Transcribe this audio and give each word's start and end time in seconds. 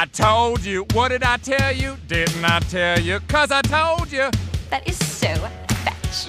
I 0.00 0.06
told 0.06 0.64
you. 0.64 0.86
What 0.94 1.08
did 1.08 1.22
I 1.22 1.36
tell 1.36 1.76
you? 1.76 1.94
Didn't 2.08 2.42
I 2.42 2.60
tell 2.60 2.98
you? 2.98 3.20
Cause 3.28 3.50
I 3.50 3.60
told 3.60 4.10
you. 4.10 4.30
That 4.70 4.88
is 4.88 4.96
so 4.96 5.28
fetch. 5.84 6.28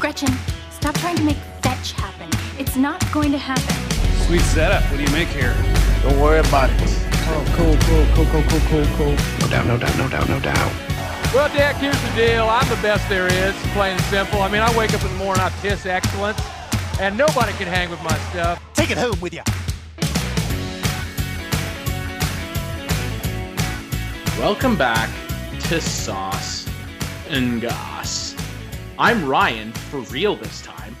Gretchen, 0.00 0.32
stop 0.70 0.94
trying 0.94 1.16
to 1.16 1.24
make 1.24 1.36
fetch 1.60 1.92
happen. 1.92 2.30
It's 2.58 2.76
not 2.76 2.98
going 3.12 3.30
to 3.32 3.36
happen. 3.36 3.76
Sweet 4.24 4.40
setup. 4.40 4.82
What 4.84 4.96
do 4.96 5.02
you 5.02 5.12
make 5.12 5.28
here? 5.28 5.54
Don't 6.02 6.18
worry 6.18 6.38
about 6.38 6.70
it. 6.70 6.80
Oh, 7.28 7.44
cool, 7.58 7.76
cool, 7.84 8.06
cool, 8.14 8.24
cool, 8.32 8.42
cool, 8.48 8.60
cool, 8.70 8.96
cool. 8.96 9.16
No 9.40 9.48
doubt, 9.50 9.66
no 9.66 9.76
doubt, 9.76 9.98
no 9.98 10.08
doubt, 10.08 10.28
no 10.30 10.40
doubt. 10.40 10.72
Well, 11.34 11.52
Dick, 11.52 11.76
here's 11.76 12.00
the 12.00 12.16
deal. 12.16 12.48
I'm 12.48 12.66
the 12.70 12.80
best 12.80 13.06
there 13.10 13.26
is, 13.26 13.54
plain 13.74 13.92
and 13.92 14.04
simple. 14.04 14.40
I 14.40 14.48
mean, 14.48 14.62
I 14.62 14.74
wake 14.74 14.94
up 14.94 15.02
in 15.04 15.08
the 15.12 15.18
morning, 15.22 15.42
I 15.42 15.50
piss 15.60 15.84
excellence, 15.84 16.40
and 16.98 17.18
nobody 17.18 17.52
can 17.52 17.68
hang 17.68 17.90
with 17.90 18.02
my 18.02 18.16
stuff. 18.30 18.62
Take 18.72 18.90
it 18.90 18.96
home 18.96 19.20
with 19.20 19.34
you. 19.34 19.42
Welcome 24.40 24.74
back 24.76 25.10
to 25.64 25.80
Sauce 25.82 26.66
and 27.28 27.60
Goss. 27.60 28.34
I'm 28.98 29.26
Ryan, 29.28 29.70
for 29.72 30.00
real 30.00 30.34
this 30.34 30.62
time. 30.62 30.96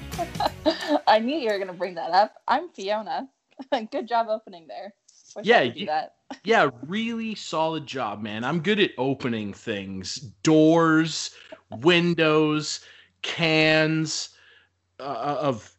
I 1.06 1.18
knew 1.18 1.36
you 1.38 1.48
were 1.48 1.56
going 1.56 1.68
to 1.68 1.72
bring 1.72 1.94
that 1.94 2.10
up. 2.10 2.34
I'm 2.46 2.68
Fiona. 2.68 3.28
Good 3.90 4.06
job 4.06 4.26
opening 4.28 4.66
there. 4.68 4.92
Wish 5.34 5.46
Yeah, 5.46 5.60
I 5.60 5.66
could 5.68 5.74
do 5.74 5.80
you- 5.80 5.86
that. 5.86 6.16
Yeah, 6.44 6.68
really 6.86 7.34
solid 7.34 7.86
job, 7.86 8.20
man. 8.22 8.44
I'm 8.44 8.60
good 8.60 8.78
at 8.78 8.90
opening 8.98 9.52
things 9.52 10.16
doors, 10.44 11.30
windows, 11.70 12.80
cans 13.22 14.28
uh, 15.00 15.36
of, 15.40 15.72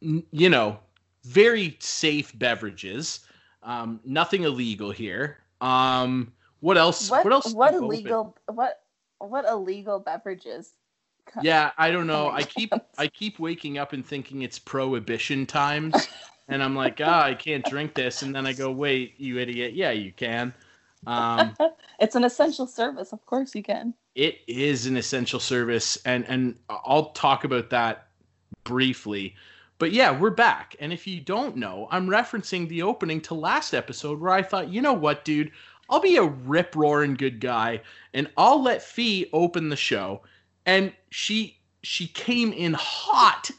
you 0.00 0.48
know, 0.48 0.78
very 1.24 1.76
safe 1.80 2.38
beverages. 2.38 3.20
Um, 3.62 4.00
nothing 4.04 4.44
illegal 4.44 4.90
here. 4.92 5.38
Um, 5.60 6.32
what 6.60 6.76
else? 6.78 7.10
What, 7.10 7.24
what 7.24 7.32
else? 7.32 7.52
What 7.52 7.72
you 7.72 7.78
open? 7.78 7.84
illegal? 7.86 8.36
What 8.46 8.80
what 9.18 9.44
illegal 9.46 10.00
beverages? 10.00 10.74
Yeah, 11.42 11.72
I 11.76 11.90
don't 11.90 12.06
know. 12.06 12.30
I 12.32 12.42
keep 12.42 12.72
I 12.96 13.06
keep 13.06 13.38
waking 13.38 13.78
up 13.78 13.92
and 13.92 14.04
thinking 14.04 14.42
it's 14.42 14.58
prohibition 14.58 15.46
times, 15.46 16.08
and 16.48 16.62
I'm 16.62 16.74
like, 16.74 17.00
ah, 17.02 17.24
I 17.24 17.34
can't 17.34 17.64
drink 17.64 17.94
this, 17.94 18.22
and 18.22 18.34
then 18.34 18.46
I 18.46 18.52
go, 18.52 18.70
wait, 18.70 19.14
you 19.18 19.38
idiot, 19.38 19.74
yeah, 19.74 19.90
you 19.90 20.12
can. 20.12 20.54
Um, 21.06 21.56
It's 22.00 22.14
an 22.14 22.22
essential 22.22 22.66
service. 22.68 23.12
Of 23.12 23.26
course 23.26 23.56
you 23.56 23.62
can. 23.62 23.92
it 24.14 24.38
is 24.46 24.86
an 24.86 24.96
essential 24.96 25.40
service, 25.40 25.98
and 26.04 26.24
and 26.28 26.58
I'll 26.68 27.10
talk 27.10 27.44
about 27.44 27.70
that 27.70 28.08
briefly. 28.64 29.34
But 29.78 29.92
yeah, 29.92 30.16
we're 30.16 30.30
back, 30.30 30.74
and 30.80 30.92
if 30.92 31.06
you 31.06 31.20
don't 31.20 31.56
know, 31.56 31.88
I'm 31.90 32.08
referencing 32.08 32.68
the 32.68 32.82
opening 32.82 33.20
to 33.22 33.34
last 33.34 33.74
episode 33.74 34.20
where 34.20 34.32
I 34.32 34.42
thought, 34.42 34.68
you 34.68 34.80
know 34.82 34.92
what, 34.92 35.24
dude, 35.24 35.52
I'll 35.88 36.00
be 36.00 36.16
a 36.16 36.24
rip 36.24 36.76
roaring 36.76 37.14
good 37.14 37.40
guy, 37.40 37.80
and 38.12 38.28
I'll 38.36 38.62
let 38.62 38.82
Fee 38.82 39.28
open 39.32 39.68
the 39.68 39.76
show, 39.76 40.22
and 40.66 40.92
she 41.10 41.58
she 41.82 42.08
came 42.08 42.52
in 42.52 42.74
hot, 42.74 43.50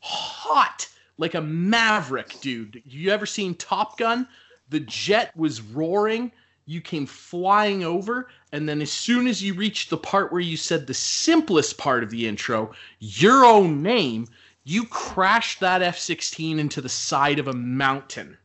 hot 0.00 0.88
like 1.18 1.34
a 1.34 1.40
maverick, 1.40 2.40
dude. 2.40 2.82
You 2.84 3.10
ever 3.10 3.26
seen 3.26 3.54
Top 3.54 3.98
Gun? 3.98 4.26
The 4.70 4.80
jet 4.80 5.36
was 5.36 5.60
roaring. 5.60 6.32
You 6.66 6.80
came 6.80 7.04
flying 7.04 7.84
over, 7.84 8.28
and 8.52 8.66
then 8.66 8.80
as 8.80 8.90
soon 8.90 9.26
as 9.26 9.42
you 9.42 9.52
reached 9.52 9.90
the 9.90 9.98
part 9.98 10.32
where 10.32 10.40
you 10.40 10.56
said 10.56 10.86
the 10.86 10.94
simplest 10.94 11.76
part 11.76 12.02
of 12.02 12.08
the 12.08 12.26
intro, 12.26 12.72
your 13.00 13.44
own 13.44 13.82
name, 13.82 14.26
you 14.64 14.86
crashed 14.86 15.60
that 15.60 15.82
F 15.82 15.98
16 15.98 16.58
into 16.58 16.80
the 16.80 16.88
side 16.88 17.38
of 17.38 17.48
a 17.48 17.52
mountain. 17.52 18.38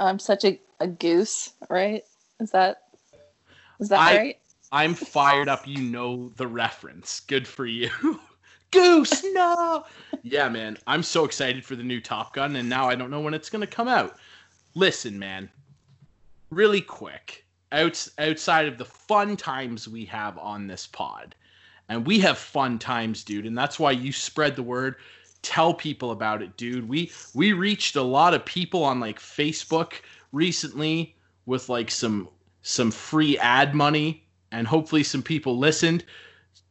I'm 0.00 0.18
such 0.18 0.44
a, 0.44 0.60
a 0.80 0.88
goose, 0.88 1.52
right? 1.70 2.02
Is 2.40 2.50
that 2.50 2.82
is 3.80 3.88
that 3.88 4.00
I- 4.00 4.16
right? 4.16 4.38
I'm 4.72 4.94
fired 4.94 5.48
up. 5.48 5.68
You 5.68 5.82
know 5.82 6.30
the 6.30 6.48
reference. 6.48 7.20
Good 7.20 7.46
for 7.46 7.64
you. 7.64 7.90
Goose, 8.72 9.22
no. 9.32 9.84
Yeah, 10.24 10.48
man. 10.48 10.76
I'm 10.88 11.04
so 11.04 11.24
excited 11.24 11.64
for 11.64 11.76
the 11.76 11.84
new 11.84 12.00
Top 12.00 12.34
Gun, 12.34 12.56
and 12.56 12.68
now 12.68 12.88
I 12.88 12.96
don't 12.96 13.10
know 13.10 13.20
when 13.20 13.34
it's 13.34 13.50
going 13.50 13.60
to 13.60 13.68
come 13.68 13.86
out. 13.86 14.16
Listen, 14.74 15.16
man. 15.16 15.48
Really 16.50 16.80
quick, 16.80 17.44
outs- 17.70 18.10
outside 18.18 18.66
of 18.66 18.76
the 18.78 18.84
fun 18.84 19.36
times 19.36 19.88
we 19.88 20.04
have 20.06 20.36
on 20.38 20.66
this 20.66 20.88
pod, 20.88 21.36
and 21.88 22.04
we 22.04 22.18
have 22.20 22.36
fun 22.36 22.78
times, 22.80 23.22
dude, 23.22 23.46
and 23.46 23.56
that's 23.56 23.78
why 23.78 23.92
you 23.92 24.10
spread 24.10 24.56
the 24.56 24.62
word. 24.62 24.96
Tell 25.42 25.72
people 25.72 26.10
about 26.10 26.42
it, 26.42 26.56
dude. 26.56 26.88
We 26.88 27.12
we 27.34 27.52
reached 27.52 27.94
a 27.96 28.02
lot 28.02 28.34
of 28.34 28.44
people 28.44 28.82
on 28.82 28.98
like 28.98 29.20
Facebook 29.20 29.94
recently 30.32 31.13
with 31.46 31.68
like 31.68 31.90
some 31.90 32.28
some 32.62 32.90
free 32.90 33.38
ad 33.38 33.74
money 33.74 34.24
and 34.50 34.66
hopefully 34.66 35.02
some 35.02 35.22
people 35.22 35.58
listened. 35.58 36.04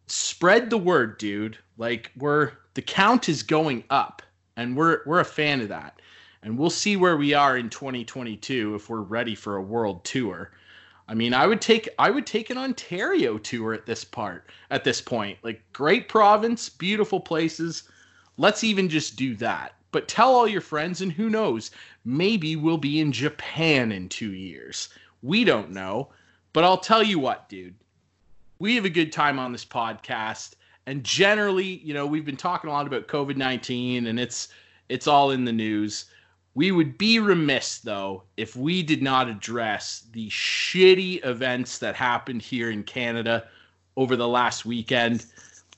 Spread 0.08 0.70
the 0.70 0.78
word, 0.78 1.18
dude. 1.18 1.58
Like 1.78 2.12
we're 2.18 2.54
the 2.74 2.82
count 2.82 3.30
is 3.30 3.44
going 3.44 3.84
up 3.90 4.22
and 4.56 4.76
we're 4.76 5.02
we're 5.06 5.20
a 5.20 5.26
fan 5.26 5.62
of 5.62 5.70
that. 5.70 6.02
And 6.42 6.58
we'll 6.58 6.70
see 6.70 6.98
where 6.98 7.16
we 7.16 7.34
are 7.34 7.58
in 7.58 7.70
2022 7.70 8.76
if 8.76 8.90
we're 8.90 9.02
ready 9.02 9.34
for 9.34 9.56
a 9.56 9.62
world 9.62 10.04
tour. 10.04 10.52
I 11.08 11.14
mean, 11.14 11.34
I 11.34 11.48
would 11.48 11.62
take 11.62 11.90
I 12.00 12.10
would 12.10 12.26
take 12.26 12.50
an 12.50 12.58
Ontario 12.58 13.38
tour 13.38 13.74
at 13.74 13.86
this 13.86 14.04
part 14.04 14.50
at 14.70 14.84
this 14.84 15.02
point. 15.02 15.38
Like 15.44 15.62
great 15.74 16.10
province, 16.10 16.70
beautiful 16.70 17.20
places. 17.20 17.84
Let's 18.38 18.64
even 18.64 18.90
just 18.90 19.16
do 19.16 19.36
that. 19.36 19.76
But 19.94 20.10
tell 20.10 20.36
all 20.36 20.48
your 20.48 20.60
friends 20.60 21.00
and 21.02 21.14
who 21.14 21.30
knows, 21.30 21.72
maybe 22.04 22.58
we'll 22.58 22.78
be 22.78 23.00
in 23.00 23.14
Japan 23.14 23.94
in 23.94 24.10
2 24.10 24.34
years. 24.34 24.90
We 25.22 25.46
don't 25.46 25.72
know. 25.72 26.10
But 26.52 26.66
I'll 26.66 26.78
tell 26.78 27.02
you 27.02 27.18
what, 27.18 27.48
dude. 27.48 27.76
We 28.60 28.76
have 28.76 28.86
a 28.86 28.90
good 28.90 29.12
time 29.12 29.40
on 29.40 29.52
this 29.52 29.66
podcast. 29.66 30.56
And 30.86 31.04
generally, 31.04 31.82
you 31.84 31.94
know, 31.94 32.06
we've 32.06 32.26
been 32.26 32.36
talking 32.36 32.70
a 32.70 32.74
lot 32.74 32.88
about 32.88 33.08
COVID-19 33.08 34.08
and 34.08 34.20
it's 34.20 34.50
it's 34.90 35.08
all 35.08 35.32
in 35.32 35.46
the 35.46 35.54
news. 35.54 36.06
We 36.56 36.72
would 36.72 36.98
be 36.98 37.20
remiss 37.20 37.80
though 37.80 38.24
if 38.36 38.56
we 38.56 38.84
did 38.84 39.02
not 39.02 39.30
address 39.30 40.08
the 40.12 40.30
shitty 40.30 41.26
events 41.26 41.78
that 41.80 41.96
happened 41.96 42.42
here 42.42 42.70
in 42.70 42.84
Canada 42.84 43.48
over 43.96 44.16
the 44.16 44.28
last 44.28 44.66
weekend. 44.66 45.26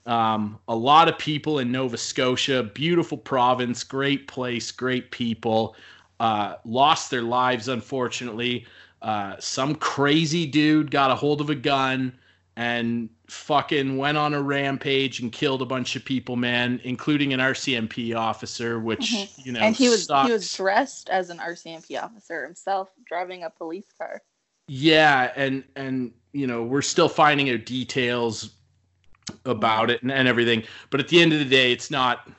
Um, 0.06 0.60
a 0.68 0.76
lot 0.76 1.08
of 1.08 1.18
people 1.18 1.60
in 1.60 1.72
Nova 1.72 1.98
Scotia, 1.98 2.64
beautiful 2.64 3.18
province, 3.18 3.84
great 3.84 4.28
place, 4.28 4.72
great 4.72 5.10
people, 5.12 5.76
uh, 6.20 6.56
lost 6.64 7.10
their 7.10 7.24
lives, 7.24 7.68
unfortunately. 7.68 8.66
Uh, 9.02 9.36
some 9.40 9.76
crazy 9.76 10.46
dude 10.46 10.92
got 10.92 11.12
a 11.12 11.16
hold 11.16 11.42
of 11.42 11.50
a 11.50 11.56
gun 11.56 12.14
and 12.56 13.10
fucking 13.28 13.98
went 13.98 14.18
on 14.18 14.34
a 14.34 14.42
rampage 14.42 15.20
and 15.20 15.32
killed 15.32 15.62
a 15.62 15.66
bunch 15.66 15.96
of 15.96 16.06
people, 16.06 16.36
man, 16.36 16.80
including 16.84 17.34
an 17.34 17.40
RCMP 17.40 18.16
officer, 18.16 18.80
which, 18.80 19.12
you 19.44 19.52
know, 19.52 19.60
Mm-hmm. 19.60 19.66
and 19.68 19.76
he 19.76 19.90
was 19.90 20.06
sucks. 20.06 20.28
he 20.28 20.34
was 20.34 20.54
dressed 20.54 21.10
as 21.10 21.30
an 21.30 21.40
RCMP 21.40 22.02
officer 22.02 22.46
himself, 22.46 22.90
driving 23.08 23.44
a 23.44 23.50
police 23.50 23.88
car. 23.98 24.22
Yeah, 24.68 25.32
and 25.36 25.64
and 25.76 26.14
you 26.34 26.48
know 26.48 26.64
we're 26.64 26.82
still 26.82 27.10
finding 27.10 27.50
out 27.52 27.66
details 27.66 28.55
about 29.46 29.90
it 29.90 30.02
and, 30.02 30.12
and 30.12 30.28
everything. 30.28 30.64
But 30.90 31.00
at 31.00 31.08
the 31.08 31.22
end 31.22 31.34
of 31.34 31.40
the 31.40 31.46
day, 31.46 31.72
it's 31.72 31.92
not 31.92 32.30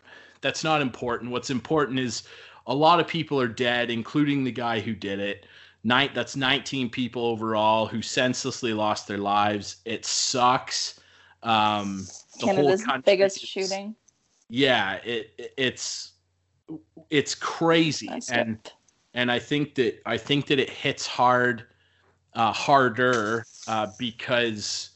that's 0.41 0.63
not 0.63 0.81
important. 0.81 1.31
What's 1.31 1.51
important 1.51 1.99
is 1.99 2.23
a 2.67 2.75
lot 2.75 3.01
of 3.01 3.07
people 3.09 3.41
are 3.41 3.49
dead, 3.49 3.91
including 3.91 4.45
the 4.45 4.53
guy 4.53 4.81
who 4.81 4.95
did 4.95 5.19
it. 5.19 5.47
Nine, 5.85 6.11
that's 6.15 6.37
19 6.37 6.91
people 6.91 7.25
overall 7.25 7.87
who 7.87 8.03
senselessly 8.03 8.73
lost 8.73 9.07
their 9.07 9.19
lives. 9.19 9.77
It 9.85 10.05
sucks. 10.05 11.01
Um, 11.43 12.07
Canada's 12.41 12.85
biggest 13.05 13.43
is- 13.43 13.49
shooting. 13.49 13.95
Yeah, 14.49 14.95
it 15.05 15.33
it- 15.39 15.55
it's 15.57 16.13
it's 17.11 17.35
crazy, 17.35 18.09
That's 18.09 18.31
and 18.31 18.57
it. 18.65 18.73
and 19.15 19.31
I 19.31 19.39
think 19.39 19.75
that 19.77 20.01
I 20.07 20.17
think 20.17 20.47
that 20.47 20.59
it 20.59 20.71
hits 20.71 21.07
hard, 21.07 21.67
uh, 22.35 22.53
harder 22.53 23.45
uh, 23.69 23.89
because 23.99 24.91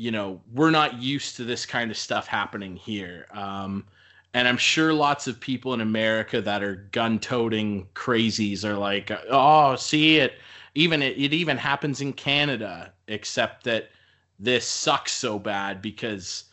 you 0.00 0.10
know 0.10 0.40
we're 0.54 0.70
not 0.70 1.02
used 1.02 1.36
to 1.36 1.44
this 1.44 1.66
kind 1.66 1.90
of 1.90 1.96
stuff 1.96 2.26
happening 2.26 2.74
here. 2.74 3.26
Um, 3.32 3.84
and 4.32 4.48
I'm 4.48 4.56
sure 4.56 4.94
lots 4.94 5.26
of 5.26 5.38
people 5.38 5.74
in 5.74 5.80
America 5.80 6.40
that 6.40 6.62
are 6.62 6.88
gun-toting 6.92 7.86
crazies 7.94 8.64
are 8.64 8.78
like, 8.78 9.10
"Oh, 9.28 9.76
see 9.76 10.16
it." 10.16 10.34
Even 10.74 11.02
it, 11.02 11.18
it 11.18 11.34
even 11.34 11.58
happens 11.58 12.00
in 12.00 12.14
Canada, 12.14 12.92
except 13.08 13.64
that 13.64 13.90
this 14.38 14.66
sucks 14.66 15.12
so 15.12 15.38
bad 15.38 15.82
because 15.82 16.44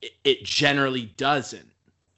it, 0.00 0.12
it 0.22 0.44
generally 0.44 1.06
doesn't. 1.16 1.72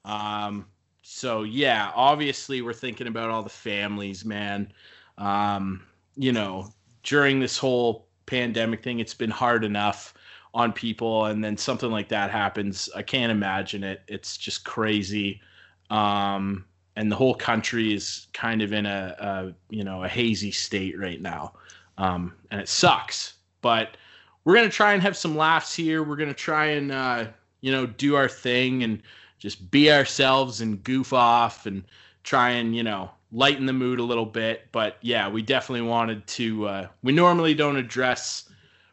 Um, 0.05 0.67
so 1.01 1.43
yeah, 1.43 1.91
obviously 1.95 2.61
we're 2.61 2.73
thinking 2.73 3.07
about 3.07 3.31
all 3.31 3.41
the 3.41 3.49
families, 3.49 4.23
man. 4.23 4.71
Um, 5.17 5.81
you 6.15 6.31
know, 6.31 6.71
during 7.01 7.39
this 7.39 7.57
whole 7.57 8.07
pandemic 8.27 8.83
thing, 8.83 8.99
it's 8.99 9.15
been 9.15 9.31
hard 9.31 9.63
enough 9.63 10.13
on 10.53 10.73
people, 10.73 11.25
and 11.25 11.43
then 11.43 11.57
something 11.57 11.91
like 11.91 12.09
that 12.09 12.31
happens. 12.31 12.89
I 12.95 13.01
can't 13.03 13.31
imagine 13.31 13.83
it. 13.83 14.01
It's 14.07 14.37
just 14.37 14.65
crazy. 14.65 15.41
Um, 15.89 16.65
and 16.95 17.11
the 17.11 17.15
whole 17.15 17.35
country 17.35 17.93
is 17.93 18.27
kind 18.33 18.61
of 18.61 18.73
in 18.73 18.85
a, 18.85 19.15
a 19.19 19.53
you 19.69 19.83
know 19.83 20.03
a 20.03 20.07
hazy 20.07 20.51
state 20.51 20.97
right 20.99 21.21
now. 21.21 21.53
um, 21.97 22.33
and 22.51 22.59
it 22.59 22.69
sucks. 22.69 23.35
But 23.61 23.97
we're 24.43 24.55
gonna 24.55 24.69
try 24.69 24.93
and 24.93 25.01
have 25.03 25.17
some 25.17 25.35
laughs 25.37 25.75
here. 25.75 26.01
We're 26.03 26.15
gonna 26.15 26.33
try 26.33 26.67
and 26.67 26.91
uh, 26.91 27.25
you 27.61 27.71
know 27.71 27.85
do 27.85 28.15
our 28.15 28.27
thing 28.29 28.83
and 28.83 29.01
just 29.37 29.69
be 29.71 29.91
ourselves 29.91 30.61
and 30.61 30.83
goof 30.83 31.13
off 31.13 31.65
and 31.65 31.83
try 32.23 32.51
and 32.51 32.75
you 32.75 32.83
know 32.83 33.11
lighten 33.31 33.65
the 33.65 33.73
mood 33.73 33.99
a 33.99 34.03
little 34.03 34.25
bit. 34.25 34.67
But 34.71 34.97
yeah, 35.01 35.29
we 35.29 35.41
definitely 35.41 35.87
wanted 35.87 36.25
to. 36.27 36.67
Uh, 36.67 36.87
we 37.03 37.11
normally 37.11 37.53
don't 37.53 37.75
address 37.75 38.49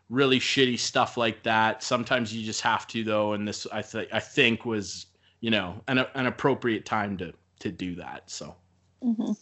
really 0.08 0.38
shitty 0.38 0.78
stuff 0.78 1.16
like 1.16 1.42
that. 1.42 1.82
Sometimes 1.82 2.34
you 2.34 2.44
just 2.44 2.60
have 2.62 2.86
to 2.88 3.04
though, 3.04 3.32
and 3.32 3.46
this 3.46 3.66
I 3.72 3.82
think 3.82 4.08
I 4.12 4.20
think 4.20 4.64
was 4.64 5.06
you 5.40 5.50
know 5.50 5.80
an 5.88 5.98
an 6.14 6.26
appropriate 6.26 6.84
time 6.84 7.16
to 7.18 7.32
to 7.60 7.72
do 7.72 7.94
that. 7.96 8.30
So 8.30 8.54
hmm 9.02 9.32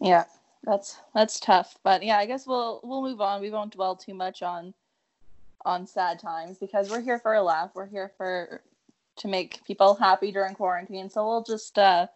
Yeah, 0.00 0.24
that's 0.64 1.00
that's 1.14 1.38
tough. 1.40 1.76
But 1.82 2.02
yeah, 2.02 2.18
I 2.18 2.26
guess 2.26 2.46
we'll 2.46 2.80
we'll 2.82 3.02
move 3.02 3.20
on. 3.20 3.40
We 3.40 3.50
won't 3.50 3.74
dwell 3.74 3.96
too 3.96 4.14
much 4.14 4.42
on 4.42 4.74
on 5.64 5.86
sad 5.86 6.18
times 6.18 6.58
because 6.58 6.90
we're 6.90 7.00
here 7.00 7.18
for 7.18 7.34
a 7.34 7.42
laugh. 7.42 7.70
We're 7.74 7.86
here 7.86 8.12
for 8.16 8.62
to 9.16 9.28
make 9.28 9.64
people 9.64 9.94
happy 9.94 10.32
during 10.32 10.54
quarantine. 10.54 11.08
So 11.08 11.26
we'll 11.26 11.44
just 11.44 11.78
uh 11.78 12.06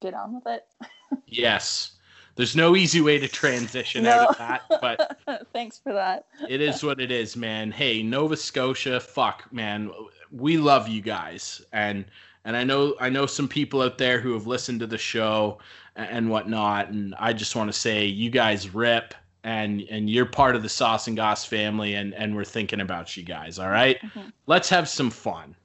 get 0.00 0.14
on 0.14 0.34
with 0.34 0.46
it. 0.46 0.64
yes, 1.26 1.97
there's 2.38 2.56
no 2.56 2.74
easy 2.76 3.00
way 3.02 3.18
to 3.18 3.28
transition 3.28 4.04
No. 4.04 4.12
out 4.12 4.28
of 4.30 4.38
that, 4.38 4.62
but 4.80 5.46
Thanks 5.52 5.78
for 5.78 5.92
that. 5.92 6.24
it 6.48 6.60
is 6.62 6.82
what 6.82 7.00
it 7.00 7.10
is, 7.10 7.36
man. 7.36 7.70
Hey, 7.70 8.02
Nova 8.02 8.36
Scotia, 8.36 8.98
fuck, 9.00 9.52
man, 9.52 9.90
we 10.30 10.56
love 10.56 10.88
you 10.88 11.02
guys, 11.02 11.60
and 11.72 12.06
and 12.44 12.56
I 12.56 12.64
know 12.64 12.94
I 13.00 13.10
know 13.10 13.26
some 13.26 13.48
people 13.48 13.82
out 13.82 13.98
there 13.98 14.20
who 14.20 14.32
have 14.34 14.46
listened 14.46 14.80
to 14.80 14.86
the 14.86 14.96
show 14.96 15.58
and, 15.96 16.10
and 16.10 16.30
whatnot, 16.30 16.88
and 16.88 17.14
I 17.18 17.32
just 17.32 17.54
want 17.56 17.68
to 17.70 17.78
say 17.78 18.06
you 18.06 18.30
guys 18.30 18.72
rip, 18.72 19.14
and 19.44 19.82
and 19.90 20.08
you're 20.08 20.24
part 20.26 20.54
of 20.56 20.62
the 20.62 20.68
Sauce 20.68 21.08
and 21.08 21.16
Goss 21.16 21.44
family, 21.44 21.94
and 21.94 22.14
and 22.14 22.34
we're 22.36 22.44
thinking 22.44 22.80
about 22.80 23.16
you 23.16 23.24
guys. 23.24 23.58
All 23.58 23.68
right? 23.70 24.00
Mhm. 24.00 24.32
let's 24.46 24.68
have 24.68 24.88
some 24.88 25.10
fun. 25.10 25.56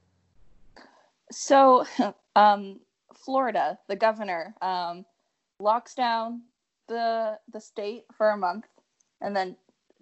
So, 1.31 1.85
um, 2.35 2.79
Florida, 3.15 3.77
the 3.87 3.95
governor, 3.95 4.53
um, 4.61 5.05
locks 5.59 5.95
down 5.95 6.41
the 6.87 7.39
the 7.51 7.59
state 7.59 8.05
for 8.11 8.29
a 8.29 8.37
month, 8.37 8.65
and 9.21 9.35
then 9.35 9.55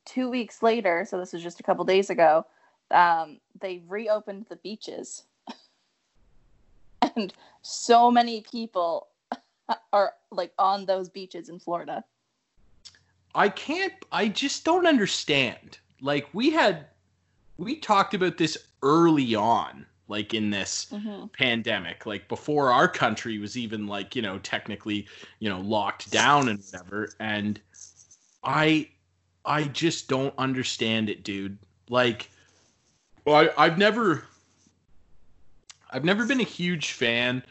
two 0.05 0.29
weeks 0.29 0.63
later, 0.63 1.05
so 1.07 1.19
this 1.19 1.33
was 1.33 1.43
just 1.43 1.59
a 1.59 1.63
couple 1.63 1.85
days 1.85 2.09
ago, 2.09 2.45
um, 2.91 3.39
they 3.59 3.81
reopened 3.87 4.45
the 4.49 4.55
beaches, 4.57 5.23
and 7.15 7.33
so 7.61 8.11
many 8.11 8.41
people 8.41 9.07
are 9.93 10.13
like 10.31 10.53
on 10.57 10.85
those 10.85 11.09
beaches 11.09 11.49
in 11.49 11.59
Florida. 11.59 12.03
I 13.33 13.49
can't 13.49 13.93
I 14.11 14.27
just 14.27 14.65
don't 14.65 14.85
understand. 14.85 15.79
Like 16.01 16.27
we 16.33 16.49
had 16.49 16.87
we 17.57 17.77
talked 17.77 18.13
about 18.13 18.37
this 18.37 18.57
early 18.81 19.35
on, 19.35 19.85
like 20.11 20.35
in 20.35 20.51
this 20.51 20.91
hmm 20.91 21.25
pandemic, 21.33 22.05
like 22.05 22.27
before 22.27 22.71
our 22.71 22.87
country 22.87 23.39
was 23.39 23.57
even 23.57 23.87
like, 23.87 24.15
you 24.15 24.21
know, 24.21 24.37
technically, 24.39 25.07
you 25.39 25.49
know, 25.49 25.61
locked 25.61 26.11
down 26.11 26.49
and 26.49 26.59
whatever. 26.71 27.15
And 27.19 27.59
I 28.43 28.89
I 29.45 29.63
just 29.65 30.07
don't 30.09 30.33
understand 30.37 31.09
it, 31.09 31.23
dude. 31.23 31.57
Like 31.89 32.29
well, 33.25 33.35
I, 33.57 33.65
I've 33.65 33.77
never 33.77 34.25
I've 35.89 36.05
never 36.05 36.25
been 36.25 36.41
a 36.41 36.45
huge 36.45 36.91
fan 36.91 37.43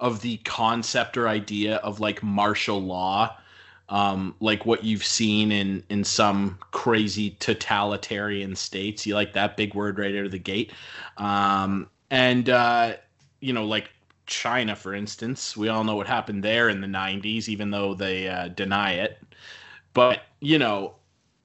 of 0.00 0.20
the 0.20 0.38
concept 0.38 1.16
or 1.16 1.28
idea 1.28 1.76
of 1.76 2.00
like 2.00 2.22
martial 2.22 2.80
law 2.82 3.36
um, 3.88 4.34
like 4.40 4.66
what 4.66 4.84
you've 4.84 5.04
seen 5.04 5.50
in 5.50 5.82
in 5.88 6.04
some 6.04 6.58
crazy 6.72 7.36
totalitarian 7.40 8.54
states. 8.56 9.06
You 9.06 9.14
like 9.14 9.32
that 9.32 9.56
big 9.56 9.74
word 9.74 9.98
right 9.98 10.14
out 10.14 10.26
of 10.26 10.30
the 10.30 10.38
gate, 10.38 10.72
um, 11.16 11.88
and 12.10 12.48
uh, 12.48 12.94
you 13.40 13.52
know, 13.52 13.64
like 13.64 13.90
China, 14.26 14.76
for 14.76 14.94
instance. 14.94 15.56
We 15.56 15.68
all 15.68 15.84
know 15.84 15.96
what 15.96 16.06
happened 16.06 16.42
there 16.42 16.68
in 16.68 16.80
the 16.80 16.86
'90s, 16.86 17.48
even 17.48 17.70
though 17.70 17.94
they 17.94 18.28
uh, 18.28 18.48
deny 18.48 18.92
it. 18.92 19.18
But 19.94 20.22
you 20.40 20.58
know, 20.58 20.94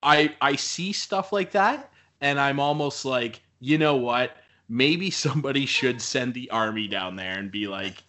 I 0.01 0.35
I 0.41 0.55
see 0.55 0.93
stuff 0.93 1.31
like 1.31 1.51
that, 1.51 1.91
and 2.21 2.39
I'm 2.39 2.59
almost 2.59 3.05
like, 3.05 3.41
you 3.59 3.77
know 3.77 3.95
what? 3.95 4.37
Maybe 4.69 5.09
somebody 5.11 5.65
should 5.65 6.01
send 6.01 6.33
the 6.33 6.49
army 6.49 6.87
down 6.87 7.15
there 7.15 7.37
and 7.37 7.51
be 7.51 7.67
like, 7.67 8.03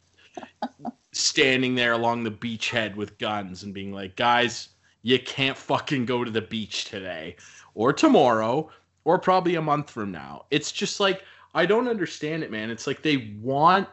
standing 1.12 1.74
there 1.74 1.92
along 1.92 2.24
the 2.24 2.30
beachhead 2.30 2.96
with 2.96 3.18
guns 3.18 3.62
and 3.62 3.72
being 3.72 3.92
like, 3.92 4.16
guys, 4.16 4.68
you 5.02 5.18
can't 5.18 5.56
fucking 5.56 6.04
go 6.04 6.24
to 6.24 6.30
the 6.30 6.42
beach 6.42 6.86
today 6.86 7.36
or 7.74 7.92
tomorrow 7.92 8.68
or 9.04 9.18
probably 9.18 9.54
a 9.54 9.62
month 9.62 9.90
from 9.90 10.10
now. 10.10 10.44
It's 10.50 10.72
just 10.72 10.98
like, 10.98 11.22
I 11.54 11.66
don't 11.66 11.88
understand 11.88 12.42
it, 12.42 12.50
man. 12.50 12.70
It's 12.70 12.86
like 12.86 13.02
they 13.02 13.36
want, 13.40 13.88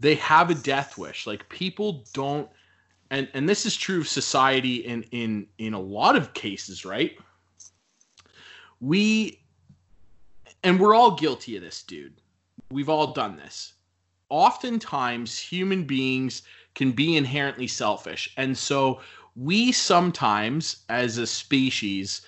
they 0.00 0.14
have 0.16 0.50
a 0.50 0.54
death 0.54 0.96
wish. 0.96 1.26
Like 1.26 1.48
people 1.48 2.04
don't, 2.12 2.48
and, 3.10 3.28
and 3.34 3.48
this 3.48 3.66
is 3.66 3.76
true 3.76 4.00
of 4.00 4.08
society 4.08 4.76
in, 4.76 5.02
in, 5.10 5.46
in 5.58 5.74
a 5.74 5.80
lot 5.80 6.16
of 6.16 6.32
cases, 6.32 6.84
right? 6.84 7.16
We, 8.80 9.40
and 10.62 10.80
we're 10.80 10.94
all 10.94 11.12
guilty 11.12 11.56
of 11.56 11.62
this, 11.62 11.82
dude. 11.82 12.14
We've 12.70 12.88
all 12.88 13.12
done 13.12 13.36
this 13.36 13.74
oftentimes 14.34 15.38
human 15.38 15.84
beings 15.84 16.42
can 16.74 16.90
be 16.90 17.16
inherently 17.16 17.68
selfish. 17.68 18.32
And 18.36 18.58
so 18.58 19.00
we 19.36 19.70
sometimes, 19.70 20.78
as 20.88 21.18
a 21.18 21.26
species, 21.26 22.22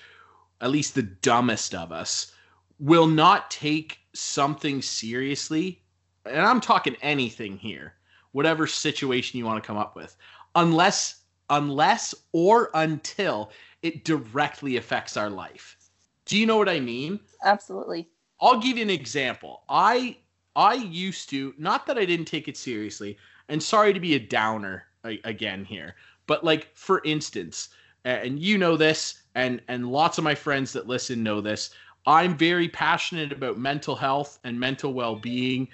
at 0.61 0.71
least 0.71 0.95
the 0.95 1.03
dumbest 1.03 1.75
of 1.75 1.91
us, 1.91 2.33
will 2.79 3.09
not 3.09 3.51
take 3.51 3.99
something 4.19 4.83
seriously. 4.83 5.83
And 6.25 6.45
I'm 6.45 6.61
talking 6.61 6.97
anything 7.03 7.57
here, 7.57 7.95
whatever 8.33 8.67
situation 8.67 9.39
you 9.39 9.45
want 9.45 9.63
to 9.63 9.67
come 9.67 9.77
up 9.77 9.95
with, 9.97 10.17
unless 10.55 11.23
unless 11.49 12.15
or 12.33 12.71
until 12.75 13.51
it 13.83 14.05
directly 14.05 14.77
affects 14.77 15.17
our 15.17 15.31
life. 15.31 15.77
Do 16.25 16.37
you 16.37 16.45
know 16.45 16.57
what 16.57 16.69
I 16.69 16.81
mean? 16.81 17.21
Absolutely. 17.45 18.09
I'll 18.41 18.59
give 18.59 18.77
you 18.77 18.83
an 18.83 18.91
example. 18.91 19.63
I 19.69 20.17
I 20.57 20.75
used 20.75 21.31
to 21.31 21.55
not 21.59 21.87
that 21.87 21.99
I 21.99 22.05
didn't 22.05 22.27
take 22.27 22.49
it 22.49 22.57
seriously, 22.57 23.17
and 23.49 23.63
sorry 23.63 23.93
to 23.93 24.01
be 24.01 24.15
a 24.15 24.21
downer 24.21 24.87
again 25.05 25.65
here, 25.65 25.95
but 26.27 26.45
like 26.45 26.75
for 26.75 27.01
instance, 27.05 27.69
and 28.05 28.39
you 28.39 28.59
know 28.59 28.77
this, 28.77 29.23
and 29.35 29.63
and 29.69 29.91
lots 29.91 30.19
of 30.19 30.25
my 30.25 30.35
friends 30.35 30.73
that 30.73 30.87
listen 30.87 31.23
know 31.23 31.41
this. 31.41 31.71
I'm 32.07 32.37
very 32.37 32.69
passionate 32.69 33.33
about 33.33 33.59
mental 33.59 33.97
health 33.97 34.39
and 34.45 34.59
mental 34.59 34.93
well-being. 34.93 35.69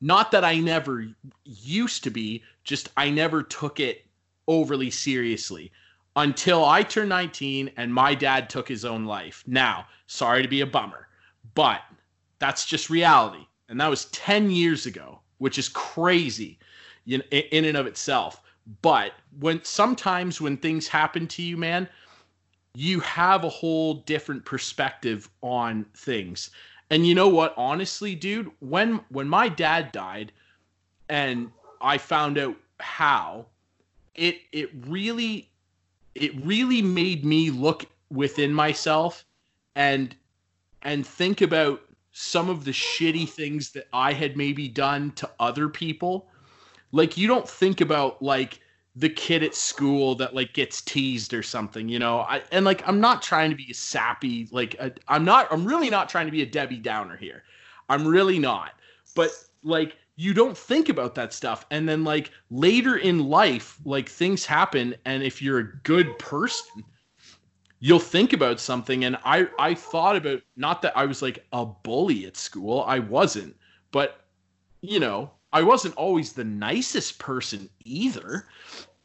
Not 0.00 0.30
that 0.30 0.44
I 0.44 0.58
never 0.58 1.06
used 1.44 2.02
to 2.04 2.10
be, 2.10 2.42
just 2.64 2.88
I 2.96 3.10
never 3.10 3.42
took 3.42 3.80
it 3.80 4.06
overly 4.48 4.90
seriously 4.90 5.70
until 6.16 6.64
I 6.64 6.82
turned 6.82 7.10
19 7.10 7.70
and 7.76 7.92
my 7.92 8.14
dad 8.14 8.50
took 8.50 8.68
his 8.68 8.84
own 8.84 9.04
life. 9.04 9.44
Now, 9.46 9.86
sorry 10.06 10.42
to 10.42 10.48
be 10.48 10.62
a 10.62 10.66
bummer, 10.66 11.08
but 11.54 11.82
that's 12.38 12.66
just 12.66 12.90
reality. 12.90 13.46
And 13.68 13.80
that 13.80 13.88
was 13.90 14.06
10 14.06 14.50
years 14.50 14.86
ago, 14.86 15.20
which 15.38 15.58
is 15.58 15.68
crazy 15.68 16.58
in, 17.06 17.20
in 17.30 17.64
and 17.64 17.76
of 17.76 17.86
itself. 17.86 18.42
But 18.82 19.12
when 19.38 19.62
sometimes 19.64 20.40
when 20.40 20.56
things 20.56 20.88
happen 20.88 21.26
to 21.28 21.42
you, 21.42 21.56
man, 21.56 21.88
you 22.74 23.00
have 23.00 23.44
a 23.44 23.48
whole 23.48 23.94
different 23.94 24.44
perspective 24.44 25.28
on 25.42 25.84
things. 25.94 26.50
And 26.90 27.06
you 27.06 27.14
know 27.14 27.28
what? 27.28 27.54
Honestly, 27.56 28.14
dude, 28.14 28.50
when 28.60 29.00
when 29.10 29.28
my 29.28 29.48
dad 29.48 29.92
died 29.92 30.32
and 31.08 31.50
I 31.80 31.98
found 31.98 32.38
out 32.38 32.56
how, 32.78 33.46
it 34.14 34.40
it 34.52 34.70
really 34.86 35.50
it 36.14 36.32
really 36.44 36.82
made 36.82 37.24
me 37.24 37.50
look 37.50 37.86
within 38.10 38.52
myself 38.52 39.24
and 39.76 40.14
and 40.82 41.06
think 41.06 41.40
about 41.40 41.80
some 42.12 42.50
of 42.50 42.64
the 42.64 42.72
shitty 42.72 43.28
things 43.28 43.70
that 43.70 43.86
I 43.92 44.12
had 44.12 44.36
maybe 44.36 44.66
done 44.68 45.12
to 45.12 45.30
other 45.38 45.68
people. 45.68 46.28
Like 46.92 47.16
you 47.16 47.28
don't 47.28 47.48
think 47.48 47.80
about 47.80 48.20
like 48.20 48.60
the 49.00 49.08
kid 49.08 49.42
at 49.42 49.54
school 49.54 50.14
that 50.14 50.34
like 50.34 50.52
gets 50.52 50.82
teased 50.82 51.32
or 51.32 51.42
something, 51.42 51.88
you 51.88 51.98
know. 51.98 52.20
I 52.20 52.42
and 52.52 52.64
like 52.64 52.86
I'm 52.86 53.00
not 53.00 53.22
trying 53.22 53.50
to 53.50 53.56
be 53.56 53.72
sappy 53.72 54.46
like 54.52 54.76
i 54.80 54.92
I'm 55.08 55.24
not 55.24 55.48
I'm 55.50 55.64
really 55.64 55.88
not 55.88 56.08
trying 56.08 56.26
to 56.26 56.32
be 56.32 56.42
a 56.42 56.46
Debbie 56.46 56.76
Downer 56.76 57.16
here. 57.16 57.42
I'm 57.88 58.06
really 58.06 58.38
not. 58.38 58.72
But 59.14 59.30
like 59.62 59.96
you 60.16 60.34
don't 60.34 60.56
think 60.56 60.90
about 60.90 61.14
that 61.14 61.32
stuff 61.32 61.64
and 61.70 61.88
then 61.88 62.04
like 62.04 62.30
later 62.50 62.98
in 62.98 63.30
life 63.30 63.78
like 63.86 64.06
things 64.06 64.44
happen 64.44 64.94
and 65.06 65.22
if 65.22 65.40
you're 65.40 65.58
a 65.60 65.76
good 65.78 66.18
person 66.18 66.84
you'll 67.78 67.98
think 67.98 68.34
about 68.34 68.60
something 68.60 69.04
and 69.06 69.16
i 69.24 69.46
i 69.58 69.72
thought 69.72 70.16
about 70.16 70.42
not 70.56 70.82
that 70.82 70.94
i 70.94 71.06
was 71.06 71.22
like 71.22 71.46
a 71.54 71.64
bully 71.64 72.26
at 72.26 72.36
school 72.36 72.84
i 72.86 72.98
wasn't 72.98 73.56
but 73.92 74.26
you 74.82 75.00
know 75.00 75.30
i 75.54 75.62
wasn't 75.62 75.94
always 75.94 76.34
the 76.34 76.44
nicest 76.44 77.18
person 77.18 77.68
either 77.84 78.46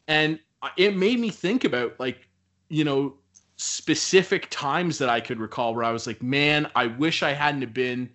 and 0.08 0.38
it 0.76 0.96
made 0.96 1.18
me 1.20 1.30
think 1.30 1.64
about 1.64 1.98
like 1.98 2.26
you 2.68 2.84
know, 2.84 3.14
specific 3.56 4.48
times 4.50 4.98
that 4.98 5.08
I 5.08 5.20
could 5.20 5.38
recall 5.38 5.74
where 5.74 5.84
I 5.84 5.90
was 5.90 6.06
like, 6.06 6.22
man, 6.22 6.70
I 6.74 6.86
wish 6.86 7.22
I 7.22 7.32
hadn't 7.32 7.72
been 7.72 8.10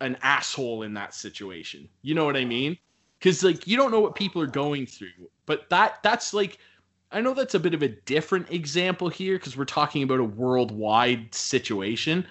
an 0.00 0.16
asshole 0.22 0.82
in 0.82 0.94
that 0.94 1.14
situation. 1.14 1.88
You 2.02 2.14
know 2.14 2.24
what 2.24 2.36
I 2.36 2.44
mean? 2.44 2.76
Because 3.18 3.42
like 3.42 3.66
you 3.66 3.76
don't 3.76 3.90
know 3.90 4.00
what 4.00 4.14
people 4.14 4.42
are 4.42 4.46
going 4.46 4.86
through, 4.86 5.08
but 5.46 5.68
that 5.70 6.02
that's 6.02 6.34
like 6.34 6.58
I 7.12 7.20
know 7.20 7.34
that's 7.34 7.54
a 7.54 7.60
bit 7.60 7.74
of 7.74 7.82
a 7.82 7.88
different 7.88 8.50
example 8.50 9.08
here 9.08 9.38
because 9.38 9.56
we're 9.56 9.64
talking 9.64 10.02
about 10.02 10.20
a 10.20 10.24
worldwide 10.24 11.34
situation, 11.34 12.26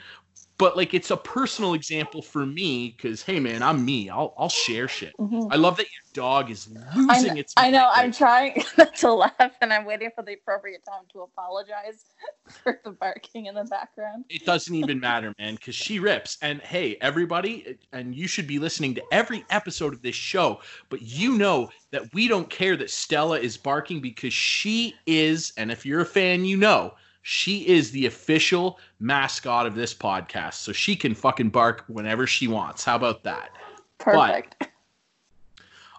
but 0.57 0.77
like 0.77 0.93
it's 0.93 1.11
a 1.11 1.17
personal 1.17 1.73
example 1.73 2.21
for 2.21 2.45
me 2.45 2.95
because 2.95 3.21
hey 3.23 3.39
man 3.39 3.61
i'm 3.63 3.83
me 3.83 4.09
i'll, 4.09 4.33
I'll 4.37 4.49
share 4.49 4.87
shit 4.87 5.13
Mhm. 5.19 5.47
i 5.51 5.55
love 5.55 5.77
that 5.77 5.83
your 5.83 6.25
dog 6.25 6.49
is 6.51 6.67
I 7.09 7.19
losing 7.19 7.33
know, 7.35 7.39
its 7.41 7.53
I 7.57 7.69
know. 7.71 7.89
I'm 7.91 8.11
trying 8.11 8.63
to 8.97 9.13
laugh, 9.13 9.51
and 9.61 9.71
I'm 9.73 9.85
waiting 9.85 10.09
for 10.15 10.23
the 10.23 10.33
appropriate 10.33 10.83
time 10.87 11.03
to 11.13 11.21
apologize 11.21 12.05
for 12.63 12.79
the 12.83 12.91
barking 12.91 13.47
in 13.47 13.55
the 13.55 13.63
background. 13.65 14.25
it 14.29 14.45
doesn't 14.45 14.75
even 14.75 14.99
matter 14.99 15.33
man 15.37 15.55
because 15.55 15.75
she 15.75 15.99
rips 15.99 16.37
and 16.41 16.61
hey 16.61 16.97
everybody 17.01 17.77
and 17.91 18.15
you 18.15 18.27
should 18.27 18.47
be 18.47 18.59
listening 18.59 18.95
to 18.95 19.03
every 19.11 19.43
episode 19.49 19.93
of 19.93 20.01
this 20.01 20.15
show 20.15 20.59
but 20.89 21.01
you 21.01 21.37
know 21.37 21.69
that 21.91 22.13
we 22.13 22.27
don't 22.27 22.49
care 22.49 22.75
that 22.75 22.89
stella 22.89 23.39
is 23.39 23.57
barking 23.57 24.01
because 24.01 24.33
she 24.33 24.93
is 25.05 25.53
and 25.57 25.71
if 25.71 25.85
you're 25.85 26.01
a 26.01 26.05
fan 26.05 26.45
you 26.45 26.57
know 26.57 26.93
she 27.27 27.67
is 27.67 27.91
the 27.91 28.05
official 28.05 28.79
mascot 28.99 29.65
of 29.65 29.75
this 29.75 29.93
podcast 29.93 30.55
so 30.55 30.71
she 30.71 30.95
can 30.95 31.15
fucking 31.15 31.49
bark 31.49 31.83
whenever 31.87 32.27
she 32.27 32.47
wants 32.47 32.83
how 32.83 32.95
about 32.95 33.23
that 33.23 33.49
Perfect. 33.97 34.67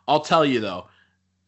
I'll 0.08 0.20
tell 0.20 0.44
you 0.44 0.60
though. 0.60 0.86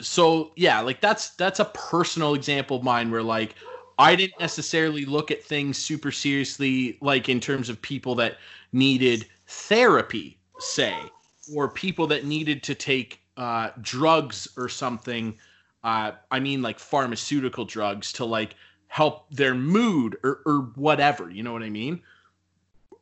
So 0.00 0.52
yeah, 0.56 0.80
like 0.80 1.00
that's 1.00 1.30
that's 1.30 1.61
a 1.61 1.66
personal 1.66 2.35
example 2.35 2.78
of 2.78 2.82
mine 2.82 3.11
where 3.11 3.23
like 3.23 3.54
I 3.99 4.14
didn't 4.14 4.40
necessarily 4.40 5.04
look 5.04 5.30
at 5.30 5.42
things 5.42 5.76
super 5.76 6.12
seriously, 6.12 6.99
like 7.00 7.28
in 7.28 7.40
terms 7.40 7.68
of 7.68 7.80
people 7.82 8.14
that 8.16 8.38
needed 8.73 9.26
therapy, 9.47 10.38
say, 10.58 10.94
or 11.54 11.68
people 11.68 12.06
that 12.08 12.25
needed 12.25 12.62
to 12.64 12.75
take 12.75 13.20
uh, 13.37 13.70
drugs 13.80 14.49
or 14.56 14.68
something. 14.68 15.37
Uh, 15.85 16.12
I 16.30 16.40
mean, 16.40 16.62
like 16.62 16.78
pharmaceutical 16.78 17.64
drugs 17.64 18.12
to 18.14 18.25
like 18.25 18.54
help 18.88 19.30
their 19.30 19.54
mood 19.54 20.16
or, 20.25 20.40
or 20.45 20.61
whatever. 20.75 21.30
You 21.30 21.42
know 21.42 21.52
what 21.52 21.62
I 21.62 21.71
mean? 21.71 22.02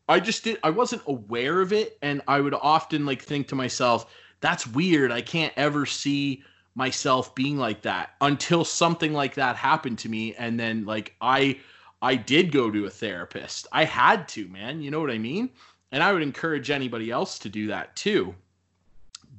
I 0.09 0.21
just 0.21 0.45
did. 0.45 0.59
I 0.63 0.71
wasn't 0.71 1.03
aware 1.07 1.61
of 1.61 1.73
it, 1.73 1.99
and 2.03 2.23
I 2.29 2.41
would 2.41 2.55
often 2.55 3.07
like 3.07 3.23
think 3.23 3.49
to 3.49 3.55
myself, 3.55 4.15
"That's 4.41 4.67
weird. 4.67 5.11
I 5.11 5.21
can't 5.21 5.53
ever 5.57 5.87
see 5.87 6.45
myself 6.77 7.35
being 7.35 7.57
like 7.57 7.83
that 7.83 8.11
until 8.21 8.65
something 8.65 9.15
like 9.15 9.35
that 9.35 9.57
happened 9.57 9.99
to 10.01 10.09
me, 10.09 10.35
and 10.35 10.61
then 10.61 10.85
like 10.85 11.15
I, 11.21 11.59
I 12.03 12.15
did 12.17 12.53
go 12.53 12.71
to 12.71 12.85
a 12.85 12.91
therapist. 12.91 13.67
I 13.73 13.85
had 13.85 14.29
to, 14.29 14.47
man. 14.49 14.83
You 14.83 14.91
know 14.91 15.01
what 15.01 15.11
I 15.11 15.19
mean? 15.19 15.51
And 15.91 16.03
I 16.03 16.13
would 16.13 16.23
encourage 16.23 16.71
anybody 16.71 17.11
else 17.11 17.39
to 17.41 17.49
do 17.49 17.69
that 17.69 17.97
too. 17.97 18.35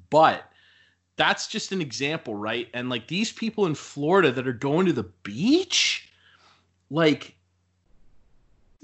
But 0.09 0.51
that's 1.17 1.47
just 1.47 1.71
an 1.71 1.81
example, 1.81 2.35
right? 2.35 2.69
And 2.73 2.89
like 2.89 3.07
these 3.07 3.31
people 3.31 3.65
in 3.65 3.75
Florida 3.75 4.31
that 4.31 4.47
are 4.47 4.53
going 4.53 4.85
to 4.87 4.93
the 4.93 5.11
beach, 5.23 6.06
like 6.89 7.35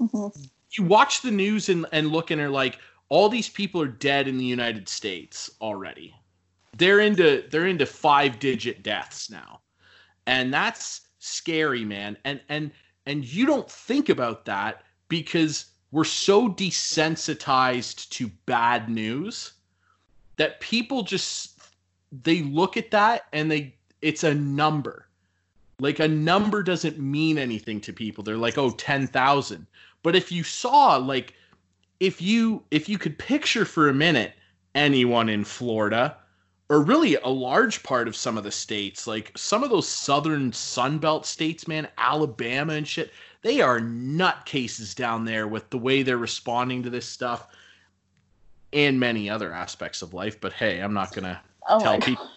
Mhm. 0.00 0.48
you 0.72 0.84
watch 0.84 1.22
the 1.22 1.30
news 1.30 1.68
and, 1.68 1.86
and 1.92 2.10
look 2.10 2.30
and 2.30 2.40
are 2.40 2.50
like 2.50 2.78
all 3.08 3.28
these 3.28 3.48
people 3.48 3.80
are 3.80 3.86
dead 3.86 4.26
in 4.26 4.38
the 4.38 4.44
united 4.44 4.88
states 4.88 5.50
already. 5.60 6.14
They're 6.76 7.00
into 7.00 7.46
they're 7.50 7.68
into 7.68 7.86
five 7.86 8.38
digit 8.40 8.82
deaths 8.82 9.30
now. 9.30 9.60
And 10.26 10.52
that's 10.52 11.02
scary 11.20 11.84
man. 11.84 12.16
And 12.24 12.40
and 12.48 12.72
and 13.06 13.24
you 13.24 13.46
don't 13.46 13.70
think 13.70 14.08
about 14.08 14.44
that 14.46 14.82
because 15.08 15.66
we're 15.92 16.04
so 16.04 16.48
desensitized 16.48 18.08
to 18.10 18.28
bad 18.46 18.88
news 18.88 19.52
that 20.36 20.60
people 20.60 21.02
just 21.02 21.60
they 22.22 22.42
look 22.42 22.76
at 22.76 22.90
that 22.90 23.26
and 23.32 23.50
they 23.50 23.76
it's 24.02 24.24
a 24.24 24.34
number 24.34 25.08
like 25.80 25.98
a 25.98 26.08
number 26.08 26.62
doesn't 26.62 26.98
mean 26.98 27.38
anything 27.38 27.80
to 27.82 27.92
people. 27.92 28.24
They're 28.24 28.36
like 28.36 28.58
oh 28.58 28.70
10,000 28.70 29.66
but 30.04 30.14
if 30.14 30.30
you 30.30 30.44
saw 30.44 30.96
like 30.96 31.34
if 31.98 32.22
you 32.22 32.62
if 32.70 32.88
you 32.88 32.98
could 32.98 33.18
picture 33.18 33.64
for 33.64 33.88
a 33.88 33.94
minute 33.94 34.34
anyone 34.76 35.28
in 35.28 35.44
Florida 35.44 36.16
or 36.68 36.82
really 36.82 37.16
a 37.16 37.28
large 37.28 37.82
part 37.82 38.06
of 38.06 38.14
some 38.14 38.38
of 38.38 38.44
the 38.44 38.50
states 38.52 39.06
like 39.08 39.32
some 39.36 39.64
of 39.64 39.70
those 39.70 39.88
southern 39.88 40.52
sunbelt 40.52 41.24
states 41.24 41.66
man 41.66 41.88
Alabama 41.98 42.74
and 42.74 42.86
shit 42.86 43.12
they 43.42 43.60
are 43.60 43.80
nutcases 43.80 44.94
down 44.94 45.24
there 45.24 45.48
with 45.48 45.68
the 45.70 45.78
way 45.78 46.02
they're 46.02 46.16
responding 46.18 46.82
to 46.82 46.90
this 46.90 47.06
stuff 47.06 47.48
and 48.72 48.98
many 48.98 49.30
other 49.30 49.52
aspects 49.52 50.02
of 50.02 50.14
life. 50.14 50.40
But 50.40 50.52
hey 50.52 50.80
I'm 50.80 50.94
not 50.94 51.12
going 51.12 51.24
to 51.24 51.40
Oh 51.66 51.80
tell 51.80 51.98
people 51.98 52.28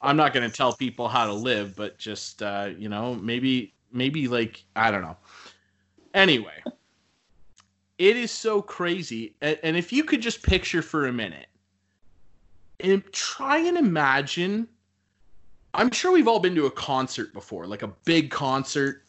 I'm 0.00 0.16
not 0.16 0.32
going 0.32 0.48
to 0.48 0.54
tell 0.54 0.72
people 0.72 1.08
how 1.08 1.26
to 1.26 1.32
live, 1.32 1.74
but 1.76 1.98
just 1.98 2.42
uh, 2.42 2.70
you 2.76 2.88
know, 2.88 3.14
maybe 3.14 3.74
maybe 3.92 4.28
like 4.28 4.64
I 4.74 4.90
don't 4.90 5.02
know. 5.02 5.16
Anyway, 6.14 6.62
it 7.98 8.16
is 8.16 8.30
so 8.30 8.62
crazy, 8.62 9.34
and, 9.40 9.58
and 9.62 9.76
if 9.76 9.92
you 9.92 10.04
could 10.04 10.20
just 10.20 10.42
picture 10.42 10.82
for 10.82 11.06
a 11.06 11.12
minute, 11.12 11.46
and 12.80 13.02
try 13.12 13.58
and 13.58 13.76
imagine. 13.76 14.68
I'm 15.74 15.90
sure 15.90 16.10
we've 16.10 16.28
all 16.28 16.40
been 16.40 16.54
to 16.54 16.64
a 16.64 16.70
concert 16.70 17.34
before, 17.34 17.66
like 17.66 17.82
a 17.82 17.92
big 18.06 18.30
concert 18.30 19.02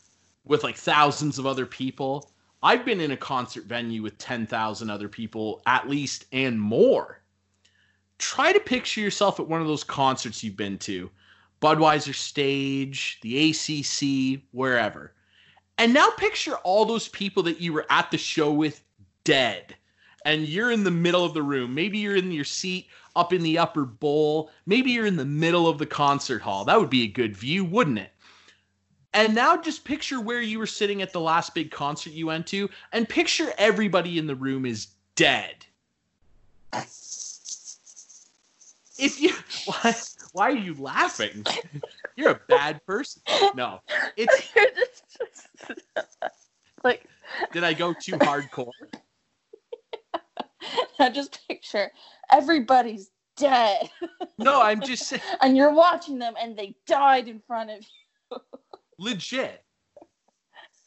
with 0.44 0.64
like 0.66 0.76
thousands 0.76 1.40
of 1.40 1.46
other 1.46 1.66
people. 1.66 2.30
I've 2.62 2.84
been 2.84 3.00
in 3.00 3.12
a 3.12 3.18
concert 3.18 3.66
venue 3.66 4.02
with 4.02 4.18
10,000 4.18 4.90
other 4.90 5.08
people 5.08 5.62
at 5.66 5.88
least 5.88 6.26
and 6.34 6.60
more 6.60 7.22
try 8.18 8.52
to 8.52 8.60
picture 8.60 9.02
yourself 9.02 9.40
at 9.40 9.48
one 9.48 9.62
of 9.62 9.68
those 9.68 9.84
concerts 9.84 10.44
you've 10.44 10.58
been 10.58 10.78
to 10.80 11.10
Budweiser 11.62 12.14
stage, 12.14 13.20
the 13.22 13.50
ACC, 13.50 14.42
wherever. 14.52 15.14
And 15.78 15.94
now 15.94 16.10
picture 16.18 16.56
all 16.58 16.86
those 16.86 17.08
people 17.08 17.44
that 17.44 17.60
you 17.60 17.74
were 17.74 17.86
at 17.90 18.12
the 18.12 18.18
show 18.18 18.52
with 18.52 18.82
dead. 19.24 19.76
And 20.26 20.48
you're 20.48 20.72
in 20.72 20.84
the 20.84 20.92
middle 20.92 21.24
of 21.24 21.34
the 21.34 21.44
room. 21.44 21.74
Maybe 21.74 22.00
you're 22.00 22.16
in 22.16 22.32
your 22.32 22.44
seat 22.44 22.88
up 23.16 23.34
in 23.34 23.42
the 23.42 23.58
upper 23.58 23.86
bowl. 23.86 24.52
Maybe 24.66 24.92
you're 24.92 25.06
in 25.06 25.16
the 25.16 25.26
middle 25.26 25.68
of 25.68 25.78
the 25.78 25.86
concert 25.86 26.42
hall. 26.42 26.66
That 26.66 26.80
would 26.80 26.90
be 26.90 27.04
a 27.04 27.08
good 27.08 27.36
view, 27.36 27.64
wouldn't 27.64 28.00
it? 28.00 28.12
And 29.14 29.34
now 29.34 29.58
just 29.58 29.84
picture 29.84 30.20
where 30.20 30.42
you 30.42 30.60
were 30.60 30.68
sitting 30.68 31.02
at 31.02 31.14
the 31.14 31.20
last 31.20 31.56
big 31.56 31.72
concert 31.72 32.14
you 32.14 32.28
went 32.28 32.46
to, 32.48 32.70
and 32.92 33.08
picture 33.08 33.54
everybody 33.58 34.20
in 34.20 34.28
the 34.28 34.36
room 34.36 34.66
is 34.66 34.88
dead 35.16 35.66
if 39.00 39.22
you 39.22 39.34
why 39.66 39.96
why 40.34 40.50
are 40.50 40.56
you 40.56 40.74
laughing? 40.76 41.46
You're 42.16 42.32
a 42.32 42.42
bad 42.48 42.84
person. 42.86 43.22
No, 43.56 43.80
it's 44.16 44.50
like 46.84 47.06
did 47.54 47.64
I 47.64 47.74
go 47.74 47.94
too 47.94 48.14
hardcore? 48.14 48.72
I 51.00 51.10
just 51.10 51.40
picture 51.48 51.92
everybody's 52.32 53.12
dead, 53.38 53.90
No, 54.40 54.62
I'm 54.62 54.82
just 54.82 55.06
saying 55.06 55.22
and 55.42 55.56
you're 55.56 55.74
watching 55.74 56.18
them, 56.18 56.34
and 56.42 56.58
they 56.58 56.76
died 56.88 57.28
in 57.28 57.40
front 57.40 57.70
of 57.70 57.86
you. 58.32 58.38
legit. 58.98 59.64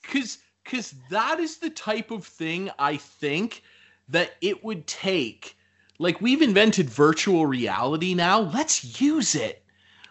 Cause 0.02 0.38
cause 0.64 0.94
that 1.10 1.38
is 1.38 1.58
the 1.58 1.70
type 1.70 2.10
of 2.10 2.26
thing 2.26 2.70
I 2.78 2.96
think 2.96 3.62
that 4.08 4.32
it 4.40 4.64
would 4.64 4.86
take. 4.86 5.56
Like 6.00 6.22
we've 6.22 6.40
invented 6.40 6.88
virtual 6.88 7.44
reality 7.44 8.14
now. 8.14 8.40
Let's 8.40 9.02
use 9.02 9.34
it. 9.34 9.62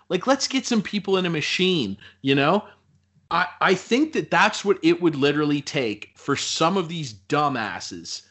Like 0.07 0.27
let's 0.27 0.47
get 0.47 0.67
some 0.67 0.83
people 0.83 1.17
in 1.17 1.25
a 1.25 1.31
machine, 1.31 1.97
you 2.21 2.35
know? 2.35 2.63
I 3.31 3.47
I 3.59 3.73
think 3.73 4.13
that 4.13 4.29
that's 4.29 4.63
what 4.63 4.77
it 4.83 5.01
would 5.01 5.15
literally 5.15 5.61
take 5.61 6.11
for 6.15 6.35
some 6.35 6.77
of 6.77 6.89
these 6.89 7.13
dumbasses 7.13 8.21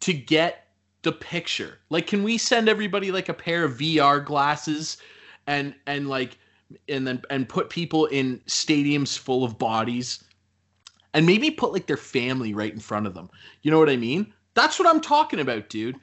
to 0.00 0.12
get 0.12 0.68
the 1.02 1.10
picture. 1.10 1.80
Like 1.90 2.06
can 2.06 2.22
we 2.22 2.38
send 2.38 2.68
everybody 2.68 3.10
like 3.10 3.28
a 3.28 3.34
pair 3.34 3.64
of 3.64 3.76
VR 3.76 4.24
glasses 4.24 4.98
and 5.48 5.74
and 5.88 6.08
like 6.08 6.38
and 6.88 7.04
then 7.04 7.22
and 7.28 7.48
put 7.48 7.70
people 7.70 8.06
in 8.06 8.38
stadiums 8.46 9.18
full 9.18 9.42
of 9.42 9.58
bodies 9.58 10.22
and 11.12 11.26
maybe 11.26 11.50
put 11.50 11.72
like 11.72 11.88
their 11.88 11.96
family 11.96 12.54
right 12.54 12.72
in 12.72 12.78
front 12.78 13.08
of 13.08 13.14
them. 13.14 13.30
You 13.62 13.72
know 13.72 13.80
what 13.80 13.90
I 13.90 13.96
mean? 13.96 14.32
That's 14.54 14.78
what 14.78 14.86
I'm 14.86 15.00
talking 15.00 15.40
about, 15.40 15.68
dude. 15.68 15.96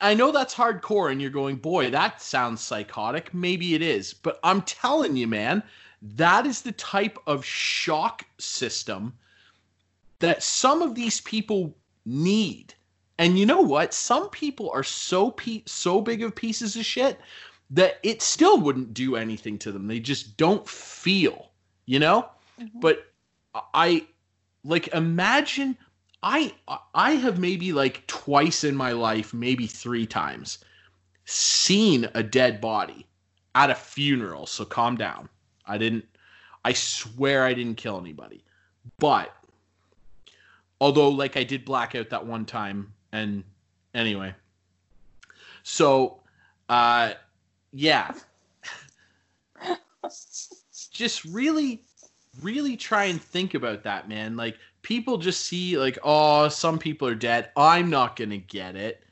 I 0.00 0.14
know 0.14 0.30
that's 0.30 0.54
hardcore 0.54 1.10
and 1.10 1.20
you're 1.20 1.30
going, 1.30 1.56
"Boy, 1.56 1.90
that 1.90 2.20
sounds 2.20 2.60
psychotic." 2.60 3.32
Maybe 3.32 3.74
it 3.74 3.82
is, 3.82 4.14
but 4.14 4.38
I'm 4.42 4.62
telling 4.62 5.16
you, 5.16 5.26
man, 5.26 5.62
that 6.02 6.46
is 6.46 6.62
the 6.62 6.72
type 6.72 7.18
of 7.26 7.44
shock 7.44 8.24
system 8.38 9.14
that 10.18 10.42
some 10.42 10.82
of 10.82 10.94
these 10.94 11.20
people 11.20 11.76
need. 12.04 12.74
And 13.18 13.38
you 13.38 13.46
know 13.46 13.60
what? 13.60 13.94
Some 13.94 14.28
people 14.30 14.70
are 14.70 14.84
so 14.84 15.30
pe- 15.30 15.62
so 15.66 16.00
big 16.00 16.22
of 16.22 16.34
pieces 16.34 16.76
of 16.76 16.84
shit 16.84 17.18
that 17.70 17.98
it 18.02 18.22
still 18.22 18.58
wouldn't 18.58 18.94
do 18.94 19.16
anything 19.16 19.58
to 19.58 19.72
them. 19.72 19.86
They 19.86 20.00
just 20.00 20.36
don't 20.36 20.66
feel, 20.68 21.50
you 21.86 21.98
know? 21.98 22.28
Mm-hmm. 22.60 22.80
But 22.80 23.10
I 23.74 24.06
like 24.64 24.88
imagine 24.88 25.76
I 26.26 26.52
I 26.92 27.12
have 27.12 27.38
maybe 27.38 27.72
like 27.72 28.04
twice 28.08 28.64
in 28.64 28.74
my 28.74 28.90
life, 28.90 29.32
maybe 29.32 29.68
three 29.68 30.06
times, 30.06 30.58
seen 31.24 32.08
a 32.14 32.22
dead 32.24 32.60
body 32.60 33.06
at 33.54 33.70
a 33.70 33.76
funeral. 33.76 34.46
So 34.46 34.64
calm 34.64 34.96
down. 34.96 35.28
I 35.66 35.78
didn't. 35.78 36.04
I 36.64 36.72
swear 36.72 37.44
I 37.44 37.54
didn't 37.54 37.76
kill 37.76 38.00
anybody. 38.00 38.42
But 38.98 39.36
although, 40.80 41.10
like, 41.10 41.36
I 41.36 41.44
did 41.44 41.64
black 41.64 41.94
out 41.94 42.10
that 42.10 42.26
one 42.26 42.44
time, 42.44 42.92
and 43.12 43.44
anyway. 43.94 44.34
So, 45.62 46.18
uh, 46.68 47.12
yeah. 47.72 48.12
Just 50.90 51.24
really, 51.24 51.82
really 52.42 52.76
try 52.76 53.04
and 53.04 53.22
think 53.22 53.54
about 53.54 53.84
that, 53.84 54.08
man. 54.08 54.36
Like, 54.36 54.58
people 54.86 55.18
just 55.18 55.46
see, 55.46 55.76
like, 55.76 55.98
oh, 56.04 56.46
some 56.46 56.78
people 56.78 57.08
are 57.08 57.14
dead. 57.16 57.50
I'm 57.56 57.90
not 57.90 58.14
going 58.14 58.30
to 58.30 58.38
get 58.38 58.76
it. 58.76 59.02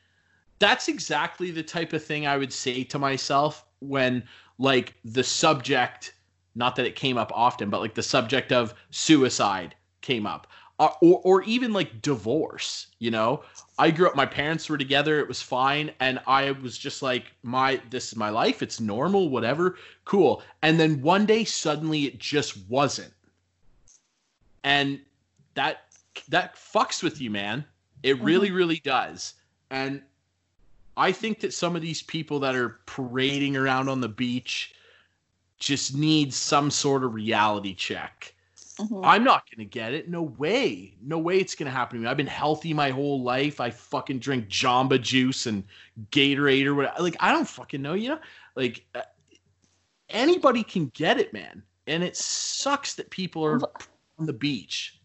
That's 0.60 0.86
exactly 0.86 1.50
the 1.50 1.64
type 1.64 1.92
of 1.92 2.04
thing 2.04 2.28
I 2.28 2.36
would 2.36 2.52
say 2.52 2.84
to 2.84 2.98
myself 3.00 3.66
when, 3.80 4.22
like, 4.58 4.94
the 5.04 5.24
subject, 5.24 6.14
not 6.54 6.76
that 6.76 6.86
it 6.86 6.94
came 6.94 7.18
up 7.18 7.32
often, 7.34 7.70
but 7.70 7.80
like 7.80 7.94
the 7.94 8.04
subject 8.04 8.52
of 8.52 8.72
suicide 8.90 9.74
came 10.00 10.26
up. 10.26 10.46
Uh, 10.78 10.90
or, 11.02 11.20
or 11.24 11.42
even 11.42 11.72
like 11.72 12.02
divorce, 12.02 12.86
you 13.00 13.10
know? 13.10 13.42
I 13.76 13.90
grew 13.90 14.06
up, 14.06 14.14
my 14.14 14.26
parents 14.26 14.68
were 14.68 14.78
together, 14.78 15.18
it 15.18 15.26
was 15.26 15.42
fine. 15.42 15.90
And 15.98 16.20
I 16.28 16.52
was 16.52 16.78
just 16.78 17.02
like, 17.02 17.32
my, 17.42 17.80
this 17.90 18.12
is 18.12 18.16
my 18.16 18.30
life, 18.30 18.62
it's 18.62 18.78
normal, 18.78 19.28
whatever, 19.28 19.76
cool. 20.04 20.40
And 20.62 20.78
then 20.78 21.02
one 21.02 21.26
day, 21.26 21.42
suddenly, 21.42 22.04
it 22.04 22.20
just 22.20 22.56
wasn't. 22.68 23.12
And 24.62 25.00
that, 25.54 25.84
that 26.28 26.56
fucks 26.56 27.02
with 27.02 27.20
you, 27.20 27.30
man. 27.30 27.64
It 28.02 28.20
really, 28.20 28.50
really 28.50 28.80
does. 28.80 29.34
And 29.70 30.02
I 30.96 31.10
think 31.10 31.40
that 31.40 31.52
some 31.52 31.74
of 31.74 31.82
these 31.82 32.02
people 32.02 32.38
that 32.40 32.54
are 32.54 32.80
parading 32.86 33.56
around 33.56 33.88
on 33.88 34.00
the 34.00 34.08
beach 34.08 34.74
just 35.58 35.96
need 35.96 36.32
some 36.32 36.70
sort 36.70 37.02
of 37.04 37.14
reality 37.14 37.74
check. 37.74 38.34
Mhm. 38.76 39.02
I'm 39.04 39.22
not 39.22 39.48
gonna 39.50 39.64
get 39.64 39.94
it. 39.94 40.08
No 40.08 40.22
way. 40.22 40.94
No 41.00 41.18
way 41.18 41.38
it's 41.38 41.54
gonna 41.54 41.70
happen 41.70 41.98
to 41.98 42.04
me. 42.04 42.10
I've 42.10 42.16
been 42.16 42.26
healthy 42.26 42.74
my 42.74 42.90
whole 42.90 43.22
life. 43.22 43.60
I 43.60 43.70
fucking 43.70 44.18
drink 44.18 44.48
Jamba 44.48 45.00
Juice 45.00 45.46
and 45.46 45.62
Gatorade 46.10 46.66
or 46.66 46.74
whatever. 46.74 47.02
Like 47.02 47.16
I 47.20 47.32
don't 47.32 47.48
fucking 47.48 47.80
know. 47.80 47.94
You 47.94 48.10
know, 48.10 48.18
like 48.56 48.84
uh, 48.94 49.02
anybody 50.08 50.64
can 50.64 50.86
get 50.94 51.18
it, 51.18 51.32
man. 51.32 51.62
And 51.86 52.02
it 52.02 52.16
sucks 52.16 52.94
that 52.94 53.10
people 53.10 53.44
are 53.44 53.60
on 54.18 54.26
the 54.26 54.32
beach. 54.32 55.00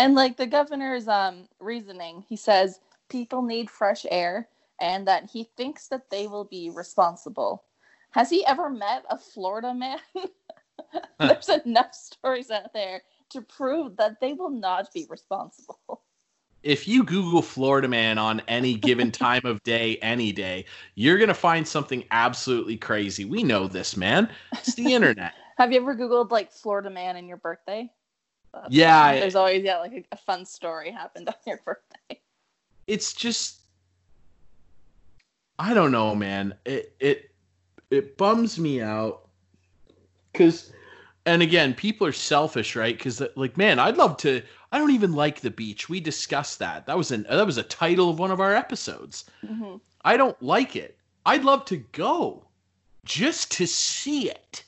And 0.00 0.14
like 0.14 0.38
the 0.38 0.46
governor's 0.46 1.08
um 1.08 1.46
reasoning, 1.58 2.24
he 2.26 2.34
says 2.34 2.80
people 3.10 3.42
need 3.42 3.68
fresh 3.68 4.06
air 4.10 4.48
and 4.80 5.06
that 5.06 5.28
he 5.30 5.50
thinks 5.58 5.88
that 5.88 6.08
they 6.08 6.26
will 6.26 6.46
be 6.46 6.70
responsible. 6.70 7.64
Has 8.12 8.30
he 8.30 8.44
ever 8.46 8.70
met 8.70 9.04
a 9.10 9.18
Florida 9.18 9.74
man? 9.74 9.98
There's 11.20 11.50
enough 11.66 11.92
stories 11.92 12.50
out 12.50 12.72
there 12.72 13.02
to 13.32 13.42
prove 13.42 13.98
that 13.98 14.20
they 14.22 14.32
will 14.32 14.48
not 14.48 14.90
be 14.94 15.06
responsible. 15.10 16.00
If 16.62 16.88
you 16.88 17.04
Google 17.04 17.42
Florida 17.42 17.86
man 17.86 18.16
on 18.16 18.40
any 18.48 18.76
given 18.76 19.12
time 19.12 19.44
of 19.44 19.62
day, 19.64 19.98
any 19.98 20.32
day, 20.32 20.64
you're 20.94 21.18
gonna 21.18 21.34
find 21.34 21.68
something 21.68 22.04
absolutely 22.10 22.78
crazy. 22.78 23.26
We 23.26 23.42
know 23.42 23.68
this, 23.68 23.98
man. 23.98 24.30
It's 24.52 24.72
the 24.72 24.92
internet. 24.94 25.34
Have 25.58 25.72
you 25.72 25.80
ever 25.82 25.94
Googled 25.94 26.30
like 26.30 26.52
Florida 26.52 26.88
man 26.88 27.16
and 27.16 27.28
your 27.28 27.36
birthday? 27.36 27.90
Yeah. 28.68 29.12
There's 29.14 29.36
always 29.36 29.62
yeah 29.64 29.78
like 29.78 29.92
a, 29.92 30.04
a 30.12 30.16
fun 30.16 30.44
story 30.44 30.90
happened 30.90 31.28
on 31.28 31.34
your 31.46 31.60
birthday. 31.64 32.20
it's 32.86 33.12
just 33.12 33.60
I 35.58 35.74
don't 35.74 35.92
know, 35.92 36.14
man. 36.14 36.54
It 36.64 36.94
it 37.00 37.30
it 37.90 38.16
bums 38.16 38.58
me 38.58 38.80
out 38.80 39.28
cuz 40.34 40.72
and 41.26 41.42
again, 41.42 41.74
people 41.74 42.06
are 42.06 42.12
selfish, 42.12 42.74
right? 42.76 42.98
Cuz 42.98 43.22
like 43.36 43.56
man, 43.56 43.78
I'd 43.78 43.96
love 43.96 44.16
to 44.18 44.42
I 44.72 44.78
don't 44.78 44.92
even 44.92 45.12
like 45.12 45.40
the 45.40 45.50
beach. 45.50 45.88
We 45.88 46.00
discussed 46.00 46.58
that. 46.60 46.86
That 46.86 46.96
was 46.96 47.10
an 47.10 47.26
that 47.28 47.46
was 47.46 47.58
a 47.58 47.62
title 47.62 48.10
of 48.10 48.18
one 48.18 48.30
of 48.30 48.40
our 48.40 48.54
episodes. 48.54 49.24
hmm 49.46 49.76
I 50.02 50.16
don't 50.16 50.40
like 50.42 50.76
it. 50.76 50.96
I'd 51.26 51.44
love 51.44 51.66
to 51.66 51.76
go 51.76 52.46
just 53.04 53.50
to 53.52 53.66
see 53.66 54.30
it. 54.30 54.64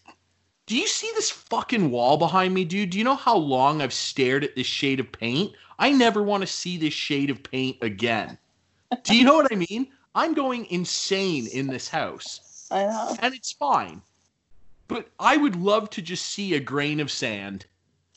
Do 0.73 0.79
you 0.79 0.89
see 0.89 1.13
this 1.15 1.31
fucking 1.31 1.91
wall 1.91 2.17
behind 2.17 2.55
me, 2.55 2.65
dude? 2.65 2.89
Do 2.89 2.99
you 2.99 3.05
know 3.05 3.15
how 3.15 3.37
long 3.37 3.83
I've 3.83 3.93
stared 3.93 4.43
at 4.43 4.57
this 4.57 4.67
shade 4.67 5.01
of 5.01 5.13
paint? 5.13 5.53
I 5.79 5.93
never 5.93 6.23
want 6.23 6.41
to 6.41 6.47
see 6.47 6.79
this 6.79 6.95
shade 6.95 7.29
of 7.29 7.43
paint 7.43 7.77
again. 7.83 8.39
Do 9.03 9.15
you 9.15 9.23
know 9.23 9.35
what 9.35 9.53
I 9.53 9.67
mean? 9.69 9.89
I'm 10.15 10.33
going 10.33 10.65
insane 10.71 11.47
in 11.49 11.67
this 11.67 11.89
house, 11.89 12.69
I 12.71 12.85
know. 12.85 13.15
and 13.21 13.35
it's 13.35 13.53
fine. 13.53 14.01
But 14.89 15.11
I 15.21 15.37
would 15.37 15.57
love 15.57 15.91
to 15.91 16.01
just 16.01 16.25
see 16.31 16.55
a 16.55 16.61
grain 16.61 17.01
of 17.01 17.11
sand, 17.11 17.67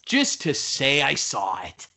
just 0.06 0.40
to 0.44 0.54
say 0.54 1.02
I 1.02 1.16
saw 1.16 1.62
it. 1.62 1.88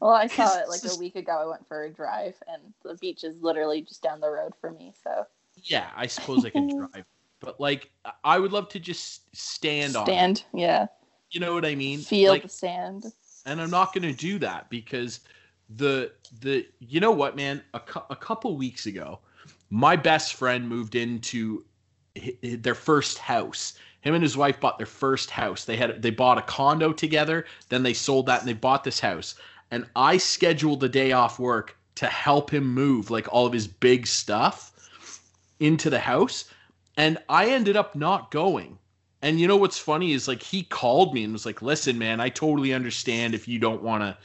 Well, 0.00 0.12
I 0.12 0.28
saw 0.28 0.58
it 0.58 0.70
like 0.70 0.80
a 0.90 0.98
week 0.98 1.16
ago. 1.16 1.32
I 1.42 1.44
went 1.44 1.68
for 1.68 1.84
a 1.84 1.90
drive, 1.90 2.36
and 2.48 2.72
the 2.82 2.94
beach 2.94 3.22
is 3.22 3.42
literally 3.42 3.82
just 3.82 4.02
down 4.02 4.20
the 4.20 4.30
road 4.30 4.54
for 4.62 4.70
me. 4.70 4.94
So 5.04 5.26
Yeah, 5.64 5.90
I 5.94 6.06
suppose 6.06 6.46
I 6.46 6.48
can 6.48 6.68
drive, 6.74 7.04
but 7.40 7.60
like, 7.60 7.90
I 8.24 8.38
would 8.38 8.52
love 8.52 8.68
to 8.70 8.80
just 8.80 9.34
stand, 9.36 9.96
on 9.96 10.06
stand, 10.06 10.44
yeah, 10.54 10.86
You 11.30 11.40
know 11.40 11.54
what 11.54 11.64
I 11.64 11.74
mean? 11.74 12.00
feel 12.00 12.32
like, 12.32 12.42
the 12.42 12.48
sand. 12.48 13.06
and 13.44 13.60
I'm 13.60 13.70
not 13.70 13.92
going 13.92 14.02
to 14.02 14.12
do 14.12 14.38
that 14.40 14.70
because 14.70 15.20
the 15.76 16.12
the 16.40 16.66
you 16.78 17.00
know 17.00 17.10
what, 17.10 17.36
man? 17.36 17.62
A, 17.74 17.80
cou- 17.80 18.06
a 18.10 18.16
couple 18.16 18.56
weeks 18.56 18.86
ago, 18.86 19.18
my 19.70 19.96
best 19.96 20.34
friend 20.34 20.68
moved 20.68 20.94
into 20.94 21.64
their 22.42 22.74
first 22.74 23.18
house. 23.18 23.74
Him 24.00 24.14
and 24.14 24.22
his 24.22 24.36
wife 24.36 24.60
bought 24.60 24.78
their 24.78 24.86
first 24.86 25.30
house. 25.30 25.64
They 25.64 25.76
had 25.76 26.00
they 26.02 26.10
bought 26.10 26.38
a 26.38 26.42
condo 26.42 26.92
together, 26.92 27.46
then 27.68 27.82
they 27.82 27.92
sold 27.94 28.26
that 28.26 28.40
and 28.40 28.48
they 28.48 28.52
bought 28.54 28.84
this 28.84 29.00
house. 29.00 29.34
And 29.72 29.84
I 29.96 30.16
scheduled 30.18 30.78
the 30.80 30.88
day 30.88 31.10
off 31.12 31.38
work 31.40 31.76
to 31.96 32.06
help 32.06 32.54
him 32.54 32.64
move 32.72 33.10
like 33.10 33.26
all 33.32 33.46
of 33.46 33.52
his 33.52 33.66
big 33.66 34.06
stuff 34.06 34.72
into 35.58 35.90
the 35.90 35.98
house, 35.98 36.44
and 36.96 37.18
I 37.28 37.50
ended 37.50 37.76
up 37.76 37.94
not 37.94 38.30
going. 38.30 38.78
And 39.22 39.40
you 39.40 39.48
know 39.48 39.56
what's 39.56 39.78
funny 39.78 40.12
is 40.12 40.28
like 40.28 40.42
he 40.42 40.62
called 40.62 41.14
me 41.14 41.24
and 41.24 41.32
was 41.32 41.46
like, 41.46 41.62
"Listen, 41.62 41.98
man, 41.98 42.20
I 42.20 42.28
totally 42.28 42.72
understand 42.72 43.34
if 43.34 43.48
you 43.48 43.58
don't 43.58 43.82
want 43.82 44.02
to 44.02 44.16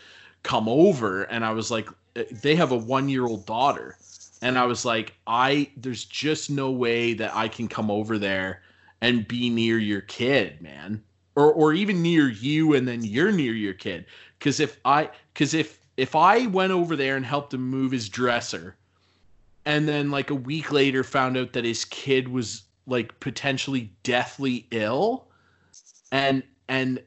come 0.44 0.68
over." 0.70 1.24
And 1.24 1.44
I 1.46 1.52
was 1.54 1.72
like, 1.72 1.90
"Uh, 2.16 2.24
"They 2.32 2.56
have 2.56 2.72
a 2.72 2.78
1-year-old 2.78 3.46
daughter." 3.46 3.98
And 4.42 4.58
I 4.58 4.66
was 4.66 4.86
like, 4.86 5.16
"I 5.28 5.72
there's 5.78 6.06
just 6.06 6.50
no 6.50 6.72
way 6.72 7.14
that 7.14 7.36
I 7.36 7.48
can 7.48 7.68
come 7.68 7.90
over 7.92 8.18
there 8.18 8.62
and 9.02 9.28
be 9.28 9.50
near 9.50 9.78
your 9.78 10.02
kid, 10.02 10.62
man. 10.62 11.04
Or 11.36 11.52
or 11.52 11.74
even 11.74 12.02
near 12.02 12.30
you 12.30 12.74
and 12.74 12.88
then 12.88 13.04
you're 13.04 13.32
near 13.32 13.54
your 13.54 13.74
kid. 13.74 14.06
Cuz 14.40 14.60
if 14.60 14.80
I 14.86 15.10
cuz 15.34 15.54
if 15.54 15.80
if 15.98 16.16
I 16.16 16.48
went 16.48 16.72
over 16.74 16.96
there 16.96 17.16
and 17.16 17.26
helped 17.26 17.54
him 17.54 17.70
move 17.70 17.92
his 17.92 18.10
dresser 18.10 18.78
and 19.66 19.88
then 19.88 20.12
like 20.12 20.30
a 20.30 20.36
week 20.36 20.72
later 20.72 21.04
found 21.04 21.38
out 21.38 21.54
that 21.54 21.66
his 21.66 21.86
kid 21.86 22.28
was 22.28 22.64
like 22.88 23.20
potentially 23.20 23.92
deathly 24.04 24.68
ill. 24.72 25.28
And 26.12 26.44
and 26.68 27.02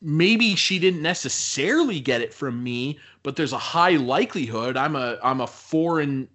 maybe 0.00 0.54
she 0.54 0.78
didn't 0.78 1.02
necessarily 1.02 2.00
get 2.00 2.20
it 2.20 2.34
from 2.34 2.62
me 2.62 2.98
but 3.22 3.34
there's 3.34 3.52
a 3.52 3.58
high 3.58 3.96
likelihood 3.96 4.76
i'm 4.76 4.94
a 4.94 5.18
i'm 5.22 5.40
a 5.40 5.46
foreign 5.46 6.28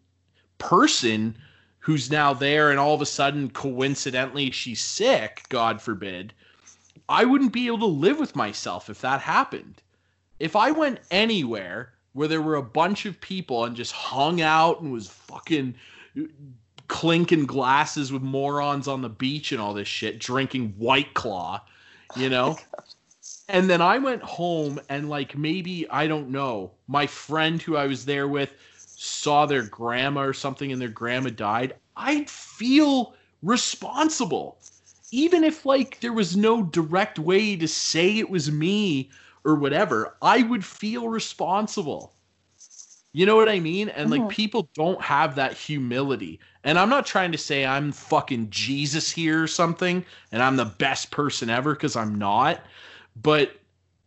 person 0.57 1.37
who's 1.79 2.11
now 2.11 2.33
there 2.33 2.71
and 2.71 2.79
all 2.79 2.93
of 2.93 3.01
a 3.01 3.05
sudden 3.05 3.49
coincidentally 3.49 4.51
she's 4.51 4.81
sick 4.81 5.43
god 5.49 5.81
forbid. 5.81 6.33
I 7.07 7.25
wouldn't 7.25 7.53
be 7.53 7.67
able 7.67 7.79
to 7.79 7.85
live 7.85 8.19
with 8.19 8.35
myself 8.35 8.89
if 8.89 9.01
that 9.01 9.21
happened. 9.21 9.81
If 10.39 10.55
i 10.55 10.71
went 10.71 10.99
anywhere 11.11 11.93
where 12.13 12.27
there 12.27 12.41
were 12.41 12.55
a 12.55 12.63
bunch 12.63 13.05
of 13.05 13.19
people 13.21 13.65
and 13.65 13.75
just 13.75 13.91
hung 13.91 14.41
out 14.41 14.81
and 14.81 14.91
was 14.91 15.07
fucking 15.07 15.75
clinking 16.87 17.45
glasses 17.45 18.11
with 18.11 18.21
morons 18.21 18.87
on 18.87 19.01
the 19.01 19.09
beach 19.09 19.51
and 19.51 19.61
all 19.61 19.73
this 19.73 19.87
shit, 19.87 20.19
drinking 20.19 20.73
White 20.77 21.13
Claw, 21.13 21.61
you 22.15 22.29
know? 22.29 22.57
Oh 22.73 22.83
and 23.47 23.69
then 23.69 23.81
I 23.81 23.97
went 23.97 24.23
home 24.23 24.79
and, 24.87 25.09
like, 25.09 25.37
maybe, 25.37 25.87
I 25.89 26.07
don't 26.07 26.29
know, 26.29 26.71
my 26.87 27.05
friend 27.05 27.61
who 27.61 27.75
I 27.75 27.85
was 27.85 28.05
there 28.05 28.27
with 28.27 28.53
saw 28.95 29.45
their 29.45 29.63
grandma 29.63 30.21
or 30.21 30.33
something 30.33 30.71
and 30.71 30.81
their 30.81 30.87
grandma 30.87 31.31
died. 31.31 31.75
I'd 31.97 32.29
feel 32.29 33.13
responsible. 33.43 34.57
Even 35.11 35.43
if, 35.43 35.65
like, 35.65 35.99
there 35.99 36.13
was 36.13 36.37
no 36.37 36.63
direct 36.63 37.19
way 37.19 37.57
to 37.57 37.67
say 37.67 38.17
it 38.17 38.29
was 38.29 38.49
me 38.49 39.09
or 39.43 39.55
whatever, 39.55 40.17
I 40.21 40.43
would 40.43 40.63
feel 40.65 41.09
responsible. 41.09 42.13
You 43.13 43.25
know 43.25 43.35
what 43.35 43.49
I 43.49 43.59
mean? 43.59 43.89
And 43.89 44.09
like 44.09 44.21
Mhm. 44.21 44.29
people 44.29 44.69
don't 44.73 45.01
have 45.01 45.35
that 45.35 45.53
humility. 45.53 46.39
And 46.63 46.79
I'm 46.79 46.89
not 46.89 47.05
trying 47.05 47.31
to 47.33 47.37
say 47.37 47.65
I'm 47.65 47.91
fucking 47.91 48.49
Jesus 48.49 49.11
here 49.11 49.43
or 49.43 49.47
something 49.47 50.05
and 50.31 50.41
I'm 50.41 50.55
the 50.55 50.65
best 50.65 51.11
person 51.11 51.49
ever 51.49 51.73
because 51.73 51.95
I'm 51.95 52.15
not. 52.15 52.61
But 53.21 53.57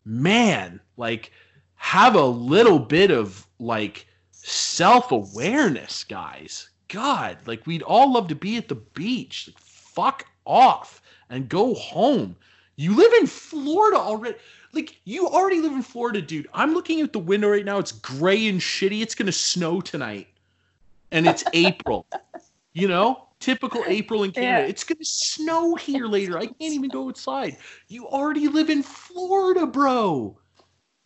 man, 0.07 0.81
like 0.97 1.33
have 1.75 2.15
a 2.15 2.25
little 2.25 2.79
bit 2.79 3.11
of 3.11 3.47
like 3.59 4.07
self-awareness, 4.31 6.05
guys. 6.05 6.71
God, 6.89 7.39
like 7.47 7.67
we'd 7.67 7.83
all 7.83 8.13
love 8.13 8.29
to 8.29 8.35
be 8.35 8.57
at 8.57 8.69
the 8.69 8.75
beach. 8.75 9.49
Like, 9.49 9.59
fuck 9.59 10.27
off 10.47 11.03
and 11.29 11.49
go 11.49 11.75
home. 11.75 12.37
You 12.77 12.95
live 12.95 13.13
in 13.21 13.27
Florida 13.27 13.99
already. 13.99 14.37
Like 14.75 14.99
you 15.05 15.29
already 15.29 15.61
live 15.61 15.73
in 15.73 15.83
Florida, 15.83 16.21
dude. 16.21 16.49
I'm 16.53 16.75
looking 16.75 17.01
out 17.03 17.13
the 17.13 17.19
window 17.19 17.51
right 17.51 17.65
now. 17.65 17.79
It's 17.79 17.93
gray 17.93 18.49
and 18.49 18.61
shitty. 18.61 19.03
It's 19.03 19.15
gonna 19.15 19.33
snow 19.33 19.81
tonight, 19.81 20.29
and 21.11 21.27
it's 21.27 21.45
April. 21.53 22.07
You 22.73 22.89
know, 22.89 23.29
typical 23.39 23.85
April 23.87 24.25
in 24.25 24.33
Canada. 24.33 24.63
Yeah. 24.63 24.69
It's 24.69 24.85
gonna 24.85 25.05
snow 25.05 25.75
here 25.77 26.07
later. 26.17 26.39
I 26.39 26.47
can't 26.47 26.57
even 26.61 26.91
go 26.91 27.09
outside. 27.09 27.57
You 27.89 28.07
already 28.07 28.49
live 28.49 28.71
in 28.71 28.83
Florida, 28.83 29.67
bro. 29.67 30.37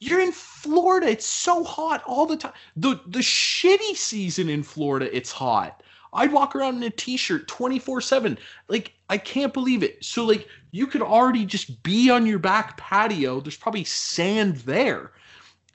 You're 0.01 0.21
in 0.21 0.33
Florida. 0.33 1.09
It's 1.09 1.27
so 1.27 1.65
hot 1.65 2.03
all 2.07 2.25
the 2.27 2.37
time. 2.37 2.53
The 2.77 3.01
the 3.07 3.19
shitty 3.19 3.97
season 3.97 4.49
in 4.49 4.63
Florida, 4.63 5.15
it's 5.15 5.33
hot. 5.33 5.83
I'd 6.13 6.33
walk 6.33 6.57
around 6.57 6.77
in 6.77 6.83
a 6.83 6.91
t-shirt 6.91 7.49
24/7. 7.49 8.39
Like 8.69 8.93
I 9.09 9.19
can't 9.19 9.53
believe 9.53 9.83
it. 9.83 10.05
So 10.05 10.25
like 10.25 10.49
you 10.71 10.87
could 10.87 11.03
already 11.03 11.45
just 11.45 11.83
be 11.83 12.11
on 12.11 12.27
your 12.27 12.39
back 12.39 12.77
patio. 12.77 13.41
There's 13.41 13.57
probably 13.57 13.85
sand 13.85 14.57
there. 14.59 15.13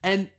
And 0.03 0.29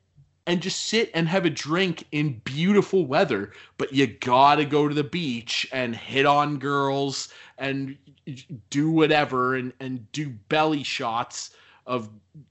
and 0.46 0.61
just 0.61 0.87
sit 0.87 1.11
and 1.14 1.26
have 1.28 1.46
a 1.46 1.50
drink 1.50 2.04
in 2.12 2.40
beautiful 2.44 3.07
weather, 3.07 3.52
but 3.78 3.92
you 3.92 4.07
got 4.07 4.57
to 4.57 4.64
go 4.64 4.88
to 4.88 4.94
the 4.94 5.04
beach 5.04 5.66
and 5.72 5.96
hit 5.96 6.26
on 6.26 6.59
girls 6.59 7.33
and 7.57 7.96
do 8.70 8.90
whatever 8.90 9.57
and 9.57 9.72
and 9.80 10.11
do 10.12 10.28
belly 10.48 10.83
shots 10.83 11.50
of 11.87 12.09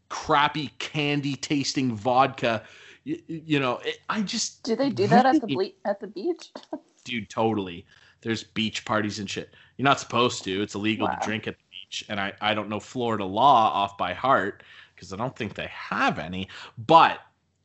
crappy 0.10 0.72
candy 0.80 1.36
tasting 1.36 1.96
vodka. 1.96 2.64
You, 3.04 3.22
you 3.28 3.60
know, 3.60 3.80
it, 3.84 4.00
I 4.10 4.22
just 4.22 4.64
Do 4.64 4.76
they 4.76 4.90
do 4.90 5.08
that 5.08 5.26
at 5.26 5.42
the 5.42 5.48
ble- 5.48 5.76
at 5.86 6.00
the 6.00 6.08
beach? 6.08 6.52
dude 7.04 7.30
totally. 7.30 7.86
There's 8.22 8.44
beach 8.44 8.86
parties 8.86 9.20
and 9.20 9.30
shit. 9.30 9.54
You're 9.78 9.84
not 9.84 10.00
supposed 10.00 10.44
to. 10.46 10.62
It's 10.62 10.76
illegal 10.76 11.08
Wow. 11.08 11.16
to 11.16 11.26
drink 11.26 11.48
at 11.48 11.56
the 11.58 11.64
beach 11.72 12.06
and 12.10 12.20
i 12.20 12.34
i 12.42 12.54
don't 12.56 12.70
know 12.70 12.80
florida 12.80 13.24
law 13.24 13.72
off 13.72 13.98
by 14.00 14.14
heart 14.14 14.64
because 14.96 15.14
i 15.14 15.16
don't 15.16 15.36
think 15.36 15.54
they 15.54 15.68
have 15.68 16.18
any 16.18 16.48
but 16.88 17.20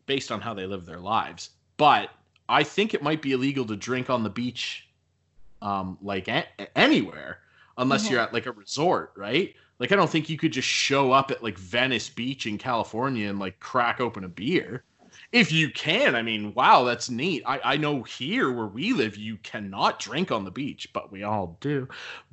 based 0.07 0.31
on 0.31 0.41
how 0.41 0.53
they 0.53 0.67
live 0.67 0.85
their 0.85 0.99
lives. 1.01 1.51
But 1.79 2.11
i 2.49 2.63
think 2.63 2.93
it 2.95 3.03
might 3.03 3.23
be 3.23 3.33
illegal 3.33 3.65
to 3.67 3.77
drink 3.77 4.11
on 4.11 4.23
the 4.23 4.29
beach 4.31 4.87
um 5.63 5.97
like 6.03 6.29
a- 6.29 6.47
anywhere 6.77 7.39
unless 7.79 8.07
Mhm. 8.07 8.11
you're 8.11 8.21
at 8.21 8.33
like 8.35 8.47
a 8.47 8.53
resort 8.53 9.13
right? 9.17 9.55
Like 9.79 9.93
i 9.93 9.97
don't 9.97 10.11
think 10.11 10.29
you 10.29 10.37
could 10.37 10.53
just 10.53 10.69
show 10.69 11.13
up 11.13 11.31
at 11.31 11.43
like 11.43 11.57
venice 11.57 12.09
beach 12.11 12.47
in 12.47 12.59
california 12.59 13.29
and 13.31 13.39
like 13.39 13.61
crack 13.61 14.01
open 14.01 14.25
a 14.25 14.29
beer 14.29 14.85
if 15.33 15.53
you 15.53 15.71
can, 15.71 16.15
I 16.15 16.23
mean, 16.23 16.55
wow, 16.55 16.85
that's 16.85 17.11
neat. 17.11 17.43
I, 17.47 17.61
I 17.63 17.77
know 17.77 18.03
here 18.03 18.51
where 18.51 18.67
we 18.67 18.93
live, 18.93 19.17
you 19.17 19.37
cannot 19.39 19.99
drink 19.99 20.33
on 20.33 20.45
the 20.45 20.51
beach, 20.51 20.89
but 20.93 21.13
we 21.13 21.23
all 21.23 21.59
do. 21.61 21.89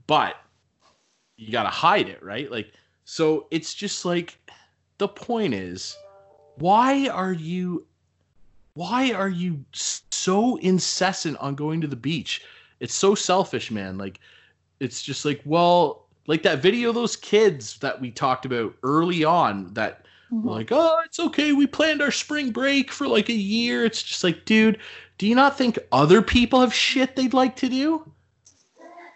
But 0.08 0.36
you 1.38 1.52
got 1.52 1.64
to 1.64 1.70
hide 1.70 2.08
it, 2.08 2.24
right? 2.24 2.50
Like, 2.50 2.72
so 3.04 3.48
it's 3.52 3.74
just 3.74 4.06
like 4.06 4.38
the 4.98 5.08
point 5.08 5.54
is, 5.54 5.98
why 6.58 7.08
are 7.10 7.34
you, 7.34 7.86
why 8.76 9.12
are 9.12 9.30
you 9.30 9.64
so 9.74 10.56
incessant 10.58 11.38
on 11.38 11.56
going 11.56 11.82
to 11.82 11.88
the 11.88 11.96
beach? 11.98 12.44
It's 12.80 12.96
so 12.96 13.14
selfish, 13.14 13.72
man. 13.72 13.98
Like, 13.98 14.22
it's 14.80 15.02
just 15.02 15.26
like, 15.26 15.42
well, 15.44 16.06
like 16.28 16.44
that 16.44 16.62
video 16.62 16.92
those 16.92 17.16
kids 17.16 17.78
that 17.80 18.00
we 18.00 18.10
talked 18.10 18.46
about 18.46 18.74
early 18.84 19.24
on 19.24 19.74
that 19.74 20.05
Mhm. 20.44 20.46
like, 20.46 20.72
oh, 20.72 21.02
it's 21.06 21.20
okay. 21.20 21.54
We 21.54 21.68
planned 21.68 22.02
our 22.02 22.12
spring 22.12 22.52
break 22.52 22.92
for 22.92 23.08
like 23.08 23.30
a 23.30 23.34
year. 23.34 23.86
It's 23.86 24.04
just 24.04 24.24
like, 24.24 24.46
dude, 24.46 24.80
do 25.18 25.28
you 25.28 25.36
not 25.36 25.58
think 25.58 25.80
other 25.92 26.22
people 26.22 26.60
have 26.62 26.74
shit 26.74 27.16
they'd 27.16 27.34
like 27.34 27.56
to 27.58 27.70
do? 27.70 28.12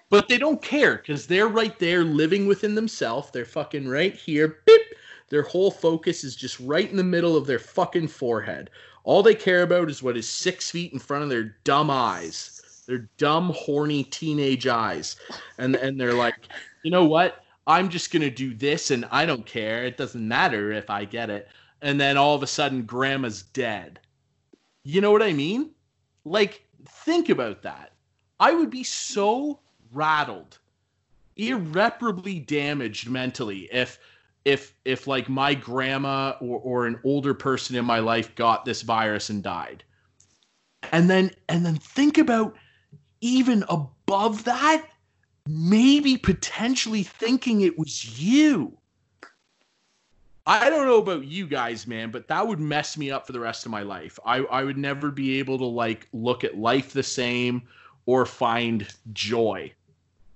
But 0.09 0.27
they 0.27 0.37
don't 0.37 0.61
care 0.61 0.97
because 0.97 1.27
they're 1.27 1.47
right 1.47 1.77
there 1.79 2.03
living 2.03 2.47
within 2.47 2.75
themselves. 2.75 3.31
They're 3.31 3.45
fucking 3.45 3.87
right 3.87 4.15
here. 4.15 4.61
Beep. 4.65 4.81
Their 5.29 5.43
whole 5.43 5.71
focus 5.71 6.23
is 6.23 6.35
just 6.35 6.59
right 6.59 6.89
in 6.89 6.97
the 6.97 7.03
middle 7.03 7.35
of 7.37 7.45
their 7.47 7.59
fucking 7.59 8.07
forehead. 8.07 8.69
All 9.03 9.21
they 9.23 9.35
care 9.35 9.61
about 9.63 9.89
is 9.89 10.01
what 10.03 10.17
is 10.17 10.27
six 10.27 10.71
feet 10.71 10.93
in 10.93 10.99
front 10.99 11.23
of 11.23 11.29
their 11.29 11.55
dumb 11.63 11.89
eyes. 11.91 12.83
Their 12.87 13.09
dumb, 13.17 13.51
horny 13.55 14.03
teenage 14.05 14.65
eyes. 14.67 15.15
And 15.59 15.75
and 15.75 15.99
they're 15.99 16.13
like, 16.13 16.35
you 16.83 16.91
know 16.91 17.05
what? 17.05 17.43
I'm 17.69 17.89
just 17.89 18.11
gonna 18.11 18.31
do 18.31 18.55
this 18.55 18.89
and 18.89 19.05
I 19.11 19.27
don't 19.27 19.45
care. 19.45 19.85
It 19.85 19.95
doesn't 19.95 20.27
matter 20.27 20.71
if 20.71 20.89
I 20.89 21.05
get 21.05 21.29
it. 21.29 21.47
And 21.83 22.01
then 22.01 22.17
all 22.17 22.33
of 22.33 22.41
a 22.41 22.47
sudden 22.47 22.81
grandma's 22.81 23.43
dead. 23.43 23.99
You 24.83 25.01
know 25.01 25.11
what 25.11 25.21
I 25.21 25.33
mean? 25.33 25.69
Like, 26.25 26.65
think 27.05 27.29
about 27.29 27.61
that. 27.61 27.93
I 28.39 28.55
would 28.55 28.71
be 28.71 28.83
so 28.83 29.59
rattled, 29.93 30.57
irreparably 31.35 32.39
damaged 32.39 33.07
mentally 33.07 33.69
if 33.71 33.99
if 34.45 34.73
if 34.83 35.05
like 35.05 35.29
my 35.29 35.53
grandma 35.53 36.33
or, 36.41 36.59
or 36.59 36.87
an 36.87 36.99
older 37.03 37.35
person 37.35 37.75
in 37.75 37.85
my 37.85 37.99
life 37.99 38.33
got 38.33 38.65
this 38.65 38.81
virus 38.81 39.29
and 39.29 39.43
died. 39.43 39.83
And 40.91 41.07
then 41.07 41.29
and 41.47 41.63
then 41.63 41.75
think 41.75 42.17
about 42.17 42.55
even 43.21 43.63
above 43.69 44.45
that, 44.45 44.88
maybe 45.49 46.15
potentially 46.15 47.01
thinking 47.03 47.61
it 47.61 47.77
was 47.77 48.21
you. 48.21 48.77
I 50.45 50.69
don't 50.69 50.85
know 50.85 50.97
about 50.97 51.25
you 51.25 51.47
guys, 51.47 51.85
man, 51.85 52.11
but 52.11 52.27
that 52.27 52.47
would 52.47 52.59
mess 52.59 52.97
me 52.97 53.11
up 53.11 53.25
for 53.25 53.33
the 53.33 53.39
rest 53.39 53.65
of 53.65 53.71
my 53.71 53.81
life. 53.81 54.19
I, 54.25 54.37
I 54.37 54.63
would 54.63 54.77
never 54.77 55.11
be 55.11 55.39
able 55.39 55.57
to 55.57 55.65
like 55.65 56.07
look 56.13 56.43
at 56.43 56.57
life 56.57 56.93
the 56.93 57.03
same 57.03 57.63
or 58.05 58.25
find 58.25 58.87
joy 59.13 59.71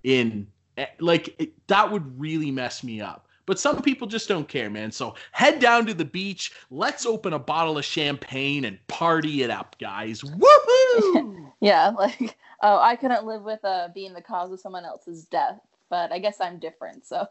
in 0.03 0.47
eh, 0.77 0.85
like 0.99 1.33
it, 1.39 1.67
that 1.67 1.91
would 1.91 2.19
really 2.19 2.51
mess 2.51 2.83
me 2.83 3.01
up. 3.01 3.27
But 3.45 3.59
some 3.59 3.81
people 3.81 4.07
just 4.07 4.29
don't 4.29 4.47
care, 4.47 4.69
man. 4.69 4.91
So 4.91 5.15
head 5.31 5.59
down 5.59 5.85
to 5.87 5.93
the 5.93 6.05
beach. 6.05 6.53
Let's 6.71 7.05
open 7.05 7.33
a 7.33 7.39
bottle 7.39 7.77
of 7.77 7.85
champagne 7.85 8.65
and 8.65 8.85
party 8.87 9.43
it 9.43 9.49
up, 9.49 9.75
guys. 9.79 10.21
Woohoo! 10.23 11.51
Yeah, 11.59 11.89
like 11.89 12.37
oh, 12.63 12.79
I 12.79 12.95
couldn't 12.95 13.25
live 13.25 13.43
with 13.43 13.63
uh 13.63 13.89
being 13.93 14.13
the 14.13 14.21
cause 14.21 14.51
of 14.51 14.59
someone 14.59 14.85
else's 14.85 15.25
death, 15.25 15.59
but 15.89 16.11
I 16.11 16.17
guess 16.19 16.41
I'm 16.41 16.57
different. 16.59 17.05
So 17.05 17.27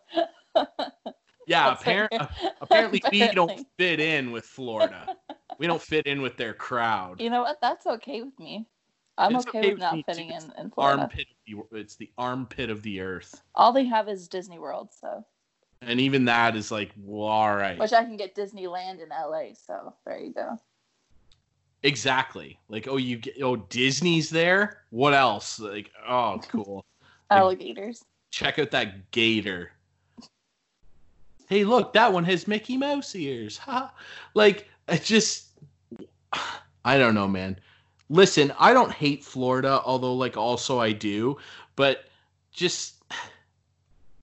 Yeah, 1.46 1.74
appar- 1.74 1.78
fair. 1.82 2.08
apparently 2.60 3.02
we 3.10 3.28
don't 3.28 3.66
fit 3.76 3.98
in 3.98 4.30
with 4.30 4.44
Florida. 4.44 5.16
We 5.58 5.66
don't 5.66 5.82
fit 5.82 6.06
in 6.06 6.22
with 6.22 6.36
their 6.36 6.54
crowd. 6.54 7.20
you 7.20 7.30
know 7.30 7.42
what? 7.42 7.58
That's 7.60 7.86
okay 7.86 8.22
with 8.22 8.38
me. 8.38 8.66
I'm 9.18 9.36
okay, 9.36 9.48
okay 9.58 9.60
with 9.60 9.72
with 9.74 9.80
not 9.80 9.94
me, 9.96 10.04
fitting 10.06 10.30
in 10.30 10.52
in 10.58 10.70
Florida. 10.70 11.02
Armpit 11.02 11.26
the, 11.46 11.78
it's 11.78 11.96
the 11.96 12.10
armpit 12.16 12.70
of 12.70 12.82
the 12.82 13.00
earth. 13.00 13.42
All 13.54 13.72
they 13.72 13.84
have 13.84 14.08
is 14.08 14.28
Disney 14.28 14.58
World, 14.58 14.90
so 14.98 15.24
And 15.82 16.00
even 16.00 16.24
that 16.26 16.56
is 16.56 16.70
like, 16.70 16.92
well, 16.96 17.28
all 17.28 17.54
right. 17.54 17.78
which 17.78 17.92
I 17.92 18.04
can 18.04 18.16
get 18.16 18.34
Disneyland 18.36 19.02
in 19.02 19.08
LA. 19.10 19.54
So 19.54 19.94
there 20.06 20.18
you 20.18 20.32
go. 20.32 20.56
Exactly. 21.82 22.58
Like, 22.68 22.86
oh, 22.88 22.96
you 22.96 23.16
get 23.16 23.42
oh 23.42 23.56
Disney's 23.56 24.30
there. 24.30 24.82
What 24.90 25.14
else? 25.14 25.58
Like, 25.58 25.90
oh, 26.06 26.40
cool. 26.48 26.84
Like- 27.30 27.40
Alligators. 27.40 28.04
Check 28.30 28.58
out 28.58 28.70
that 28.70 29.10
gator. 29.10 29.72
Hey, 31.48 31.64
look, 31.64 31.92
that 31.92 32.12
one 32.12 32.24
has 32.24 32.48
Mickey 32.48 32.78
Mouse 32.78 33.14
ears. 33.14 33.58
Ha! 33.58 33.92
like, 34.32 34.68
I 34.88 34.96
just, 34.96 35.48
I 36.84 36.96
don't 36.98 37.14
know, 37.14 37.28
man. 37.28 37.58
Listen, 38.08 38.54
I 38.58 38.72
don't 38.72 38.90
hate 38.90 39.22
Florida, 39.22 39.82
although, 39.84 40.14
like, 40.14 40.38
also 40.38 40.78
I 40.78 40.92
do. 40.92 41.36
But 41.76 42.06
just, 42.52 43.02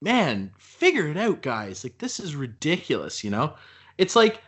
man, 0.02 0.52
figure 0.58 1.08
it 1.08 1.18
out, 1.18 1.44
guys. 1.44 1.84
Like, 1.84 2.00
this 2.00 2.20
is 2.20 2.36
ridiculous. 2.36 3.24
You 3.24 3.30
know, 3.30 3.54
it's 4.00 4.16
like 4.16 4.42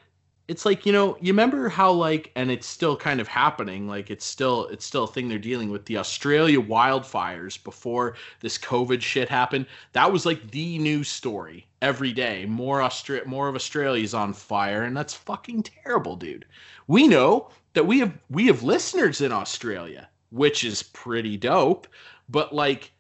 it's 0.52 0.66
like 0.66 0.86
you 0.86 0.92
know 0.92 1.18
you 1.22 1.32
remember 1.32 1.70
how 1.70 1.90
like 1.90 2.30
and 2.36 2.52
it's 2.52 2.68
still 2.68 2.98
kind 2.98 3.22
of 3.22 3.28
happening 3.28 3.88
like 3.88 4.12
it's 4.12 4.26
still 4.26 4.68
it's 4.68 4.86
still 4.86 5.06
a 5.06 5.08
thing 5.08 5.30
they're 5.30 5.40
dealing 5.40 5.70
with 5.72 5.86
the 5.86 5.98
australia 5.98 6.60
wildfires 6.60 7.64
before 7.64 8.16
this 8.42 8.58
covid 8.58 9.02
shit 9.02 9.30
happened? 9.30 9.66
That 9.94 10.12
was 10.12 10.26
like 10.26 10.52
the 10.52 10.78
news 10.78 11.08
story 11.08 11.68
every 11.82 12.12
day. 12.12 12.46
More 12.46 12.80
Austra- 12.80 13.26
more 13.26 13.48
of 13.48 13.56
australia's 13.56 14.14
on 14.14 14.34
fire 14.34 14.84
and 14.84 14.96
that's 14.96 15.14
fucking 15.14 15.64
terrible 15.64 16.18
dude. 16.18 16.46
We 16.88 17.08
know 17.08 17.50
that 17.72 17.88
we 17.88 18.00
have 18.00 18.14
we 18.30 18.48
have 18.48 18.62
listeners 18.62 19.22
in 19.22 19.32
australia 19.32 20.10
which 20.32 20.66
is 20.66 20.84
pretty 20.84 21.38
dope 21.38 21.88
but 22.28 22.54
like 22.54 22.92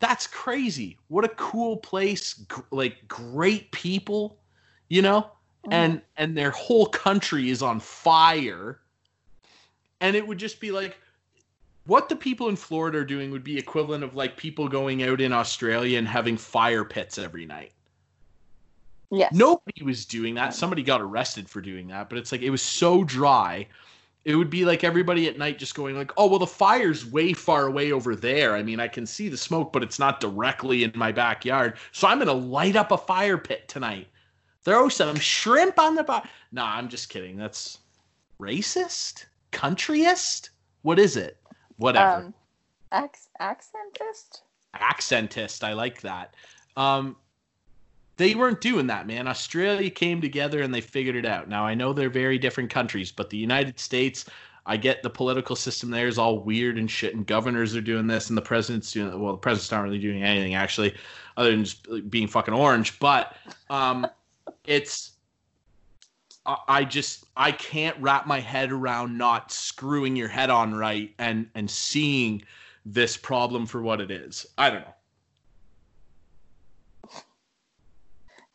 that's 0.00 0.26
crazy. 0.26 0.98
What 1.06 1.24
a 1.24 1.28
cool 1.28 1.76
place 1.76 2.34
G- 2.34 2.62
like 2.72 3.06
great 3.06 3.70
people 3.70 4.40
you 4.88 5.02
know 5.02 5.30
Mm-hmm. 5.64 5.72
and 5.72 6.02
and 6.16 6.36
their 6.36 6.50
whole 6.50 6.86
country 6.86 7.48
is 7.48 7.62
on 7.62 7.78
fire 7.78 8.80
and 10.00 10.16
it 10.16 10.26
would 10.26 10.38
just 10.38 10.58
be 10.58 10.72
like 10.72 10.96
what 11.86 12.08
the 12.08 12.16
people 12.16 12.48
in 12.48 12.56
Florida 12.56 12.98
are 12.98 13.04
doing 13.04 13.30
would 13.30 13.44
be 13.44 13.58
equivalent 13.58 14.04
of 14.04 14.14
like 14.14 14.36
people 14.36 14.68
going 14.68 15.02
out 15.02 15.20
in 15.20 15.32
Australia 15.32 15.98
and 15.98 16.06
having 16.06 16.36
fire 16.36 16.84
pits 16.84 17.18
every 17.18 17.46
night. 17.46 17.72
Yes. 19.10 19.32
Nobody 19.34 19.82
was 19.82 20.04
doing 20.06 20.34
that. 20.34 20.50
Mm. 20.50 20.54
Somebody 20.54 20.82
got 20.82 21.00
arrested 21.00 21.48
for 21.48 21.60
doing 21.60 21.88
that, 21.88 22.08
but 22.08 22.18
it's 22.18 22.32
like 22.32 22.42
it 22.42 22.50
was 22.50 22.62
so 22.62 23.04
dry. 23.04 23.66
It 24.24 24.36
would 24.36 24.50
be 24.50 24.64
like 24.64 24.84
everybody 24.84 25.26
at 25.26 25.36
night 25.36 25.58
just 25.58 25.74
going 25.74 25.96
like, 25.96 26.12
"Oh, 26.16 26.28
well 26.28 26.38
the 26.38 26.46
fire's 26.46 27.04
way 27.04 27.32
far 27.32 27.66
away 27.66 27.92
over 27.92 28.14
there. 28.14 28.54
I 28.54 28.62
mean, 28.62 28.80
I 28.80 28.88
can 28.88 29.04
see 29.04 29.28
the 29.28 29.36
smoke, 29.36 29.72
but 29.72 29.82
it's 29.82 29.98
not 29.98 30.20
directly 30.20 30.84
in 30.84 30.92
my 30.94 31.10
backyard. 31.12 31.76
So 31.90 32.06
I'm 32.06 32.18
going 32.18 32.28
to 32.28 32.32
light 32.32 32.76
up 32.76 32.92
a 32.92 32.96
fire 32.96 33.36
pit 33.36 33.68
tonight. 33.68 34.06
Throw 34.64 34.88
some 34.88 35.16
shrimp 35.16 35.78
on 35.78 35.94
the 35.94 36.04
fire." 36.04 36.22
Nah, 36.52 36.76
I'm 36.76 36.88
just 36.88 37.08
kidding. 37.08 37.36
That's 37.36 37.78
racist? 38.40 39.26
Countryist? 39.52 40.50
What 40.82 40.98
is 40.98 41.16
it? 41.16 41.38
Whatever. 41.76 42.26
Um, 42.26 42.34
ac- 42.92 43.28
accentist. 43.40 44.42
accentist. 44.74 45.64
I 45.64 45.72
like 45.72 46.00
that. 46.02 46.34
Um, 46.76 47.16
they 48.16 48.34
weren't 48.34 48.60
doing 48.60 48.86
that, 48.88 49.06
man. 49.06 49.26
Australia 49.26 49.90
came 49.90 50.20
together 50.20 50.62
and 50.62 50.74
they 50.74 50.80
figured 50.80 51.16
it 51.16 51.26
out. 51.26 51.48
Now 51.48 51.64
I 51.64 51.74
know 51.74 51.92
they're 51.92 52.10
very 52.10 52.38
different 52.38 52.70
countries, 52.70 53.10
but 53.10 53.30
the 53.30 53.36
United 53.36 53.80
States, 53.80 54.26
I 54.66 54.76
get 54.76 55.02
the 55.02 55.10
political 55.10 55.56
system 55.56 55.90
there 55.90 56.06
is 56.06 56.18
all 56.18 56.38
weird 56.38 56.78
and 56.78 56.90
shit, 56.90 57.14
and 57.14 57.26
governors 57.26 57.74
are 57.74 57.80
doing 57.80 58.06
this, 58.06 58.28
and 58.28 58.36
the 58.38 58.42
president's 58.42 58.92
doing 58.92 59.18
well. 59.20 59.32
The 59.32 59.38
president's 59.38 59.72
not 59.72 59.82
really 59.82 59.98
doing 59.98 60.22
anything 60.22 60.54
actually, 60.54 60.94
other 61.36 61.50
than 61.50 61.64
just 61.64 62.10
being 62.10 62.28
fucking 62.28 62.54
orange. 62.54 62.98
But 63.00 63.34
um, 63.70 64.06
it's 64.64 65.12
I 66.44 66.84
just 66.84 67.26
I 67.36 67.52
can't 67.52 67.96
wrap 68.00 68.26
my 68.26 68.40
head 68.40 68.72
around 68.72 69.16
not 69.16 69.52
screwing 69.52 70.16
your 70.16 70.28
head 70.28 70.50
on 70.50 70.74
right 70.74 71.14
and 71.18 71.48
and 71.54 71.70
seeing 71.70 72.42
this 72.84 73.16
problem 73.16 73.66
for 73.66 73.80
what 73.80 74.00
it 74.00 74.10
is. 74.10 74.46
I 74.58 74.70
don't 74.70 74.82
know. 74.82 74.94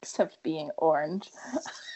Except 0.01 0.43
being 0.43 0.69
orange. 0.77 1.29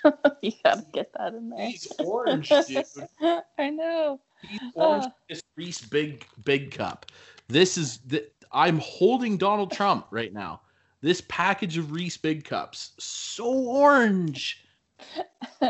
you 0.41 0.53
gotta 0.63 0.85
get 0.93 1.11
that 1.17 1.33
in 1.33 1.49
there. 1.49 1.67
He's 1.67 1.91
orange, 1.99 2.49
dude. 2.67 2.85
I 3.57 3.69
know. 3.69 4.21
He's 4.41 4.61
orange. 4.75 5.05
This 5.29 5.41
Reese 5.57 5.81
Big 5.81 6.25
Big 6.45 6.71
Cup. 6.71 7.05
This 7.47 7.77
is 7.77 7.97
the. 8.07 8.25
I'm 8.53 8.79
holding 8.79 9.37
Donald 9.37 9.71
Trump 9.71 10.07
right 10.09 10.33
now. 10.33 10.61
This 11.01 11.21
package 11.27 11.77
of 11.77 11.91
Reese 11.91 12.17
Big 12.17 12.43
Cups, 12.43 12.91
so 12.99 13.45
orange, 13.45 14.63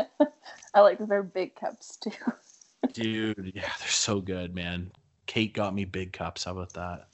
I 0.74 0.80
like 0.80 0.98
that 0.98 1.08
they're 1.08 1.22
big 1.22 1.54
cups 1.54 1.96
too. 1.96 2.10
dude. 2.92 3.52
Yeah, 3.54 3.70
they're 3.78 3.88
so 3.88 4.20
good, 4.20 4.54
man. 4.54 4.90
Kate 5.26 5.54
got 5.54 5.74
me 5.74 5.84
big 5.84 6.12
cups. 6.12 6.44
How 6.44 6.52
about 6.52 6.72
that? 6.74 7.08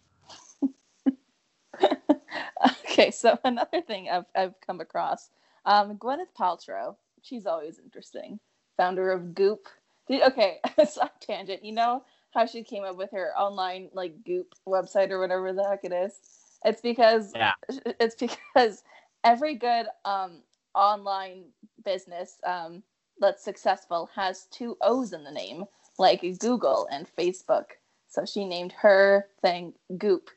okay, 2.84 3.10
so 3.10 3.38
another 3.44 3.80
thing 3.82 4.08
I've 4.10 4.24
I've 4.34 4.60
come 4.64 4.80
across, 4.80 5.30
um, 5.64 5.96
Gwyneth 5.96 6.34
Paltrow. 6.38 6.96
She's 7.22 7.46
always 7.46 7.78
interesting. 7.78 8.38
Founder 8.76 9.10
of 9.10 9.34
Goop. 9.34 9.66
Okay, 10.10 10.58
side 10.88 11.10
tangent. 11.20 11.64
You 11.64 11.72
know 11.72 12.04
how 12.32 12.46
she 12.46 12.62
came 12.62 12.84
up 12.84 12.96
with 12.96 13.10
her 13.12 13.32
online 13.38 13.90
like 13.92 14.24
Goop 14.24 14.54
website 14.66 15.10
or 15.10 15.20
whatever 15.20 15.52
the 15.52 15.68
heck 15.68 15.84
it 15.84 15.92
is? 15.92 16.18
It's 16.64 16.80
because 16.80 17.32
Yeah. 17.34 17.52
it's 18.00 18.14
because 18.14 18.82
every 19.24 19.54
good 19.54 19.86
um 20.04 20.42
online 20.74 21.44
business 21.84 22.38
um 22.46 22.82
that's 23.20 23.42
successful 23.42 24.08
has 24.14 24.46
two 24.50 24.76
O's 24.80 25.12
in 25.12 25.24
the 25.24 25.30
name, 25.30 25.64
like 25.98 26.24
Google 26.38 26.86
and 26.90 27.06
Facebook. 27.16 27.64
So 28.08 28.24
she 28.24 28.44
named 28.44 28.72
her 28.72 29.26
thing 29.42 29.74
Goop 29.98 30.30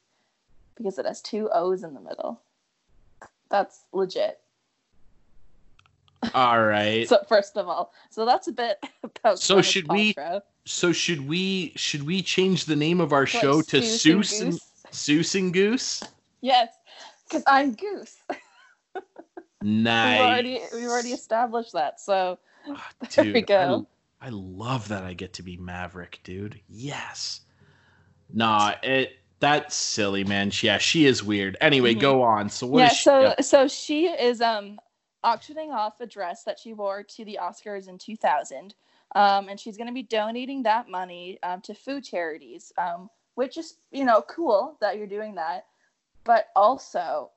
because 0.75 0.97
it 0.97 1.05
has 1.05 1.21
two 1.21 1.49
O's 1.53 1.83
in 1.83 1.93
the 1.93 2.01
middle. 2.01 2.41
That's 3.49 3.85
legit. 3.93 4.39
All 6.33 6.63
right. 6.63 7.07
So 7.07 7.19
first 7.27 7.57
of 7.57 7.67
all, 7.67 7.93
so 8.09 8.25
that's 8.25 8.47
a 8.47 8.51
bit 8.51 8.77
about. 9.03 9.39
So 9.39 9.57
Gwyneth 9.57 9.63
should 9.65 9.87
we- 9.91 10.15
So 10.65 10.91
should 10.91 11.27
we 11.27 11.73
should 11.75 12.03
we 12.03 12.21
change 12.21 12.65
the 12.65 12.75
name 12.75 13.01
of 13.01 13.11
our 13.13 13.21
What, 13.21 13.29
show 13.29 13.61
to 13.61 13.77
Seuss 13.79 14.05
Seuss 14.05 14.41
and 14.41 14.51
Goose? 14.53 14.70
Seuss 14.91 15.37
and 15.39 15.53
Goose? 15.53 16.03
Yes, 16.41 16.69
because 17.27 17.43
I'm 17.47 17.73
Goose. 17.73 18.17
Nice. 19.61 20.19
We've 20.19 20.21
already 20.27 20.61
we've 20.73 20.89
already 20.89 21.13
established 21.13 21.73
that. 21.73 21.99
So 21.99 22.39
Ah, 22.69 22.89
there 23.15 23.33
we 23.33 23.41
go. 23.41 23.87
I, 24.21 24.27
I 24.27 24.29
love 24.29 24.87
that 24.89 25.03
I 25.03 25.13
get 25.13 25.33
to 25.33 25.43
be 25.43 25.57
Maverick, 25.57 26.19
dude. 26.23 26.59
Yes. 26.67 27.41
Nah, 28.33 28.73
it 28.83 29.17
that's 29.39 29.75
silly, 29.75 30.23
man. 30.23 30.51
She- 30.51 30.67
Yeah, 30.67 30.77
she 30.77 31.05
is 31.05 31.23
weird. 31.23 31.57
Anyway, 31.61 31.95
Mhm. 31.95 31.99
go 32.01 32.21
on. 32.23 32.49
So 32.49 32.67
what 32.67 32.79
yeah, 32.81 32.91
is 32.91 32.97
she? 32.97 33.03
so 33.03 33.21
yeah. 33.21 33.41
so 33.41 33.67
she 33.67 34.07
is 34.07 34.41
um 34.41 34.79
auctioning 35.23 35.71
off 35.71 35.99
a 36.01 36.07
dress 36.07 36.43
that 36.43 36.59
she 36.59 36.73
wore 36.73 37.03
to 37.03 37.25
the 37.25 37.37
Oscars 37.41 37.87
in 37.87 37.97
2000, 37.97 38.73
um, 39.15 39.49
and 39.49 39.59
she's 39.59 39.77
going 39.77 39.87
to 39.87 39.93
be 39.93 40.03
donating 40.03 40.63
that 40.63 40.89
money 40.89 41.37
um, 41.43 41.61
to 41.61 41.73
food 41.75 42.03
charities, 42.03 42.71
um, 42.77 43.09
which 43.35 43.57
is 43.57 43.75
you 43.91 44.05
know 44.05 44.21
cool 44.23 44.77
that 44.81 44.97
you're 44.97 45.07
doing 45.07 45.35
that, 45.35 45.65
but 46.23 46.47
also 46.55 47.31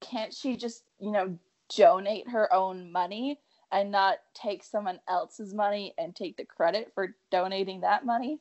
can't 0.00 0.34
she 0.34 0.56
just 0.56 0.84
you 0.98 1.10
know 1.10 1.38
donate 1.74 2.28
her 2.28 2.52
own 2.52 2.92
money 2.92 3.40
and 3.72 3.90
not 3.90 4.18
take 4.34 4.62
someone 4.62 5.00
else's 5.08 5.54
money 5.54 5.94
and 5.98 6.14
take 6.14 6.36
the 6.36 6.44
credit 6.44 6.92
for 6.94 7.14
donating 7.30 7.80
that 7.80 8.04
money? 8.04 8.38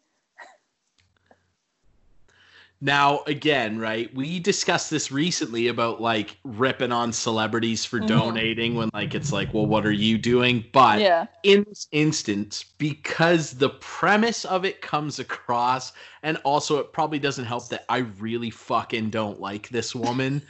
Now, 2.86 3.22
again, 3.28 3.80
right? 3.80 4.14
We 4.14 4.40
discussed 4.42 4.90
this 4.90 5.10
recently 5.10 5.70
about 5.70 6.02
like 6.02 6.36
ripping 6.44 6.92
on 6.92 7.14
celebrities 7.14 7.86
for 7.86 8.02
Mhm. 8.02 8.08
donating 8.08 8.76
when 8.76 8.90
like 8.94 9.16
it's 9.16 9.32
like, 9.32 9.54
well, 9.54 9.66
what 9.66 9.86
are 9.86 9.92
you 9.92 10.18
doing? 10.18 10.66
But 10.74 11.00
yeah, 11.00 11.28
in 11.44 11.64
this 11.70 11.88
instance, 11.94 12.66
because 12.78 13.52
the 13.52 13.70
premise 13.70 14.44
of 14.44 14.66
it 14.66 14.82
comes 14.82 15.18
across, 15.20 15.94
and 16.24 16.36
also 16.44 16.78
it 16.80 16.92
probably 16.92 17.20
doesn't 17.20 17.46
help 17.46 17.70
that 17.70 17.86
I 17.88 18.00
really 18.20 18.50
fucking 18.50 19.12
don't 19.12 19.40
like 19.40 19.70
this 19.70 19.96
woman. 19.96 20.42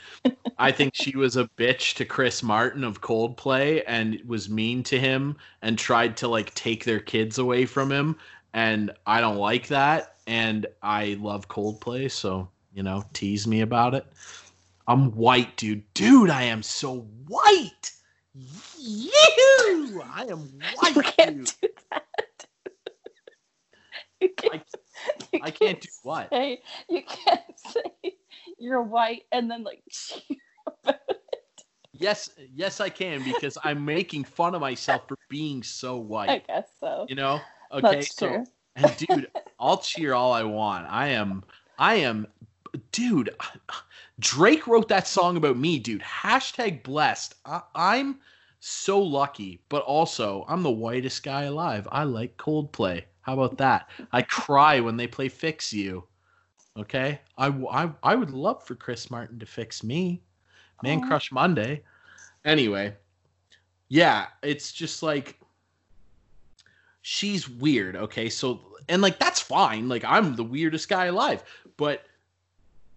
I 0.58 0.72
think 0.72 0.96
she 0.96 1.16
was 1.16 1.36
a 1.36 1.48
bitch 1.56 1.94
to 1.94 2.04
Chris 2.04 2.42
Martin 2.42 2.82
of 2.82 3.00
Coldplay 3.00 3.84
and 3.86 4.20
was 4.26 4.48
mean 4.50 4.82
to 4.84 4.98
him 4.98 5.36
and 5.62 5.78
tried 5.78 6.16
to 6.16 6.26
like 6.26 6.52
take 6.54 6.84
their 6.84 6.98
kids 7.00 7.38
away 7.38 7.64
from 7.64 7.92
him. 7.92 8.16
And 8.54 8.90
I 9.06 9.20
don't 9.20 9.36
like 9.38 9.68
that. 9.68 10.13
And 10.26 10.66
I 10.82 11.16
love 11.20 11.48
Coldplay, 11.48 12.10
so 12.10 12.48
you 12.72 12.82
know, 12.82 13.04
tease 13.12 13.46
me 13.46 13.60
about 13.60 13.94
it. 13.94 14.06
I'm 14.86 15.12
white, 15.12 15.56
dude. 15.56 15.82
Dude, 15.94 16.30
I 16.30 16.42
am 16.44 16.62
so 16.62 17.00
white. 17.26 17.90
You, 18.78 20.02
I 20.12 20.26
am 20.28 20.38
white. 20.76 20.96
you 20.96 21.02
can't 21.02 21.36
dude. 21.36 21.54
do 21.62 21.68
that. 21.90 22.46
you 24.20 24.28
can't, 24.36 24.62
you 25.32 25.40
I 25.42 25.50
can't 25.50 25.80
do 25.80 25.88
what? 26.02 26.30
say 26.30 26.60
you 26.88 27.02
can't 27.06 27.40
say 27.56 28.14
you're 28.58 28.82
white 28.82 29.22
and 29.32 29.50
then 29.50 29.62
like 29.62 29.82
cheer 29.90 30.20
about 30.82 31.00
it. 31.08 31.22
Yes, 31.92 32.30
yes, 32.52 32.80
I 32.80 32.88
can 32.88 33.22
because 33.22 33.56
I'm 33.62 33.84
making 33.84 34.24
fun 34.24 34.54
of 34.56 34.60
myself 34.60 35.06
for 35.06 35.16
being 35.28 35.62
so 35.62 35.96
white. 35.96 36.28
I 36.28 36.38
guess 36.38 36.68
so. 36.80 37.06
You 37.08 37.14
know? 37.14 37.40
Okay, 37.70 37.80
That's 37.96 38.16
so 38.16 38.28
true. 38.28 38.44
and 38.76 38.96
dude, 38.96 39.30
I'll 39.64 39.78
cheer 39.78 40.12
all 40.12 40.30
I 40.30 40.42
want. 40.42 40.86
I 40.90 41.08
am, 41.08 41.42
I 41.78 41.94
am, 41.94 42.26
dude. 42.92 43.34
Drake 44.20 44.66
wrote 44.66 44.88
that 44.88 45.08
song 45.08 45.38
about 45.38 45.56
me, 45.56 45.78
dude. 45.78 46.02
Hashtag 46.02 46.82
blessed. 46.82 47.36
I, 47.46 47.62
I'm 47.74 48.20
so 48.60 49.00
lucky, 49.00 49.62
but 49.70 49.82
also 49.84 50.44
I'm 50.48 50.62
the 50.62 50.70
whitest 50.70 51.22
guy 51.22 51.44
alive. 51.44 51.88
I 51.90 52.04
like 52.04 52.36
Coldplay. 52.36 53.04
How 53.22 53.32
about 53.32 53.56
that? 53.56 53.88
I 54.12 54.20
cry 54.20 54.80
when 54.80 54.98
they 54.98 55.06
play 55.06 55.30
"Fix 55.30 55.72
You." 55.72 56.04
Okay, 56.76 57.18
I, 57.38 57.46
I, 57.70 57.90
I 58.02 58.14
would 58.16 58.32
love 58.32 58.66
for 58.66 58.74
Chris 58.74 59.10
Martin 59.10 59.38
to 59.38 59.46
fix 59.46 59.82
me. 59.82 60.20
Man 60.82 61.02
Aw. 61.02 61.06
Crush 61.06 61.32
Monday. 61.32 61.82
Anyway, 62.44 62.94
yeah, 63.88 64.26
it's 64.42 64.72
just 64.72 65.02
like 65.02 65.40
she's 67.00 67.48
weird. 67.48 67.96
Okay, 67.96 68.28
so 68.28 68.73
and 68.88 69.02
like 69.02 69.18
that's 69.18 69.40
fine. 69.40 69.88
Like 69.88 70.04
I'm 70.04 70.36
the 70.36 70.44
weirdest 70.44 70.88
guy 70.88 71.06
alive, 71.06 71.42
but 71.76 72.04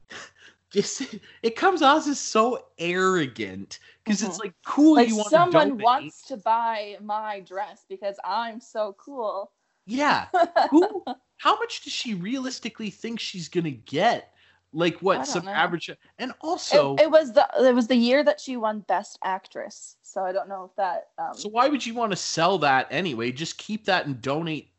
just 0.71 1.15
it 1.41 1.55
comes 1.55 1.81
off 1.81 2.07
as 2.07 2.19
so 2.19 2.65
arrogant 2.77 3.79
because 4.03 4.23
it's 4.23 4.37
Mhm. 4.37 4.43
like 4.43 4.53
cool. 4.65 4.95
Like 4.95 5.07
you 5.07 5.15
want 5.15 5.29
someone 5.29 5.77
to 5.77 5.83
wants 5.83 6.23
to 6.23 6.37
buy 6.37 6.97
my 7.01 7.39
dress 7.41 7.85
because 7.87 8.17
I'm 8.23 8.59
so 8.59 8.95
cool. 8.97 9.51
Yeah, 9.85 10.27
who? 10.69 11.03
How 11.37 11.57
much 11.59 11.81
does 11.81 11.93
she 11.93 12.13
realistically 12.13 12.89
think 12.89 13.19
she's 13.19 13.47
gonna 13.47 13.71
get? 13.71 14.33
Like 14.73 14.99
what 15.01 15.25
some 15.25 15.45
know. 15.45 15.51
average? 15.51 15.89
And 16.19 16.33
also, 16.41 16.95
it, 16.95 17.03
it 17.03 17.11
was 17.11 17.31
the 17.33 17.47
it 17.59 17.73
was 17.73 17.87
the 17.87 17.95
year 17.95 18.23
that 18.23 18.39
she 18.39 18.57
won 18.57 18.81
Best 18.81 19.17
Actress, 19.23 19.95
so 20.01 20.23
I 20.23 20.31
don't 20.31 20.49
know 20.49 20.65
if 20.65 20.75
that. 20.75 21.09
Um, 21.17 21.33
so 21.33 21.49
why 21.49 21.67
would 21.67 21.85
you 21.85 21.93
want 21.93 22.11
to 22.11 22.17
sell 22.17 22.57
that 22.59 22.87
anyway? 22.91 23.31
Just 23.31 23.57
keep 23.57 23.85
that 23.85 24.05
and 24.05 24.21
donate. 24.21 24.69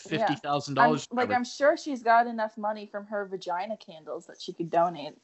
Fifty 0.00 0.34
thousand 0.36 0.78
I'm, 0.78 0.86
dollars. 0.86 1.08
like 1.10 1.30
I'm 1.30 1.44
sure 1.44 1.76
she's 1.76 2.02
got 2.02 2.26
enough 2.26 2.56
money 2.56 2.86
from 2.86 3.06
her 3.06 3.26
vagina 3.26 3.76
candles 3.76 4.26
that 4.26 4.40
she 4.40 4.52
could 4.52 4.70
donate. 4.70 5.14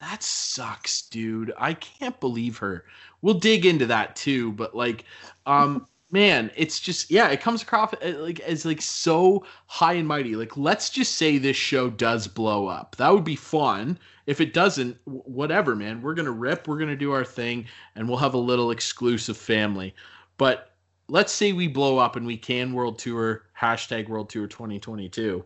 That 0.00 0.22
sucks, 0.22 1.02
dude. 1.02 1.52
I 1.58 1.74
can't 1.74 2.18
believe 2.20 2.58
her. 2.58 2.84
We'll 3.20 3.34
dig 3.34 3.66
into 3.66 3.86
that 3.86 4.14
too, 4.14 4.52
but 4.52 4.74
like, 4.74 5.04
um, 5.46 5.86
man, 6.10 6.50
it's 6.56 6.78
just 6.78 7.10
yeah, 7.10 7.28
it 7.28 7.40
comes 7.40 7.62
across 7.62 7.92
uh, 7.94 8.14
like 8.18 8.40
as 8.40 8.64
like 8.64 8.80
so 8.80 9.44
high 9.66 9.94
and 9.94 10.06
mighty. 10.06 10.36
Like, 10.36 10.56
let's 10.56 10.90
just 10.90 11.14
say 11.14 11.38
this 11.38 11.56
show 11.56 11.90
does 11.90 12.28
blow 12.28 12.66
up. 12.66 12.96
That 12.96 13.12
would 13.12 13.24
be 13.24 13.36
fun. 13.36 13.98
If 14.26 14.40
it 14.40 14.52
doesn't, 14.52 14.96
whatever, 15.04 15.74
man. 15.74 16.02
We're 16.02 16.14
gonna 16.14 16.30
rip. 16.30 16.68
We're 16.68 16.78
gonna 16.78 16.96
do 16.96 17.12
our 17.12 17.24
thing, 17.24 17.66
and 17.96 18.08
we'll 18.08 18.18
have 18.18 18.34
a 18.34 18.38
little 18.38 18.70
exclusive 18.70 19.36
family. 19.36 19.94
But 20.36 20.67
let's 21.08 21.32
say 21.32 21.52
we 21.52 21.68
blow 21.68 21.98
up 21.98 22.16
and 22.16 22.26
we 22.26 22.36
can 22.36 22.72
world 22.72 22.98
tour 22.98 23.44
hashtag 23.58 24.08
world 24.08 24.28
tour 24.30 24.46
2022 24.46 25.44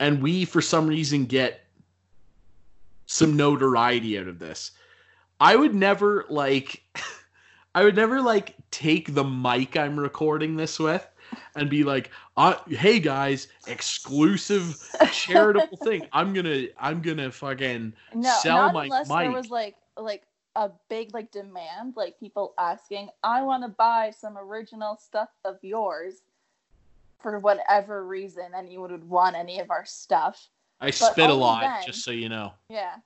and 0.00 0.22
we 0.22 0.44
for 0.44 0.60
some 0.60 0.86
reason 0.86 1.24
get 1.24 1.60
some 3.06 3.36
notoriety 3.36 4.18
out 4.18 4.26
of 4.28 4.38
this. 4.38 4.70
I 5.40 5.56
would 5.56 5.74
never 5.74 6.24
like 6.28 6.82
i 7.74 7.82
would 7.84 7.96
never 7.96 8.20
like 8.22 8.54
take 8.70 9.14
the 9.14 9.24
mic 9.24 9.76
i'm 9.76 9.98
recording 9.98 10.54
this 10.56 10.78
with 10.78 11.06
and 11.56 11.68
be 11.68 11.82
like 11.82 12.10
uh, 12.36 12.54
hey 12.68 13.00
guys 13.00 13.48
exclusive 13.66 14.76
charitable 15.12 15.76
thing. 15.84 16.06
I'm 16.12 16.32
gonna 16.32 16.66
i'm 16.78 17.02
gonna 17.02 17.30
fucking 17.32 17.92
No, 18.14 18.32
sell 18.40 18.72
my 18.72 18.84
unless 18.84 19.08
there 19.08 19.26
mic. 19.28 19.34
was 19.36 19.50
like 19.50 19.76
like 19.96 20.22
a 20.56 20.70
big 20.88 21.12
like 21.14 21.30
demand, 21.30 21.94
like 21.96 22.18
people 22.18 22.54
asking, 22.58 23.10
"I 23.22 23.42
want 23.42 23.62
to 23.64 23.68
buy 23.68 24.10
some 24.10 24.36
original 24.38 24.96
stuff 24.96 25.30
of 25.44 25.58
yours." 25.62 26.22
For 27.20 27.38
whatever 27.38 28.06
reason, 28.06 28.52
anyone 28.54 28.92
would 28.92 29.08
want 29.08 29.34
any 29.34 29.58
of 29.60 29.70
our 29.70 29.84
stuff. 29.86 30.48
i 30.80 30.90
spit 30.90 31.30
a 31.30 31.34
lot 31.34 31.62
then- 31.62 31.82
just 31.86 32.04
so 32.04 32.10
you 32.10 32.28
know 32.28 32.52
Yeah, 32.68 32.96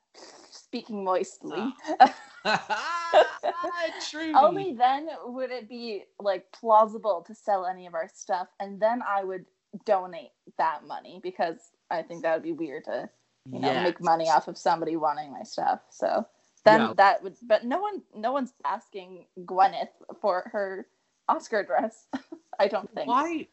speaking 0.50 1.04
moistly. 1.04 1.72
Ah. 2.00 2.14
Trudy. 4.10 4.32
Only 4.34 4.72
then 4.72 5.08
would 5.24 5.50
it 5.50 5.68
be 5.68 6.04
like 6.18 6.50
plausible 6.52 7.22
to 7.26 7.34
sell 7.34 7.66
any 7.66 7.86
of 7.86 7.94
our 7.94 8.08
stuff, 8.12 8.48
and 8.58 8.80
then 8.80 9.02
I 9.06 9.22
would 9.24 9.44
donate 9.84 10.30
that 10.56 10.84
money 10.86 11.20
because 11.22 11.70
I 11.90 12.02
think 12.02 12.22
that 12.22 12.34
would 12.34 12.42
be 12.42 12.52
weird 12.52 12.84
to 12.84 13.08
you 13.52 13.60
know 13.60 13.70
Yeah. 13.70 13.82
make 13.82 14.00
money 14.00 14.28
off 14.28 14.48
of 14.48 14.58
somebody 14.58 14.96
wanting 14.96 15.30
my 15.32 15.42
stuff. 15.42 15.80
So 15.90 16.26
then 16.68 16.80
Yeah. 16.80 16.92
that 16.96 17.22
would, 17.22 17.36
but 17.42 17.64
no 17.64 17.80
one, 17.80 18.02
no 18.14 18.32
one's 18.32 18.52
asking 18.64 19.26
Gwyneth 19.40 19.88
for 20.20 20.48
her 20.52 20.86
Oscar 21.28 21.62
dress. 21.62 22.06
I 22.58 22.68
don't 22.68 22.92
think. 22.94 23.06
why 23.08 23.46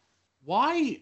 why 0.45 0.99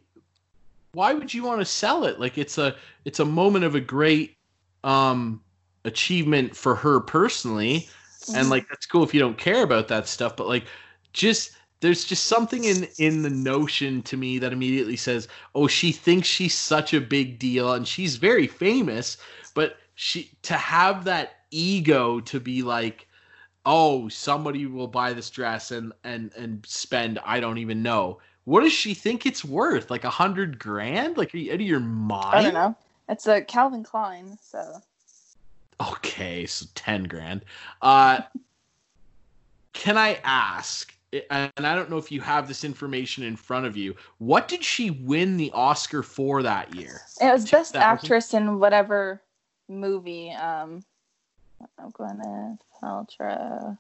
why 0.94 1.14
would 1.14 1.34
you 1.34 1.44
want 1.44 1.60
to 1.62 1.66
sell 1.66 2.06
it 2.06 2.20
like 2.20 2.38
it's 2.38 2.58
a 2.58 2.76
it's 3.06 3.20
a 3.20 3.26
moment 3.26 3.66
of 3.66 3.76
a 3.76 3.80
great 3.80 4.38
um 4.84 5.42
achievement 5.86 6.56
for 6.56 6.76
her 6.76 7.00
personally 7.00 7.88
and 8.36 8.50
like 8.50 8.68
that's 8.70 8.86
cool 8.86 9.04
if 9.04 9.14
you 9.14 9.20
don't 9.20 9.38
care 9.38 9.64
about 9.64 9.88
that 9.88 10.08
stuff 10.08 10.36
but 10.36 10.48
like 10.48 10.66
just 11.12 11.52
there's 11.82 12.06
just 12.06 12.26
something 12.26 12.64
in 12.64 12.88
in 12.98 13.22
the 13.22 13.30
notion 13.30 14.02
to 14.02 14.16
me 14.16 14.38
that 14.40 14.54
immediately 14.54 14.96
says 14.96 15.28
oh 15.56 15.68
she 15.68 15.92
thinks 15.92 16.28
she's 16.28 16.54
such 16.54 16.94
a 16.94 17.02
big 17.02 17.40
deal 17.40 17.74
and 17.74 17.88
she's 17.88 18.16
very 18.16 18.48
famous 18.48 19.18
but 19.54 19.78
she 19.96 20.32
to 20.42 20.54
have 20.56 21.04
that 21.04 21.43
ego 21.54 22.20
to 22.20 22.40
be 22.40 22.62
like 22.64 23.08
oh 23.66 24.10
somebody 24.10 24.66
will 24.66 24.88
buy 24.88 25.14
this 25.14 25.30
dress 25.30 25.72
and 25.72 25.94
and 26.04 26.32
and 26.36 26.66
spend 26.66 27.20
i 27.26 27.40
don't 27.40 27.58
even 27.58 27.82
know 27.82 28.20
what 28.46 28.62
does 28.62 28.74
she 28.74 28.94
think 28.94 29.26
it's 29.26 29.46
worth 29.46 29.90
like 29.90 30.04
a 30.04 30.10
hundred 30.10 30.60
grand 30.60 31.18
like 31.18 31.34
are 31.34 31.38
you 31.38 31.52
out 31.52 31.56
of 31.56 31.62
your 31.62 31.80
mind 31.80 32.36
I 32.36 32.42
don't 32.42 32.54
know. 32.54 32.76
It's 33.10 33.28
a 33.28 33.42
Calvin 33.42 33.84
Klein, 33.84 34.38
so 34.42 34.82
Okay, 35.82 36.46
so 36.46 36.66
10 36.76 37.04
grand. 37.06 37.46
Uh 37.82 38.22
can 39.74 39.98
I 39.98 40.20
ask 40.24 40.94
and 41.30 41.52
I 41.58 41.76
don't 41.76 41.90
know 41.90 41.98
if 41.98 42.12
you 42.12 42.22
have 42.22 42.48
this 42.48 42.64
information 42.64 43.24
in 43.24 43.36
front 43.36 43.66
of 43.66 43.78
you. 43.78 43.96
What 44.18 44.48
did 44.48 44.64
she 44.64 44.90
win 44.90 45.38
the 45.38 45.52
Oscar 45.54 46.02
for 46.02 46.42
that 46.42 46.74
year? 46.76 47.02
it 47.22 47.32
was 47.32 47.50
best 47.50 47.76
actress 47.76 48.34
in 48.34 48.60
whatever 48.60 49.22
movie. 49.70 50.32
Um, 50.32 50.84
Gwyneth 51.80 52.60
Paltrow, 52.82 53.78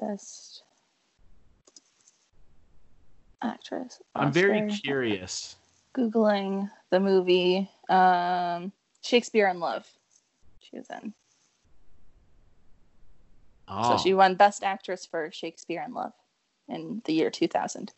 best 0.00 0.62
actress. 3.42 4.00
I'm 4.14 4.32
very 4.32 4.68
curious. 4.68 5.56
googling 5.96 6.70
the 6.90 7.00
movie 7.00 7.70
um 7.88 8.72
shakespeare 9.02 9.48
in 9.48 9.60
love 9.60 9.86
she 10.58 10.76
was 10.76 10.86
in 10.90 11.14
Oh, 13.66 13.96
so 13.96 14.02
she 14.02 14.12
won 14.12 14.34
best 14.34 14.62
actress 14.62 15.06
for 15.06 15.30
shakespeare 15.32 15.82
in 15.86 15.94
love 15.94 16.12
in 16.68 17.00
the 17.04 17.12
year 17.14 17.30
2000 17.30 17.92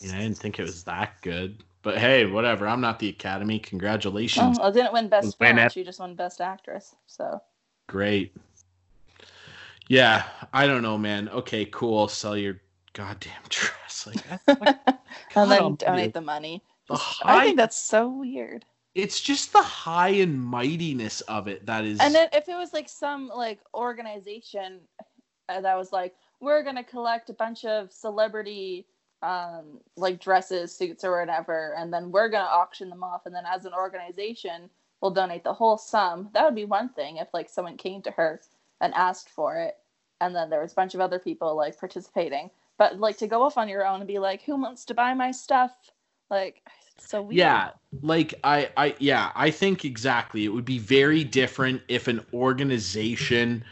yeah, 0.00 0.14
I 0.14 0.18
didn't 0.18 0.38
think 0.38 0.58
it 0.58 0.62
was 0.62 0.84
that 0.84 1.20
good. 1.22 1.64
But 1.82 1.98
hey, 1.98 2.26
whatever. 2.26 2.66
I'm 2.66 2.80
not 2.80 2.98
the 2.98 3.08
Academy. 3.08 3.58
Congratulations. 3.58 4.58
oh, 4.58 4.62
well, 4.62 4.72
didn't 4.72 4.92
win 4.92 5.08
best 5.08 5.38
Win 5.40 5.56
film 5.56 5.66
it. 5.66 5.72
she 5.72 5.84
just 5.84 6.00
won 6.00 6.14
best 6.14 6.40
actress 6.40 6.94
so 7.06 7.40
Great. 7.86 8.34
Yeah, 9.88 10.24
I 10.52 10.66
don't 10.66 10.82
know, 10.82 10.98
man. 10.98 11.28
Okay, 11.30 11.64
cool. 11.66 12.08
Sell 12.08 12.36
your 12.36 12.60
goddamn 12.92 13.32
dress. 13.48 14.06
Like 14.06 14.22
that's 14.28 14.44
fucking- 14.58 14.74
and 15.36 15.50
then 15.50 15.60
almighty. 15.62 15.84
donate 15.86 16.14
the 16.14 16.20
money 16.20 16.62
The 16.88 16.94
Just- 16.96 17.22
i 17.24 17.44
think 17.44 17.56
that's 17.56 17.76
so 17.78 18.08
weird 18.08 18.64
it's 18.94 19.20
just 19.20 19.52
the 19.52 19.62
high 19.62 20.08
and 20.08 20.40
mightiness 20.40 21.20
of 21.22 21.46
it 21.48 21.64
that 21.66 21.84
is 21.84 22.00
and 22.00 22.14
then 22.14 22.28
if 22.32 22.48
it 22.48 22.54
was 22.56 22.72
like 22.72 22.88
some 22.88 23.28
like 23.28 23.60
organization 23.74 24.80
uh, 25.48 25.60
that 25.60 25.76
was 25.76 25.92
like 25.92 26.14
we're 26.40 26.62
gonna 26.62 26.82
collect 26.84 27.30
a 27.30 27.34
bunch 27.34 27.64
of 27.64 27.92
celebrity 27.92 28.86
um 29.22 29.80
like 29.96 30.20
dresses 30.20 30.74
suits 30.74 31.02
or 31.04 31.18
whatever 31.18 31.74
and 31.76 31.92
then 31.92 32.12
we're 32.12 32.28
gonna 32.28 32.44
auction 32.44 32.88
them 32.88 33.02
off 33.02 33.26
and 33.26 33.34
then 33.34 33.44
as 33.46 33.64
an 33.64 33.72
organization 33.74 34.70
we'll 35.00 35.10
donate 35.10 35.44
the 35.44 35.52
whole 35.52 35.78
sum. 35.78 36.28
That 36.34 36.44
would 36.44 36.54
be 36.54 36.64
one 36.64 36.88
thing 36.90 37.18
if 37.18 37.28
like 37.32 37.48
someone 37.48 37.76
came 37.76 38.02
to 38.02 38.10
her 38.12 38.40
and 38.80 38.94
asked 38.94 39.30
for 39.30 39.56
it 39.56 39.76
and 40.20 40.34
then 40.34 40.50
there 40.50 40.62
was 40.62 40.72
a 40.72 40.76
bunch 40.76 40.94
of 40.94 41.00
other 41.00 41.18
people 41.18 41.56
like 41.56 41.78
participating. 41.78 42.50
But 42.78 42.98
like 42.98 43.16
to 43.18 43.26
go 43.26 43.42
off 43.42 43.58
on 43.58 43.68
your 43.68 43.86
own 43.86 44.00
and 44.00 44.08
be 44.08 44.18
like 44.18 44.42
who 44.42 44.56
wants 44.56 44.84
to 44.86 44.94
buy 44.94 45.14
my 45.14 45.30
stuff? 45.30 45.72
Like 46.30 46.62
so 46.98 47.22
weird. 47.22 47.38
Yeah, 47.38 47.70
like 48.02 48.34
I, 48.44 48.70
I, 48.76 48.94
yeah, 48.98 49.30
I 49.34 49.50
think 49.50 49.84
exactly. 49.84 50.44
It 50.44 50.48
would 50.48 50.64
be 50.64 50.78
very 50.78 51.24
different 51.24 51.82
if 51.88 52.08
an 52.08 52.24
organization 52.34 53.64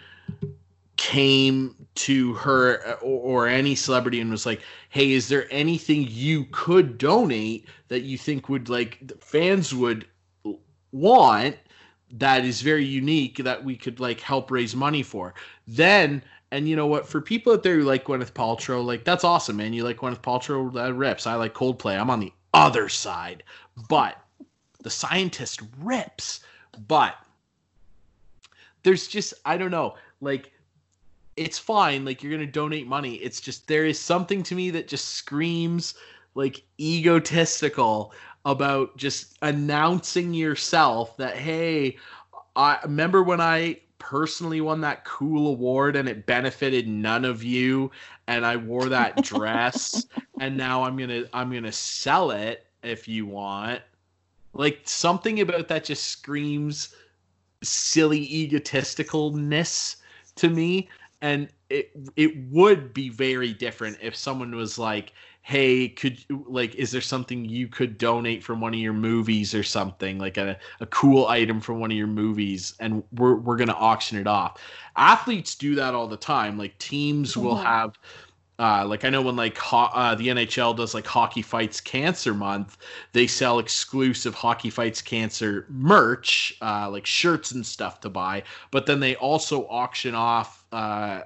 came 0.97 1.75
to 1.95 2.35
her 2.35 2.87
uh, 2.87 2.93
or, 3.03 3.45
or 3.45 3.49
any 3.49 3.75
celebrity 3.75 4.21
and 4.21 4.31
was 4.31 4.47
like, 4.47 4.61
"Hey, 4.89 5.13
is 5.13 5.29
there 5.29 5.47
anything 5.51 6.07
you 6.09 6.47
could 6.51 6.99
donate 6.99 7.67
that 7.89 8.01
you 8.01 8.19
think 8.19 8.49
would 8.49 8.69
like 8.69 9.13
fans 9.21 9.75
would 9.75 10.07
want 10.93 11.57
that 12.13 12.45
is 12.45 12.63
very 12.63 12.85
unique 12.85 13.39
that 13.39 13.65
we 13.65 13.77
could 13.77 14.01
like 14.01 14.21
help 14.21 14.51
raise 14.51 14.75
money 14.75 15.03
for?" 15.03 15.35
Then. 15.67 16.23
And 16.53 16.69
you 16.69 16.77
know 16.77 16.87
what? 16.87 17.09
For 17.09 17.21
people 17.21 17.53
out 17.53 17.65
there 17.65 17.75
who 17.75 17.83
like 17.83 18.05
Gwyneth 18.05 18.33
Paltrow, 18.33 18.83
like 18.83 19.03
that's 19.03 19.25
awesome, 19.25 19.57
man. 19.57 19.73
You 19.73 19.83
like 19.83 19.97
Gwyneth 19.97 20.23
Paltrow, 20.23 20.73
that 20.75 20.95
rips. 20.95 21.27
I 21.27 21.35
like 21.35 21.55
Coldplay. 21.55 22.01
I'm 22.01 22.09
on 22.09 22.21
the 22.21 22.33
other 22.55 22.89
side, 22.89 23.43
but 23.89 24.17
the 24.85 24.89
scientist 24.89 25.61
rips. 25.81 26.41
But 26.87 27.17
there's 28.85 29.09
just 29.09 29.35
I 29.45 29.59
don't 29.59 29.73
know, 29.73 29.97
like 30.21 30.53
it's 31.37 31.59
fine. 31.59 32.05
Like 32.05 32.23
you're 32.23 32.33
gonna 32.33 32.47
donate 32.47 32.87
money. 32.87 33.15
It's 33.17 33.41
just 33.41 33.67
there 33.69 33.85
is 33.85 33.99
something 33.99 34.43
to 34.45 34.55
me 34.55 34.71
that 34.71 34.89
just 34.89 35.09
screams 35.09 35.95
like 36.35 36.63
egotistical 36.81 38.13
about 38.45 38.97
just 38.97 39.37
announcing 39.43 40.33
yourself 40.33 41.17
that 41.17 41.37
hey, 41.37 41.97
I 42.55 42.79
remember 42.85 43.23
when 43.23 43.41
I 43.41 43.81
personally 43.99 44.61
won 44.61 44.81
that 44.83 45.05
cool 45.05 45.49
award 45.49 45.97
and 45.97 46.09
it 46.09 46.27
benefited 46.27 46.87
none 46.87 47.25
of 47.25 47.43
you 47.43 47.91
and 48.29 48.47
I 48.47 48.57
wore 48.57 48.89
that 48.89 49.17
dress 49.23 50.07
and 50.39 50.57
now 50.57 50.85
I'm 50.85 50.97
going 50.97 51.09
to 51.11 51.29
I'm 51.33 51.51
going 51.51 51.65
to 51.65 51.73
sell 51.73 52.31
it 52.31 52.67
if 52.83 53.09
you 53.09 53.27
want. 53.27 53.83
Like 54.55 54.81
something 54.85 55.41
about 55.41 55.69
that 55.69 55.85
just 55.85 56.05
screams 56.05 56.95
silly 57.63 58.27
egotisticalness 58.29 59.97
to 60.37 60.51
me 60.51 60.89
and 61.23 61.49
it 61.71 61.91
it 62.17 62.37
would 62.51 62.93
be 62.95 63.09
very 63.09 63.53
different 63.53 63.97
if 64.03 64.15
someone 64.15 64.55
was 64.55 64.79
like 64.79 65.13
hey 65.43 65.89
could 65.89 66.19
like 66.49 66.75
is 66.75 66.91
there 66.91 67.01
something 67.01 67.45
you 67.45 67.69
could 67.69 67.99
donate 67.99 68.43
from 68.43 68.61
one 68.61 68.75
of 68.75 68.81
your 68.81 68.93
movies 68.93 69.55
or 69.55 69.63
something 69.63 70.19
like 70.19 70.37
a, 70.37 70.59
a 70.81 70.87
cool 70.87 71.27
item 71.29 71.61
from 71.61 71.79
one 71.81 71.91
of 71.91 71.97
your 71.97 72.07
movies 72.09 72.75
and 72.81 73.03
we're, 73.13 73.37
we're 73.37 73.57
gonna 73.57 73.73
auction 73.73 74.19
it 74.19 74.27
off 74.27 74.61
athletes 74.97 75.55
do 75.55 75.75
that 75.75 75.95
all 75.95 76.09
the 76.09 76.17
time 76.17 76.59
like 76.59 76.77
teams 76.79 77.37
will 77.37 77.57
Mhm. 77.57 77.65
have 77.65 77.99
uh, 78.59 78.87
like 78.87 79.05
I 79.05 79.11
know 79.11 79.21
when 79.21 79.37
like 79.37 79.59
ho- 79.59 79.91
uh, 79.93 80.15
the 80.15 80.31
NHL 80.31 80.73
does 80.73 80.95
like 80.95 81.07
Hockey 81.07 81.43
Fights 81.43 81.81
Cancer 81.81 82.33
Month, 82.33 82.79
they 83.13 83.27
sell 83.27 83.59
exclusive 83.59 84.35
Hockey 84.35 84.71
Fights 84.71 85.03
Cancer 85.03 85.67
merch, 85.69 86.57
uh, 86.63 86.89
like 86.91 87.05
shirts 87.05 87.53
and 87.53 87.67
stuff 87.67 88.01
to 88.01 88.09
buy. 88.09 88.43
But 88.71 88.87
then 88.87 89.01
they 89.01 89.15
also 89.17 89.67
auction 89.69 90.15
off 90.15 90.65
uh, 90.77 91.23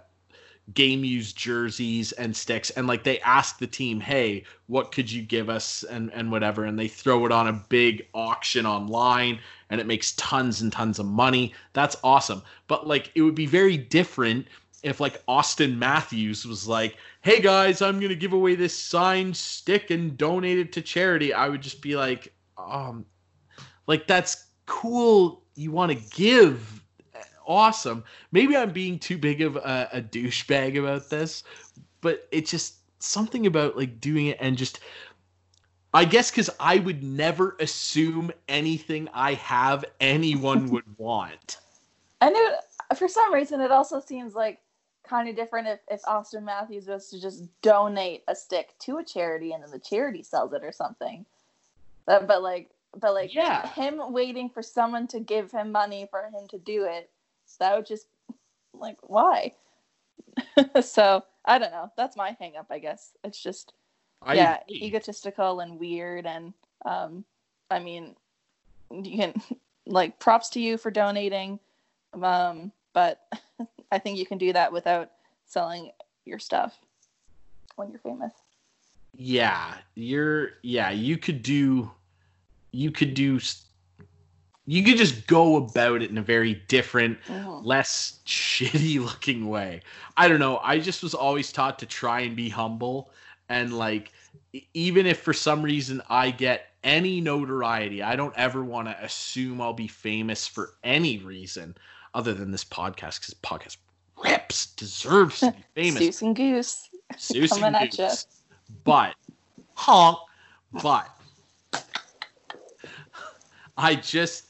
game 0.74 1.02
used 1.02 1.36
jerseys 1.36 2.12
and 2.12 2.36
sticks, 2.36 2.70
and 2.70 2.86
like 2.86 3.02
they 3.02 3.18
ask 3.20 3.58
the 3.58 3.66
team, 3.66 3.98
"Hey, 3.98 4.44
what 4.68 4.92
could 4.92 5.10
you 5.10 5.22
give 5.22 5.48
us?" 5.48 5.82
and 5.82 6.12
and 6.12 6.30
whatever, 6.30 6.64
and 6.64 6.78
they 6.78 6.86
throw 6.86 7.26
it 7.26 7.32
on 7.32 7.48
a 7.48 7.64
big 7.68 8.06
auction 8.14 8.64
online, 8.64 9.40
and 9.68 9.80
it 9.80 9.88
makes 9.88 10.12
tons 10.12 10.60
and 10.60 10.72
tons 10.72 11.00
of 11.00 11.06
money. 11.06 11.52
That's 11.72 11.96
awesome. 12.04 12.42
But 12.68 12.86
like 12.86 13.10
it 13.16 13.22
would 13.22 13.34
be 13.34 13.46
very 13.46 13.76
different 13.76 14.46
if 14.84 15.00
like 15.00 15.24
Auston 15.26 15.76
Matthews 15.76 16.46
was 16.46 16.68
like, 16.68 16.96
"Hey 17.22 17.40
guys, 17.40 17.82
I'm 17.82 17.98
gonna 17.98 18.14
give 18.14 18.32
away 18.32 18.54
this 18.54 18.78
signed 18.78 19.36
stick 19.36 19.90
and 19.90 20.16
donate 20.16 20.58
it 20.58 20.72
to 20.74 20.80
charity," 20.82 21.34
I 21.34 21.48
would 21.48 21.60
just 21.60 21.82
be 21.82 21.96
like, 21.96 22.32
um, 22.56 23.04
like 23.88 24.06
that's 24.06 24.46
cool. 24.66 25.42
You 25.56 25.72
want 25.72 25.90
to 25.90 26.16
give, 26.16 26.79
awesome. 27.50 28.04
Maybe 28.30 28.56
I'm 28.56 28.72
being 28.72 28.98
too 28.98 29.18
big 29.18 29.42
of 29.42 29.56
a, 29.56 29.88
a 29.92 30.00
douchebag 30.00 30.78
about 30.78 31.10
this, 31.10 31.42
but 32.00 32.28
it's 32.30 32.50
just 32.50 32.76
something 33.02 33.46
about 33.46 33.76
like 33.76 34.00
doing 34.00 34.26
it 34.26 34.38
and 34.40 34.56
just. 34.56 34.80
I 35.92 36.04
guess 36.04 36.30
because 36.30 36.48
I 36.60 36.78
would 36.78 37.02
never 37.02 37.56
assume 37.58 38.30
anything 38.48 39.08
I 39.12 39.34
have 39.34 39.84
anyone 39.98 40.70
would 40.70 40.84
want. 40.98 41.58
And 42.20 42.32
knew 42.32 42.52
for 42.94 43.08
some 43.08 43.34
reason 43.34 43.60
it 43.60 43.72
also 43.72 43.98
seems 43.98 44.36
like 44.36 44.60
kind 45.02 45.28
of 45.28 45.34
different 45.34 45.66
if, 45.66 45.80
if 45.90 46.02
Auston 46.02 46.44
Matthews 46.44 46.86
was 46.86 47.10
to 47.10 47.20
just 47.20 47.42
donate 47.60 48.22
a 48.28 48.36
stick 48.36 48.78
to 48.82 48.98
a 48.98 49.04
charity 49.04 49.50
and 49.50 49.64
then 49.64 49.72
the 49.72 49.80
charity 49.80 50.22
sells 50.22 50.52
it 50.52 50.62
or 50.62 50.70
something. 50.70 51.26
But, 52.06 52.28
but 52.28 52.40
like 52.40 52.70
but 52.96 53.14
like 53.14 53.34
Yeah. 53.34 53.66
him 53.68 54.12
waiting 54.12 54.48
for 54.48 54.62
someone 54.62 55.08
to 55.08 55.20
give 55.20 55.50
him 55.50 55.72
money 55.72 56.06
for 56.08 56.22
him 56.22 56.46
to 56.50 56.58
do 56.58 56.84
it, 56.84 57.10
that 57.60 57.76
would 57.76 57.86
just 57.86 58.06
like 58.74 58.98
why? 59.02 59.54
so 60.82 61.24
I 61.44 61.58
don't 61.58 61.72
know. 61.72 61.90
That's 61.96 62.16
my 62.16 62.36
hang 62.38 62.56
up, 62.56 62.66
I 62.70 62.78
guess. 62.78 63.12
It's 63.24 63.42
just 63.42 63.72
I 64.22 64.36
yeah, 64.36 64.58
agree. 64.66 64.86
egotistical 64.86 65.60
and 65.60 65.78
weird 65.78 66.26
and 66.26 66.54
um 66.84 67.24
I 67.70 67.78
mean 67.80 68.16
you 68.90 69.16
can 69.18 69.34
like 69.86 70.18
props 70.18 70.50
to 70.50 70.60
you 70.60 70.78
for 70.78 70.90
donating. 70.90 71.60
Um 72.14 72.72
but 72.92 73.20
I 73.92 73.98
think 73.98 74.18
you 74.18 74.26
can 74.26 74.38
do 74.38 74.52
that 74.52 74.72
without 74.72 75.10
selling 75.46 75.92
your 76.24 76.38
stuff 76.38 76.78
when 77.76 77.90
you're 77.90 78.00
famous. 78.00 78.32
yeah 79.16 79.76
you're 79.94 80.52
yeah 80.62 80.90
you 80.90 81.18
could 81.18 81.42
do 81.42 81.90
you 82.72 82.90
could 82.90 83.14
do 83.14 83.38
you 84.70 84.84
could 84.84 84.96
just 84.96 85.26
go 85.26 85.56
about 85.56 86.00
it 86.00 86.10
in 86.10 86.18
a 86.18 86.22
very 86.22 86.54
different 86.68 87.18
Mhm. 87.26 87.64
less 87.64 88.20
shitty 88.26 89.02
looking 89.04 89.48
way 89.48 89.82
i 90.16 90.28
don't 90.28 90.38
know 90.38 90.58
i 90.62 90.78
just 90.78 91.02
was 91.02 91.14
always 91.14 91.50
taught 91.52 91.78
to 91.80 91.86
try 91.86 92.20
and 92.20 92.36
be 92.36 92.48
humble 92.48 93.10
and 93.48 93.76
like 93.76 94.12
even 94.74 95.06
if 95.06 95.18
for 95.20 95.32
some 95.32 95.62
reason 95.62 96.00
i 96.08 96.30
get 96.30 96.68
any 96.84 97.20
notoriety 97.20 98.02
i 98.02 98.14
don't 98.14 98.34
ever 98.36 98.62
want 98.64 98.86
to 98.88 99.04
assume 99.04 99.60
i'll 99.60 99.72
be 99.72 99.88
famous 99.88 100.46
for 100.46 100.74
any 100.84 101.18
reason 101.18 101.74
other 102.14 102.32
than 102.32 102.50
this 102.52 102.64
podcast 102.64 103.20
because 103.20 103.34
podcast 103.42 103.76
rips 104.24 104.66
deserves 104.74 105.40
to 105.40 105.50
be 105.52 105.64
famous 105.74 105.98
Goose 106.00 106.22
and 106.22 106.36
goose. 106.36 106.88
Zeus 107.18 107.50
Coming 107.50 107.74
and 107.74 107.76
at. 107.76 107.96
Goose. 107.96 108.26
But 108.84 109.14
honk, 109.74 110.18
but 110.82 111.08
I 113.76 113.94
just 113.96 114.46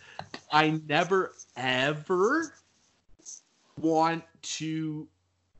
I 0.52 0.80
never 0.86 1.34
ever 1.56 2.54
want 3.78 4.24
to 4.42 5.08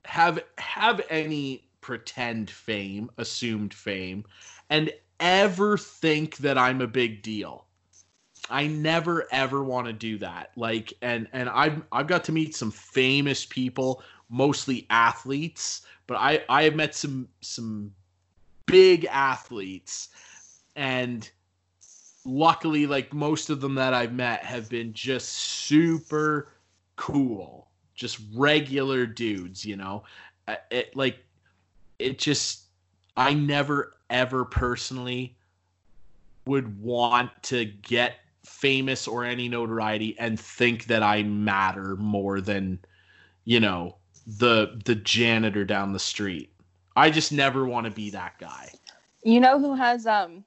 have 0.05 0.43
have 0.59 1.01
any 1.11 1.65
pretend 1.81 2.51
fame, 2.51 3.11
assumed 3.19 3.73
fame, 3.75 4.25
and 4.69 4.93
ever 5.19 5.77
think 5.77 6.39
that 6.39 6.59
I'm 6.59 6.81
a 6.81 6.87
big 6.87 7.23
deal. 7.23 7.67
I 8.49 8.67
never 8.67 9.29
ever 9.33 9.63
want 9.63 9.87
to 9.87 9.93
do 9.93 10.19
that. 10.19 10.51
Like 10.57 10.93
and 11.03 11.29
and 11.33 11.49
I've 11.49 11.83
I've 11.93 12.07
got 12.07 12.25
to 12.25 12.33
meet 12.33 12.55
some 12.57 12.71
famous 12.71 13.47
people, 13.47 14.03
mostly 14.29 14.87
athletes, 14.91 15.83
but 16.07 16.17
I 16.17 16.45
I 16.49 16.65
have 16.65 16.75
met 16.75 16.95
some 16.95 17.29
some 17.41 17.93
big 18.67 19.05
athletes 19.07 20.09
and 20.77 21.31
luckily 22.25 22.87
like 22.87 23.13
most 23.13 23.51
of 23.51 23.61
them 23.61 23.75
that 23.77 23.95
I've 23.95 24.13
met 24.13 24.45
have 24.45 24.69
been 24.69 24.93
just 24.93 25.31
super 25.31 26.53
cool. 26.97 27.69
Just 27.95 28.21
regular 28.35 29.07
dudes, 29.07 29.65
you 29.65 29.77
know. 29.77 30.05
It 30.71 30.95
like 30.97 31.19
it 31.99 32.19
just 32.19 32.65
I 33.17 33.35
never 33.35 33.95
ever 34.09 34.45
personally 34.45 35.37
would 36.47 36.81
want 36.81 37.31
to 37.45 37.65
get 37.67 38.17
famous 38.45 39.07
or 39.07 39.25
any 39.25 39.49
notoriety 39.49 40.19
and 40.19 40.41
think 40.41 40.87
that 40.87 41.03
I 41.03 41.23
matter 41.23 41.97
more 41.97 42.41
than 42.41 42.79
you 43.45 43.61
know 43.61 43.97
the 44.27 44.81
the 44.85 44.95
janitor 44.95 45.65
down 45.65 45.93
the 45.93 45.99
street. 45.99 46.53
I 46.97 47.11
just 47.11 47.33
never 47.33 47.67
want 47.67 47.85
to 47.85 47.91
be 47.91 48.11
that 48.11 48.39
guy. 48.39 48.73
You 49.23 49.41
know 49.41 49.59
who 49.59 49.75
has 49.75 50.07
um 50.07 50.45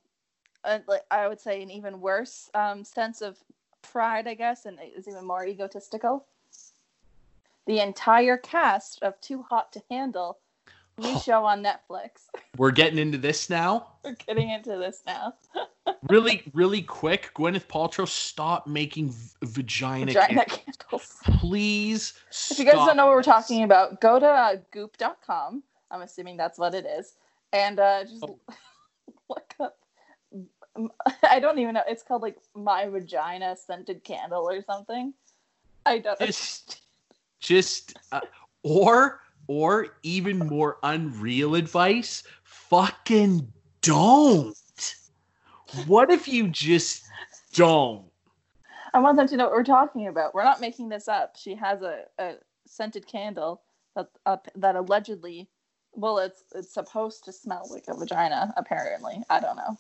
like 0.88 1.04
I 1.12 1.28
would 1.28 1.40
say 1.40 1.62
an 1.62 1.70
even 1.72 2.00
worse 2.02 2.50
um 2.54 2.84
sense 2.84 3.22
of 3.22 3.38
pride, 3.82 4.28
I 4.28 4.34
guess, 4.34 4.66
and 4.66 4.78
is 4.96 5.08
even 5.08 5.26
more 5.26 5.46
egotistical? 5.46 6.26
The 7.66 7.80
entire 7.80 8.38
cast 8.38 9.02
of 9.04 9.20
Too 9.22 9.44
Hot 9.44 9.72
to 9.74 9.82
Handle, 9.90 10.38
new 10.98 11.10
Oh. 11.10 11.20
show 11.20 11.46
on 11.46 11.64
Netflix. 11.64 12.28
We're 12.58 12.72
getting 12.72 13.00
into 13.00 13.18
this 13.18 13.50
now. 13.50 13.88
We're 14.04 14.16
getting 14.28 14.50
into 14.50 14.78
this 14.78 15.02
now. 15.06 15.34
Really, 16.10 16.44
really 16.54 16.82
quick. 16.82 17.32
Gwyneth 17.36 17.68
Paltrow, 17.68 18.08
stop 18.08 18.68
making 18.68 19.10
v- 19.12 19.30
vagina. 19.44 20.06
Vagina 20.14 20.46
candles. 20.46 20.78
candles. 20.78 21.18
Please. 21.40 22.14
If 22.52 22.58
you 22.60 22.64
guys 22.66 22.76
don't 22.76 22.96
know 22.96 23.06
what 23.08 23.16
we're 23.16 23.22
talking 23.24 23.64
about, 23.64 24.00
go 24.00 24.18
to 24.18 24.26
uh, 24.26 24.56
goop.com. 24.72 25.62
I'm 25.92 26.02
assuming 26.02 26.38
that's 26.38 26.58
what 26.58 26.74
it 26.74 26.86
is. 26.86 27.16
And 27.52 27.80
uh, 27.80 28.04
just 28.06 28.24
Oh. 28.24 28.40
look 29.30 29.54
up. 29.60 29.78
I 31.24 31.40
don't 31.40 31.60
even 31.60 31.76
know. 31.76 31.84
It's 31.88 32.04
called 32.04 32.22
like 32.22 32.38
My 32.56 32.88
Vagina 32.88 33.56
Scented 33.56 34.04
Candle 34.04 34.50
or 34.50 34.62
something. 34.62 35.14
I 35.86 36.00
don't 36.00 36.20
Just, 36.20 36.82
just, 37.40 37.98
uh, 38.12 38.22
or, 38.64 39.22
or 39.48 39.88
even 40.04 40.40
more 40.40 40.78
unreal 40.84 41.56
advice. 41.56 42.24
Fucking 42.44 43.52
don't. 43.82 44.56
What 45.86 46.12
if 46.12 46.28
you 46.28 46.48
just 46.48 47.04
don't? 47.54 48.06
I 48.94 49.00
want 49.00 49.18
them 49.18 49.28
to 49.28 49.38
know 49.38 49.46
what 49.46 49.54
we're 49.54 49.64
talking 49.64 50.08
about. 50.08 50.34
We're 50.34 50.44
not 50.44 50.62
making 50.62 50.90
this 50.90 51.08
up. 51.08 51.36
She 51.36 51.56
has 51.56 51.82
a, 51.82 52.04
a 52.20 52.36
scented 52.68 53.08
candle 53.08 53.62
that 53.96 54.08
uh, 54.26 54.38
that 54.56 54.76
allegedly, 54.76 55.50
well, 55.94 56.20
it's 56.20 56.44
it's 56.54 56.74
supposed 56.74 57.24
to 57.26 57.34
smell 57.34 57.68
like 57.72 57.86
a 57.88 57.96
vagina. 57.96 58.54
Apparently, 58.56 59.24
I 59.30 59.40
don't 59.40 59.58
know. 59.58 59.78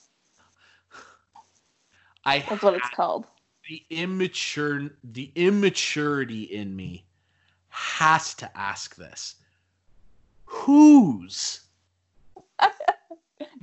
I 2.25 2.39
That's 2.39 2.63
what 2.63 2.75
it's 2.75 2.89
called. 2.89 3.25
the 3.67 3.83
immature, 3.89 4.91
the 5.03 5.31
immaturity 5.35 6.43
in 6.43 6.75
me 6.75 7.05
has 7.69 8.33
to 8.35 8.57
ask 8.57 8.95
this. 8.95 9.35
Whose? 10.45 11.61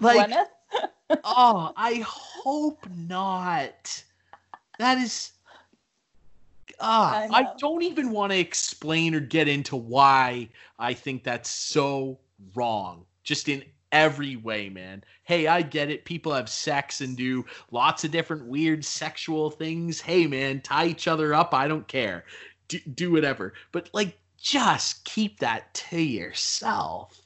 Like, 0.01 0.31
oh, 1.25 1.73
I 1.77 2.03
hope 2.07 2.87
not. 2.91 4.03
That 4.79 4.99
is. 4.99 5.33
Ah, 6.81 7.27
I 7.31 7.41
I, 7.41 7.47
don't 7.59 7.83
even 7.83 8.11
want 8.11 8.33
to 8.33 8.39
explain 8.39 9.15
or 9.15 9.21
get 9.21 9.47
into 9.47 9.77
why 9.77 10.49
I 10.79 10.95
think 10.95 11.23
that's 11.23 11.51
so 11.51 12.19
wrong. 12.55 13.05
Just 13.23 13.49
in 13.51 13.63
every 13.93 14.37
way, 14.37 14.69
man. 14.69 15.05
Hey, 15.25 15.47
I 15.47 15.63
get 15.63 15.91
it. 15.91 16.05
People 16.05 16.33
have 16.33 16.49
sex 16.49 17.01
and 17.01 17.17
do 17.17 17.45
lots 17.71 18.05
of 18.05 18.11
different 18.11 18.47
weird 18.47 18.85
sexual 18.85 19.51
things. 19.51 20.01
Hey, 20.01 20.27
man, 20.27 20.61
tie 20.61 20.87
each 20.87 21.09
other 21.09 21.35
up. 21.35 21.55
I 21.55 21.69
don't 21.69 21.87
care. 21.89 22.25
Do, 22.69 22.79
do 22.95 23.13
whatever. 23.13 23.55
But, 23.73 23.91
like, 23.93 24.19
just 24.39 25.05
keep 25.05 25.39
that 25.41 25.73
to 25.75 26.01
yourself. 26.01 27.21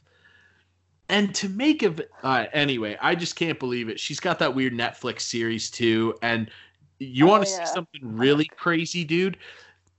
And 1.08 1.34
to 1.36 1.48
make 1.48 1.82
of 1.82 2.00
uh, 2.22 2.46
anyway, 2.52 2.96
I 3.00 3.14
just 3.14 3.36
can't 3.36 3.58
believe 3.58 3.88
it. 3.88 4.00
She's 4.00 4.20
got 4.20 4.38
that 4.38 4.54
weird 4.54 4.72
Netflix 4.72 5.20
series 5.22 5.70
too. 5.70 6.14
And 6.22 6.50
you 6.98 7.26
Oh, 7.26 7.30
want 7.30 7.44
to 7.44 7.50
yeah. 7.50 7.64
see 7.64 7.72
something 7.72 8.00
really 8.02 8.46
crazy, 8.46 9.04
dude? 9.04 9.36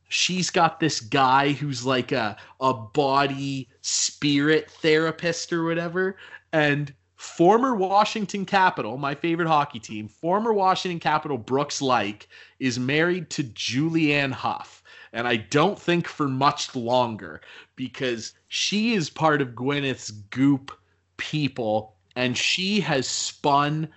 she's 0.08 0.50
got 0.50 0.80
this 0.80 1.00
guy 1.00 1.52
who's 1.52 1.86
like 1.86 2.12
a 2.12 2.38
a 2.62 2.74
body 2.74 3.68
spirit 3.82 4.70
therapist 4.70 5.52
or 5.52 5.64
whatever 5.64 6.16
and 6.56 6.94
former 7.18 7.76
Washington 7.76 8.46
Capital, 8.46 8.98
my 8.98 9.14
favorite 9.14 9.50
hockey 9.50 9.78
team, 9.78 10.08
former 10.08 10.54
Washington 10.54 11.02
Capital 11.02 11.38
Brooks 11.38 11.82
Laich 11.82 12.28
is 12.60 12.80
married 12.80 13.30
to 13.32 13.44
Julianne 13.44 14.32
Hough. 14.32 14.82
And 15.12 15.28
I 15.28 15.36
don't 15.36 15.78
think 15.78 16.08
for 16.08 16.30
much 16.30 16.74
longer 16.74 17.42
because 17.76 18.34
she 18.48 18.94
is 18.94 19.10
part 19.10 19.42
of 19.42 19.50
Gwyneth's 19.50 20.12
goop 20.12 20.72
people 21.18 21.94
and 22.16 22.38
she 22.38 22.80
has 22.80 23.06
spun 23.06 23.90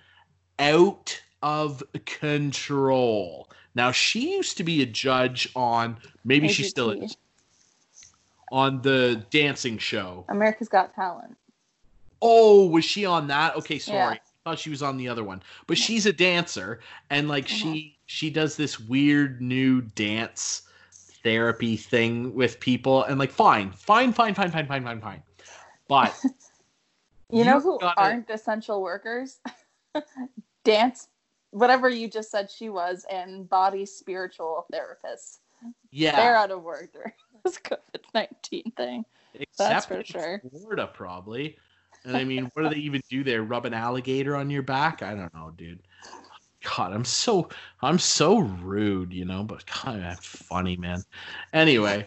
out 0.59 1.21
of 1.41 1.81
control. 2.05 3.49
Now 3.73 3.91
she 3.91 4.33
used 4.33 4.57
to 4.57 4.65
be 4.65 4.81
a 4.81 4.85
judge 4.85 5.49
on 5.55 5.97
maybe 6.25 6.49
she 6.49 6.63
still 6.63 6.91
is 6.91 7.15
on 8.51 8.81
the 8.81 9.23
dancing 9.29 9.77
show. 9.77 10.25
America's 10.27 10.67
Got 10.67 10.93
Talent. 10.93 11.37
Oh, 12.21 12.67
was 12.67 12.85
she 12.85 13.05
on 13.05 13.27
that? 13.27 13.55
Okay, 13.55 13.79
sorry. 13.79 13.97
Yeah. 13.97 14.09
I 14.45 14.49
thought 14.49 14.59
she 14.59 14.69
was 14.69 14.81
on 14.81 14.97
the 14.97 15.07
other 15.07 15.23
one. 15.23 15.41
But 15.67 15.77
she's 15.77 16.05
a 16.05 16.13
dancer 16.13 16.79
and 17.09 17.27
like 17.27 17.45
uh-huh. 17.45 17.55
she 17.55 17.97
she 18.05 18.29
does 18.29 18.55
this 18.55 18.79
weird 18.79 19.41
new 19.41 19.81
dance 19.81 20.63
therapy 21.23 21.75
thing 21.75 22.33
with 22.33 22.59
people 22.59 23.03
and 23.03 23.19
like 23.19 23.31
fine, 23.31 23.71
fine, 23.71 24.13
fine, 24.13 24.33
fine, 24.33 24.51
fine, 24.51 24.67
fine, 24.67 24.83
fine, 24.83 25.01
fine. 25.01 25.23
But 25.87 26.17
You 27.31 27.45
know 27.45 27.59
who 27.59 27.77
gotta- 27.79 27.99
aren't 28.01 28.29
essential 28.29 28.81
workers? 28.81 29.39
Dance, 30.63 31.07
whatever 31.51 31.87
you 31.89 32.07
just 32.09 32.31
said 32.31 32.49
she 32.49 32.69
was, 32.69 33.05
and 33.09 33.47
body 33.47 33.85
spiritual 33.85 34.65
therapists. 34.73 35.37
Yeah. 35.91 36.15
They're 36.15 36.35
out 36.35 36.51
of 36.51 36.63
work 36.63 36.91
during 36.91 37.13
this 37.43 37.59
COVID 37.59 38.03
19 38.13 38.71
thing. 38.75 39.05
except 39.33 39.57
that's 39.57 39.85
for 39.85 40.03
sure. 40.03 40.41
Florida 40.49 40.89
probably. 40.91 41.57
And 42.05 42.15
I 42.15 42.23
mean, 42.23 42.49
what 42.53 42.63
do 42.63 42.69
they 42.69 42.81
even 42.81 43.01
do 43.09 43.23
there? 43.23 43.43
Rub 43.43 43.65
an 43.65 43.73
alligator 43.73 44.35
on 44.35 44.49
your 44.49 44.61
back? 44.61 45.01
I 45.01 45.15
don't 45.15 45.33
know, 45.33 45.51
dude. 45.55 45.81
God, 46.63 46.93
I'm 46.93 47.05
so 47.05 47.49
I'm 47.81 47.99
so 47.99 48.39
rude, 48.39 49.13
you 49.13 49.25
know, 49.25 49.43
but 49.43 49.63
God, 49.65 50.01
that's 50.01 50.25
funny, 50.25 50.75
man. 50.75 51.03
Anyway, 51.53 52.05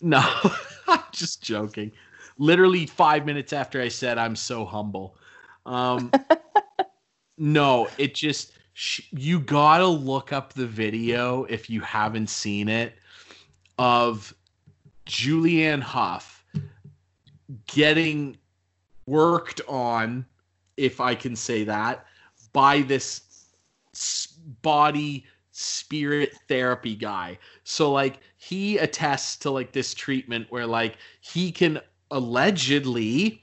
no, 0.00 0.22
I'm 0.88 1.02
just 1.12 1.42
joking. 1.42 1.92
Literally 2.38 2.86
five 2.86 3.26
minutes 3.26 3.52
after 3.52 3.80
I 3.80 3.88
said 3.88 4.18
I'm 4.18 4.34
so 4.34 4.64
humble. 4.64 5.16
Um, 5.66 6.10
no, 7.38 7.88
it 7.98 8.14
just 8.14 8.52
sh- 8.72 9.02
you 9.12 9.38
gotta 9.38 9.86
look 9.86 10.32
up 10.32 10.52
the 10.52 10.66
video 10.66 11.44
if 11.44 11.70
you 11.70 11.80
haven't 11.80 12.28
seen 12.28 12.68
it 12.68 12.94
of 13.78 14.34
Julianne 15.06 15.82
Hough 15.82 16.44
getting 17.66 18.36
worked 19.06 19.60
on, 19.68 20.24
if 20.76 21.00
I 21.00 21.14
can 21.14 21.36
say 21.36 21.64
that, 21.64 22.06
by 22.52 22.82
this 22.82 23.22
body 24.62 25.24
spirit 25.52 26.34
therapy 26.48 26.94
guy. 26.94 27.38
So 27.64 27.92
like 27.92 28.20
he 28.36 28.78
attests 28.78 29.36
to 29.38 29.50
like 29.50 29.72
this 29.72 29.94
treatment 29.94 30.46
where 30.50 30.66
like 30.66 30.96
he 31.20 31.52
can 31.52 31.80
allegedly 32.10 33.42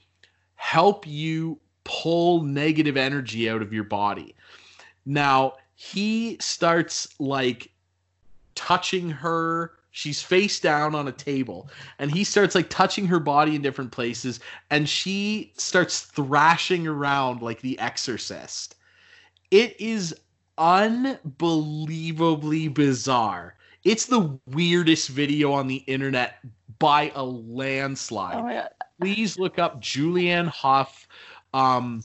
help 0.56 1.06
you 1.06 1.58
pull 1.84 2.42
negative 2.42 2.96
energy 2.96 3.48
out 3.48 3.62
of 3.62 3.72
your 3.72 3.84
body. 3.84 4.34
Now, 5.06 5.54
he 5.74 6.36
starts 6.40 7.08
like 7.18 7.70
touching 8.54 9.10
her. 9.10 9.72
She's 9.92 10.22
face 10.22 10.60
down 10.60 10.94
on 10.94 11.08
a 11.08 11.12
table, 11.12 11.68
and 11.98 12.10
he 12.10 12.24
starts 12.24 12.54
like 12.54 12.70
touching 12.70 13.06
her 13.06 13.18
body 13.18 13.56
in 13.56 13.62
different 13.62 13.90
places, 13.90 14.38
and 14.70 14.88
she 14.88 15.52
starts 15.56 16.02
thrashing 16.02 16.86
around 16.86 17.42
like 17.42 17.60
the 17.60 17.76
exorcist. 17.78 18.76
It 19.50 19.78
is 19.80 20.14
unbelievably 20.58 22.68
bizarre. 22.68 23.56
It's 23.82 24.06
the 24.06 24.38
weirdest 24.46 25.08
video 25.08 25.52
on 25.52 25.66
the 25.66 25.82
internet 25.86 26.38
by 26.78 27.10
a 27.14 27.24
landslide 27.24 28.36
Oh 28.36 28.68
please 29.00 29.38
look 29.38 29.58
up 29.58 29.80
Julianne 29.80 30.48
Hough. 30.48 31.08
Um, 31.54 32.04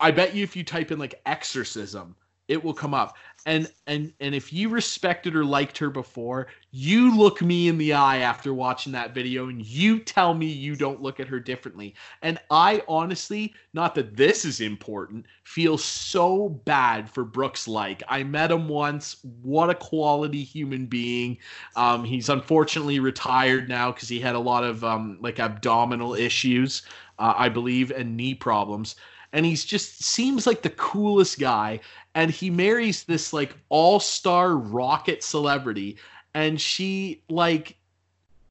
I 0.00 0.10
bet 0.10 0.34
you 0.34 0.42
if 0.42 0.56
you 0.56 0.64
type 0.64 0.90
in 0.90 0.98
like 0.98 1.20
exorcism, 1.24 2.16
it 2.48 2.62
will 2.62 2.74
come 2.74 2.94
up. 2.94 3.16
And 3.46 3.72
and 3.86 4.12
and 4.18 4.34
if 4.34 4.52
you 4.52 4.68
respected 4.68 5.36
or 5.36 5.44
liked 5.44 5.78
her 5.78 5.88
before, 5.88 6.48
you 6.72 7.16
look 7.16 7.40
me 7.40 7.68
in 7.68 7.78
the 7.78 7.92
eye 7.92 8.18
after 8.18 8.52
watching 8.52 8.92
that 8.92 9.14
video 9.14 9.48
and 9.48 9.64
you 9.64 10.00
tell 10.00 10.34
me 10.34 10.46
you 10.46 10.74
don't 10.74 11.00
look 11.00 11.20
at 11.20 11.28
her 11.28 11.38
differently. 11.38 11.94
And 12.22 12.40
I 12.50 12.82
honestly, 12.88 13.54
not 13.72 13.94
that 13.94 14.16
this 14.16 14.44
is 14.44 14.60
important, 14.60 15.26
feel 15.44 15.78
so 15.78 16.48
bad 16.48 17.08
for 17.08 17.24
Brooks 17.24 17.68
Laich. 17.68 18.02
I 18.08 18.24
met 18.24 18.50
him 18.50 18.66
once. 18.66 19.18
What 19.42 19.70
a 19.70 19.76
quality 19.76 20.42
human 20.42 20.86
being. 20.86 21.38
Um, 21.76 22.02
he's 22.04 22.28
unfortunately 22.28 22.98
retired 22.98 23.68
now 23.68 23.92
because 23.92 24.08
he 24.08 24.18
had 24.18 24.34
a 24.34 24.40
lot 24.40 24.64
of 24.64 24.82
um, 24.82 25.18
like 25.20 25.38
abdominal 25.38 26.14
issues, 26.14 26.82
uh, 27.20 27.34
I 27.36 27.48
believe, 27.48 27.92
and 27.92 28.16
knee 28.16 28.34
problems. 28.34 28.96
And 29.32 29.44
he's 29.44 29.64
just 29.64 30.02
seems 30.02 30.46
like 30.46 30.62
the 30.62 30.70
coolest 30.70 31.38
guy. 31.38 31.80
And 32.14 32.30
he 32.30 32.50
marries 32.50 33.04
this 33.04 33.32
like 33.32 33.54
all 33.68 34.00
star 34.00 34.56
rocket 34.56 35.22
celebrity, 35.22 35.96
and 36.34 36.60
she 36.60 37.22
like 37.28 37.76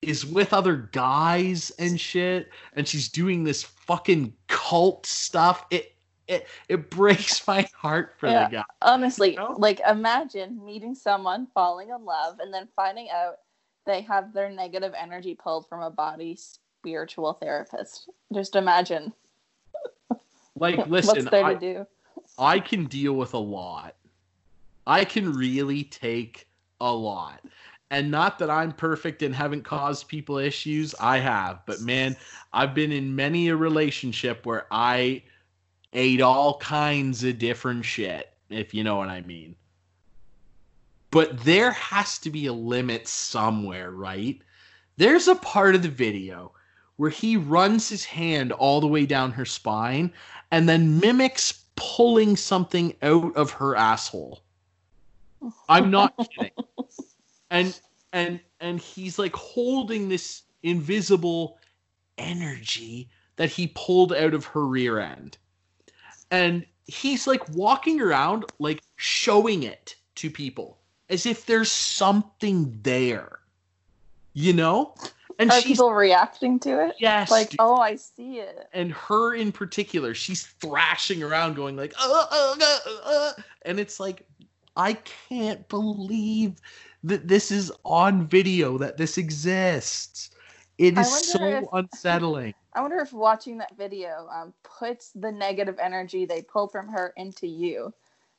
is 0.01 0.25
with 0.25 0.53
other 0.53 0.75
guys 0.91 1.71
and 1.79 1.99
shit, 1.99 2.49
and 2.73 2.87
she's 2.87 3.09
doing 3.09 3.43
this 3.43 3.63
fucking 3.63 4.33
cult 4.47 5.05
stuff. 5.05 5.65
It 5.71 5.95
it 6.27 6.47
it 6.69 6.89
breaks 6.91 7.47
my 7.47 7.67
heart 7.75 8.13
for 8.19 8.27
Yeah. 8.29 8.45
the 8.45 8.51
guy. 8.57 8.63
Honestly, 8.81 9.31
You 9.31 9.37
know? 9.37 9.55
like 9.57 9.79
imagine 9.87 10.63
meeting 10.63 10.93
someone, 10.93 11.47
falling 11.53 11.89
in 11.89 12.05
love, 12.05 12.39
and 12.39 12.53
then 12.53 12.67
finding 12.75 13.09
out 13.09 13.37
they 13.87 14.01
have 14.01 14.33
their 14.33 14.49
negative 14.49 14.93
energy 14.99 15.35
pulled 15.35 15.67
from 15.67 15.81
a 15.81 15.89
body 15.91 16.35
spiritual 16.35 17.33
therapist. 17.33 18.09
Just 18.33 18.55
imagine 18.55 19.13
Like, 20.55 20.87
listen, 20.87 21.27
I. 21.31 21.85
I 22.37 22.59
can 22.59 22.85
deal 22.85 23.13
with 23.13 23.33
a 23.33 23.39
lot. 23.39 23.95
I 24.87 25.05
can 25.05 25.33
really 25.33 25.83
take 25.83 26.47
a 26.81 26.91
lot. 26.91 27.41
And 27.91 28.09
not 28.09 28.39
that 28.39 28.49
I'm 28.49 28.71
perfect 28.71 29.21
and 29.21 29.33
haven't 29.33 29.63
caused 29.63 30.07
people 30.07 30.37
issues, 30.37 30.95
I 30.99 31.19
have. 31.19 31.61
But 31.65 31.81
man, 31.81 32.15
I've 32.51 32.73
been 32.73 32.91
in 32.91 33.15
many 33.15 33.49
a 33.49 33.55
relationship 33.55 34.45
where 34.45 34.65
I 34.71 35.23
ate 35.93 36.21
all 36.21 36.57
kinds 36.57 37.23
of 37.23 37.37
different 37.37 37.85
shit, 37.85 38.33
if 38.49 38.73
you 38.73 38.83
know 38.83 38.95
what 38.95 39.09
I 39.09 39.21
mean. 39.21 39.55
But 41.11 41.39
there 41.45 41.71
has 41.71 42.17
to 42.19 42.29
be 42.29 42.47
a 42.47 42.53
limit 42.53 43.07
somewhere, 43.07 43.91
right? 43.91 44.41
There's 44.97 45.27
a 45.27 45.35
part 45.35 45.75
of 45.75 45.81
the 45.81 45.89
video 45.89 46.51
where 46.97 47.09
he 47.09 47.37
runs 47.37 47.89
his 47.89 48.05
hand 48.05 48.51
all 48.51 48.79
the 48.79 48.87
way 48.87 49.05
down 49.05 49.31
her 49.31 49.45
spine 49.45 50.11
and 50.51 50.67
then 50.69 50.99
mimics 50.99 51.65
pulling 51.75 52.35
something 52.35 52.95
out 53.01 53.35
of 53.35 53.51
her 53.51 53.75
asshole. 53.75 54.41
I'm 55.67 55.91
not 55.91 56.13
kidding. 56.37 56.51
And 57.49 57.79
and 58.13 58.39
and 58.59 58.79
he's 58.79 59.19
like 59.19 59.35
holding 59.35 60.09
this 60.09 60.43
invisible 60.63 61.57
energy 62.17 63.09
that 63.35 63.49
he 63.49 63.71
pulled 63.75 64.13
out 64.13 64.33
of 64.33 64.45
her 64.45 64.65
rear 64.65 64.99
end. 64.99 65.37
And 66.31 66.65
he's 66.87 67.27
like 67.27 67.47
walking 67.49 68.01
around 68.01 68.45
like 68.59 68.81
showing 68.95 69.63
it 69.63 69.95
to 70.15 70.29
people 70.29 70.79
as 71.09 71.25
if 71.25 71.45
there's 71.45 71.71
something 71.71 72.79
there. 72.83 73.39
You 74.33 74.53
know? 74.53 74.95
And 75.39 75.51
Are 75.51 75.59
she's 75.59 75.77
people 75.77 75.93
reacting 75.93 76.59
to 76.61 76.87
it? 76.87 76.95
yes, 76.99 77.29
Like, 77.29 77.49
dude 77.49 77.59
oh, 77.59 77.75
I 77.77 77.95
see 77.95 78.39
it. 78.39 78.67
and 78.73 78.91
her 78.91 79.35
in 79.35 79.51
particular, 79.51 80.13
she's 80.13 80.45
thrashing 80.45 81.21
around, 81.23 81.55
going 81.55 81.75
like, 81.75 81.93
uh, 81.99 82.25
uh, 82.31 82.55
uh, 82.61 82.79
uh, 83.05 83.31
and 83.63 83.79
it's 83.79 83.99
like, 83.99 84.25
I 84.77 84.93
can't 85.29 85.67
believe 85.69 86.55
that 87.03 87.27
this 87.27 87.51
is 87.51 87.71
on 87.83 88.27
video, 88.27 88.77
that 88.77 88.97
this 88.97 89.17
exists. 89.17 90.31
It 90.77 90.97
is 90.97 91.11
so 91.25 91.43
if- 91.43 91.65
unsettling. 91.73 92.53
I 92.73 92.81
wonder 92.81 92.99
if 92.99 93.13
watching 93.13 93.57
that 93.59 93.77
video 93.77 94.27
um, 94.29 94.53
puts 94.63 95.11
the 95.15 95.31
negative 95.31 95.79
energy 95.81 96.25
they 96.25 96.41
pulled 96.41 96.71
from 96.71 96.89
her 96.89 97.13
into 97.15 97.47
you. 97.47 97.93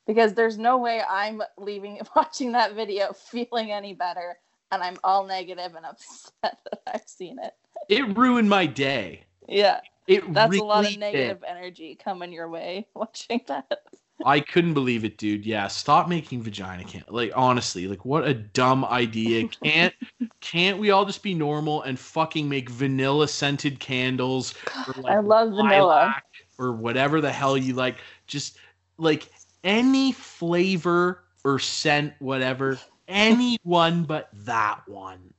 Because 0.05 0.33
there's 0.33 0.57
no 0.57 0.77
way 0.77 1.01
I'm 1.07 1.41
leaving 1.57 1.99
watching 2.15 2.53
that 2.53 2.75
video 2.75 3.13
feeling 3.13 3.71
any 3.71 3.93
better 3.93 4.37
and 4.71 4.83
I'm 4.83 4.97
all 5.03 5.25
negative 5.25 5.75
and 5.75 5.85
upset 5.89 6.33
that 6.41 6.81
I've 6.93 7.07
seen 7.07 7.37
it. 7.41 7.53
It 7.89 8.17
ruined 8.17 8.49
my 8.49 8.65
day. 8.65 9.23
Yeah. 9.47 9.81
It 10.07 10.33
That's 10.33 10.51
really 10.51 10.59
a 10.59 10.63
lot 10.63 10.85
of 10.85 10.91
did. 10.91 10.99
negative 10.99 11.43
energy 11.45 11.97
coming 12.01 12.31
your 12.31 12.49
way 12.49 12.87
watching 12.95 13.41
that. 13.47 13.81
I 14.25 14.39
couldn't 14.39 14.73
believe 14.73 15.03
it, 15.03 15.17
dude. 15.17 15.45
Yeah, 15.45 15.67
stop 15.67 16.09
making 16.09 16.41
vagina 16.41 16.83
can 16.83 17.03
like 17.07 17.31
honestly, 17.35 17.87
like 17.87 18.03
what 18.03 18.27
a 18.27 18.33
dumb 18.33 18.83
idea. 18.85 19.47
Can't 19.63 19.93
Can't 20.41 20.79
we 20.79 20.89
all 20.89 21.05
just 21.05 21.21
be 21.21 21.35
normal 21.35 21.83
and 21.83 21.99
fucking 21.99 22.49
make 22.49 22.69
vanilla 22.69 23.27
scented 23.27 23.79
candles? 23.79 24.55
Or 24.87 25.09
I 25.09 25.19
love 25.19 25.49
vanilla. 25.49 26.15
Or 26.57 26.71
whatever 26.71 27.21
the 27.21 27.31
hell 27.31 27.57
you 27.57 27.75
like. 27.75 27.97
Just 28.25 28.57
like 28.97 29.29
any 29.63 30.13
flavor 30.13 31.23
or 31.43 31.59
scent, 31.59 32.13
whatever. 32.19 32.79
Any 33.07 33.57
one 33.63 34.03
but 34.03 34.29
that 34.33 34.81
one. 34.87 35.33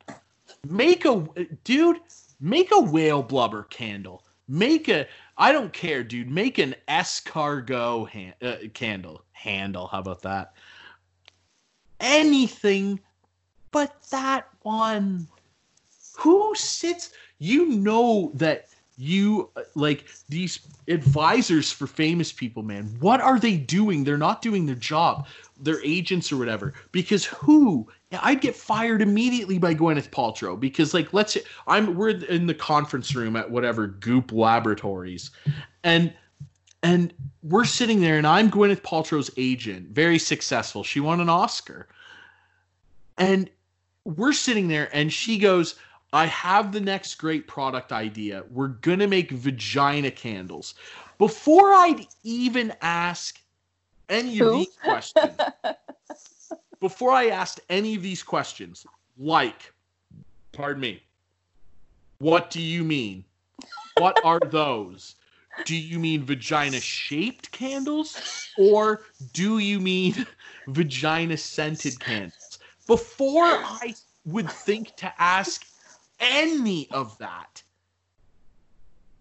Make 0.68 1.04
a 1.04 1.24
dude. 1.64 2.00
Make 2.40 2.70
a 2.72 2.80
whale 2.80 3.22
blubber 3.22 3.64
candle. 3.64 4.24
Make 4.48 4.88
a. 4.88 5.06
I 5.36 5.52
don't 5.52 5.72
care, 5.72 6.02
dude. 6.02 6.30
Make 6.30 6.58
an 6.58 6.74
escargot 6.88 8.08
han- 8.08 8.34
uh, 8.42 8.56
candle. 8.74 9.22
Handle. 9.32 9.86
How 9.86 10.00
about 10.00 10.22
that? 10.22 10.54
Anything 12.00 13.00
but 13.70 14.02
that 14.10 14.48
one. 14.62 15.28
Who 16.18 16.54
sits? 16.54 17.10
You 17.38 17.66
know 17.66 18.32
that 18.34 18.68
you 18.98 19.48
uh, 19.56 19.62
like 19.76 20.06
these 20.28 20.58
advisors 20.88 21.70
for 21.70 21.86
famous 21.86 22.32
people, 22.32 22.62
man. 22.62 22.96
What 22.98 23.20
are 23.20 23.38
they 23.38 23.56
doing? 23.56 24.02
They're 24.02 24.18
not 24.18 24.42
doing 24.42 24.66
their 24.66 24.74
job. 24.74 25.28
Their 25.60 25.82
agents 25.84 26.32
or 26.32 26.36
whatever. 26.36 26.74
Because 26.90 27.24
who? 27.24 27.88
I'd 28.12 28.40
get 28.40 28.56
fired 28.56 29.00
immediately 29.00 29.58
by 29.58 29.74
Gwyneth 29.74 30.10
Paltrow. 30.10 30.58
Because 30.58 30.94
like, 30.94 31.12
let's 31.12 31.32
say 31.34 31.42
I'm 31.66 31.94
we're 31.94 32.10
in 32.10 32.46
the 32.46 32.54
conference 32.54 33.14
room 33.14 33.36
at 33.36 33.50
whatever 33.50 33.86
Goop 33.86 34.32
Laboratories, 34.32 35.30
and 35.84 36.12
and 36.82 37.14
we're 37.42 37.64
sitting 37.64 38.00
there, 38.00 38.18
and 38.18 38.26
I'm 38.26 38.50
Gwyneth 38.50 38.82
Paltrow's 38.82 39.30
agent, 39.36 39.88
very 39.88 40.18
successful. 40.18 40.82
She 40.82 41.00
won 41.00 41.20
an 41.20 41.28
Oscar, 41.28 41.88
and 43.16 43.48
we're 44.04 44.32
sitting 44.32 44.68
there, 44.68 44.88
and 44.92 45.12
she 45.12 45.38
goes, 45.38 45.74
"I 46.12 46.26
have 46.26 46.72
the 46.72 46.80
next 46.80 47.16
great 47.16 47.46
product 47.46 47.92
idea. 47.92 48.44
We're 48.50 48.68
gonna 48.68 49.06
make 49.06 49.30
vagina 49.30 50.10
candles." 50.10 50.74
Before 51.18 51.72
I'd 51.72 52.06
even 52.22 52.72
ask 52.80 53.40
any 54.08 54.38
of 54.38 54.46
Who? 54.46 54.58
these 54.58 54.76
questions, 54.82 55.36
before 56.80 57.10
I 57.10 57.28
asked 57.28 57.60
any 57.68 57.94
of 57.96 58.02
these 58.02 58.22
questions, 58.22 58.86
like, 59.18 59.72
pardon 60.52 60.80
me, 60.80 61.02
what 62.18 62.50
do 62.50 62.60
you 62.60 62.84
mean? 62.84 63.24
What 63.96 64.24
are 64.24 64.40
those? 64.50 65.16
Do 65.64 65.76
you 65.76 65.98
mean 65.98 66.24
vagina 66.24 66.80
shaped 66.80 67.50
candles 67.50 68.16
or 68.56 69.02
do 69.32 69.58
you 69.58 69.80
mean 69.80 70.26
vagina 70.68 71.36
scented 71.36 71.98
candles? 71.98 72.60
Before 72.86 73.44
I 73.44 73.94
would 74.24 74.50
think 74.50 74.94
to 74.96 75.12
ask 75.20 75.66
any 76.20 76.90
of 76.90 77.16
that, 77.18 77.62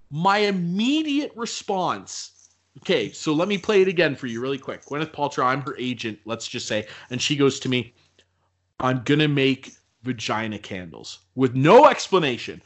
my 0.10 0.38
immediate 0.40 1.32
response 1.36 2.32
Okay, 2.82 3.12
so 3.12 3.34
let 3.34 3.48
me 3.48 3.58
play 3.58 3.82
it 3.82 3.88
again 3.88 4.16
for 4.16 4.28
you 4.28 4.40
really 4.40 4.60
quick. 4.60 4.86
Gwyneth 4.86 5.12
Paltrow, 5.12 5.46
I'm 5.46 5.62
her 5.62 5.76
agent, 5.80 6.20
let's 6.26 6.48
just 6.48 6.68
say, 6.68 6.88
and 7.10 7.22
she 7.22 7.36
goes 7.36 7.60
to 7.62 7.70
me, 7.70 7.94
I'm 8.80 9.02
gonna 9.04 9.28
make 9.28 9.74
vagina 10.04 10.60
candles 10.60 11.20
with 11.36 11.56
no 11.56 11.88
explanation. 11.88 12.62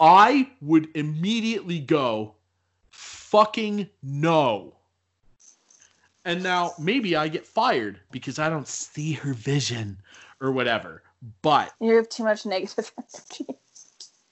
I 0.00 0.50
would 0.62 0.88
immediately 0.94 1.80
go, 1.80 2.34
fucking 2.90 3.88
no. 4.02 4.74
And 6.24 6.42
now 6.42 6.72
maybe 6.78 7.14
I 7.14 7.28
get 7.28 7.46
fired 7.46 8.00
because 8.10 8.38
I 8.38 8.48
don't 8.48 8.66
see 8.66 9.12
her 9.12 9.34
vision 9.34 9.98
or 10.40 10.50
whatever. 10.50 11.02
But 11.42 11.72
You 11.80 11.96
have 11.96 12.08
too 12.08 12.24
much 12.24 12.46
negative 12.46 12.92
energy. 12.98 13.46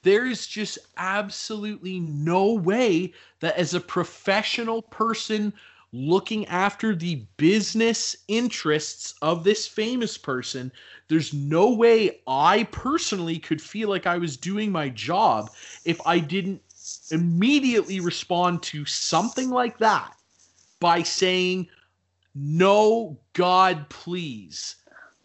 there 0.03 0.25
is 0.25 0.47
just 0.47 0.77
absolutely 0.97 1.99
no 1.99 2.53
way 2.53 3.13
that 3.39 3.55
as 3.57 3.73
a 3.73 3.79
professional 3.79 4.81
person 4.81 5.53
looking 5.91 6.45
after 6.47 6.93
the 6.95 7.25
business 7.37 8.15
interests 8.27 9.15
of 9.21 9.43
this 9.43 9.65
famous 9.67 10.17
person 10.17 10.71
there's 11.07 11.33
no 11.33 11.73
way 11.73 12.19
i 12.27 12.63
personally 12.71 13.39
could 13.39 13.61
feel 13.61 13.87
like 13.89 14.05
i 14.05 14.17
was 14.17 14.35
doing 14.35 14.71
my 14.71 14.89
job 14.89 15.49
if 15.85 15.99
i 16.05 16.19
didn't 16.19 16.61
immediately 17.11 17.99
respond 18.01 18.61
to 18.61 18.83
something 18.85 19.49
like 19.49 19.77
that 19.77 20.13
by 20.81 21.01
saying 21.01 21.67
no 22.33 23.17
god 23.33 23.89
please 23.89 24.75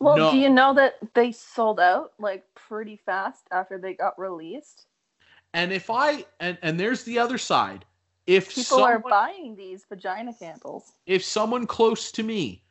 Well, 0.01 0.16
No. 0.16 0.30
do 0.32 0.38
you 0.38 0.48
know 0.48 0.74
that 0.74 0.94
they 1.14 1.30
sold 1.30 1.78
out 1.78 2.12
like 2.18 2.44
pretty 2.55 2.96
fast 2.96 3.44
after 3.53 3.78
they 3.78 3.94
got 3.94 4.18
released? 4.18 4.86
and 5.53 5.72
if 5.72 5.90
i 5.90 6.24
and 6.38 6.57
and 6.62 6.78
there's 6.78 7.03
the 7.05 7.18
other 7.18 7.36
side 7.36 7.84
if 8.26 8.55
People 8.55 8.84
are 8.84 9.01
buying 9.01 9.57
these 9.57 9.84
vagina 9.88 10.32
candles. 10.32 10.92
if 11.07 11.24
someone 11.24 11.66
close 11.66 12.12
to 12.12 12.22
me, 12.22 12.62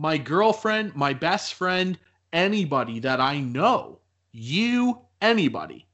my 0.00 0.16
girlfriend, 0.16 0.94
my 0.96 1.12
best 1.12 1.52
friend, 1.54 1.98
anybody 2.32 2.98
that 3.00 3.20
I 3.20 3.40
know, 3.40 3.98
you, 4.32 5.00
anybody, 5.20 5.86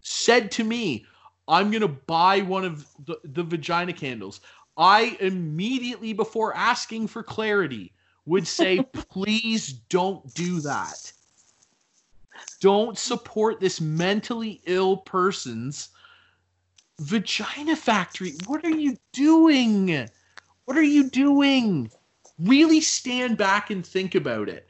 said 0.00 0.50
to 0.52 0.64
me, 0.64 1.04
I'm 1.48 1.70
going 1.70 1.82
to 1.82 1.88
buy 1.88 2.40
one 2.40 2.64
of 2.64 2.86
the, 3.04 3.18
the 3.24 3.42
vagina 3.42 3.92
candles, 3.92 4.40
I 4.78 5.18
immediately, 5.20 6.14
before 6.14 6.56
asking 6.56 7.08
for 7.08 7.22
clarity, 7.22 7.92
would 8.26 8.46
say, 8.46 8.80
please 8.92 9.72
don't 9.72 10.32
do 10.34 10.60
that. 10.60 11.12
Don't 12.60 12.98
support 12.98 13.60
this 13.60 13.80
mentally 13.80 14.60
ill 14.66 14.98
person's 14.98 15.88
vagina 17.00 17.74
factory. 17.74 18.34
What 18.46 18.64
are 18.64 18.76
you 18.76 18.96
doing? 19.12 20.08
What 20.64 20.76
are 20.76 20.82
you 20.82 21.08
doing? 21.08 21.90
Really 22.38 22.80
stand 22.80 23.36
back 23.36 23.70
and 23.70 23.84
think 23.84 24.14
about 24.14 24.48
it. 24.48 24.66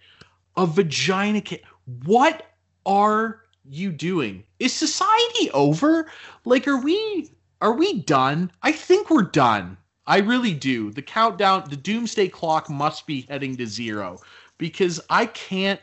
A 0.56 0.66
vagina 0.66 1.40
kit. 1.40 1.62
What 2.04 2.46
are 2.86 3.42
you 3.64 3.92
doing? 3.92 4.44
Is 4.58 4.72
society 4.72 5.50
over? 5.52 6.10
Like 6.44 6.66
are 6.66 6.80
we 6.80 7.30
are 7.60 7.72
we 7.72 8.00
done? 8.02 8.50
I 8.62 8.72
think 8.72 9.10
we're 9.10 9.22
done. 9.22 9.76
I 10.10 10.18
really 10.18 10.54
do. 10.54 10.90
The 10.90 11.02
countdown, 11.02 11.70
the 11.70 11.76
doomsday 11.76 12.26
clock 12.30 12.68
must 12.68 13.06
be 13.06 13.26
heading 13.28 13.56
to 13.58 13.66
zero 13.66 14.18
because 14.58 15.00
I 15.08 15.26
can't 15.26 15.78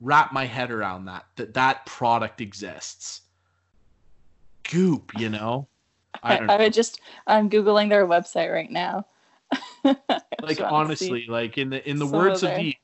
wrap 0.00 0.32
my 0.32 0.44
head 0.46 0.70
around 0.70 1.06
that 1.06 1.24
that 1.34 1.52
that 1.54 1.84
product 1.84 2.40
exists. 2.40 3.22
Goop, 4.70 5.10
you 5.18 5.28
know? 5.28 5.66
I 6.22 6.36
I, 6.48 6.54
I 6.54 6.58
would 6.58 6.72
just 6.72 7.00
I'm 7.26 7.50
googling 7.50 7.88
their 7.88 8.06
website 8.06 8.52
right 8.52 8.70
now. 8.70 9.06
Like 10.40 10.60
honestly 10.60 11.26
like 11.28 11.58
in 11.58 11.70
the 11.70 11.88
in 11.88 11.98
the 11.98 12.06
words 12.06 12.44
of 12.44 12.50
of 12.50 12.56
the 12.56 12.76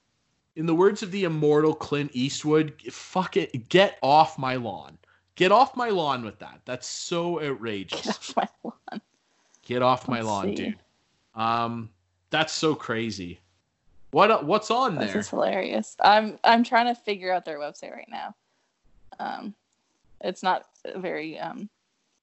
in 0.56 0.66
the 0.66 0.74
words 0.74 1.02
of 1.04 1.12
the 1.12 1.24
immortal 1.24 1.74
clint 1.74 2.10
eastwood 2.12 2.72
fuck 2.90 3.36
it 3.36 3.68
get 3.68 3.98
off 4.00 4.38
my 4.38 4.54
lawn 4.54 4.96
get 5.34 5.50
off 5.50 5.76
my 5.76 5.88
lawn 5.88 6.24
with 6.24 6.38
that 6.38 6.60
that's 6.64 6.86
so 6.86 7.40
outrageous. 7.44 8.02
Get 8.02 8.16
off 8.16 8.36
my 8.36 8.48
lawn. 8.62 9.00
get 9.62 9.82
off 9.82 10.08
my 10.08 10.16
Let's 10.18 10.26
lawn 10.26 10.44
see. 10.48 10.54
dude 10.54 10.78
um 11.38 11.88
that's 12.30 12.52
so 12.52 12.74
crazy 12.74 13.40
what 14.10 14.44
what's 14.44 14.70
on 14.70 14.94
there? 14.94 15.06
This 15.06 15.16
is 15.16 15.28
hilarious. 15.28 15.96
I'm 16.00 16.38
I'm 16.42 16.64
trying 16.64 16.86
to 16.86 17.00
figure 17.00 17.32
out 17.32 17.44
their 17.44 17.58
website 17.58 17.92
right 17.92 18.08
now. 18.08 18.34
Um, 19.18 19.54
it's 20.20 20.42
not 20.42 20.66
very 20.96 21.38
um, 21.38 21.68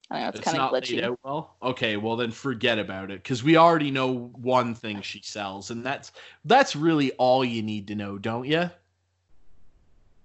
I 0.10 0.16
don't 0.16 0.24
know. 0.24 0.30
It's, 0.30 0.40
it's 0.40 0.50
kind 0.50 0.58
of 0.58 0.72
glitchy. 0.72 1.18
well 1.24 1.56
okay 1.62 1.98
well 1.98 2.16
then 2.16 2.32
forget 2.32 2.80
about 2.80 3.12
it 3.12 3.22
because 3.22 3.44
we 3.44 3.58
already 3.58 3.92
know 3.92 4.32
one 4.36 4.74
thing 4.74 5.02
she 5.02 5.22
sells 5.24 5.72
and 5.72 5.86
that's 5.86 6.12
that's 6.46 6.76
really 6.76 7.12
all 7.14 7.44
you 7.44 7.62
need 7.62 7.88
to 7.88 7.96
know 7.96 8.18
don't 8.18 8.46
you 8.46 8.70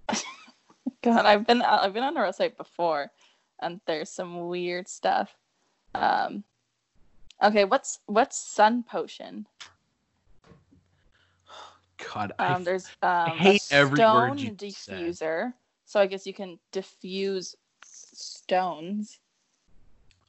God, 1.03 1.25
I've 1.25 1.47
been 1.47 1.61
I've 1.61 1.93
been 1.93 2.03
on 2.03 2.15
her 2.15 2.23
website 2.23 2.57
before, 2.57 3.11
and 3.61 3.79
there's 3.87 4.09
some 4.09 4.47
weird 4.47 4.87
stuff. 4.87 5.35
Um, 5.95 6.43
okay, 7.41 7.65
what's 7.65 7.99
what's 8.05 8.37
sun 8.37 8.83
potion? 8.83 9.47
god 12.13 12.31
I 12.39 12.53
Um, 12.53 12.63
there's 12.63 12.89
um, 13.03 13.37
hate 13.37 13.61
a 13.71 13.85
stone 13.85 14.37
just 14.57 14.85
said. 14.85 14.97
diffuser. 14.97 15.53
So 15.85 15.99
I 15.99 16.07
guess 16.07 16.25
you 16.25 16.33
can 16.33 16.57
diffuse 16.71 17.55
stones. 17.83 19.19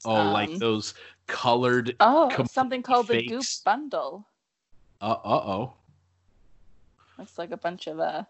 oh 0.05 0.33
like 0.33 0.49
um, 0.51 0.59
those 0.59 0.95
colored 1.29 1.95
Oh, 2.01 2.29
Complete 2.33 2.53
something 2.53 2.83
called 2.83 3.09
the 3.09 3.23
Goop. 3.23 3.45
Bundle. 3.65 4.27
uh 5.01 5.17
oh 5.25 5.75
Looks 7.19 7.39
like 7.39 7.53
a 7.53 7.57
bunch 7.57 7.87
of 7.87 8.01
uh 8.01 8.25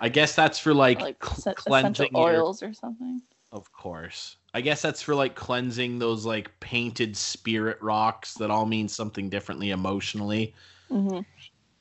I 0.00 0.08
guess 0.08 0.34
that's 0.34 0.58
for 0.58 0.72
like, 0.74 1.00
like 1.00 1.24
cl- 1.24 1.54
cleansing 1.54 2.10
your. 2.12 2.20
oils 2.20 2.62
or 2.62 2.72
something. 2.72 3.20
Of 3.52 3.70
course, 3.72 4.36
I 4.54 4.62
guess 4.62 4.80
that's 4.80 5.02
for 5.02 5.14
like 5.14 5.34
cleansing 5.34 5.98
those 5.98 6.24
like 6.24 6.60
painted 6.60 7.14
spirit 7.14 7.76
rocks 7.82 8.36
that 8.38 8.50
all 8.50 8.64
mean 8.64 8.88
something 8.88 9.28
differently 9.28 9.70
emotionally. 9.70 10.54
hmm 10.90 11.20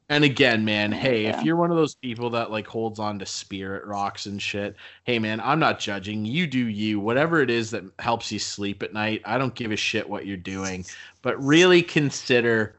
And 0.10 0.24
again, 0.24 0.64
man, 0.64 0.94
hey, 0.94 1.26
Yeah. 1.26 1.28
if 1.28 1.44
you're 1.44 1.58
one 1.58 1.70
of 1.70 1.76
those 1.78 1.96
people 1.96 2.30
that 2.30 2.50
like 2.50 2.66
holds 2.68 2.98
on 2.98 3.20
to 3.20 3.26
spirit 3.26 3.86
rocks 3.86 4.26
and 4.26 4.42
shit, 4.42 4.78
hey 5.04 5.20
man, 5.20 5.42
I'm 5.42 5.60
not 5.60 5.80
judging. 5.80 6.24
You 6.26 6.48
do 6.48 6.60
you. 6.66 7.00
Whatever 7.02 7.42
it 7.42 7.50
is 7.50 7.72
that 7.72 7.84
helps 8.00 8.32
you 8.32 8.40
sleep 8.40 8.84
at 8.84 8.94
night, 8.94 9.22
I 9.26 9.38
don't 9.38 9.54
give 9.56 9.72
a 9.72 9.76
shit 9.76 10.08
what 10.10 10.26
you're 10.26 10.38
doing. 10.38 10.86
But 11.22 11.44
really 11.44 11.82
consider 11.84 12.78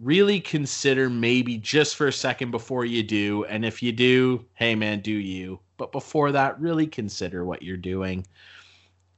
really 0.00 0.40
consider 0.40 1.10
maybe 1.10 1.58
just 1.58 1.96
for 1.96 2.08
a 2.08 2.12
second 2.12 2.50
before 2.50 2.84
you 2.84 3.02
do. 3.02 3.44
And 3.44 3.64
if 3.64 3.82
you 3.82 3.92
do, 3.92 4.44
hey 4.54 4.74
man, 4.74 5.00
do 5.00 5.12
you. 5.12 5.60
But 5.76 5.92
before 5.92 6.32
that, 6.32 6.60
really 6.60 6.86
consider 6.86 7.44
what 7.44 7.62
you're 7.62 7.76
doing. 7.76 8.26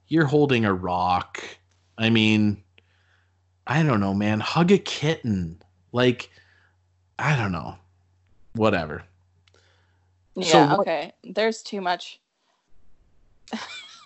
You're 0.09 0.27
holding 0.27 0.65
a 0.65 0.75
rock. 0.75 1.43
I 1.99 2.11
mean, 2.11 2.63
I 3.67 3.83
don't 3.83 4.01
know, 4.01 4.15
man. 4.15 4.41
Hug 4.41 4.73
a 4.73 4.79
kitten. 4.79 5.61
Like, 5.93 6.31
I 7.19 7.37
don't 7.37 7.53
know. 7.53 7.77
Whatever. 8.55 9.03
Yeah, 10.35 10.75
So 10.75 10.81
okay. 10.81 11.13
There's 11.25 11.63
too 11.63 11.81
much. 11.81 12.21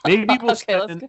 Maybe 0.05 0.27
we'll, 0.41 0.53
okay, 0.53 0.55
spend 0.55 0.91
an, 0.91 1.09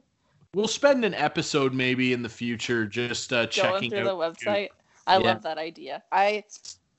we'll 0.53 0.68
spend 0.68 1.05
an 1.05 1.13
episode 1.13 1.74
maybe 1.74 2.13
in 2.13 2.22
the 2.22 2.30
future 2.30 2.86
just 2.86 3.34
uh, 3.34 3.38
going 3.38 3.49
checking 3.49 3.89
through 3.91 4.05
the 4.05 4.11
website. 4.11 4.70
I 5.08 5.18
Yeah. 5.18 5.20
love 5.20 5.43
that 5.43 5.60
idea. 5.60 6.03
I 6.12 6.45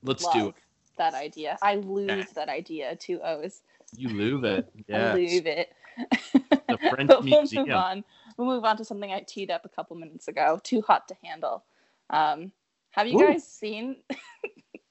Let's 0.03 0.29
love 0.29 0.29
do 0.29 0.49
it. 0.49 0.55
that 0.99 1.15
idea. 1.15 1.59
I 1.63 1.77
lose 1.77 2.27
Okay. 2.27 2.29
that 2.33 2.51
idea. 2.51 2.97
Two 2.97 3.21
O's. 3.25 3.63
You 3.97 4.11
lose 4.11 4.45
it. 4.45 4.69
I 4.93 4.99
Yeah. 4.99 5.17
lose 5.17 5.45
it. 5.47 5.71
The 6.69 6.79
French 6.89 7.13
But 7.13 7.29
we'll 7.31 7.49
Museum. 7.49 7.55
move 7.55 7.75
on. 7.75 8.05
We'll 8.39 8.49
move 8.49 8.65
on 8.65 8.77
to 8.79 8.85
something 8.85 9.13
I 9.13 9.21
teed 9.27 9.51
up 9.51 9.65
a 9.67 9.71
couple 9.71 9.97
minutes 9.97 10.29
ago. 10.29 10.61
Too 10.63 10.83
hot 10.83 11.09
to 11.09 11.17
handle. 11.25 11.65
Um, 12.11 12.53
have 12.93 13.09
you 13.09 13.17
Ooh. 13.17 13.19
guys 13.19 13.47
seen 13.47 13.97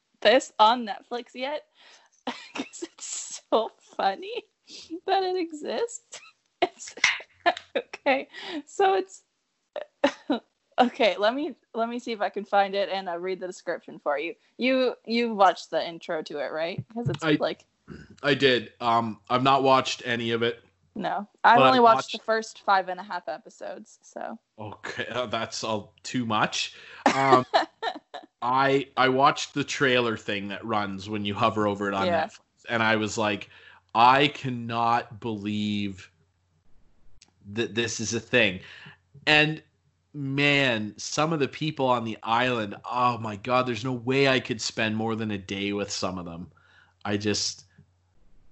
this 0.21 0.53
on 0.59 0.87
Netflix 0.87 1.27
yet? 1.35 1.63
Because 2.55 2.83
it's 2.83 3.41
so 3.51 3.69
funny 3.97 4.43
that 5.07 5.23
it 5.23 5.37
exists. 5.37 6.19
It's 6.61 6.95
okay. 7.77 8.27
So 8.65 8.95
it's 8.95 9.23
okay. 10.79 11.15
Let 11.17 11.33
me 11.35 11.55
let 11.73 11.89
me 11.89 11.99
see 11.99 12.11
if 12.11 12.21
I 12.21 12.29
can 12.29 12.45
find 12.45 12.75
it 12.75 12.89
and 12.89 13.09
uh, 13.09 13.17
read 13.17 13.39
the 13.39 13.47
description 13.47 13.99
for 13.99 14.17
you. 14.17 14.33
You 14.57 14.95
you 15.05 15.33
watched 15.33 15.69
the 15.71 15.85
intro 15.87 16.21
to 16.23 16.39
it, 16.39 16.51
right? 16.51 16.83
Because 16.87 17.09
it's 17.09 17.23
I- 17.23 17.37
like 17.39 17.65
I 18.23 18.33
did. 18.33 18.73
Um, 18.81 19.19
I've 19.29 19.43
not 19.43 19.63
watched 19.63 20.01
any 20.05 20.31
of 20.31 20.43
it. 20.43 20.61
no, 20.95 21.27
I've 21.43 21.59
only 21.61 21.79
watched, 21.79 21.95
watched- 21.95 22.11
the 22.13 22.23
first 22.23 22.61
five 22.65 22.89
and 22.89 22.99
a 22.99 23.03
half 23.03 23.29
episodes. 23.29 23.99
So 24.01 24.37
Okay, 24.59 25.07
uh, 25.07 25.27
that's 25.27 25.63
all 25.63 25.93
too 26.03 26.25
much. 26.25 26.75
Um, 27.13 27.45
I 28.41 28.87
I 28.97 29.09
watched 29.09 29.53
the 29.53 29.63
trailer 29.63 30.17
thing 30.17 30.49
that 30.49 30.63
runs 30.65 31.09
when 31.09 31.25
you 31.25 31.33
hover 31.33 31.67
over 31.67 31.87
it 31.87 31.93
on 31.93 32.05
Yeah. 32.07 32.25
Netflix, 32.25 32.39
and 32.69 32.83
I 32.83 32.95
was 32.97 33.17
like, 33.17 33.49
I 33.95 34.27
cannot 34.27 35.19
believe 35.19 36.11
that 37.53 37.73
this 37.73 37.99
is 37.99 38.13
a 38.13 38.19
thing. 38.19 38.59
And 39.25 39.61
man, 40.17 40.95
some 40.97 41.31
of 41.31 41.39
the 41.39 41.47
people 41.47 41.85
on 41.85 42.03
the 42.03 42.17
island, 42.23 42.75
oh 42.89 43.19
my 43.19 43.35
god, 43.35 43.67
there's 43.67 43.83
no 43.83 43.93
way 43.93 44.27
I 44.27 44.39
could 44.39 44.59
spend 44.59 44.95
more 44.95 45.15
than 45.15 45.31
a 45.31 45.37
day 45.37 45.73
with 45.73 45.91
some 45.91 46.17
of 46.17 46.25
them. 46.25 46.49
I 47.05 47.17
just 47.17 47.65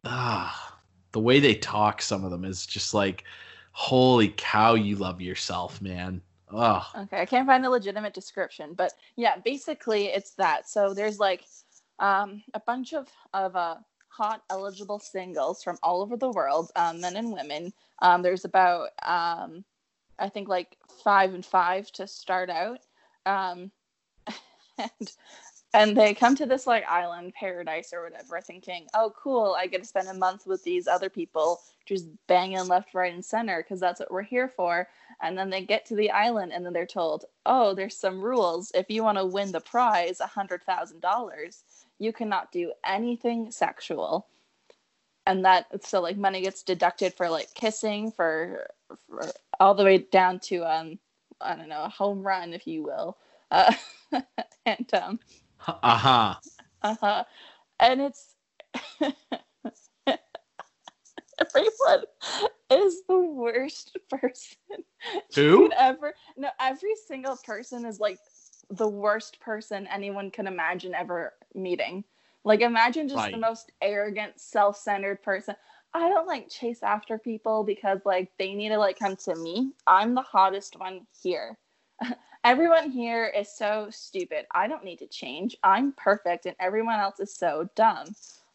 ah, 0.05 0.80
the 1.11 1.20
way 1.20 1.39
they 1.39 1.55
talk, 1.55 2.01
some 2.01 2.24
of 2.24 2.30
them 2.32 2.45
is 2.45 2.66
just 2.66 2.93
like, 2.93 3.24
holy 3.72 4.34
cow, 4.38 4.76
you 4.76 4.95
love 4.95 5.22
yourself, 5.22 5.82
man. 5.82 6.22
Oh, 6.51 6.88
Okay, 6.95 7.20
I 7.20 7.26
can't 7.26 7.47
find 7.47 7.66
a 7.66 7.70
legitimate 7.70 8.13
description, 8.13 8.74
but 8.76 8.93
yeah, 9.16 9.38
basically 9.43 10.05
it's 10.05 10.32
that. 10.36 10.70
So 10.70 10.93
there's 10.93 11.20
like 11.20 11.45
um, 11.99 12.43
a 12.53 12.59
bunch 12.59 12.93
of 12.93 13.09
of 13.34 13.55
uh, 13.55 13.78
hot 14.09 14.43
eligible 14.51 14.99
singles 14.99 15.63
from 15.63 15.78
all 15.82 16.03
over 16.03 16.16
the 16.16 16.30
world, 16.30 16.72
um, 16.76 17.01
men 17.01 17.16
and 17.16 17.34
women. 17.34 17.74
Um, 18.03 18.22
there's 18.22 18.45
about 18.45 18.89
um, 19.03 19.66
I 20.20 20.30
think 20.30 20.47
like 20.47 20.78
five 21.03 21.34
and 21.34 21.45
five 21.45 21.91
to 21.93 22.07
start 22.07 22.49
out, 22.49 22.80
um, 23.26 23.72
and 24.78 25.11
and 25.74 25.97
they 25.97 26.13
come 26.13 26.36
to 26.38 26.45
this 26.45 26.68
like 26.68 26.86
island 26.88 27.34
paradise 27.34 27.91
or 27.93 28.03
whatever, 28.03 28.39
thinking, 28.41 28.88
oh 28.93 29.13
cool, 29.22 29.55
I 29.57 29.68
get 29.68 29.82
to 29.82 29.88
spend 29.88 30.07
a 30.07 30.13
month 30.13 30.47
with 30.47 30.63
these 30.63 30.88
other 30.88 31.09
people, 31.09 31.59
just 31.86 32.07
banging 32.28 32.68
left, 32.68 32.93
right, 32.93 33.13
and 33.13 33.24
center 33.26 33.61
because 33.61 33.80
that's 33.80 33.99
what 33.99 34.11
we're 34.11 34.22
here 34.24 34.47
for. 34.55 34.88
And 35.22 35.38
then 35.38 35.49
they 35.49 35.66
get 35.66 35.86
to 35.88 35.95
the 35.95 36.11
island 36.11 36.53
and 36.53 36.66
then 36.66 36.74
they're 36.74 36.86
told 36.86 37.26
oh 37.45 37.74
there's 37.74 37.97
some 37.97 38.22
rules. 38.22 38.72
If 38.74 38.89
you 38.89 39.03
want 39.03 39.18
to 39.18 39.26
win 39.26 39.51
the 39.51 39.61
prize 39.61 40.20
a 40.20 40.28
hundred 40.28 40.63
thousand 40.63 41.01
dollars 41.01 41.63
you 41.99 42.11
cannot 42.13 42.51
do 42.51 42.74
anything 42.86 43.51
sexual. 43.51 44.28
And 45.26 45.43
that 45.45 45.66
so 45.84 46.01
like 46.01 46.18
money 46.18 46.41
gets 46.41 46.63
deducted 46.63 47.13
for 47.13 47.30
like 47.30 47.53
kissing 47.55 48.11
for, 48.11 48.68
for 49.09 49.32
all 49.60 49.76
the 49.76 49.84
way 49.84 49.97
down 49.97 50.39
to 50.39 50.64
um 50.64 50.99
i 51.41 51.56
don't 51.56 51.70
know 51.70 51.84
a 51.84 51.89
home 51.89 52.22
run 52.22 52.53
if 52.53 52.66
you 52.68 52.84
will. 52.84 53.18
Uh, 53.51 53.74
and 54.66 54.93
um 54.93 55.20
uh-huh. 55.68 56.36
uh-huh. 56.82 57.24
And 57.80 58.01
it's 58.01 58.36
everyone 61.39 62.03
is 62.72 63.01
the 63.08 63.20
worst 63.20 63.97
person 64.10 64.58
Who? 65.36 65.72
ever 65.78 66.14
no 66.38 66.49
every 66.60 66.95
single 67.08 67.38
person 67.45 67.86
is 67.86 67.99
like 67.99 68.20
the 68.70 68.88
worst 68.88 69.39
person 69.39 69.88
anyone 69.91 70.32
can 70.32 70.47
imagine 70.47 70.95
ever 70.95 71.34
meeting. 71.53 72.03
Like 72.43 72.62
imagine 72.62 73.08
just 73.08 73.32
the 73.32 73.38
most 73.38 73.72
arrogant 73.82 74.39
self-centered 74.39 75.24
person 75.24 75.56
i 75.95 76.09
don't 76.09 76.27
like 76.27 76.49
chase 76.49 76.83
after 76.83 77.17
people 77.17 77.63
because 77.63 77.99
like 78.05 78.29
they 78.37 78.53
need 78.53 78.69
to 78.69 78.77
like 78.77 78.99
come 78.99 79.15
to 79.15 79.35
me 79.35 79.71
i'm 79.87 80.13
the 80.13 80.21
hottest 80.21 80.77
one 80.79 81.01
here 81.23 81.57
everyone 82.43 82.91
here 82.91 83.25
is 83.25 83.49
so 83.55 83.87
stupid 83.89 84.45
i 84.53 84.67
don't 84.67 84.83
need 84.83 84.99
to 84.99 85.07
change 85.07 85.55
i'm 85.63 85.93
perfect 85.93 86.45
and 86.45 86.55
everyone 86.59 86.99
else 86.99 87.19
is 87.19 87.33
so 87.33 87.67
dumb 87.75 88.07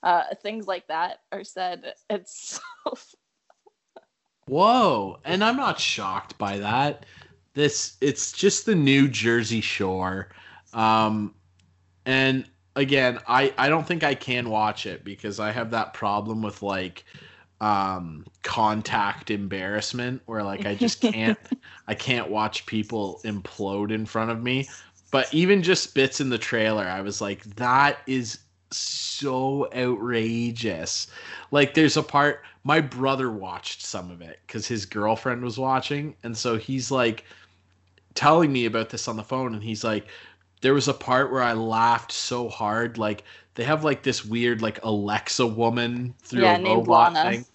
uh, 0.03 0.23
things 0.43 0.67
like 0.67 0.87
that 0.87 1.19
are 1.33 1.45
said 1.45 1.95
it's 2.11 2.61
so 2.85 2.95
Whoa. 4.51 5.21
And 5.25 5.45
I'm 5.45 5.57
not 5.57 5.79
shocked 5.79 6.37
by 6.37 6.59
that. 6.59 7.07
This 7.55 7.97
it's 8.01 8.33
just 8.33 8.67
the 8.67 8.75
New 8.75 9.07
Jersey 9.07 9.61
Shore. 9.61 10.31
Um 10.73 11.37
and 12.05 12.45
again, 12.75 13.21
I 13.29 13.55
I 13.57 13.69
don't 13.69 13.87
think 13.87 14.03
I 14.03 14.17
can 14.17 14.51
watch 14.51 14.87
it 14.87 15.05
because 15.05 15.39
I 15.39 15.53
have 15.53 15.71
that 15.71 15.95
problem 15.95 16.43
with 16.43 16.63
like 16.63 17.05
um 17.61 18.27
contact 18.43 19.31
embarrassment 19.31 20.23
where 20.27 20.43
like 20.43 20.67
I 20.67 20.75
just 20.75 21.01
can't 21.03 21.39
I 21.89 21.95
can't 21.95 22.31
watch 22.31 22.67
people 22.67 23.21
implode 23.25 23.91
in 23.93 24.07
front 24.07 24.31
of 24.31 24.43
me. 24.43 24.69
But 25.11 25.33
even 25.33 25.63
just 25.63 25.95
bits 25.95 26.21
in 26.21 26.31
the 26.31 26.39
trailer, 26.39 26.85
I 26.85 27.01
was 27.03 27.21
like 27.21 27.45
that 27.57 27.99
is 28.07 28.39
so 28.71 29.69
outrageous. 29.75 31.09
Like 31.51 31.75
there's 31.75 31.97
a 31.97 32.03
part 32.03 32.43
my 32.65 32.81
brother 32.81 33.31
watched 33.31 33.83
some 33.83 34.11
of 34.11 34.21
it 34.23 34.41
because 34.47 34.67
his 34.69 34.87
girlfriend 34.87 35.43
was 35.43 35.59
watching, 35.59 36.15
and 36.23 36.37
so 36.37 36.57
he's 36.59 36.91
like 36.91 37.25
telling 38.15 38.53
me 38.53 38.67
about 38.67 38.91
this 38.91 39.09
on 39.09 39.17
the 39.17 39.25
phone, 39.25 39.55
and 39.55 39.63
he's 39.63 39.85
like, 39.85 40.07
there 40.63 40.75
was 40.75 40.89
a 40.89 40.95
part 40.95 41.33
where 41.33 41.43
I 41.43 41.53
laughed 41.55 42.13
so 42.13 42.49
hard, 42.49 42.99
like 42.99 43.25
they 43.55 43.65
have 43.65 43.85
like 43.85 44.03
this 44.03 44.25
weird 44.25 44.63
like 44.63 44.79
Alexa 44.85 45.47
woman 45.47 46.15
through 46.23 46.47
Yeah, 46.47 46.57
a 46.57 46.57
robot 46.57 47.17
thing, 47.19 47.47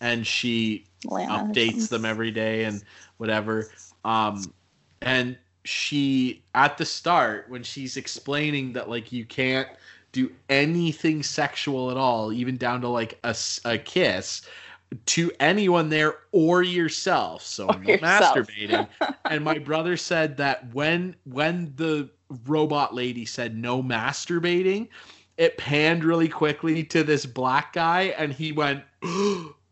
and 0.00 0.26
she 0.26 0.86
updates 1.30 1.88
them 1.88 2.04
every 2.04 2.30
day 2.30 2.64
and 2.64 2.82
whatever. 3.18 3.70
Um, 4.04 4.52
and 5.02 5.36
she 5.64 6.42
at 6.54 6.76
the 6.76 6.84
start 6.84 7.46
when 7.48 7.62
she's 7.62 7.96
explaining 7.96 8.72
that 8.74 8.88
like 8.88 9.12
you 9.12 9.24
can't 9.24 9.68
do 10.12 10.30
anything 10.48 11.22
sexual 11.22 11.90
at 11.90 11.96
all, 11.96 12.32
even 12.32 12.56
down 12.56 12.80
to 12.82 12.88
like 12.88 13.18
a, 13.24 13.34
a 13.64 13.78
kiss 13.78 14.42
to 15.06 15.32
anyone 15.40 15.88
there 15.88 16.18
or 16.32 16.62
yourself. 16.62 17.42
So 17.42 17.66
Or 17.66 17.82
yourself. 17.82 18.36
masturbating. 18.36 18.88
and 19.24 19.44
my 19.44 19.58
brother 19.58 19.96
said 19.96 20.36
that 20.36 20.72
when 20.72 21.16
when 21.24 21.72
the 21.76 22.10
robot 22.46 22.94
lady 22.94 23.24
said 23.24 23.56
no 23.56 23.82
masturbating, 23.82 24.88
it 25.36 25.58
panned 25.58 26.04
really 26.04 26.28
quickly 26.28 26.84
to 26.84 27.02
this 27.02 27.26
black 27.26 27.72
guy 27.72 28.14
and 28.18 28.32
he 28.32 28.52
went 28.52 28.84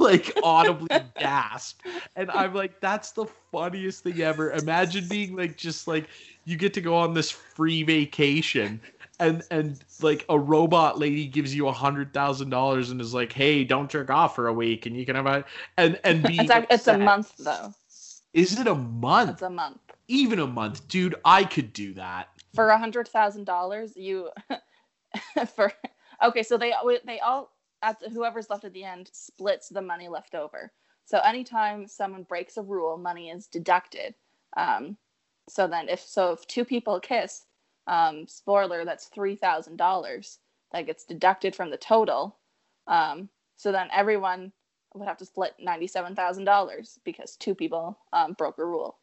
like 0.00 0.36
audibly 0.42 0.88
gasp. 1.18 1.82
and 2.16 2.30
i'm 2.32 2.54
like 2.54 2.80
that's 2.80 3.12
the 3.12 3.26
funniest 3.52 4.02
thing 4.04 4.20
ever 4.20 4.52
imagine 4.52 5.08
being 5.08 5.36
like 5.36 5.56
just 5.56 5.88
like 5.88 6.08
you 6.44 6.56
get 6.56 6.74
to 6.74 6.80
go 6.80 6.96
on 6.96 7.14
this 7.14 7.30
free 7.30 7.82
vacation 7.84 8.80
and 9.20 9.42
and 9.50 9.84
like 10.00 10.24
a 10.30 10.38
robot 10.38 10.98
lady 10.98 11.26
gives 11.26 11.54
you 11.54 11.68
a 11.68 11.72
hundred 11.72 12.12
thousand 12.14 12.50
dollars 12.50 12.90
and 12.90 13.00
is 13.00 13.14
like 13.14 13.32
hey 13.32 13.64
don't 13.64 13.90
jerk 13.90 14.10
off 14.10 14.34
for 14.34 14.48
a 14.48 14.52
week 14.52 14.86
and 14.86 14.96
you 14.96 15.06
can 15.06 15.16
have 15.16 15.26
a 15.26 15.44
and 15.76 15.98
and 16.04 16.26
be 16.26 16.38
It's, 16.38 16.50
a, 16.50 16.66
it's 16.72 16.88
a 16.88 16.98
month 16.98 17.34
though. 17.38 17.74
is 18.34 18.58
it 18.58 18.66
a 18.66 18.74
month 18.74 19.30
It's 19.30 19.42
a 19.42 19.50
month. 19.50 19.80
even 20.08 20.38
a 20.38 20.46
month 20.46 20.86
dude 20.88 21.14
i 21.24 21.44
could 21.44 21.72
do 21.72 21.94
that 21.94 22.28
For 22.54 22.68
a 22.70 22.78
hundred 22.78 23.08
thousand 23.08 23.44
dollars, 23.44 23.96
you 23.96 24.30
for 25.54 25.72
okay, 26.22 26.42
so 26.42 26.56
they 26.58 26.72
they 27.04 27.20
all 27.20 27.50
at 27.82 28.00
the, 28.00 28.10
whoever's 28.10 28.50
left 28.50 28.64
at 28.64 28.72
the 28.72 28.84
end 28.84 29.10
splits 29.12 29.68
the 29.68 29.82
money 29.82 30.08
left 30.08 30.34
over. 30.34 30.72
So 31.04 31.18
anytime 31.18 31.86
someone 31.88 32.22
breaks 32.22 32.56
a 32.56 32.62
rule, 32.62 32.96
money 32.96 33.30
is 33.30 33.46
deducted. 33.46 34.14
Um, 34.56 34.96
so 35.48 35.66
then 35.66 35.88
if 35.88 36.00
so 36.00 36.32
if 36.32 36.46
two 36.46 36.64
people 36.64 37.00
kiss, 37.00 37.44
um, 37.86 38.26
spoiler, 38.28 38.84
that's 38.84 39.06
three 39.06 39.34
thousand 39.34 39.76
dollars 39.76 40.38
that 40.72 40.86
gets 40.86 41.04
deducted 41.04 41.56
from 41.56 41.70
the 41.70 41.76
total. 41.76 42.38
Um, 42.86 43.28
so 43.56 43.72
then 43.72 43.88
everyone 43.92 44.52
would 44.94 45.08
have 45.08 45.18
to 45.18 45.26
split 45.26 45.54
ninety-seven 45.58 46.14
thousand 46.14 46.44
dollars 46.44 46.98
because 47.04 47.36
two 47.36 47.54
people 47.54 47.98
um, 48.12 48.34
broke 48.34 48.58
a 48.58 48.64
rule. 48.64 48.98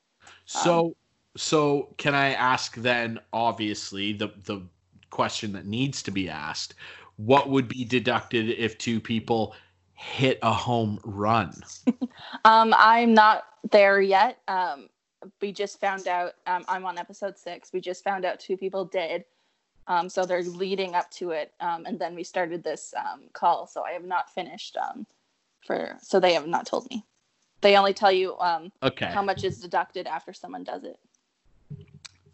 So, 0.45 0.95
so 1.35 1.93
can 1.97 2.15
I 2.15 2.33
ask 2.33 2.75
then? 2.75 3.19
Obviously, 3.33 4.13
the 4.13 4.29
the 4.45 4.61
question 5.09 5.51
that 5.53 5.65
needs 5.65 6.01
to 6.03 6.11
be 6.11 6.29
asked: 6.29 6.75
What 7.17 7.49
would 7.49 7.67
be 7.67 7.83
deducted 7.83 8.49
if 8.49 8.77
two 8.77 8.99
people 8.99 9.55
hit 9.93 10.39
a 10.41 10.53
home 10.53 10.99
run? 11.03 11.53
Um, 12.45 12.73
I'm 12.77 13.13
not 13.13 13.45
there 13.71 14.01
yet. 14.01 14.39
Um, 14.47 14.89
we 15.41 15.51
just 15.51 15.79
found 15.79 16.07
out. 16.07 16.33
Um, 16.45 16.65
I'm 16.67 16.85
on 16.85 16.97
episode 16.97 17.37
six. 17.37 17.71
We 17.73 17.79
just 17.81 18.03
found 18.03 18.25
out 18.25 18.39
two 18.39 18.57
people 18.57 18.85
did. 18.85 19.23
Um, 19.87 20.09
so 20.09 20.25
they're 20.25 20.43
leading 20.43 20.95
up 20.95 21.09
to 21.11 21.31
it, 21.31 21.53
um, 21.61 21.85
and 21.85 21.97
then 21.97 22.13
we 22.15 22.23
started 22.23 22.63
this 22.63 22.93
um, 22.97 23.23
call. 23.33 23.67
So 23.67 23.83
I 23.83 23.91
have 23.91 24.03
not 24.03 24.29
finished. 24.33 24.75
Um, 24.77 25.05
for 25.65 25.97
so 26.01 26.19
they 26.19 26.33
have 26.33 26.47
not 26.47 26.65
told 26.65 26.89
me. 26.89 27.05
They 27.61 27.77
only 27.77 27.93
tell 27.93 28.11
you 28.11 28.37
um, 28.39 28.71
Okay. 28.83 29.05
how 29.07 29.21
much 29.21 29.43
is 29.43 29.59
deducted 29.59 30.07
after 30.07 30.33
someone 30.33 30.63
does 30.63 30.83
it. 30.83 30.99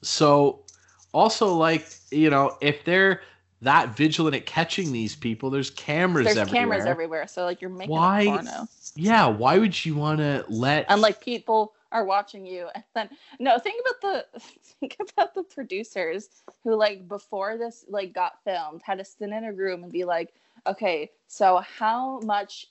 So, 0.01 0.65
also 1.13 1.53
like 1.53 1.87
you 2.11 2.29
know, 2.29 2.57
if 2.61 2.83
they're 2.85 3.21
that 3.63 3.95
vigilant 3.95 4.35
at 4.35 4.45
catching 4.45 4.91
these 4.91 5.15
people, 5.15 5.49
there's 5.49 5.69
cameras 5.69 6.25
There's 6.25 6.37
everywhere. 6.37 6.61
cameras 6.61 6.85
everywhere, 6.85 7.27
so 7.27 7.45
like 7.45 7.61
you're 7.61 7.69
making 7.69 7.95
Why? 7.95 8.25
porno, 8.25 8.67
Yeah, 8.95 9.27
why 9.27 9.57
would 9.57 9.85
you 9.85 9.95
want 9.95 10.19
to 10.19 10.45
let? 10.49 10.85
and 10.89 11.01
like 11.01 11.21
people 11.21 11.73
are 11.91 12.05
watching 12.05 12.45
you, 12.45 12.67
and 12.73 12.83
then 12.95 13.09
no, 13.39 13.57
think 13.59 13.81
about 13.85 14.01
the 14.33 14.39
think 14.79 14.97
about 15.11 15.33
the 15.33 15.43
producers 15.43 16.29
who 16.63 16.75
like 16.75 17.07
before 17.07 17.57
this 17.57 17.85
like 17.87 18.13
got 18.13 18.43
filmed 18.43 18.81
had 18.83 18.97
to 18.99 19.05
sit 19.05 19.29
in 19.29 19.43
a 19.43 19.53
room 19.53 19.83
and 19.83 19.91
be 19.91 20.03
like, 20.03 20.33
okay, 20.67 21.11
so 21.27 21.57
how 21.77 22.19
much 22.21 22.67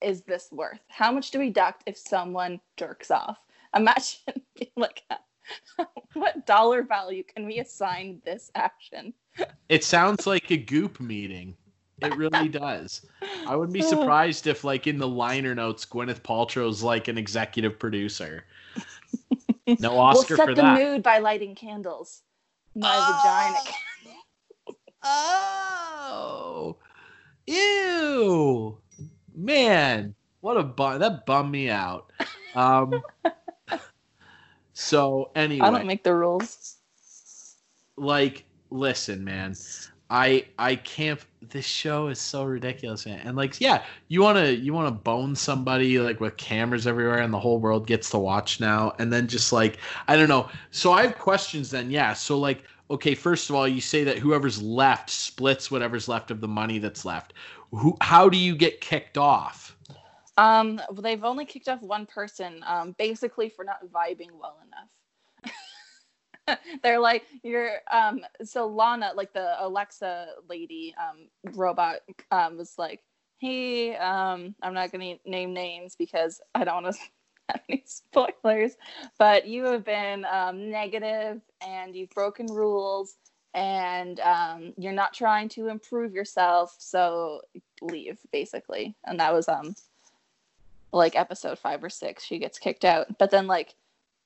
is 0.00 0.22
this 0.22 0.48
worth? 0.50 0.80
How 0.88 1.12
much 1.12 1.30
do 1.30 1.38
we 1.38 1.46
deduct 1.46 1.82
if 1.86 1.96
someone 1.98 2.60
jerks 2.76 3.10
off? 3.10 3.38
Imagine 3.74 4.42
being 4.56 4.70
like. 4.76 5.02
What 6.14 6.46
dollar 6.46 6.82
value 6.82 7.22
can 7.24 7.46
we 7.46 7.58
assign 7.58 8.20
this 8.24 8.50
action? 8.54 9.14
It 9.68 9.84
sounds 9.84 10.26
like 10.26 10.50
a 10.50 10.56
goop 10.56 11.00
meeting. 11.00 11.56
It 12.02 12.16
really 12.16 12.48
does. 12.48 13.06
I 13.46 13.54
wouldn't 13.54 13.74
be 13.74 13.82
surprised 13.88 14.46
if, 14.46 14.64
like, 14.64 14.86
in 14.86 14.98
the 14.98 15.08
liner 15.08 15.54
notes, 15.54 15.84
Gwyneth 15.84 16.22
Paltrow's 16.22 16.82
like 16.82 17.08
an 17.08 17.18
executive 17.18 17.78
producer. 17.78 18.44
No 19.78 19.98
Oscar 19.98 20.36
we'll 20.36 20.36
set 20.38 20.48
for 20.48 20.54
the 20.54 20.62
that. 20.62 20.78
mood 20.78 21.02
by 21.02 21.18
lighting 21.18 21.54
candles. 21.54 22.22
My 22.74 23.58
vagina. 23.64 24.76
Oh, 25.02 26.76
ew, 27.46 28.78
man, 29.34 30.14
what 30.40 30.56
a 30.58 30.62
bum! 30.62 30.98
That 31.00 31.24
bummed 31.24 31.50
me 31.50 31.70
out. 31.70 32.12
Um, 32.54 33.02
so 34.74 35.30
anyway, 35.34 35.66
I 35.66 35.70
don't 35.70 35.86
make 35.86 36.04
the 36.04 36.14
rules. 36.14 36.76
like 37.96 38.44
listen 38.70 39.24
man. 39.24 39.54
I 40.12 40.46
i 40.58 40.74
can't 40.74 41.24
this 41.40 41.64
show 41.64 42.08
is 42.08 42.18
so 42.18 42.44
ridiculous 42.44 43.06
man. 43.06 43.20
And 43.24 43.36
like 43.36 43.60
yeah 43.60 43.84
you 44.08 44.22
want 44.22 44.38
to 44.38 44.56
you 44.56 44.72
want 44.72 44.88
to 44.88 45.02
bone 45.02 45.36
somebody 45.36 45.98
like 45.98 46.20
with 46.20 46.36
cameras 46.36 46.86
everywhere 46.86 47.18
and 47.18 47.32
the 47.32 47.38
whole 47.38 47.60
world 47.60 47.86
gets 47.86 48.10
to 48.10 48.18
watch 48.18 48.60
now. 48.60 48.92
And 48.98 49.12
then 49.12 49.28
just 49.28 49.52
like 49.52 49.78
i 50.08 50.16
don't 50.16 50.28
know. 50.28 50.48
So 50.70 50.92
i 50.92 51.02
have 51.02 51.18
questions 51.18 51.70
then 51.70 51.90
yeah. 51.90 52.12
So 52.12 52.38
like 52.38 52.64
okay 52.90 53.14
first 53.14 53.50
of 53.50 53.56
all 53.56 53.68
you 53.68 53.80
say 53.80 54.04
that 54.04 54.18
whoever's 54.18 54.60
left 54.60 55.10
splits 55.10 55.70
whatever's 55.70 56.08
left 56.08 56.30
of 56.30 56.40
the 56.40 56.48
money 56.48 56.78
that's 56.78 57.04
left. 57.04 57.34
Who 57.70 57.96
how 58.00 58.28
do 58.28 58.36
you 58.36 58.56
get 58.56 58.80
kicked 58.80 59.16
off? 59.16 59.76
Um, 60.36 60.80
well, 60.90 61.02
they've 61.02 61.22
only 61.22 61.44
kicked 61.44 61.68
off 61.68 61.82
one 61.82 62.06
person, 62.06 62.64
um, 62.66 62.94
basically 62.98 63.50
for 63.50 63.62
not 63.62 63.80
vibing 63.92 64.30
well 64.40 64.56
enough. 64.66 64.88
They're 66.82 67.00
like, 67.00 67.24
you're, 67.42 67.78
um, 67.90 68.20
so 68.44 68.66
Lana, 68.66 69.12
like 69.14 69.32
the 69.32 69.54
Alexa 69.64 70.28
lady, 70.48 70.94
um, 70.98 71.54
robot, 71.54 71.96
um, 72.30 72.56
was 72.56 72.74
like, 72.78 73.00
hey, 73.38 73.96
um, 73.96 74.54
I'm 74.62 74.74
not 74.74 74.92
gonna 74.92 75.16
name 75.24 75.54
names 75.54 75.96
because 75.96 76.40
I 76.54 76.64
don't 76.64 76.82
want 76.82 76.94
to 76.94 77.00
have 77.48 77.60
any 77.68 77.82
spoilers, 77.86 78.76
but 79.18 79.46
you 79.46 79.64
have 79.64 79.84
been 79.84 80.26
um, 80.30 80.70
negative 80.70 81.40
and 81.66 81.96
you've 81.96 82.10
broken 82.10 82.46
rules 82.46 83.16
and 83.54 84.20
um, 84.20 84.72
you're 84.76 84.92
not 84.92 85.12
trying 85.12 85.48
to 85.50 85.68
improve 85.68 86.12
yourself, 86.12 86.76
so 86.78 87.40
leave 87.82 88.18
basically. 88.30 88.94
And 89.04 89.18
that 89.20 89.32
was 89.32 89.48
um 89.48 89.74
like 90.92 91.16
episode 91.16 91.58
five 91.58 91.82
or 91.82 91.90
six, 91.90 92.24
she 92.24 92.38
gets 92.38 92.58
kicked 92.58 92.84
out. 92.84 93.18
But 93.18 93.30
then 93.30 93.46
like 93.46 93.74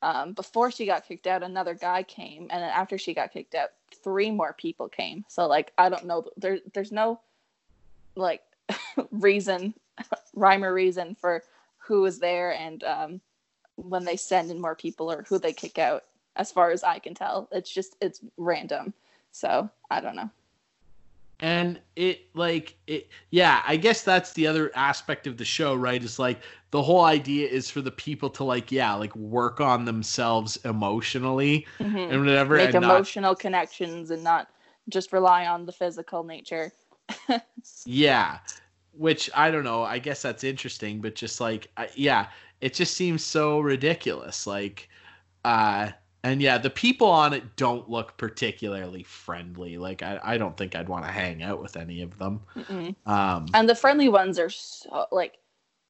um, 0.05 0.35
before 0.35 0.71
she 0.71 0.85
got 0.85 1.09
kicked 1.09 1.27
out, 1.27 1.43
another 1.43 1.73
guy 1.73 2.03
came, 2.03 2.43
and 2.51 2.63
then 2.63 2.71
after 2.71 2.99
she 2.99 3.15
got 3.15 3.33
kicked 3.33 3.55
out, 3.55 3.71
three 4.03 4.31
more 4.31 4.53
people 4.53 4.87
came. 4.87 5.25
So 5.29 5.47
like 5.47 5.73
I 5.79 5.89
don't 5.89 6.05
know, 6.05 6.27
there 6.37 6.59
there's 6.75 6.93
no 6.93 7.21
like 8.15 8.43
reason, 9.11 9.73
rhyme 10.35 10.63
or 10.63 10.75
reason 10.75 11.17
for 11.19 11.43
who 11.79 12.03
was 12.03 12.19
there 12.19 12.53
and 12.53 12.85
um, 12.85 13.21
when 13.77 14.05
they 14.05 14.17
send 14.17 14.51
in 14.51 14.61
more 14.61 14.75
people 14.75 15.11
or 15.11 15.23
who 15.23 15.39
they 15.39 15.55
kick 15.55 15.79
out. 15.79 16.05
As 16.37 16.53
far 16.53 16.71
as 16.71 16.85
I 16.85 16.99
can 16.99 17.15
tell, 17.15 17.49
it's 17.51 17.71
just 17.71 17.97
it's 18.03 18.21
random. 18.37 18.93
So 19.33 19.71
I 19.91 20.03
don't 20.03 20.17
know. 20.17 20.31
And 21.45 21.79
it 21.95 22.23
like 22.35 22.75
it 22.87 23.07
yeah 23.31 23.63
i 23.67 23.77
guess 23.77 24.03
that's 24.03 24.33
the 24.33 24.47
other 24.47 24.73
aspect 24.75 25.27
of 25.27 25.37
the 25.37 25.45
show 25.45 25.75
right 25.75 26.03
is 26.03 26.19
like 26.19 26.41
the 26.71 26.83
whole 26.83 27.05
idea 27.05 27.47
is 27.47 27.69
for 27.69 27.83
the 27.83 27.91
people 27.91 28.31
to 28.31 28.43
like 28.43 28.73
yeah 28.73 28.95
like 28.95 29.15
work 29.15 29.61
on 29.61 29.85
themselves 29.85 30.57
emotionally 30.65 31.67
Mhm. 31.79 32.11
and 32.11 32.21
whatever 32.21 32.57
Make 32.57 32.73
and 32.73 32.81
not, 32.81 32.85
emotional 32.85 33.35
connections 33.37 34.11
and 34.11 34.25
not 34.25 34.49
just 34.89 35.13
rely 35.13 35.47
on 35.47 35.67
the 35.67 35.73
physical 35.73 36.25
nature. 36.25 36.73
yeah 37.85 38.39
which 38.93 39.29
i 39.35 39.51
don't 39.51 39.65
know 39.65 39.83
i 39.83 39.99
guess 39.99 40.23
that's 40.23 40.45
interesting 40.45 41.03
but 41.03 41.15
just 41.15 41.41
like 41.43 41.71
I, 41.77 41.91
yeah 41.95 42.29
it 42.63 42.73
just 42.73 42.95
seems 42.95 43.23
so 43.23 43.61
ridiculous 43.61 44.47
like 44.47 44.89
uh 45.45 45.91
and 46.25 46.43
yeah 46.43 46.59
the 46.59 46.71
people 46.71 47.07
on 47.09 47.33
it 47.33 47.55
don't 47.55 47.89
look 47.89 48.17
particularly 48.17 49.05
friendly 49.05 49.79
like 49.79 50.03
i, 50.03 50.19
I 50.25 50.39
don't 50.39 50.57
think 50.57 50.75
i'd 50.75 50.89
want 50.89 51.05
to 51.05 51.13
hang 51.13 51.43
out 51.45 51.63
with 51.63 51.77
any 51.77 52.03
of 52.03 52.19
them 52.19 52.41
Mm-mm. 52.57 52.97
um 53.07 53.47
And 53.55 53.69
the 53.69 53.75
friendly 53.77 54.09
ones 54.09 54.39
are 54.41 54.51
so 54.51 55.07
like 55.13 55.35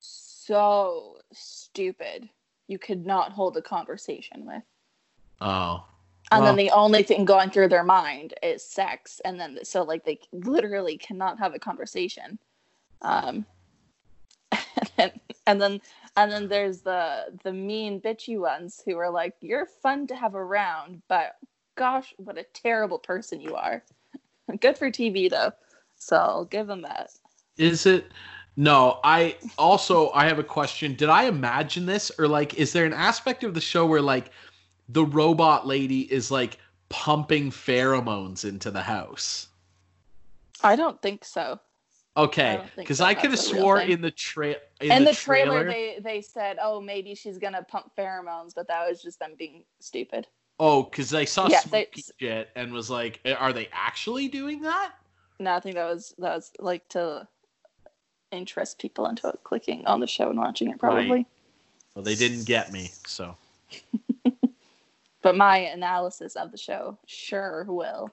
so 0.01 1.17
stupid. 1.33 2.29
You 2.69 2.79
could 2.79 3.07
not 3.07 3.33
hold 3.33 3.57
a 3.57 3.63
conversation 3.63 4.45
with. 4.45 4.63
oh 5.41 5.83
And 6.31 6.43
Well- 6.43 6.55
then 6.55 6.67
the 6.67 6.71
only 6.73 7.03
thing 7.03 7.25
going 7.25 7.51
through 7.51 7.69
their 7.69 7.85
mind 7.85 8.35
is 8.43 8.63
sex. 8.63 9.21
And 9.25 9.41
then 9.41 9.59
so 9.63 9.83
like 9.85 10.05
they 10.05 10.19
literally 10.33 10.99
cannot 10.99 11.39
have 11.39 11.55
a 11.55 11.59
conversation. 11.59 12.39
Um 13.01 13.47
and 14.53 14.91
then 14.97 15.11
and 15.47 15.61
then 15.63 15.81
and 16.17 16.31
then 16.31 16.49
there's 16.49 16.81
the 16.81 17.37
the 17.43 17.53
mean 17.53 18.01
bitchy 18.01 18.39
ones 18.39 18.83
who 18.85 18.97
are 18.99 19.11
like, 19.11 19.35
You're 19.41 19.67
fun 19.67 20.07
to 20.09 20.17
have 20.17 20.35
around, 20.35 21.03
but 21.09 21.37
gosh, 21.77 22.15
what 22.19 22.39
a 22.39 22.45
terrible 22.55 22.99
person 22.99 23.41
you 23.41 23.55
are. 23.55 23.83
Good 24.61 24.79
for 24.79 24.91
TV 24.91 25.29
though. 25.29 25.53
So 25.97 26.17
I'll 26.17 26.45
give 26.45 26.67
them 26.67 26.83
that. 26.83 27.11
Is 27.57 27.87
it? 27.87 28.07
No, 28.57 29.01
I 29.03 29.37
also 29.59 30.11
I 30.11 30.27
have 30.27 30.39
a 30.39 30.45
question. 30.45 30.95
Did 30.95 31.09
I 31.09 31.25
imagine 31.25 31.87
this 31.87 32.13
or 32.19 32.29
like 32.29 32.55
is 32.55 32.73
there 32.73 32.85
an 32.85 32.93
aspect 32.93 33.43
of 33.43 33.55
the 33.55 33.61
show 33.61 33.87
where 33.87 34.03
like 34.03 34.31
the 34.89 35.05
robot 35.05 35.67
lady 35.67 36.03
is 36.13 36.31
like 36.31 36.59
pumping 36.89 37.51
pheromones 37.51 38.45
into 38.45 38.71
the 38.71 38.83
house? 38.83 39.49
I 40.63 40.77
don't 40.77 41.01
think 41.03 41.25
so. 41.25 41.59
Okay, 42.17 42.63
because. 42.77 43.01
I 43.01 43.15
could 43.15 43.31
have 43.31 43.33
That's 43.33 43.51
a 43.51 43.55
real 43.55 43.63
swore 43.63 43.81
in 43.81 44.01
the 44.01 44.11
tra- 44.11 44.57
in, 44.81 45.05
the, 45.05 45.11
the, 45.11 45.17
trailer, 45.17 45.65
they 45.65 45.99
they 46.01 46.21
said, 46.21 46.59
"Oh, 46.63 46.81
maybe 46.81 47.15
she's 47.17 47.39
gonna 47.39 47.65
pump 47.65 47.91
pheromones," 47.99 48.55
but 48.55 48.69
that 48.69 48.89
was 48.89 49.03
just 49.03 49.19
them 49.19 49.33
being 49.37 49.65
stupid. 49.81 50.29
Oh, 50.61 50.85
because 50.85 51.13
I 51.13 51.25
saw 51.25 51.49
Yeah, 51.49 51.59
Smokey 51.61 52.05
they- 52.21 52.27
shit 52.27 52.51
and 52.55 52.73
was 52.73 52.89
like, 52.89 53.21
are 53.39 53.53
they 53.53 53.69
actually 53.73 54.29
doing 54.29 54.61
that? 54.63 54.93
No, 55.41 55.55
I 55.55 55.61
think 55.61 55.75
that 55.75 55.93
was 55.93 56.15
that 56.19 56.37
was 56.37 56.53
like 56.61 56.89
to 56.91 57.27
interest 58.31 58.79
people 58.79 59.07
into 59.07 59.33
clicking 59.43 59.85
on 59.87 59.99
the 59.99 60.07
show 60.07 60.31
and 60.31 60.39
watching 60.39 60.71
it, 60.71 60.79
probably. 60.79 61.27
Well, 61.97 62.05
they 62.05 62.15
didn't 62.15 62.45
get 62.47 62.73
me, 62.73 62.91
so 63.07 63.37
But 65.23 65.37
my 65.37 65.57
analysis 65.57 66.37
of 66.37 66.53
the 66.53 66.59
show 66.59 66.99
sure 67.07 67.65
will. 67.69 68.11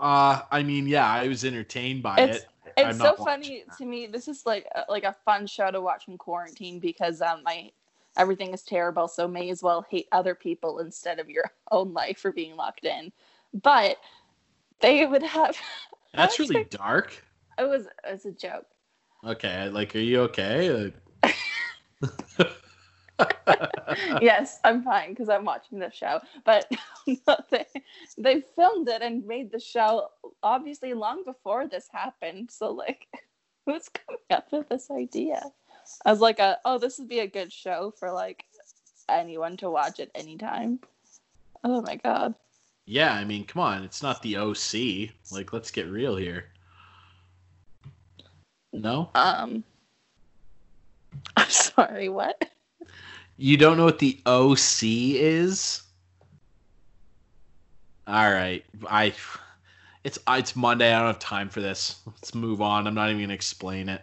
Uh, 0.00 0.40
I 0.50 0.62
mean, 0.62 0.86
yeah, 0.88 1.06
I 1.06 1.28
was 1.28 1.44
entertained 1.44 2.02
by 2.02 2.14
It's- 2.18 2.36
it. 2.38 2.48
It's 2.76 2.98
so 2.98 3.16
funny 3.16 3.64
that. 3.66 3.78
to 3.78 3.84
me. 3.84 4.06
This 4.06 4.28
is 4.28 4.44
like 4.46 4.66
like 4.88 5.04
a 5.04 5.16
fun 5.24 5.46
show 5.46 5.70
to 5.70 5.80
watch 5.80 6.08
in 6.08 6.18
quarantine 6.18 6.78
because 6.78 7.20
um 7.20 7.42
my 7.42 7.70
everything 8.16 8.52
is 8.52 8.62
terrible, 8.62 9.08
so 9.08 9.28
may 9.28 9.50
as 9.50 9.62
well 9.62 9.84
hate 9.88 10.08
other 10.12 10.34
people 10.34 10.78
instead 10.80 11.18
of 11.18 11.28
your 11.30 11.44
own 11.70 11.92
life 11.92 12.18
for 12.18 12.32
being 12.32 12.56
locked 12.56 12.84
in. 12.84 13.12
But 13.54 13.96
they 14.80 15.06
would 15.06 15.22
have. 15.22 15.56
That's 16.14 16.38
really 16.38 16.64
dark. 16.64 17.22
It 17.58 17.68
was 17.68 17.86
it 17.86 18.12
was 18.12 18.24
a 18.26 18.32
joke. 18.32 18.66
Okay, 19.24 19.68
like, 19.68 19.94
are 19.94 19.98
you 19.98 20.22
okay? 20.22 20.92
yes, 24.22 24.58
I'm 24.64 24.82
fine 24.82 25.10
because 25.10 25.28
I'm 25.28 25.44
watching 25.44 25.78
the 25.78 25.90
show. 25.90 26.20
But 26.44 26.70
they 27.50 27.66
they 28.18 28.40
filmed 28.56 28.88
it 28.88 29.02
and 29.02 29.26
made 29.26 29.50
the 29.50 29.60
show 29.60 30.08
obviously 30.42 30.94
long 30.94 31.24
before 31.24 31.66
this 31.68 31.88
happened. 31.92 32.50
So 32.50 32.70
like, 32.72 33.06
who's 33.66 33.88
coming 33.88 34.20
up 34.30 34.48
with 34.52 34.68
this 34.68 34.90
idea? 34.90 35.42
As 36.06 36.20
like 36.20 36.38
a 36.38 36.58
oh, 36.64 36.78
this 36.78 36.98
would 36.98 37.08
be 37.08 37.20
a 37.20 37.26
good 37.26 37.52
show 37.52 37.92
for 37.98 38.12
like 38.12 38.44
anyone 39.08 39.56
to 39.58 39.70
watch 39.70 40.00
at 40.00 40.10
any 40.14 40.36
time. 40.36 40.80
Oh 41.64 41.82
my 41.82 41.96
god. 41.96 42.34
yeah, 42.86 43.12
I 43.14 43.24
mean, 43.24 43.44
come 43.44 43.60
on, 43.62 43.82
it's 43.84 44.02
not 44.02 44.22
the 44.22 44.36
OC. 44.36 45.10
Like, 45.30 45.52
let's 45.52 45.70
get 45.70 45.88
real 45.88 46.16
here. 46.16 46.46
No, 48.72 49.10
Um. 49.14 49.64
I'm 51.36 51.50
sorry. 51.50 52.08
What? 52.08 52.48
You 53.40 53.56
don't 53.56 53.78
know 53.78 53.86
what 53.86 53.98
the 53.98 54.20
OC 54.26 54.82
is. 55.16 55.82
All 58.06 58.30
right, 58.30 58.64
I. 58.88 59.14
It's 60.04 60.18
it's 60.28 60.56
Monday. 60.56 60.92
I 60.92 60.98
don't 60.98 61.06
have 61.08 61.18
time 61.18 61.48
for 61.48 61.60
this. 61.60 61.96
Let's 62.06 62.34
move 62.34 62.60
on. 62.60 62.86
I'm 62.86 62.94
not 62.94 63.08
even 63.10 63.22
gonna 63.22 63.34
explain 63.34 63.88
it. 63.88 64.02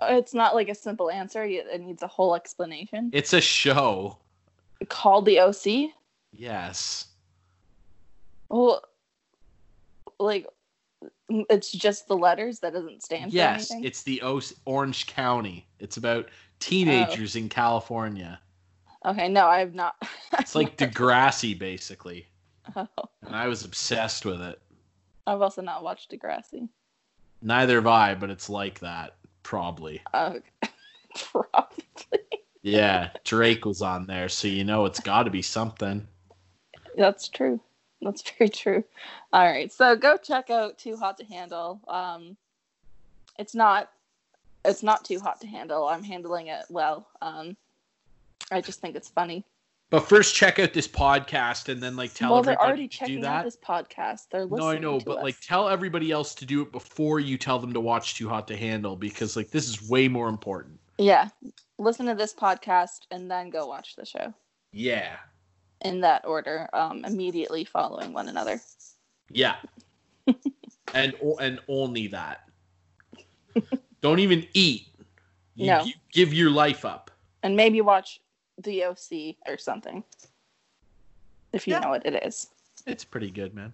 Uh, 0.00 0.08
it's 0.10 0.34
not 0.34 0.54
like 0.54 0.68
a 0.68 0.74
simple 0.74 1.10
answer. 1.10 1.44
It 1.44 1.80
needs 1.80 2.02
a 2.02 2.06
whole 2.08 2.34
explanation. 2.34 3.10
It's 3.12 3.32
a 3.32 3.40
show. 3.40 4.18
Called 4.88 5.26
the 5.26 5.38
OC. 5.40 5.90
Yes. 6.32 7.06
Well, 8.48 8.82
like 10.18 10.46
it's 11.28 11.70
just 11.72 12.08
the 12.08 12.16
letters 12.16 12.60
that 12.60 12.72
doesn't 12.72 13.02
stand 13.02 13.32
Yes, 13.32 13.68
for 13.68 13.74
anything. 13.74 13.86
it's 13.86 14.02
the 14.02 14.20
o- 14.22 14.40
Orange 14.66 15.06
County. 15.06 15.66
It's 15.78 15.96
about 15.96 16.28
teenagers 16.62 17.36
in 17.36 17.48
California. 17.48 18.40
Okay, 19.04 19.28
no, 19.28 19.46
I 19.46 19.58
have 19.58 19.74
not. 19.74 19.96
It's 20.38 20.54
like 20.54 20.78
Degrassi, 20.78 21.58
basically. 21.58 22.26
Oh, 22.74 22.86
And 23.22 23.36
I 23.36 23.48
was 23.48 23.64
obsessed 23.64 24.24
with 24.24 24.40
it. 24.40 24.60
I've 25.26 25.42
also 25.42 25.60
not 25.60 25.82
watched 25.82 26.10
Degrassi. 26.10 26.68
Neither 27.42 27.74
have 27.74 27.86
I, 27.86 28.14
but 28.14 28.30
it's 28.30 28.48
like 28.48 28.78
that, 28.80 29.16
probably. 29.42 30.00
Uh, 30.14 30.36
probably. 31.14 32.20
Yeah, 32.62 33.10
Drake 33.24 33.64
was 33.64 33.82
on 33.82 34.06
there, 34.06 34.28
so 34.28 34.48
you 34.48 34.64
know 34.64 34.86
it's 34.86 35.00
got 35.00 35.24
to 35.24 35.30
be 35.30 35.42
something. 35.42 36.06
That's 36.96 37.28
true. 37.28 37.60
That's 38.00 38.22
very 38.38 38.48
true. 38.48 38.84
All 39.32 39.44
right, 39.44 39.72
so 39.72 39.96
go 39.96 40.16
check 40.16 40.48
out 40.48 40.78
Too 40.78 40.96
Hot 40.96 41.18
to 41.18 41.24
Handle. 41.24 41.80
Um, 41.88 42.36
it's 43.38 43.54
not. 43.54 43.90
It's 44.64 44.82
not 44.82 45.04
too 45.04 45.18
hot 45.20 45.40
to 45.40 45.46
handle. 45.46 45.86
I'm 45.86 46.02
handling 46.04 46.46
it 46.48 46.64
well. 46.68 47.08
Um, 47.20 47.56
I 48.50 48.60
just 48.60 48.80
think 48.80 48.96
it's 48.96 49.08
funny. 49.08 49.44
But 49.90 50.08
first, 50.08 50.34
check 50.34 50.58
out 50.58 50.72
this 50.72 50.88
podcast, 50.88 51.68
and 51.68 51.82
then 51.82 51.96
like 51.96 52.14
tell 52.14 52.32
well, 52.32 52.42
they're 52.42 52.52
everybody 52.54 52.68
already 52.70 52.88
to 52.88 53.04
do 53.06 53.20
that. 53.22 53.28
out 53.40 53.44
this 53.44 53.56
podcast. 53.58 54.28
They're 54.30 54.44
listening. 54.46 54.60
No, 54.60 54.70
I 54.70 54.78
know, 54.78 55.00
but 55.00 55.18
us. 55.18 55.22
like 55.24 55.40
tell 55.40 55.68
everybody 55.68 56.10
else 56.10 56.34
to 56.36 56.46
do 56.46 56.62
it 56.62 56.72
before 56.72 57.20
you 57.20 57.36
tell 57.36 57.58
them 57.58 57.72
to 57.74 57.80
watch 57.80 58.14
Too 58.16 58.28
Hot 58.28 58.48
to 58.48 58.56
Handle 58.56 58.96
because 58.96 59.36
like 59.36 59.50
this 59.50 59.68
is 59.68 59.86
way 59.90 60.08
more 60.08 60.28
important. 60.28 60.78
yeah, 60.98 61.28
listen 61.78 62.06
to 62.06 62.14
this 62.14 62.32
podcast 62.32 63.00
and 63.10 63.30
then 63.30 63.50
go 63.50 63.66
watch 63.66 63.96
the 63.96 64.06
show 64.06 64.32
Yeah. 64.72 65.16
in 65.82 66.00
that 66.00 66.24
order, 66.24 66.70
um, 66.72 67.04
immediately 67.04 67.64
following 67.64 68.12
one 68.14 68.28
another. 68.28 68.60
Yeah. 69.30 69.56
and 70.94 71.12
and 71.40 71.60
only 71.68 72.06
that. 72.06 72.48
Don't 74.02 74.18
even 74.18 74.46
eat. 74.52 74.88
You, 75.54 75.66
No. 75.68 75.84
you 75.84 75.92
give 76.12 76.34
your 76.34 76.50
life 76.50 76.84
up. 76.84 77.10
and 77.44 77.56
maybe 77.56 77.80
watch 77.80 78.20
the 78.58 78.84
OC 78.84 79.36
or 79.48 79.58
something 79.58 80.04
if 81.52 81.66
you 81.66 81.72
Yeah. 81.74 81.80
know 81.80 81.88
what 81.88 82.06
it 82.06 82.22
is. 82.24 82.50
It's 82.86 83.04
pretty 83.04 83.30
good, 83.32 83.52
man. 83.54 83.72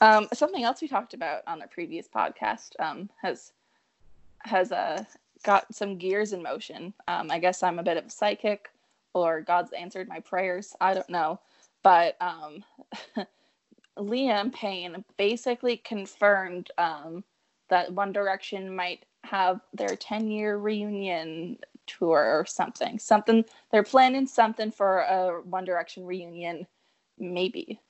Um, 0.00 0.28
something 0.32 0.62
else 0.64 0.80
we 0.80 0.88
talked 0.88 1.12
about 1.14 1.42
on 1.46 1.58
the 1.58 1.66
previous 1.66 2.08
podcast 2.08 2.70
um, 2.80 3.10
has 3.20 3.52
has 4.44 4.72
uh, 4.72 5.04
got 5.42 5.72
some 5.74 5.98
gears 5.98 6.32
in 6.32 6.42
motion. 6.42 6.94
Um, 7.06 7.30
I 7.30 7.38
guess 7.38 7.62
I'm 7.62 7.78
a 7.78 7.82
bit 7.82 7.98
of 7.98 8.06
a 8.06 8.10
psychic, 8.10 8.70
or 9.14 9.42
God's 9.42 9.72
answered 9.72 10.08
my 10.08 10.20
prayers. 10.20 10.74
I 10.80 10.94
don't 10.94 11.08
know, 11.10 11.38
but 11.82 12.16
um, 12.22 12.64
Liam 13.98 14.52
Payne 14.52 15.04
basically 15.18 15.76
confirmed 15.76 16.70
um, 16.78 17.22
that 17.70 17.92
One 17.92 18.12
Direction 18.12 18.74
might 18.74 19.04
have 19.24 19.60
their 19.72 19.96
10 19.96 20.30
year 20.30 20.58
reunion 20.58 21.58
tour 21.86 22.38
or 22.38 22.44
something. 22.46 22.98
Something 22.98 23.44
they're 23.70 23.82
planning 23.82 24.26
something 24.26 24.70
for 24.70 25.00
a 25.00 25.40
One 25.42 25.64
Direction 25.64 26.04
reunion, 26.04 26.66
maybe. 27.18 27.80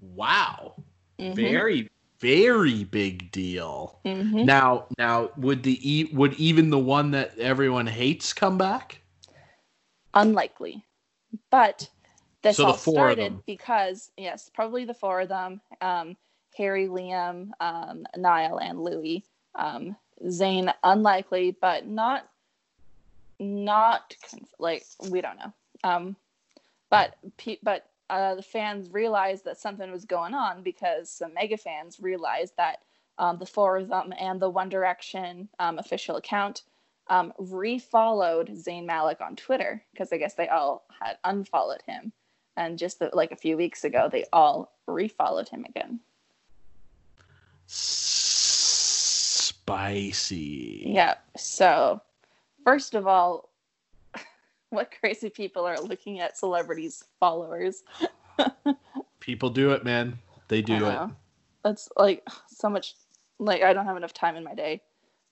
Wow. 0.00 0.74
Mhm. 1.18 1.34
Very 1.36 1.90
very 2.18 2.84
big 2.84 3.30
deal. 3.30 3.98
Mhm. 4.04 4.44
Now, 4.44 4.86
now 4.98 5.30
would 5.38 5.62
the 5.62 5.78
e- 5.80 6.10
would 6.12 6.34
even 6.34 6.68
the 6.68 6.78
one 6.78 7.12
that 7.12 7.38
everyone 7.38 7.86
hates 7.86 8.32
come 8.32 8.58
back? 8.58 8.96
unlikely. 10.12 10.84
But 11.50 11.88
this 12.42 12.56
So 12.56 12.66
all 12.66 12.74
started 12.74 13.40
because 13.46 14.10
yes, 14.16 14.50
probably 14.52 14.84
the 14.84 14.94
four 14.94 15.20
of 15.20 15.28
them: 15.28 15.60
um, 15.80 16.16
Harry, 16.56 16.86
Liam, 16.86 17.50
um, 17.60 18.06
Niall, 18.16 18.58
and 18.58 18.82
Louis. 18.82 19.24
Um, 19.54 19.96
Zayn 20.24 20.72
unlikely, 20.84 21.56
but 21.60 21.86
not 21.86 22.28
not 23.38 24.14
like 24.58 24.84
we 25.08 25.20
don't 25.20 25.38
know. 25.38 25.52
Um, 25.82 26.16
but 26.90 27.16
but 27.62 27.86
uh, 28.10 28.34
the 28.34 28.42
fans 28.42 28.92
realized 28.92 29.44
that 29.44 29.58
something 29.58 29.90
was 29.90 30.04
going 30.04 30.34
on 30.34 30.62
because 30.62 31.10
some 31.10 31.34
mega 31.34 31.56
fans 31.56 31.98
realized 32.00 32.54
that 32.56 32.82
um, 33.18 33.38
the 33.38 33.46
four 33.46 33.76
of 33.76 33.88
them 33.88 34.12
and 34.18 34.40
the 34.40 34.50
One 34.50 34.68
Direction 34.68 35.48
um, 35.58 35.78
official 35.78 36.16
account 36.16 36.62
um, 37.08 37.32
refollowed 37.40 38.50
Zayn 38.62 38.84
Malik 38.84 39.20
on 39.20 39.36
Twitter 39.36 39.82
because 39.92 40.12
I 40.12 40.18
guess 40.18 40.34
they 40.34 40.48
all 40.48 40.84
had 41.00 41.16
unfollowed 41.24 41.82
him, 41.86 42.12
and 42.56 42.78
just 42.78 42.98
the, 42.98 43.10
like 43.12 43.32
a 43.32 43.36
few 43.36 43.56
weeks 43.56 43.84
ago, 43.84 44.08
they 44.10 44.26
all 44.32 44.72
refollowed 44.88 45.48
him 45.48 45.64
again. 45.68 46.00
Spicy. 49.60 50.82
Yeah. 50.86 51.14
So, 51.36 52.00
first 52.64 52.94
of 52.94 53.06
all, 53.06 53.50
what 54.70 54.92
crazy 55.00 55.30
people 55.30 55.64
are 55.64 55.80
looking 55.80 56.20
at 56.20 56.36
celebrities' 56.36 57.04
followers? 57.20 57.82
People 59.20 59.50
do 59.50 59.70
it, 59.72 59.84
man. 59.84 60.18
They 60.48 60.62
do 60.62 60.86
it. 60.86 61.00
That's 61.62 61.88
like 61.96 62.26
so 62.48 62.68
much. 62.68 62.94
Like 63.38 63.62
I 63.62 63.72
don't 63.72 63.86
have 63.86 63.96
enough 63.96 64.12
time 64.12 64.36
in 64.36 64.42
my 64.44 64.54
day. 64.54 64.82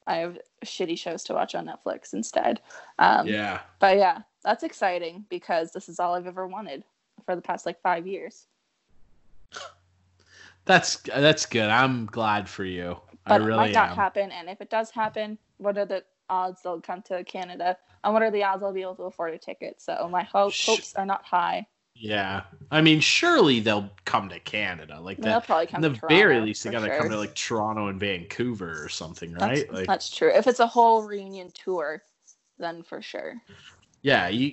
I 0.06 0.16
have 0.16 0.38
shitty 0.64 0.98
shows 0.98 1.24
to 1.24 1.34
watch 1.34 1.54
on 1.54 1.66
Netflix 1.66 2.14
instead. 2.14 2.60
Um, 2.98 3.26
Yeah. 3.26 3.60
But 3.80 3.98
yeah, 3.98 4.20
that's 4.44 4.62
exciting 4.62 5.26
because 5.28 5.72
this 5.72 5.88
is 5.88 6.00
all 6.00 6.14
I've 6.14 6.26
ever 6.26 6.46
wanted 6.46 6.84
for 7.26 7.34
the 7.36 7.42
past 7.42 7.66
like 7.66 7.80
five 7.82 8.06
years. 8.06 8.46
That's 10.68 10.96
that's 10.96 11.46
good. 11.46 11.68
I'm 11.70 12.06
glad 12.06 12.48
for 12.48 12.64
you. 12.64 12.98
But 13.26 13.40
it 13.40 13.44
really 13.44 13.56
might 13.56 13.74
not 13.74 13.90
am. 13.90 13.96
happen. 13.96 14.30
And 14.30 14.48
if 14.48 14.60
it 14.60 14.70
does 14.70 14.90
happen, 14.90 15.38
what 15.56 15.76
are 15.78 15.86
the 15.86 16.04
odds 16.30 16.62
they'll 16.62 16.80
come 16.80 17.02
to 17.02 17.24
Canada? 17.24 17.76
And 18.04 18.12
what 18.14 18.22
are 18.22 18.30
the 18.30 18.44
odds 18.44 18.62
I'll 18.62 18.72
be 18.72 18.82
able 18.82 18.94
to 18.96 19.02
afford 19.04 19.34
a 19.34 19.38
ticket? 19.38 19.80
So 19.80 20.08
my 20.10 20.22
ho- 20.22 20.50
Sh- 20.50 20.66
hopes 20.66 20.94
are 20.94 21.06
not 21.06 21.24
high. 21.24 21.66
Yeah. 21.94 22.42
I 22.70 22.80
mean, 22.80 23.00
surely 23.00 23.60
they'll 23.60 23.90
come 24.04 24.28
to 24.28 24.38
Canada. 24.40 25.00
Like 25.00 25.20
They'll 25.20 25.40
that. 25.40 25.46
probably 25.46 25.66
come 25.66 25.80
the 25.80 25.88
to 25.90 25.96
Toronto. 25.96 26.16
very 26.16 26.40
least, 26.40 26.62
they 26.64 26.70
gotta 26.70 26.86
sure. 26.86 26.98
come 26.98 27.10
to 27.10 27.18
like 27.18 27.34
Toronto 27.34 27.88
and 27.88 27.98
Vancouver 27.98 28.84
or 28.84 28.88
something, 28.88 29.32
That's, 29.32 29.42
right? 29.42 29.72
Like, 29.72 29.86
that's 29.86 30.08
true. 30.14 30.30
If 30.32 30.46
it's 30.46 30.60
a 30.60 30.66
whole 30.66 31.02
reunion 31.02 31.50
tour, 31.52 32.02
then 32.58 32.82
for 32.82 33.02
sure. 33.02 33.34
yeah. 34.02 34.28
You 34.28 34.52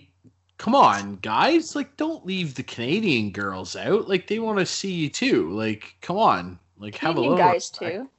come 0.57 0.75
on, 0.75 1.15
guys. 1.17 1.75
Like, 1.75 1.95
don't 1.97 2.25
leave 2.25 2.55
the 2.55 2.63
Canadian 2.63 3.31
girls 3.31 3.75
out. 3.75 4.07
Like, 4.09 4.27
they 4.27 4.39
want 4.39 4.59
to 4.59 4.65
see 4.65 4.91
you 4.91 5.09
too. 5.09 5.51
Like, 5.51 5.95
come 6.01 6.17
on. 6.17 6.59
Like, 6.77 6.95
have 6.95 7.11
a 7.11 7.13
Canadian 7.15 7.31
little 7.33 7.47
guys 7.51 7.71
respect. 7.71 7.95
too. 7.95 8.09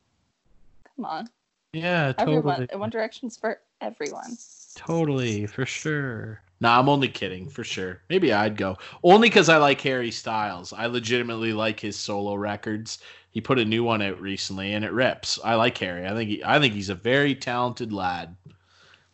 Come 0.97 1.05
on, 1.05 1.29
Yeah, 1.73 2.13
totally. 2.13 2.37
everyone. 2.39 2.69
One 2.81 2.91
Direction's 2.91 3.37
for 3.37 3.61
everyone. 3.83 4.37
Totally, 4.75 5.47
for 5.47 5.67
sure. 5.67 6.41
Nah, 6.61 6.79
I'm 6.81 6.89
only 6.89 7.09
kidding 7.09 7.51
for 7.51 7.65
sure. 7.65 8.01
Maybe 8.09 8.33
I'd 8.33 8.57
go 8.57 8.79
only 9.03 9.29
because 9.29 9.51
I 9.51 9.59
like 9.59 9.79
Harry 9.83 10.11
Styles. 10.11 10.73
I 10.73 10.87
legitimately 10.87 11.53
like 11.53 11.79
his 11.81 11.97
solo 11.97 12.35
records. 12.35 12.99
He 13.31 13.43
put 13.43 13.59
a 13.59 13.65
new 13.67 13.85
one 13.85 14.01
out 14.01 14.19
recently, 14.19 14.73
and 14.73 14.83
it 14.83 14.93
rips. 14.93 15.39
I 15.45 15.55
like 15.57 15.77
Harry. 15.79 16.07
I 16.07 16.15
think 16.15 16.31
he, 16.31 16.43
I 16.43 16.59
think 16.59 16.73
he's 16.73 16.89
a 16.89 16.95
very 16.95 17.35
talented 17.35 17.93
lad. 17.93 18.35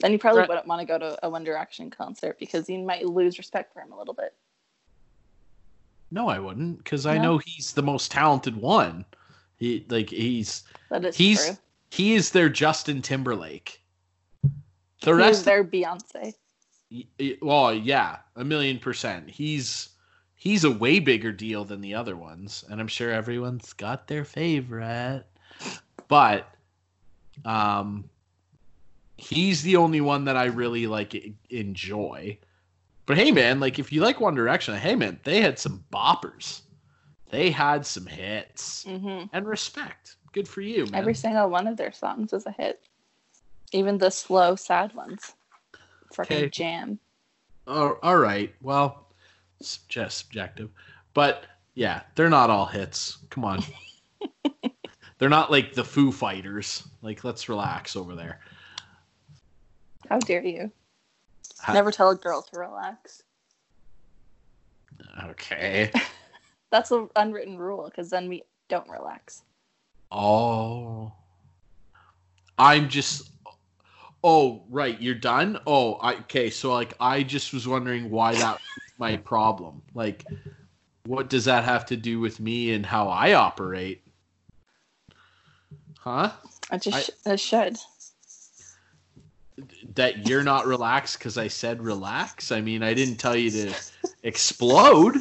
Then 0.03 0.13
you 0.13 0.19
probably 0.19 0.41
Right. 0.41 0.49
wouldn't 0.49 0.67
want 0.67 0.81
to 0.81 0.87
go 0.87 0.99
to 0.99 1.19
a 1.25 1.31
One 1.31 1.45
Direction 1.45 1.89
concert 1.89 2.39
because 2.39 2.69
you 2.69 2.79
might 2.81 3.07
lose 3.07 3.39
respect 3.39 3.73
for 3.73 3.81
him 3.81 3.93
a 3.93 3.99
little 3.99 4.15
bit. 4.15 4.35
No, 6.11 6.29
I 6.29 6.39
wouldn't, 6.41 6.79
because 6.79 7.07
I 7.07 7.17
know 7.17 7.39
he's 7.39 7.73
the 7.73 7.83
most 7.83 8.11
talented 8.11 8.57
one. 8.57 9.05
He 9.57 9.87
like 9.89 10.11
he's 10.11 10.65
That 10.91 11.05
is 11.05 11.17
he's 11.17 11.47
true. 11.47 11.57
he 11.91 12.15
is 12.15 12.31
their 12.33 12.49
Justin 12.51 13.01
Timberlake. 13.01 13.81
The 14.43 15.13
He's 15.13 15.15
rest, 15.15 15.45
their 15.47 15.65
Beyonce. 15.65 16.35
y- 16.91 17.07
y- 17.19 17.39
well, 17.41 17.73
yeah, 17.73 18.19
a 18.37 18.45
million 18.45 18.79
percent. 18.79 19.31
He's 19.31 19.89
he's 20.35 20.65
a 20.65 20.71
way 20.71 20.99
bigger 20.99 21.31
deal 21.33 21.65
than 21.65 21.81
the 21.81 21.95
other 21.95 22.17
ones, 22.17 22.65
and 22.69 22.81
I'm 22.81 22.89
sure 22.89 23.11
everyone's 23.13 23.73
got 23.73 24.09
their 24.09 24.25
favorite. 24.25 25.25
But, 26.09 26.53
um, 27.45 28.11
he's 29.23 29.63
the 29.63 29.77
only 29.77 30.01
one 30.01 30.25
that 30.25 30.37
I 30.37 30.45
really 30.47 30.87
like 30.87 31.15
enjoy. 31.51 32.39
But 33.07 33.19
hey, 33.19 33.33
man, 33.33 33.61
like 33.61 33.79
if 33.79 33.93
you 33.93 34.01
like 34.01 34.21
One 34.21 34.35
Direction, 34.35 34.77
hey, 34.77 34.95
man, 34.95 35.21
they 35.25 35.41
had 35.41 35.59
some 35.59 35.85
boppers. 35.93 36.63
They 37.31 37.51
had 37.51 37.87
some 37.87 38.07
hits 38.07 38.85
hmm 38.85 39.25
and 39.33 39.47
respect. 39.47 40.17
Good 40.33 40.49
for 40.49 40.61
you, 40.61 40.87
man. 40.87 41.01
Every 41.01 41.15
single 41.15 41.49
one 41.49 41.67
of 41.67 41.77
their 41.77 41.93
songs 41.93 42.33
was 42.33 42.47
a 42.47 42.53
hit. 42.53 42.81
Even 43.73 43.99
the 43.99 44.11
slow, 44.11 44.55
sad 44.57 44.95
ones. 44.95 45.33
Fucking 46.13 46.37
Okay. 46.37 46.49
jam. 46.51 46.99
Oh, 47.67 47.99
all 48.03 48.19
right. 48.19 48.55
Well, 48.61 49.07
it's 49.61 49.79
just 49.89 50.19
subjective, 50.19 50.71
but 51.15 51.45
yeah, 51.75 52.03
they're 52.15 52.29
not 52.29 52.51
all 52.51 52.67
hits. 52.67 53.19
Come 53.31 53.45
on, 53.45 53.63
they're 55.19 55.29
not 55.29 55.51
like 55.51 55.73
the 55.73 55.85
Foo 55.85 56.13
Fighters. 56.13 56.87
Like, 57.03 57.25
let's 57.25 57.49
relax 57.49 57.97
over 57.97 58.15
there. 58.15 58.41
How 60.09 60.19
dare 60.19 60.45
you? 60.45 60.71
Ha- 61.61 61.73
Never 61.75 61.91
tell 61.93 62.11
a 62.11 62.15
girl 62.17 62.43
to 62.43 62.59
relax. 62.59 63.23
Okay. 65.25 65.91
That's 66.71 66.91
an 66.91 67.09
unwritten 67.17 67.59
rule 67.59 67.85
because 67.85 68.11
then 68.11 68.29
we 68.29 68.43
don't 68.69 68.89
relax. 68.89 69.43
Oh, 70.11 71.13
I'm 72.59 72.89
just. 72.89 73.31
Oh, 74.25 74.63
right. 74.71 75.01
You're 75.01 75.15
done. 75.15 75.59
Oh, 75.67 75.95
I, 75.95 76.15
okay. 76.15 76.49
So, 76.49 76.73
like, 76.73 76.95
I 77.01 77.23
just 77.23 77.53
was 77.53 77.67
wondering 77.67 78.11
why 78.11 78.35
that 78.35 78.53
was 78.55 78.93
my 78.99 79.17
problem. 79.25 79.83
Like, 79.95 80.25
what 81.05 81.29
does 81.29 81.45
that 81.47 81.65
have 81.65 81.87
to 81.87 81.97
do 81.97 82.21
with 82.21 82.39
me 82.41 82.73
and 82.73 82.87
how 82.87 83.09
I 83.09 83.35
operate? 83.35 84.03
Huh? 85.99 86.31
I 86.71 86.79
just 86.79 86.97
I- 86.97 87.01
sh- 87.01 87.11
it 87.27 87.41
should. 87.41 87.79
That 89.95 90.27
you're 90.27 90.43
not 90.43 90.67
relaxed 90.67 91.19
because 91.19 91.37
I 91.39 91.49
said 91.49 91.83
relax. 91.83 92.51
I 92.53 92.61
mean, 92.61 92.83
I 92.83 92.95
didn't 92.95 93.17
tell 93.17 93.37
you 93.37 93.51
to 93.51 93.75
explode. 94.23 95.17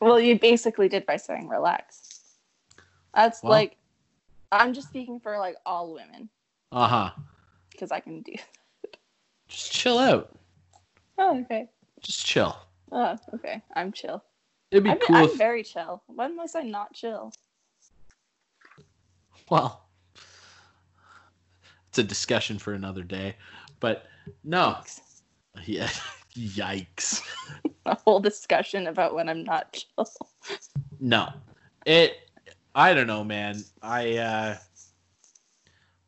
Well, 0.00 0.18
you 0.20 0.38
basically 0.38 0.88
did 0.88 1.06
by 1.06 1.16
saying 1.16 1.48
relax. 1.48 2.36
That's 3.14 3.42
Well. 3.42 3.52
like, 3.52 3.76
I'm 4.52 4.74
just 4.74 4.88
speaking 4.88 5.20
for 5.20 5.38
like 5.38 5.56
all 5.64 5.92
women 5.94 6.28
Uh 6.72 6.88
huh. 6.88 7.10
because 7.70 7.90
I 7.92 8.00
can 8.00 8.22
do. 8.22 8.32
Just 9.48 9.72
chill 9.72 9.98
out. 9.98 10.36
Oh, 11.18 11.40
okay. 11.42 11.68
Just 12.00 12.26
chill. 12.26 12.56
Oh, 12.92 13.16
okay. 13.34 13.62
I'm 13.74 13.92
chill. 13.92 14.22
It'd 14.70 14.84
be 14.84 14.90
I'm, 14.90 14.98
cool 15.00 15.16
I'm 15.16 15.24
if. 15.26 15.38
very 15.38 15.62
chill. 15.62 16.02
When 16.06 16.36
was 16.36 16.54
I 16.54 16.62
not 16.62 16.92
chill? 16.92 17.32
Well, 19.50 19.83
it's 21.94 22.00
a 22.00 22.02
discussion 22.02 22.58
for 22.58 22.72
another 22.72 23.04
day. 23.04 23.36
But 23.78 24.06
no. 24.42 24.78
Yeah. 25.64 25.88
Yikes. 26.36 27.22
A 27.86 27.94
whole 27.94 28.18
discussion 28.18 28.88
about 28.88 29.14
when 29.14 29.28
I'm 29.28 29.44
not 29.44 29.72
chill. 29.72 30.10
No. 30.98 31.28
It. 31.86 32.16
I 32.74 32.94
don't 32.94 33.06
know, 33.06 33.22
man. 33.22 33.62
I. 33.80 34.16
uh 34.16 34.56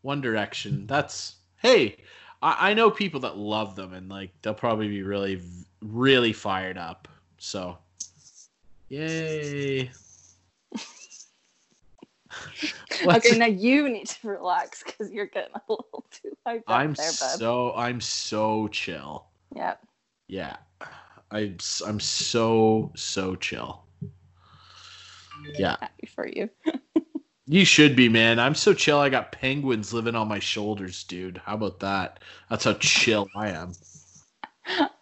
One 0.03 0.21
Direction. 0.21 0.89
That's. 0.89 1.37
Hey, 1.59 1.99
I, 2.43 2.71
I 2.71 2.75
know 2.75 2.91
people 2.91 3.21
that 3.21 3.39
love 3.39 3.77
them 3.77 3.93
and 3.93 4.09
like 4.09 4.33
they'll 4.43 4.55
probably 4.55 4.89
be 4.89 5.05
really, 5.05 5.41
really 5.83 6.33
fired 6.33 6.79
up. 6.79 7.07
So, 7.39 7.79
yay. 8.89 9.93
Okay, 13.05 13.39
now 13.39 13.47
you 13.47 13.89
need 13.89 14.07
to 14.09 14.29
relax 14.29 14.83
because 14.83 15.11
you're 15.13 15.27
getting 15.27 15.55
a 15.55 15.61
little 15.69 16.05
too 16.11 16.33
hyped 16.47 16.63
I'm 16.67 16.95
there, 16.95 17.13
so 17.13 17.73
I'm 17.75 18.01
so 18.01 18.69
chill. 18.69 19.27
yeah. 19.55 19.75
Yeah, 20.29 20.57
I'm 21.31 21.57
s- 21.61 21.83
I'm 21.87 22.01
so 22.01 22.93
so 22.97 23.37
chill. 23.37 23.85
Yeah, 25.59 25.77
Happy 25.81 26.07
for 26.07 26.27
you. 26.27 26.51
you 27.47 27.65
should 27.65 27.95
be, 27.95 28.09
man. 28.09 28.39
I'm 28.41 28.55
so 28.55 28.73
chill. 28.75 28.99
I 28.99 29.09
got 29.09 29.31
penguins 29.33 29.93
living 29.93 30.17
on 30.17 30.27
my 30.27 30.41
shoulders, 30.41 31.05
dude. 31.05 31.41
How 31.45 31.55
about 31.55 31.81
that? 31.81 32.21
That's 32.51 32.65
how 32.65 32.75
chill 32.75 33.29
I 33.37 33.51
am. 33.51 33.73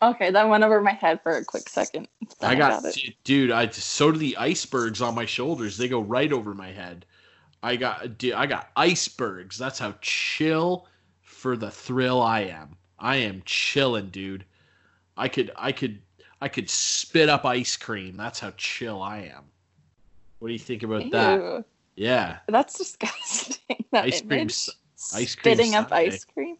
Okay, 0.03 0.30
that 0.30 0.49
went 0.49 0.62
over 0.62 0.82
my 0.82 0.93
head 0.93 1.22
for 1.22 1.39
a 1.39 1.45
quick 1.45 1.70
second. 1.70 2.09
I 2.43 2.55
got, 2.55 2.85
it. 2.85 3.14
dude. 3.24 3.51
I 3.51 3.68
so 3.70 4.12
do 4.12 4.18
the 4.18 4.37
icebergs 4.37 5.01
on 5.01 5.14
my 5.14 5.24
shoulders. 5.24 5.78
They 5.78 5.89
go 5.89 6.01
right 6.01 6.32
over 6.32 6.53
my 6.55 6.70
head. 6.70 7.07
I 7.65 7.77
got, 7.77 8.19
dude, 8.19 8.35
I 8.35 8.45
got 8.45 8.69
icebergs. 8.77 9.57
That's 9.57 9.79
how 9.79 9.95
chill 10.03 10.87
for 11.23 11.57
the 11.57 11.71
thrill 11.71 12.21
I 12.21 12.41
am. 12.43 12.77
I 12.99 13.17
am 13.17 13.43
chilling, 13.47 14.11
dude. 14.11 14.45
I 15.17 15.29
could, 15.29 15.51
I 15.57 15.73
could, 15.73 16.03
I 16.43 16.49
could 16.49 16.69
spit 16.69 17.31
up 17.31 17.47
ice 17.47 17.75
cream. 17.79 18.19
That's 18.19 18.39
how 18.39 18.53
chill 18.59 19.01
I 19.01 19.33
am. 19.35 19.45
What 20.41 20.49
do 20.49 20.53
you 20.53 20.59
think 20.59 20.83
about 20.83 21.11
that? 21.12 21.65
Yeah, 21.97 22.39
that's 22.49 22.77
disgusting. 22.77 23.57
That 23.93 24.05
ice 24.07 24.21
cream, 24.21 24.41
image. 24.41 24.69
ice 25.15 25.35
cream 25.37 25.55
Spitting 25.55 25.75
up 25.77 25.91
ice 25.93 26.25
cream. 26.25 26.59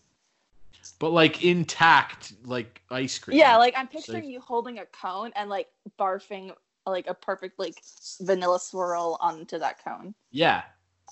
but 1.01 1.11
like 1.11 1.45
intact, 1.45 2.33
like 2.47 2.81
ice 2.91 3.19
cream. 3.19 3.37
Yeah, 3.37 3.57
like 3.59 3.75
I'm 3.77 3.89
picturing 3.89 4.25
Like- 4.25 4.33
you 4.33 4.41
holding 4.41 4.79
a 4.79 4.87
cone 4.87 5.33
and 5.35 5.51
like 5.51 5.69
barfing 5.99 6.53
like 6.87 7.09
a 7.09 7.15
perfect 7.15 7.59
like 7.59 7.83
vanilla 8.21 8.61
swirl 8.61 9.19
onto 9.21 9.59
that 9.59 9.85
cone, 9.85 10.15
yeah, 10.31 10.63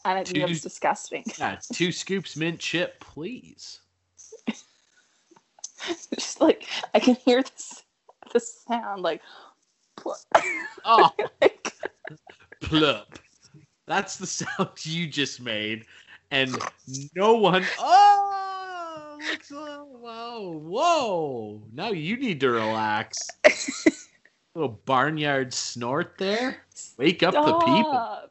and 0.05 0.19
I 0.19 0.25
think 0.25 0.37
Two- 0.37 0.47
that's 0.47 0.61
disgusting. 0.61 1.25
yeah. 1.39 1.59
Two 1.73 1.93
scoops 1.93 2.37
mint 2.37 2.59
chip, 2.59 3.01
please. 3.01 3.81
Just 6.15 6.41
like 6.41 6.67
I 6.95 7.01
can 7.01 7.17
hear 7.17 7.43
this 7.43 7.83
the 8.33 8.41
sound 8.41 9.03
like. 9.03 9.21
Oh. 10.85 11.11
like 11.41 11.73
plup. 12.63 13.07
That's 13.87 14.17
the 14.17 14.27
sound 14.57 14.85
you 14.85 15.07
just 15.07 15.41
made, 15.41 15.85
and 16.31 16.57
no 17.15 17.35
one. 17.35 17.65
Oh, 17.79 19.19
looks 19.29 19.53
oh, 19.53 19.67
so, 19.67 19.85
whoa, 19.85 20.59
whoa! 20.59 21.63
Now 21.73 21.91
you 21.91 22.17
need 22.17 22.41
to 22.41 22.51
relax. 22.51 23.19
Little 24.55 24.81
barnyard 24.85 25.53
snort 25.53 26.15
there. 26.19 26.63
Wake 26.97 27.23
up 27.23 27.35
the 27.35 27.59
people. 27.61 28.31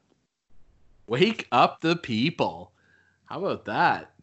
Wake 1.11 1.45
up 1.51 1.81
the 1.81 1.97
people. 1.97 2.71
How 3.25 3.43
about 3.43 3.65
that? 3.65 4.13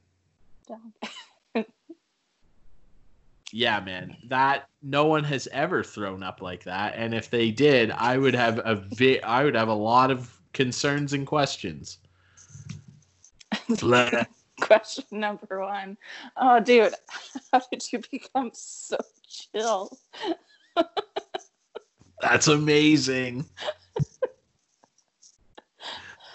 Yeah, 3.51 3.81
man. 3.81 4.15
That 4.28 4.69
no 4.82 5.06
one 5.06 5.24
has 5.24 5.48
ever 5.52 5.82
thrown 5.82 6.23
up 6.23 6.43
like 6.43 6.65
that, 6.65 6.94
and 6.97 7.15
if 7.15 7.31
they 7.31 7.51
did, 7.51 7.90
I 7.90 8.19
would 8.19 8.35
have 8.35 8.60
a 8.62 8.74
vi- 8.74 9.23
I 9.23 9.43
would 9.43 9.55
have 9.55 9.69
a 9.69 9.74
lot 9.74 10.10
of 10.10 10.39
concerns 10.52 11.15
and 11.15 11.27
questions. 11.27 11.97
Question 14.60 15.05
number 15.10 15.60
one. 15.60 15.97
Oh, 16.36 16.60
dude, 16.60 16.93
how 17.52 17.62
did 17.73 17.90
you 17.90 18.02
become 18.10 18.51
so 18.52 18.98
chill? 19.27 19.98
That's 22.20 22.48
amazing. 22.48 23.47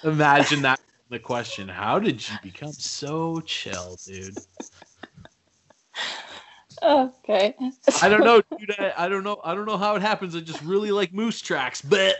Imagine 0.03 0.61
that 0.63 0.79
the 1.09 1.19
question. 1.19 1.67
How 1.67 1.99
did 1.99 2.27
you 2.27 2.35
become 2.43 2.73
so 2.73 3.39
chill, 3.41 3.97
dude? 4.05 4.37
Okay. 6.81 7.55
I 8.01 8.09
don't 8.09 8.23
know, 8.23 8.41
dude. 8.57 8.75
I, 8.77 8.93
I 8.97 9.09
don't 9.09 9.23
know. 9.23 9.39
I 9.43 9.55
don't 9.55 9.65
know 9.65 9.77
how 9.77 9.95
it 9.95 10.01
happens. 10.01 10.35
I 10.35 10.41
just 10.41 10.61
really 10.63 10.91
like 10.91 11.13
moose 11.13 11.41
tracks, 11.41 11.81
but 11.81 12.15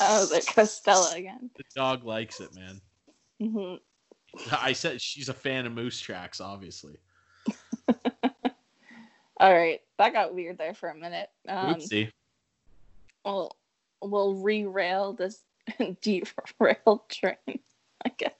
I 0.00 0.18
was 0.18 0.32
like 0.32 0.46
Costello 0.46 1.12
again. 1.14 1.50
the 1.56 1.64
dog 1.74 2.04
likes 2.04 2.40
it, 2.40 2.50
man. 2.54 2.80
hmm 3.40 3.74
I 4.52 4.72
said 4.72 5.00
she's 5.00 5.28
a 5.28 5.34
fan 5.34 5.66
of 5.66 5.72
moose 5.72 6.00
tracks, 6.00 6.40
obviously. 6.40 6.96
All 9.40 9.54
right, 9.54 9.80
that 9.98 10.12
got 10.12 10.34
weird 10.34 10.58
there 10.58 10.74
for 10.74 10.90
a 10.90 10.94
minute. 10.94 11.30
Um, 11.48 11.76
Oopsie. 11.76 12.10
we'll 13.24 13.56
we'll 14.02 14.34
re-rail 14.34 15.12
this 15.12 15.42
derailed 16.02 17.00
train, 17.08 17.60
I 18.04 18.10
guess. 18.16 18.32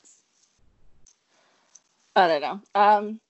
I 2.16 2.28
don't 2.28 2.40
know. 2.42 2.60
Um, 2.74 3.20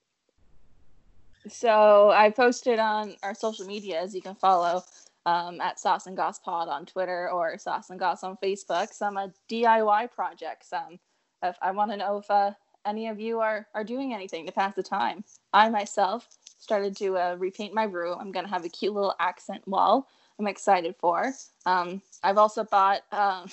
so 1.49 2.11
I 2.11 2.31
posted 2.31 2.79
on 2.79 3.17
our 3.23 3.35
social 3.35 3.67
medias. 3.67 4.15
You 4.15 4.23
can 4.23 4.35
follow 4.35 4.83
um, 5.27 5.61
at 5.61 5.79
Sauce 5.79 6.07
and 6.07 6.17
Goss 6.17 6.39
Pod 6.39 6.69
on 6.69 6.87
Twitter 6.87 7.31
or 7.31 7.59
Sauce 7.59 7.91
and 7.91 7.99
Goss 7.99 8.25
on 8.25 8.39
Facebook. 8.43 8.93
Some 8.93 9.17
uh, 9.17 9.29
DIY 9.51 10.11
projects. 10.13 10.73
Um, 10.73 10.99
if 11.43 11.57
I 11.61 11.71
want 11.71 11.91
to 11.91 11.97
know 11.97 12.19
if 12.19 12.31
uh, 12.31 12.53
any 12.85 13.09
of 13.09 13.21
you 13.21 13.41
are 13.41 13.67
are 13.75 13.85
doing 13.85 14.15
anything 14.15 14.47
to 14.47 14.53
pass 14.53 14.75
the 14.75 14.83
time. 14.83 15.25
I 15.53 15.69
myself 15.69 16.29
started 16.59 16.97
to 16.99 17.17
uh, 17.17 17.37
repaint 17.39 17.75
my 17.75 17.85
room. 17.85 18.19
I'm 18.21 18.33
gonna 18.33 18.49
have 18.49 18.65
a 18.65 18.69
cute 18.69 18.95
little 18.95 19.15
accent 19.21 19.67
wall. 19.69 20.09
I'm 20.39 20.47
excited 20.47 20.95
for. 21.01 21.33
Um, 21.67 22.01
I've 22.23 22.39
also 22.39 22.65
bought. 22.65 23.03
Um, 23.13 23.49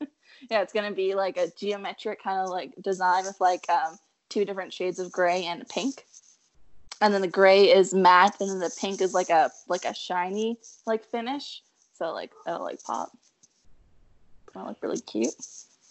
yeah, 0.50 0.62
it's 0.62 0.72
gonna 0.72 0.92
be 0.92 1.14
like 1.14 1.36
a 1.36 1.48
geometric 1.56 2.22
kind 2.22 2.40
of 2.40 2.50
like 2.50 2.74
design 2.82 3.24
with 3.24 3.40
like 3.40 3.68
um, 3.70 3.98
two 4.28 4.44
different 4.44 4.72
shades 4.72 4.98
of 4.98 5.12
gray 5.12 5.44
and 5.44 5.66
pink. 5.68 6.04
And 7.00 7.12
then 7.12 7.20
the 7.20 7.28
gray 7.28 7.64
is 7.72 7.92
matte, 7.94 8.36
and 8.40 8.50
then 8.50 8.58
the 8.58 8.74
pink 8.80 9.00
is 9.00 9.14
like 9.14 9.30
a 9.30 9.50
like 9.68 9.84
a 9.84 9.94
shiny 9.94 10.58
like 10.86 11.04
finish. 11.04 11.62
So 11.94 12.12
like 12.12 12.32
it'll 12.46 12.62
like 12.62 12.82
pop. 12.82 13.10
It'll 14.54 14.68
look 14.68 14.82
really 14.82 15.00
cute. 15.00 15.34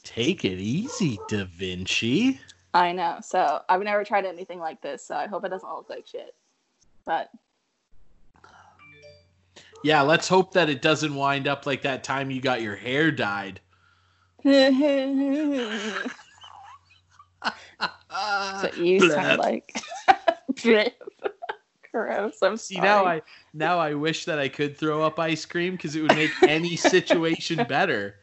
Take 0.03 0.45
it 0.45 0.60
easy, 0.60 1.18
Da 1.30 1.45
Vinci. 1.45 2.40
I 2.74 2.91
know. 2.91 3.20
So 3.22 3.62
I've 3.70 3.82
never 3.82 4.03
tried 4.03 4.26
anything 4.26 4.60
like 4.60 4.82
this, 4.82 5.06
so 5.06 5.16
I 5.16 5.28
hope 5.28 5.45
it 5.45 5.49
doesn't 5.49 5.70
look 5.70 5.90
like 5.90 6.06
shit. 6.06 6.36
But 7.06 7.30
Yeah, 9.86 10.02
let's 10.02 10.28
hope 10.28 10.53
that 10.53 10.68
it 10.68 10.82
doesn't 10.82 11.14
wind 11.14 11.48
up 11.48 11.68
like 11.68 11.84
that 11.84 12.03
time 12.03 12.32
you 12.32 12.41
got 12.41 12.64
your 12.64 12.76
hair 12.76 13.12
dyed. 13.12 13.60
that's 14.44 14.74
what 18.64 18.78
you 18.80 19.12
sound 19.12 19.38
like. 19.38 19.80
Gross. 21.91 22.38
I'm 22.41 22.57
See 22.57 22.74
sorry. 22.74 22.88
now 22.88 23.06
I 23.06 23.22
now 23.53 23.78
I 23.78 23.94
wish 23.94 24.26
that 24.26 24.40
I 24.40 24.49
could 24.49 24.76
throw 24.76 25.03
up 25.03 25.20
ice 25.20 25.45
cream 25.45 25.74
because 25.74 25.95
it 25.95 26.02
would 26.02 26.16
make 26.16 26.32
any 26.41 26.76
situation 26.76 27.64
better. 27.70 28.16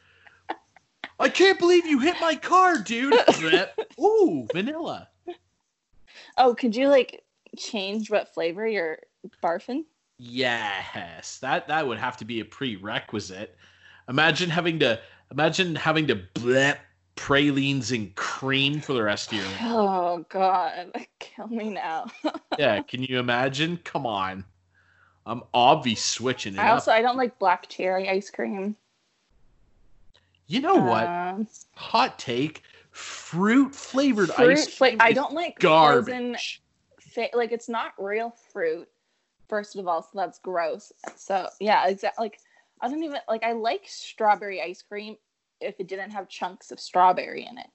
I 1.20 1.28
can't 1.28 1.60
believe 1.60 1.86
you 1.86 2.01
hit 2.01 2.16
my 2.20 2.34
car, 2.34 2.78
dude. 2.78 3.14
Ooh, 4.01 4.48
vanilla. 4.52 5.10
Oh, 6.36 6.56
could 6.56 6.74
you 6.74 6.89
like 6.89 7.22
change 7.56 8.10
what 8.10 8.34
flavor 8.34 8.66
you're 8.66 8.98
barfing? 9.44 9.84
Yes, 10.24 11.39
that 11.39 11.66
that 11.66 11.85
would 11.86 11.99
have 11.99 12.16
to 12.19 12.24
be 12.24 12.39
a 12.39 12.44
prerequisite. 12.44 13.57
Imagine 14.09 14.51
having 14.51 14.78
to 14.78 15.01
imagine 15.32 15.74
having 15.74 16.07
to 16.07 16.15
blep 16.15 16.78
pralines 17.16 17.90
and 17.90 18.15
cream 18.15 18.81
for 18.81 18.93
the 18.93 19.03
rest 19.03 19.32
of 19.32 19.39
your 19.39 19.47
life. 19.47 19.57
Oh 19.62 20.24
God, 20.28 20.93
kill 21.19 21.49
me 21.49 21.70
now. 21.70 22.07
Yeah, 22.59 22.82
can 22.82 23.03
you 23.03 23.19
imagine? 23.19 23.78
Come 23.78 24.07
on. 24.07 24.44
I'm 25.27 25.43
obviously 25.55 25.97
switching 25.97 26.55
it 26.55 26.61
I 26.61 26.69
up. 26.69 26.74
also 26.74 26.93
I 26.93 27.03
don't 27.03 27.16
like 27.16 27.39
black 27.40 27.69
cherry 27.69 28.09
ice 28.09 28.31
cream. 28.31 28.77
you 30.47 30.61
know 30.61 30.77
what? 30.77 31.09
Um, 31.09 31.49
Hot 31.74 32.19
take. 32.19 32.62
Fruit 32.93 33.74
flavored 33.74 34.31
ice 34.32 34.69
fla- 34.69 34.89
cream. 34.90 34.99
I 35.01 35.12
don't 35.15 35.32
like 35.32 35.61
frozen 35.61 36.32
garbage. 36.32 36.62
fa- 37.01 37.31
like 37.35 37.51
it's 37.51 37.69
not 37.69 37.93
real 37.99 38.36
fruit 38.53 38.86
first 39.53 39.77
of 39.77 39.87
all 39.87 40.01
so 40.01 40.09
that's 40.15 40.39
gross. 40.39 40.95
So 41.15 41.47
yeah 41.61 41.87
exactly 41.87 42.24
like 42.24 42.39
i 42.81 42.89
don't 42.89 43.03
even 43.05 43.19
like 43.29 43.45
i 43.45 43.53
like 43.53 43.83
strawberry 43.85 44.62
ice 44.62 44.81
cream 44.81 45.16
if 45.61 45.79
it 45.79 45.89
didn't 45.89 46.11
have 46.12 46.27
chunks 46.27 46.70
of 46.70 46.81
strawberry 46.81 47.47
in 47.47 47.59
it. 47.59 47.66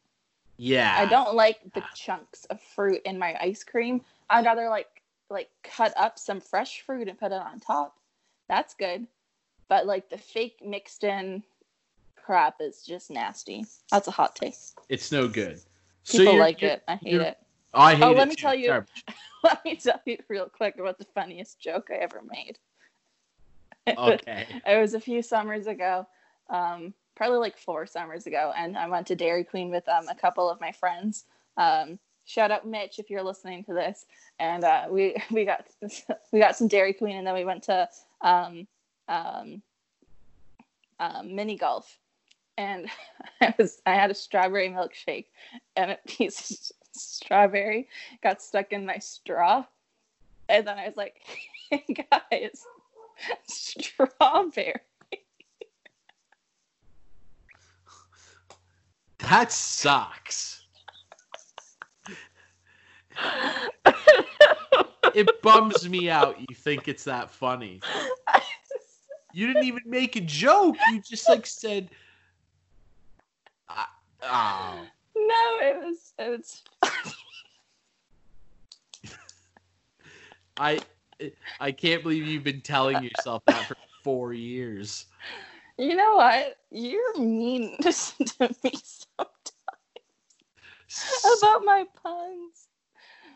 Yeah. 0.58 0.95
i 0.98 1.06
don't 1.06 1.36
like 1.36 1.60
the 1.76 1.84
chunks 1.94 2.45
of 2.45 2.60
fruit 2.60 3.02
in 3.06 3.20
my 3.20 3.38
ice 3.40 3.64
cream. 3.64 4.02
I'd 4.28 4.44
rather 4.45 4.70
like 4.70 4.88
like 5.30 5.49
cut 5.64 5.94
up 5.95 6.18
some 6.18 6.41
fresh 6.41 6.82
fruit 6.82 7.08
and 7.08 7.20
put 7.20 7.32
it 7.32 7.41
on 7.49 7.60
top. 7.60 7.95
That's 8.49 8.74
good. 8.74 9.06
But 9.70 9.86
like 9.86 10.10
the 10.10 10.18
fake 10.18 10.62
mixed 10.66 11.04
in 11.04 11.44
crap 12.16 12.56
is 12.60 12.82
just 12.82 13.12
nasty. 13.12 13.68
That's 13.91 14.08
a 14.08 14.12
hot 14.12 14.36
take. 14.36 14.56
It's 14.90 15.12
no 15.12 15.28
good. 15.28 15.62
people 16.10 16.26
you're- 16.26 16.40
like 16.40 16.64
it. 16.64 16.82
I 16.88 16.95
hate 16.95 17.22
it 17.22 17.38
I 17.73 17.95
hate 17.95 18.03
Oh, 18.03 18.11
let 18.14 18.27
me 18.27 18.35
too. 18.35 18.41
tell 18.41 18.56
you- 18.56 18.85
let 19.44 19.64
me 19.65 19.76
tell 19.76 19.99
you 20.06 20.18
real 20.27 20.49
quick 20.49 20.77
about 20.80 20.98
the 20.98 21.06
funniest 21.06 21.60
joke 21.60 21.89
i 21.91 21.95
ever 21.95 22.22
made. 22.30 22.57
Okay. 23.98 24.45
it 24.65 24.81
was 24.81 24.94
a 24.95 24.99
few 24.99 25.22
summers 25.22 25.65
ago 25.68 26.06
um, 26.49 26.94
probably 27.15 27.38
like 27.38 27.57
four 27.57 27.85
summers 27.85 28.27
ago 28.27 28.52
and 28.57 28.77
i 28.77 28.88
went 28.88 29.07
to 29.07 29.15
dairy 29.15 29.44
queen 29.45 29.69
with 29.69 29.88
um, 29.88 30.07
a 30.10 30.15
couple 30.15 30.49
of 30.49 30.60
my 30.60 30.72
friends. 30.73 31.23
Um, 31.56 31.98
shout 32.26 32.52
out 32.52 32.68
mitch 32.68 32.99
if 32.99 33.10
you're 33.10 33.23
listening 33.23 33.64
to 33.64 33.73
this. 33.73 34.06
And 34.39 34.64
uh, 34.65 34.88
we 34.89 35.15
we 35.31 35.45
got 35.45 35.65
we 36.34 36.39
got 36.39 36.56
some 36.57 36.68
dairy 36.68 36.94
queen 36.94 37.15
and 37.18 37.26
then 37.26 37.34
we 37.34 37.45
went 37.45 37.64
to 37.64 37.88
um, 38.22 38.68
um, 39.07 39.61
um, 40.99 41.34
mini 41.35 41.56
golf. 41.57 41.98
And 42.57 42.89
i 43.41 43.53
was 43.57 43.81
i 43.85 43.94
had 43.94 44.11
a 44.11 44.15
strawberry 44.15 44.68
milkshake 44.69 45.27
and 45.77 45.91
a 45.91 45.98
piece 46.07 46.52
of 46.52 46.77
strawberry 46.91 47.88
got 48.23 48.41
stuck 48.41 48.72
in 48.72 48.85
my 48.85 48.97
straw 48.97 49.64
and 50.49 50.65
then 50.68 50.77
i 50.77 50.88
was 50.88 50.97
like 50.97 51.22
hey 51.69 51.84
guys 52.11 52.65
strawberry 53.47 54.76
That 59.30 59.51
sucks. 59.51 60.64
It 65.14 65.41
bums 65.41 65.89
me 65.89 66.09
out. 66.09 66.39
You 66.39 66.55
think 66.55 66.88
it's 66.88 67.03
that 67.05 67.30
funny. 67.31 67.81
You 69.34 69.47
didn't 69.47 69.65
even 69.65 69.81
make 69.85 70.15
a 70.15 70.22
joke. 70.22 70.77
You 70.91 71.01
just 71.01 71.27
like 71.27 71.45
said, 71.45 71.89
"Ah, 73.68 73.91
"Oh, 74.22 74.85
No, 75.28 75.60
it 75.62 75.78
was 75.84 76.14
it 76.18 76.30
was 76.30 76.64
I, 80.58 80.80
I 81.60 81.72
can't 81.72 82.02
believe 82.02 82.24
you've 82.24 82.44
been 82.44 82.62
telling 82.62 83.04
yourself 83.04 83.44
that 83.45 83.68
for 83.68 83.76
four 84.04 84.34
years." 84.34 85.06
you 85.78 85.95
know 85.95 86.16
what? 86.16 86.58
You're 86.72 87.20
mean 87.20 87.78
to 87.82 87.94
me 88.64 88.74
sometimes 90.90 91.38
about 91.40 91.66
my 91.66 91.86
puns. 92.04 92.68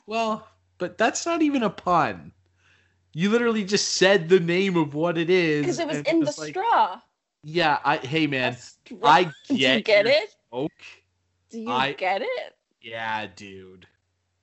Well, 0.08 0.48
but 0.78 0.98
that's 0.98 1.26
not 1.26 1.42
even 1.42 1.64
a 1.64 1.70
pun. 1.70 2.32
You 3.14 3.30
literally 3.30 3.64
just 3.64 3.96
said 3.96 4.30
the 4.30 4.40
name 4.40 4.78
of 4.78 4.94
what 4.96 5.18
it 5.18 5.30
is. 5.30 5.62
Because 5.62 5.80
it 5.80 5.88
was 5.88 6.02
in 6.02 6.22
the 6.22 6.34
like, 6.38 6.50
straw. 6.50 7.02
Yeah, 7.44 7.80
I 7.84 7.98
hey 7.98 8.28
man. 8.28 8.58
I 9.04 9.32
get 9.48 9.86
get 9.86 10.08
it? 10.08 10.36
joke. 10.52 10.72
Do 11.52 11.60
you 11.60 11.69
I- 11.72 11.94
get 11.94 12.22
it? 12.22 12.56
Yeah, 12.82 13.28
dude. 13.36 13.88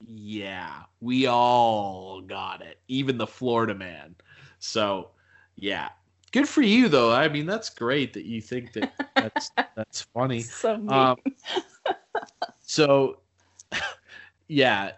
Yeah, 0.06 0.82
we 1.01 1.26
all 1.26 2.20
got 2.20 2.62
it, 2.62 2.78
even 2.86 3.18
the 3.18 3.26
Florida 3.26 3.74
man. 3.74 4.14
So, 4.60 5.10
yeah, 5.56 5.89
good 6.30 6.48
for 6.48 6.62
you 6.62 6.89
though. 6.89 7.12
I 7.12 7.28
mean, 7.28 7.47
that's 7.47 7.68
great 7.70 8.12
that 8.12 8.24
you 8.24 8.40
think 8.40 8.72
that 8.74 8.93
that's 9.16 9.51
that's 9.74 10.02
funny. 10.14 10.43
So 10.43 10.76
mean. 10.76 10.89
Um, 10.93 11.16
so, 12.62 13.18
yeah, 14.48 14.93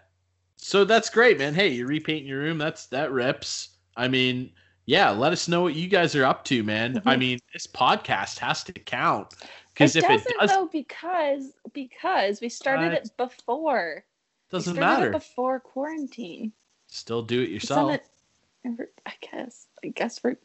so 0.57 0.85
that's 0.85 1.09
great, 1.09 1.39
man. 1.39 1.53
Hey, 1.55 1.69
you're 1.69 1.87
repainting 1.87 2.27
your 2.27 2.39
room. 2.39 2.57
That's 2.59 2.85
that 2.87 3.11
rips. 3.11 3.69
I 3.97 4.07
mean, 4.07 4.51
yeah. 4.85 5.09
Let 5.09 5.31
us 5.31 5.47
know 5.47 5.61
what 5.61 5.73
you 5.75 5.87
guys 5.87 6.15
are 6.15 6.25
up 6.25 6.43
to, 6.45 6.63
man. 6.63 7.01
I 7.05 7.15
Mhm. 7.15 7.19
mean, 7.19 7.39
this 7.53 7.65
podcast 7.67 8.37
has 8.39 8.63
to 8.65 8.73
count 8.73 9.33
because 9.81 9.95
it 9.95 10.03
if 10.03 10.09
doesn't 10.09 10.31
it 10.31 10.39
does, 10.39 10.49
though 10.49 10.69
because 10.71 11.53
because 11.73 12.41
we 12.41 12.49
started 12.49 12.93
it 12.93 13.11
before. 13.17 14.03
Doesn't 14.49 14.77
matter. 14.77 15.09
before 15.09 15.59
quarantine. 15.59 16.51
Still 16.87 17.21
do 17.21 17.41
it 17.41 17.49
yourself. 17.49 17.99
a- 18.65 18.69
I 19.05 19.13
guess. 19.21 19.67
I 19.83 19.87
guess 19.87 20.23
we're 20.23 20.37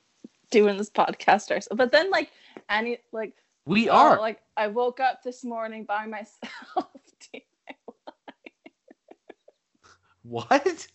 doing 0.50 0.76
this 0.76 0.90
podcast 0.90 1.50
ourselves. 1.50 1.68
But 1.74 1.92
then 1.92 2.10
like 2.10 2.30
any 2.68 2.98
like 3.12 3.34
we 3.66 3.88
oh, 3.88 3.96
are. 3.96 4.18
like 4.18 4.40
I 4.56 4.68
woke 4.68 5.00
up 5.00 5.22
this 5.22 5.44
morning 5.44 5.84
by 5.84 6.06
myself. 6.06 6.88
what? 10.22 10.86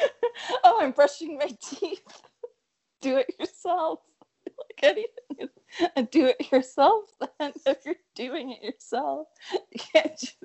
oh, 0.64 0.78
I'm 0.80 0.92
brushing 0.92 1.38
my 1.38 1.50
teeth. 1.60 2.22
do 3.00 3.16
it 3.16 3.34
yourself. 3.38 4.00
Like 4.68 4.82
anything, 4.82 5.48
and 5.96 6.10
do 6.10 6.26
it 6.26 6.50
yourself. 6.52 7.04
Then 7.38 7.52
if 7.66 7.84
you're 7.84 7.94
doing 8.14 8.50
it 8.50 8.62
yourself, 8.62 9.28
you 9.52 9.80
can't. 9.92 10.18
Just, 10.18 10.36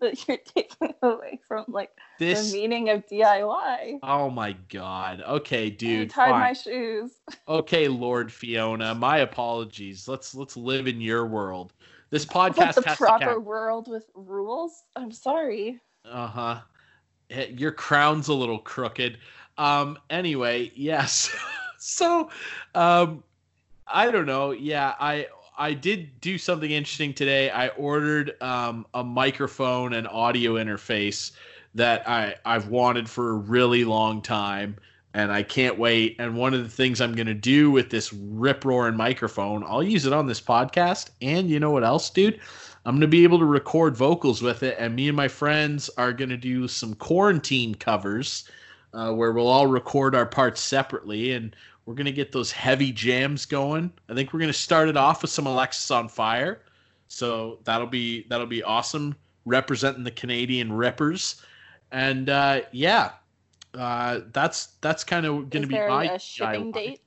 that 0.00 0.28
you're 0.28 0.38
taking 0.44 0.94
away 1.02 1.40
from 1.46 1.64
like 1.68 1.90
This. 2.18 2.52
the 2.52 2.58
meaning 2.58 2.90
of 2.90 3.06
DIY. 3.06 4.00
Oh 4.02 4.30
my 4.30 4.52
god. 4.68 5.22
Okay, 5.26 5.66
I 5.66 5.70
dude. 5.70 6.10
tied 6.10 6.30
fine. 6.30 6.40
my 6.40 6.52
shoes. 6.52 7.12
Okay, 7.48 7.88
Lord 7.88 8.32
Fiona. 8.32 8.94
My 8.94 9.18
apologies. 9.18 10.06
Let's 10.06 10.34
let's 10.34 10.56
live 10.56 10.86
in 10.86 11.00
your 11.00 11.26
world. 11.26 11.72
This 12.10 12.32
Like 12.34 12.54
podcast 12.54 12.74
the 12.74 12.88
has 12.88 12.98
proper 12.98 13.40
world 13.40 13.88
with 13.88 14.04
rules. 14.14 14.82
I'm 14.96 15.12
sorry. 15.12 15.80
Uh 16.04 16.26
huh. 16.26 16.60
Your 17.48 17.72
crown's 17.72 18.28
a 18.28 18.34
little 18.34 18.58
crooked. 18.58 19.18
Um. 19.56 19.98
Anyway, 20.10 20.72
yes. 20.74 21.34
so, 21.78 22.30
um, 22.74 23.22
I 23.92 24.10
don't 24.10 24.26
know. 24.26 24.50
Yeah, 24.52 24.94
I 25.00 25.26
I 25.58 25.74
did 25.74 26.20
do 26.20 26.38
something 26.38 26.70
interesting 26.70 27.12
today. 27.14 27.50
I 27.50 27.68
ordered 27.68 28.40
um 28.42 28.86
a 28.94 29.04
microphone 29.04 29.94
and 29.94 30.06
audio 30.08 30.54
interface 30.54 31.32
that 31.74 32.08
I 32.08 32.34
I've 32.44 32.68
wanted 32.68 33.08
for 33.08 33.30
a 33.30 33.34
really 33.34 33.84
long 33.84 34.22
time. 34.22 34.76
And 35.12 35.32
I 35.32 35.42
can't 35.42 35.76
wait. 35.76 36.14
And 36.20 36.36
one 36.36 36.54
of 36.54 36.62
the 36.62 36.68
things 36.68 37.00
I'm 37.00 37.14
gonna 37.16 37.34
do 37.34 37.70
with 37.70 37.90
this 37.90 38.12
rip 38.12 38.64
roaring 38.64 38.96
microphone, 38.96 39.64
I'll 39.66 39.82
use 39.82 40.06
it 40.06 40.12
on 40.12 40.26
this 40.26 40.40
podcast. 40.40 41.10
And 41.20 41.50
you 41.50 41.58
know 41.58 41.72
what 41.72 41.84
else, 41.84 42.10
dude? 42.10 42.40
I'm 42.86 42.94
going 42.94 43.02
to 43.02 43.08
be 43.08 43.24
able 43.24 43.38
to 43.38 43.44
record 43.44 43.94
vocals 43.94 44.40
with 44.40 44.62
it, 44.62 44.74
and 44.78 44.96
me 44.96 45.08
and 45.08 45.16
my 45.16 45.28
friends 45.28 45.90
are 45.98 46.14
going 46.14 46.30
to 46.30 46.36
do 46.38 46.66
some 46.66 46.94
quarantine 46.94 47.74
covers 47.74 48.48
uh, 48.94 49.12
where 49.12 49.32
we'll 49.32 49.48
all 49.48 49.66
record 49.66 50.14
our 50.14 50.26
parts 50.26 50.60
separately, 50.60 51.32
and 51.32 51.54
we're 51.90 51.96
going 51.96 52.06
to 52.06 52.12
get 52.12 52.30
those 52.30 52.52
heavy 52.52 52.92
jams 52.92 53.44
going. 53.44 53.92
I 54.08 54.14
think 54.14 54.32
we're 54.32 54.38
going 54.38 54.52
to 54.52 54.56
start 54.56 54.88
it 54.88 54.96
off 54.96 55.22
with 55.22 55.32
some 55.32 55.46
Alexisonfire, 55.46 56.58
so 57.08 57.58
that'll 57.64 57.88
be 57.88 58.26
that'll 58.28 58.46
be 58.46 58.62
awesome, 58.62 59.16
representing 59.44 60.04
the 60.04 60.12
Canadian 60.12 60.72
Rippers, 60.72 61.42
and 61.90 62.30
uh, 62.30 62.60
yeah, 62.70 63.10
uh, 63.74 64.20
that's 64.30 64.66
that's 64.80 65.02
kind 65.02 65.26
of 65.26 65.50
going 65.50 65.62
to 65.62 65.66
be 65.66 65.74
my 65.74 66.04
a 66.04 66.18
shipping 66.20 66.72
DIY. 66.72 66.74
date? 66.74 67.00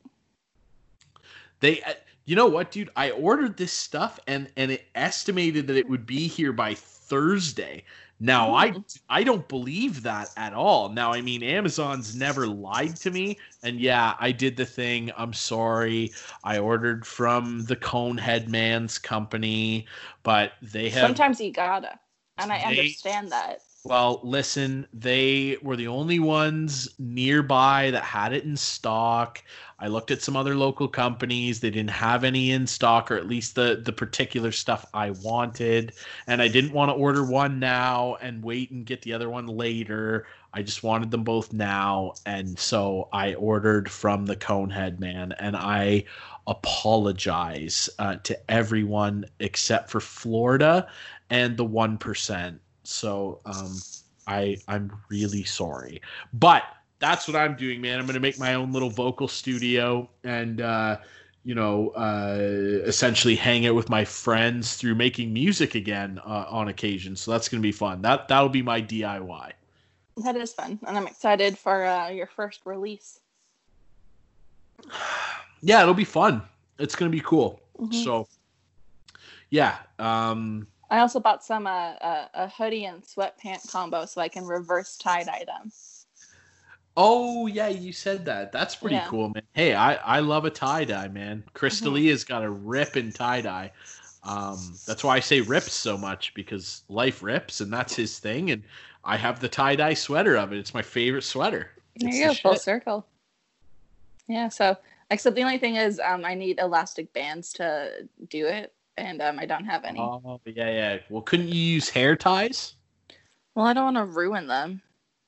They, 1.61 1.81
uh, 1.83 1.93
you 2.25 2.35
know 2.35 2.47
what, 2.47 2.71
dude? 2.71 2.89
I 2.97 3.11
ordered 3.11 3.55
this 3.55 3.71
stuff 3.71 4.19
and 4.27 4.49
and 4.57 4.69
it 4.69 4.83
estimated 4.95 5.65
that 5.67 5.77
it 5.77 5.87
would 5.87 6.05
be 6.05 6.27
here 6.27 6.51
by 6.51 6.73
Thursday. 6.73 7.85
Now 8.23 8.55
I 8.55 8.69
mm-hmm. 8.69 8.79
I 9.09 9.23
don't 9.25 9.45
believe 9.49 10.01
that 10.03 10.29
at 10.37 10.53
all. 10.53 10.87
Now 10.87 11.11
I 11.11 11.19
mean 11.19 11.43
Amazon's 11.43 12.15
never 12.15 12.47
lied 12.47 12.95
to 12.97 13.11
me, 13.11 13.37
and 13.63 13.81
yeah, 13.81 14.13
I 14.17 14.31
did 14.31 14.55
the 14.55 14.65
thing. 14.65 15.11
I'm 15.17 15.33
sorry. 15.33 16.13
I 16.41 16.57
ordered 16.57 17.05
from 17.05 17.65
the 17.65 17.75
Conehead 17.75 18.47
Man's 18.47 18.97
company, 18.97 19.87
but 20.23 20.53
they 20.61 20.87
have 20.89 21.05
Sometimes 21.05 21.41
you 21.41 21.51
gotta, 21.51 21.99
and 22.37 22.49
I 22.49 22.59
They- 22.59 22.79
understand 22.79 23.29
that. 23.33 23.59
Well, 23.85 24.21
listen, 24.23 24.87
they 24.93 25.57
were 25.61 25.75
the 25.75 25.89
only 25.89 26.17
ones 26.17 26.87
nearby 26.99 27.91
that 27.91 28.03
had 28.03 28.31
it 28.31 28.45
in 28.45 28.55
stock. 28.55 29.43
I 29.77 29.87
looked 29.87 30.09
at 30.09 30.21
some 30.21 30.37
other 30.37 30.55
local 30.55 30.87
companies. 30.87 31.59
They 31.59 31.69
didn't 31.69 31.89
have 31.89 32.23
any 32.23 32.51
in 32.51 32.65
stock, 32.65 33.11
or 33.11 33.17
at 33.17 33.27
least 33.27 33.55
the 33.55 33.81
the 33.83 33.91
particular 33.91 34.53
stuff 34.53 34.85
I 34.93 35.09
wanted. 35.11 35.91
And 36.27 36.41
I 36.41 36.47
didn't 36.47 36.71
want 36.71 36.89
to 36.89 36.93
order 36.95 37.25
one 37.25 37.59
now 37.59 38.15
and 38.21 38.41
wait 38.41 38.71
and 38.71 38.85
get 38.85 39.01
the 39.01 39.11
other 39.11 39.29
one 39.29 39.47
later. 39.47 40.27
I 40.53 40.61
just 40.61 40.83
wanted 40.83 41.11
them 41.11 41.25
both 41.25 41.51
now. 41.51 42.13
And 42.25 42.57
so 42.57 43.09
I 43.11 43.33
ordered 43.33 43.91
from 43.91 44.25
the 44.27 44.37
Conehead 44.37 44.99
man. 44.99 45.33
And 45.33 45.57
I 45.57 46.05
apologize 46.47 47.89
uh, 47.99 48.15
to 48.23 48.51
everyone 48.51 49.25
except 49.39 49.89
for 49.89 49.99
Florida 49.99 50.87
and 51.29 51.57
the 51.57 51.65
1%. 51.65 52.59
So 52.83 53.39
um, 53.45 53.77
I 54.27 54.57
I'm 54.67 54.91
really 55.09 55.43
sorry, 55.43 56.01
but 56.33 56.63
that's 56.99 57.27
what 57.27 57.35
I'm 57.35 57.55
doing, 57.55 57.81
man. 57.81 57.99
I'm 57.99 58.05
gonna 58.05 58.19
make 58.19 58.39
my 58.39 58.53
own 58.53 58.71
little 58.71 58.89
vocal 58.89 59.27
studio 59.27 60.09
and 60.23 60.61
uh, 60.61 60.97
you 61.43 61.55
know 61.55 61.89
uh, 61.89 62.37
essentially 62.85 63.35
hang 63.35 63.65
out 63.65 63.75
with 63.75 63.89
my 63.89 64.05
friends 64.05 64.75
through 64.75 64.95
making 64.95 65.33
music 65.33 65.75
again 65.75 66.19
uh, 66.25 66.45
on 66.47 66.67
occasion. 66.69 67.15
So 67.15 67.31
that's 67.31 67.49
gonna 67.49 67.61
be 67.61 67.71
fun. 67.71 68.01
That 68.01 68.27
that'll 68.27 68.49
be 68.49 68.61
my 68.61 68.81
DIY. 68.81 69.51
That 70.23 70.35
is 70.35 70.53
fun, 70.53 70.79
and 70.87 70.97
I'm 70.97 71.07
excited 71.07 71.57
for 71.57 71.85
uh, 71.85 72.09
your 72.09 72.27
first 72.27 72.61
release. 72.65 73.19
Yeah, 75.65 75.81
it'll 75.81 75.93
be 75.93 76.03
fun. 76.03 76.41
It's 76.77 76.93
gonna 76.93 77.09
be 77.09 77.21
cool. 77.21 77.61
Mhm. 77.79 78.03
So 78.03 78.27
yeah, 79.49 79.77
um, 79.97 80.67
I 80.93 80.99
also 80.99 81.19
bought 81.19 81.43
some 81.43 81.65
uh, 81.65 81.93
a, 81.99 82.29
a 82.35 82.47
hoodie 82.49 82.85
and 82.85 83.01
sweatpant 83.01 83.67
combo 83.71 84.05
so 84.05 84.21
I 84.21 84.27
can 84.27 84.45
reverse 84.45 84.95
tie 84.95 85.23
dye 85.23 85.43
them. 85.43 85.71
Oh 86.95 87.47
yeah, 87.47 87.67
you 87.67 87.91
said 87.91 88.25
that. 88.25 88.51
That's 88.51 88.75
pretty 88.75 88.97
Yeah. 88.97 89.07
cool, 89.07 89.29
man. 89.29 89.41
Hey, 89.53 89.73
I 89.73 89.95
I 89.95 90.19
love 90.19 90.45
a 90.45 90.51
tie 90.51 90.85
dye, 90.85 91.07
man. 91.07 91.43
Crystalia 91.55 92.11
has 92.11 92.23
got 92.23 92.43
a 92.43 92.49
rip 92.51 92.95
in 92.95 93.11
tie 93.11 93.41
dye. 93.41 93.71
Um, 94.23 94.77
that's 94.85 95.03
why 95.03 95.15
I 95.15 95.19
say 95.19 95.41
rips 95.41 95.73
so 95.73 95.97
much 95.97 96.31
because 96.35 96.83
life 96.89 97.23
rips, 97.23 97.59
and 97.59 97.73
that's 97.73 97.95
his 97.95 98.19
thing. 98.19 98.51
And 98.51 98.61
I 99.03 99.17
have 99.17 99.39
the 99.39 99.49
tie 99.49 99.75
dye 99.75 99.95
sweater 99.95 100.35
of 100.35 100.53
it. 100.53 100.59
It's 100.59 100.75
my 100.75 100.83
favorite 100.83 101.23
sweater. 101.23 101.71
There 101.95 102.07
It's 102.07 102.19
you 102.19 102.27
go, 102.27 102.33
full 102.35 102.55
circle. 102.55 103.07
Yeah. 104.27 104.49
So, 104.49 104.77
except 105.09 105.35
the 105.35 105.41
only 105.41 105.57
thing 105.57 105.75
is, 105.75 105.99
um, 105.99 106.23
I 106.23 106.35
need 106.35 106.59
elastic 106.59 107.11
bands 107.13 107.51
to 107.53 108.07
do 108.29 108.45
it, 108.45 108.73
and 108.97 109.21
um, 109.21 109.39
I 109.39 109.45
don't 109.45 109.65
have 109.65 109.83
any. 109.83 109.99
Oh 109.99 110.39
yeah, 110.45 110.69
yeah. 110.69 110.97
Well, 111.09 111.21
couldn't 111.21 111.49
you 111.49 111.59
use 111.61 111.89
hair 111.89 112.15
ties? 112.15 112.75
Well, 113.55 113.65
I 113.65 113.73
don't 113.73 113.93
want 113.93 113.97
to 113.97 114.05
ruin 114.05 114.47
them. 114.47 114.81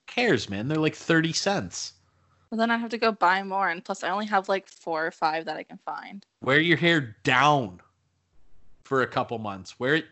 Who 0.08 0.14
cares, 0.22 0.50
man? 0.50 0.68
They're 0.68 0.78
like 0.78 0.96
thirty 0.96 1.34
cents. 1.34 1.94
Well, 2.50 2.60
then 2.60 2.72
I 2.72 2.78
have 2.78 2.92
to 2.92 2.98
go 2.98 3.12
buy 3.12 3.44
more, 3.44 3.70
and 3.70 3.84
plus, 3.84 4.04
I 4.04 4.10
only 4.10 4.28
have 4.28 4.48
like 4.50 4.68
four 4.68 5.06
or 5.06 5.12
five 5.12 5.46
that 5.46 5.58
I 5.58 5.64
can 5.64 5.80
find. 5.86 6.26
Wear 6.42 6.60
your 6.60 6.78
hair 6.78 7.16
down 7.24 7.82
for 8.84 9.02
a 9.02 9.08
couple 9.08 9.38
months. 9.40 9.80
Wear 9.80 9.96
it 9.96 10.06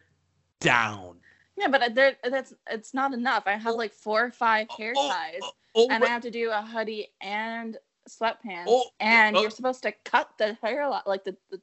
down. 0.60 1.18
Yeah, 1.56 1.68
but 1.68 1.94
there, 1.94 2.16
that's 2.24 2.54
it's 2.70 2.94
not 2.94 3.14
enough. 3.14 3.44
I 3.46 3.54
have 3.54 3.76
like 3.76 3.94
four 3.94 4.26
or 4.26 4.32
five 4.32 4.68
hair 4.76 4.94
Oh, 4.98 5.08
ties, 5.10 5.42
Oh, 5.76 5.88
and 5.92 6.02
but- 6.02 6.10
I 6.10 6.12
have 6.12 6.24
to 6.24 6.32
do 6.32 6.50
a 6.52 6.62
hoodie 6.64 7.10
and 7.22 7.78
sweatpants, 8.10 8.66
Oh, 8.68 8.84
and 9.00 9.38
oh. 9.38 9.42
you're 9.42 9.52
supposed 9.52 9.84
to 9.84 9.92
cut 10.04 10.30
the 10.38 10.58
hair 10.64 10.82
a 10.82 10.90
lot, 10.90 11.08
like 11.08 11.24
the 11.24 11.38
the, 11.52 11.62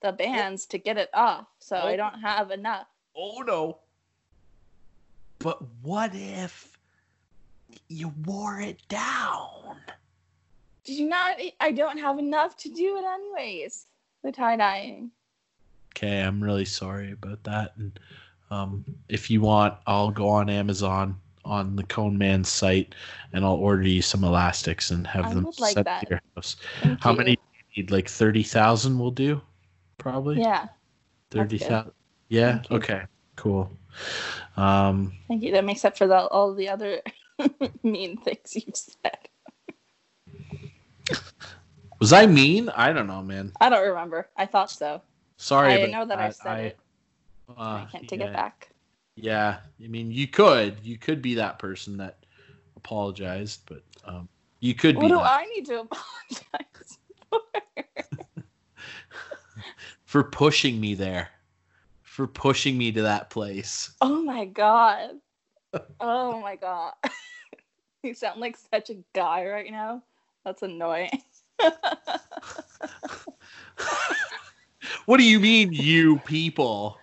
the 0.00 0.12
bands 0.12 0.66
to 0.66 0.78
get 0.78 0.96
it 0.96 1.10
off. 1.14 1.46
So 1.58 1.76
I 1.76 1.94
Oh. 1.94 1.96
don't 1.96 2.20
have 2.20 2.50
enough. 2.50 2.86
Oh 3.16 3.40
no. 3.46 3.78
But 5.38 5.62
what 5.82 6.14
if 6.14 6.78
you 7.88 8.08
wore 8.24 8.60
it 8.60 8.86
down? 8.88 9.76
Did 10.84 10.96
you 10.98 11.08
not? 11.08 11.36
I 11.60 11.72
don't 11.72 11.98
have 11.98 12.18
enough 12.18 12.56
to 12.58 12.68
do 12.68 12.96
it 12.98 13.04
anyways. 13.04 13.86
The 14.22 14.32
tie 14.32 14.56
dyeing. 14.56 15.10
Okay, 15.96 16.20
I'm 16.22 16.42
really 16.42 16.64
sorry 16.64 17.12
about 17.12 17.42
that. 17.44 17.72
And 17.76 17.98
um, 18.50 18.84
if 19.08 19.30
you 19.30 19.40
want, 19.40 19.74
I'll 19.86 20.10
go 20.10 20.28
on 20.28 20.48
Amazon 20.48 21.20
on 21.44 21.74
the 21.74 21.82
Cone 21.84 22.16
Man 22.18 22.44
site 22.44 22.94
and 23.32 23.44
I'll 23.44 23.54
order 23.54 23.82
you 23.82 24.02
some 24.02 24.24
elastics 24.24 24.90
and 24.90 25.06
have 25.06 25.26
I 25.26 25.34
them 25.34 25.44
would 25.44 25.58
like 25.58 25.74
sent 25.74 25.86
to 25.86 26.06
your 26.10 26.20
house. 26.36 26.56
Thank 26.82 27.02
How 27.02 27.12
you. 27.12 27.16
many 27.18 27.36
do 27.36 27.42
you 27.74 27.82
need? 27.82 27.90
Like 27.90 28.08
30,000 28.08 28.98
will 28.98 29.10
do? 29.10 29.40
Probably? 30.00 30.40
Yeah. 30.40 30.68
good. 31.30 31.50
30,000. 31.50 31.92
Yeah? 32.28 32.62
Okay, 32.70 33.02
cool. 33.36 33.70
Um, 34.56 35.12
Thank 35.28 35.42
you. 35.42 35.52
That 35.52 35.64
makes 35.64 35.84
up 35.84 35.96
for 35.96 36.06
the, 36.06 36.26
all 36.26 36.54
the 36.54 36.68
other 36.70 37.02
mean 37.82 38.16
things 38.16 38.56
you've 38.56 38.76
said. 38.76 39.18
was 42.00 42.12
I 42.12 42.26
mean? 42.26 42.70
I 42.70 42.92
don't 42.92 43.06
know, 43.06 43.22
man. 43.22 43.52
I 43.60 43.68
don't 43.68 43.86
remember. 43.86 44.28
I 44.36 44.46
thought 44.46 44.70
so. 44.70 45.02
Sorry 45.36 45.84
I 45.84 45.86
know 45.86 46.06
that 46.06 46.18
I 46.18 46.30
said 46.30 46.64
it. 46.64 46.78
uh, 47.50 47.52
I 47.60 47.88
can't 47.92 48.08
take 48.08 48.20
yeah. 48.20 48.26
it 48.26 48.32
back. 48.32 48.70
Yeah, 49.16 49.58
I 49.82 49.86
mean, 49.86 50.10
you 50.10 50.28
could, 50.28 50.78
you 50.82 50.96
could 50.96 51.20
be 51.20 51.34
that 51.34 51.58
person 51.58 51.98
that 51.98 52.24
apologized, 52.76 53.60
but 53.66 53.82
um, 54.04 54.28
you 54.60 54.74
could 54.74 54.96
What 54.96 55.02
be 55.02 55.08
do 55.08 55.16
that 55.16 55.24
I 55.24 55.44
need 55.44 55.66
to 55.66 55.80
apologize 55.80 56.98
for? 57.28 57.40
For 60.10 60.24
pushing 60.24 60.80
me 60.80 60.94
there, 60.94 61.28
for 62.02 62.26
pushing 62.26 62.76
me 62.76 62.90
to 62.90 63.02
that 63.02 63.30
place. 63.30 63.92
Oh 64.00 64.24
my 64.24 64.44
god. 64.44 65.10
Oh 66.00 66.40
my 66.40 66.56
god. 66.56 66.94
you 68.02 68.12
sound 68.14 68.40
like 68.40 68.56
such 68.74 68.90
a 68.90 68.96
guy 69.12 69.46
right 69.46 69.70
now. 69.70 70.02
That's 70.44 70.62
annoying. 70.62 71.10
What 75.06 75.18
do 75.18 75.24
you 75.24 75.38
mean, 75.38 75.72
you 75.72 76.18
people? 76.20 76.98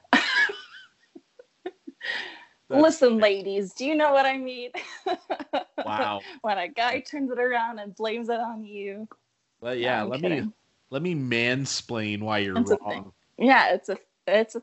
Listen, 2.70 3.18
ladies, 3.20 3.74
do 3.74 3.86
you 3.86 3.96
know 3.96 4.12
what 4.12 4.26
I 4.26 4.38
mean? 4.38 4.72
Wow. 5.86 6.22
when 6.42 6.58
a 6.58 6.68
guy 6.68 7.00
turns 7.00 7.32
it 7.32 7.40
around 7.40 7.80
and 7.80 7.96
blames 7.96 8.30
it 8.30 8.40
on 8.40 8.66
you. 8.66 9.08
Well, 9.62 9.76
yeah, 9.76 10.04
I'm 10.04 10.10
let 10.10 10.22
me 10.22 10.30
kidding. 10.30 10.54
Let 10.90 11.02
me 11.02 11.16
mansplain 11.16 12.22
why 12.22 12.40
you're 12.40 12.56
thing. 12.64 12.78
wrong. 12.82 13.12
Yeah, 13.38 13.74
it's 13.74 13.90
a 13.90 13.98
it's 14.26 14.56
a 14.56 14.62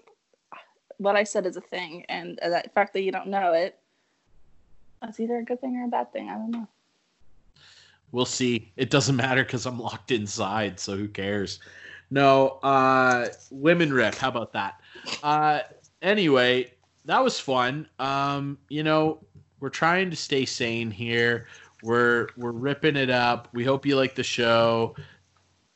what 0.99 1.17
I 1.17 1.25
said 1.25 1.47
is 1.47 1.57
a 1.57 1.61
thing, 1.61 2.05
and 2.09 2.39
the 2.43 2.63
fact 2.75 2.93
that 2.95 3.03
you 3.03 3.13
don't 3.13 3.29
know 3.29 3.53
it, 3.53 3.79
that's 5.01 5.21
either 5.21 5.39
a 5.39 5.45
good 5.45 5.61
thing 5.61 5.77
or 5.77 5.85
a 5.85 5.89
bad 5.89 6.13
thing. 6.13 6.29
I 6.29 6.35
don't 6.35 6.51
know. 6.51 6.69
We'll 8.13 8.25
see. 8.25 8.73
It 8.77 8.91
doesn't 8.91 9.17
matter 9.17 9.43
because 9.43 9.67
I'm 9.67 9.79
locked 9.79 10.13
inside, 10.13 10.79
so 10.79 10.97
who 10.97 11.09
cares? 11.09 11.59
No, 12.11 12.61
uh, 12.63 13.29
women 13.51 13.93
rip. 13.93 14.15
How 14.15 14.29
about 14.29 14.53
that? 14.53 14.81
Uh, 15.23 15.61
anyway, 16.01 16.73
that 17.07 17.23
was 17.23 17.41
fun. 17.41 17.89
Um, 17.99 18.59
you 18.69 18.85
know, 18.85 19.19
we're 19.61 19.69
trying 19.69 20.11
to 20.11 20.17
stay 20.17 20.45
sane 20.45 20.91
here. 20.91 21.49
We're 21.83 22.29
we're 22.37 22.53
ripping 22.53 22.97
it 22.97 23.11
up. 23.11 23.49
We 23.53 23.65
hope 23.65 23.85
you 23.85 23.97
like 23.97 24.15
the 24.15 24.23
show. 24.23 24.95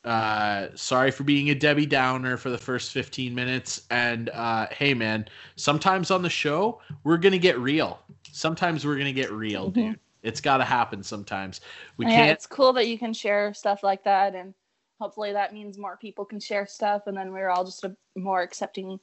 Uh, 0.05 0.67
sorry 0.75 1.11
for 1.11 1.23
being 1.23 1.49
a 1.49 1.55
Debbie 1.55 1.85
Downer 1.85 2.37
for 2.37 2.49
the 2.49 2.57
first 2.57 2.91
15 2.93 3.35
minutes. 3.35 3.81
And 3.91 4.29
uh, 4.29 4.67
hey, 4.71 4.93
man, 4.93 5.27
sometimes 5.57 6.09
on 6.09 6.21
the 6.21 6.29
show 6.29 6.81
we're 7.03 7.17
gonna 7.17 7.37
get 7.37 7.59
real. 7.59 7.99
Sometimes 8.31 8.85
we're 8.85 8.97
gonna 8.97 9.11
get 9.13 9.31
real, 9.31 9.69
Mhm. 9.71 9.73
dude. 9.73 9.99
It's 10.23 10.41
got 10.41 10.57
to 10.57 10.65
happen 10.65 11.01
sometimes. 11.01 11.61
We 11.97 12.05
yeah, 12.05 12.11
can't. 12.11 12.31
it's 12.31 12.45
cool 12.45 12.73
that 12.73 12.87
you 12.87 12.97
can 12.97 13.13
share 13.13 13.53
stuff 13.53 13.83
like 13.83 14.03
that, 14.03 14.35
and 14.35 14.53
hopefully 14.99 15.31
that 15.31 15.53
means 15.53 15.77
more 15.77 15.95
people 15.95 16.25
can 16.25 16.39
share 16.41 16.65
stuff, 16.67 17.07
and 17.07 17.15
then 17.15 17.31
we're 17.31 17.49
all 17.49 17.63
just 17.63 17.83
a 17.85 17.95
more 18.17 18.41
accepting 18.41 18.99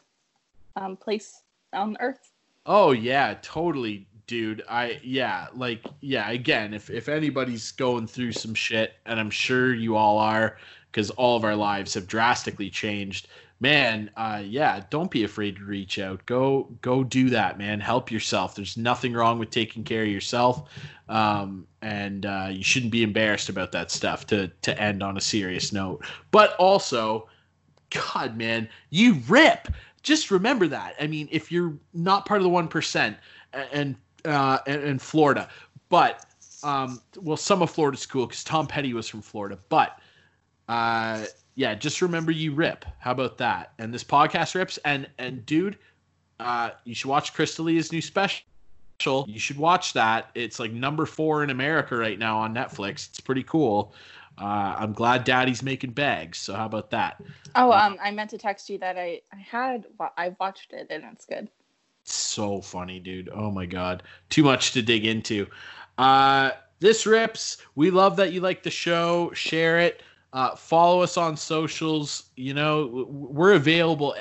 um, 0.76 0.94
place 0.96 1.42
on 1.72 1.96
Earth. 2.00 2.32
Oh 2.66 2.92
yeah, 2.92 3.34
totally, 3.40 4.06
dude. 4.26 4.62
I 4.68 5.00
yeah, 5.02 5.46
like 5.54 5.86
yeah. 6.00 6.28
Again, 6.30 6.74
if 6.74 6.90
if 6.90 7.08
anybody's 7.08 7.70
going 7.72 8.06
through 8.06 8.32
some 8.32 8.54
shit, 8.54 8.92
and 9.06 9.18
I'm 9.18 9.30
sure 9.30 9.72
you 9.74 9.96
all 9.96 10.18
are, 10.18 10.58
because 10.96 11.10
all 11.10 11.36
of 11.36 11.44
our 11.44 11.54
lives 11.54 11.92
have 11.92 12.06
drastically 12.06 12.70
changed. 12.70 13.28
Man, 13.60 14.10
uh, 14.16 14.42
yeah, 14.42 14.82
don't 14.88 15.10
be 15.10 15.24
afraid 15.24 15.56
to 15.56 15.64
reach 15.64 15.98
out. 15.98 16.24
Go 16.24 16.74
go 16.80 17.04
do 17.04 17.28
that, 17.30 17.58
man. 17.58 17.80
Help 17.80 18.10
yourself. 18.10 18.54
There's 18.54 18.78
nothing 18.78 19.12
wrong 19.12 19.38
with 19.38 19.50
taking 19.50 19.84
care 19.84 20.04
of 20.04 20.08
yourself, 20.08 20.70
um, 21.10 21.66
and 21.82 22.24
uh, 22.24 22.48
you 22.50 22.64
shouldn't 22.64 22.92
be 22.92 23.02
embarrassed 23.02 23.50
about 23.50 23.72
that 23.72 23.90
stuff. 23.90 24.26
To 24.28 24.48
to 24.48 24.80
end 24.80 25.02
on 25.02 25.18
a 25.18 25.20
serious 25.20 25.70
note, 25.70 26.02
but 26.30 26.56
also, 26.56 27.28
God, 27.90 28.38
man, 28.38 28.66
you 28.88 29.20
rip 29.28 29.68
just 30.02 30.30
remember 30.30 30.68
that. 30.68 30.94
I 30.98 31.08
mean, 31.08 31.28
if 31.30 31.52
you're 31.52 31.74
not 31.92 32.24
part 32.24 32.40
of 32.40 32.44
the 32.44 32.50
one 32.50 32.68
percent 32.68 33.18
and 33.52 33.96
uh, 34.24 34.58
and 34.66 35.02
Florida, 35.02 35.50
but 35.90 36.24
um, 36.62 37.02
well, 37.20 37.36
some 37.36 37.60
of 37.60 37.70
Florida's 37.70 38.06
cool 38.06 38.26
because 38.26 38.44
Tom 38.44 38.66
Petty 38.66 38.94
was 38.94 39.08
from 39.08 39.20
Florida, 39.20 39.58
but 39.68 39.98
uh, 40.68 41.24
yeah, 41.54 41.74
just 41.74 42.02
remember 42.02 42.32
you 42.32 42.54
rip. 42.54 42.84
How 42.98 43.12
about 43.12 43.38
that? 43.38 43.72
And 43.78 43.92
this 43.92 44.04
podcast 44.04 44.54
rips. 44.54 44.78
And 44.84 45.08
and 45.18 45.44
dude, 45.46 45.78
uh, 46.40 46.70
you 46.84 46.94
should 46.94 47.08
watch 47.08 47.32
Crystalia's 47.34 47.92
new 47.92 48.02
special. 48.02 48.44
You 49.26 49.38
should 49.38 49.58
watch 49.58 49.92
that. 49.94 50.30
It's 50.34 50.58
like 50.58 50.72
number 50.72 51.06
four 51.06 51.42
in 51.44 51.50
America 51.50 51.96
right 51.96 52.18
now 52.18 52.38
on 52.38 52.54
Netflix. 52.54 53.08
It's 53.08 53.20
pretty 53.20 53.42
cool. 53.42 53.94
Uh, 54.38 54.74
I'm 54.78 54.92
glad 54.92 55.24
Daddy's 55.24 55.62
making 55.62 55.92
bags. 55.92 56.38
So 56.38 56.54
how 56.54 56.66
about 56.66 56.90
that? 56.90 57.22
Oh, 57.54 57.72
um, 57.72 57.96
I 58.02 58.10
meant 58.10 58.30
to 58.30 58.38
text 58.38 58.68
you 58.68 58.78
that 58.78 58.98
I 58.98 59.20
I 59.32 59.36
had 59.36 59.86
I 60.18 60.34
watched 60.40 60.72
it 60.74 60.88
and 60.90 61.04
it's 61.12 61.24
good. 61.24 61.48
so 62.04 62.60
funny, 62.60 63.00
dude. 63.00 63.30
Oh 63.32 63.50
my 63.50 63.66
god. 63.66 64.02
Too 64.28 64.42
much 64.42 64.72
to 64.72 64.82
dig 64.82 65.06
into. 65.06 65.46
Uh 65.98 66.50
this 66.80 67.06
rips. 67.06 67.56
We 67.74 67.90
love 67.90 68.16
that 68.16 68.32
you 68.32 68.40
like 68.40 68.62
the 68.62 68.70
show. 68.70 69.30
Share 69.32 69.78
it. 69.78 70.02
Uh 70.36 70.54
follow 70.54 71.00
us 71.00 71.16
on 71.16 71.34
socials. 71.36 72.24
You 72.36 72.52
know, 72.54 73.06
we're 73.08 73.54
available 73.54 74.14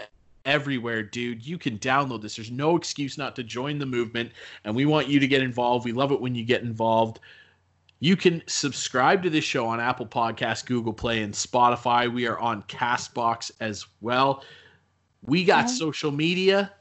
everywhere, 0.45 1.03
dude. 1.03 1.45
You 1.45 1.57
can 1.57 1.77
download 1.79 2.21
this. 2.21 2.37
There's 2.37 2.51
no 2.51 2.77
excuse 2.77 3.17
not 3.17 3.35
to 3.35 3.43
join 3.43 3.77
the 3.79 3.85
movement 3.85 4.31
and 4.63 4.73
we 4.75 4.85
want 4.85 5.09
you 5.09 5.19
to 5.19 5.27
get 5.27 5.41
involved. 5.43 5.83
We 5.85 5.91
love 5.91 6.11
it 6.13 6.21
when 6.21 6.33
you 6.33 6.45
get 6.45 6.61
involved. 6.61 7.19
You 7.99 8.15
can 8.15 8.41
subscribe 8.47 9.23
to 9.23 9.29
this 9.29 9.43
show 9.43 9.65
on 9.65 9.79
Apple 9.79 10.05
Podcasts, 10.05 10.65
Google 10.65 10.93
Play, 10.93 11.21
and 11.23 11.33
Spotify. 11.33 12.11
We 12.13 12.27
are 12.27 12.39
on 12.39 12.63
Castbox 12.63 13.51
as 13.59 13.85
well. 14.01 14.43
We 15.23 15.43
got 15.43 15.65
Yeah. 15.65 15.75
social 15.75 16.11
media. 16.11 16.71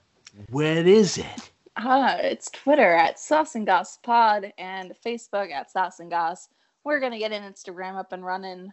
What 0.51 0.67
is 0.67 1.19
it? 1.19 1.51
Ah, 1.77 2.17
it's 2.17 2.51
Twitter 2.51 2.93
at 2.95 3.19
Sauce 3.19 3.57
and 3.57 3.67
Goss 3.67 3.97
Pod 3.99 4.53
and 4.59 4.95
Facebook 5.05 5.51
at 5.51 5.71
Sauce 5.73 5.99
and 5.99 6.11
Goss. 6.11 6.51
We're 6.85 7.01
gonna 7.01 7.19
get 7.19 7.33
an 7.33 7.43
Instagram 7.51 7.97
up 7.97 8.13
and 8.13 8.25
running 8.25 8.73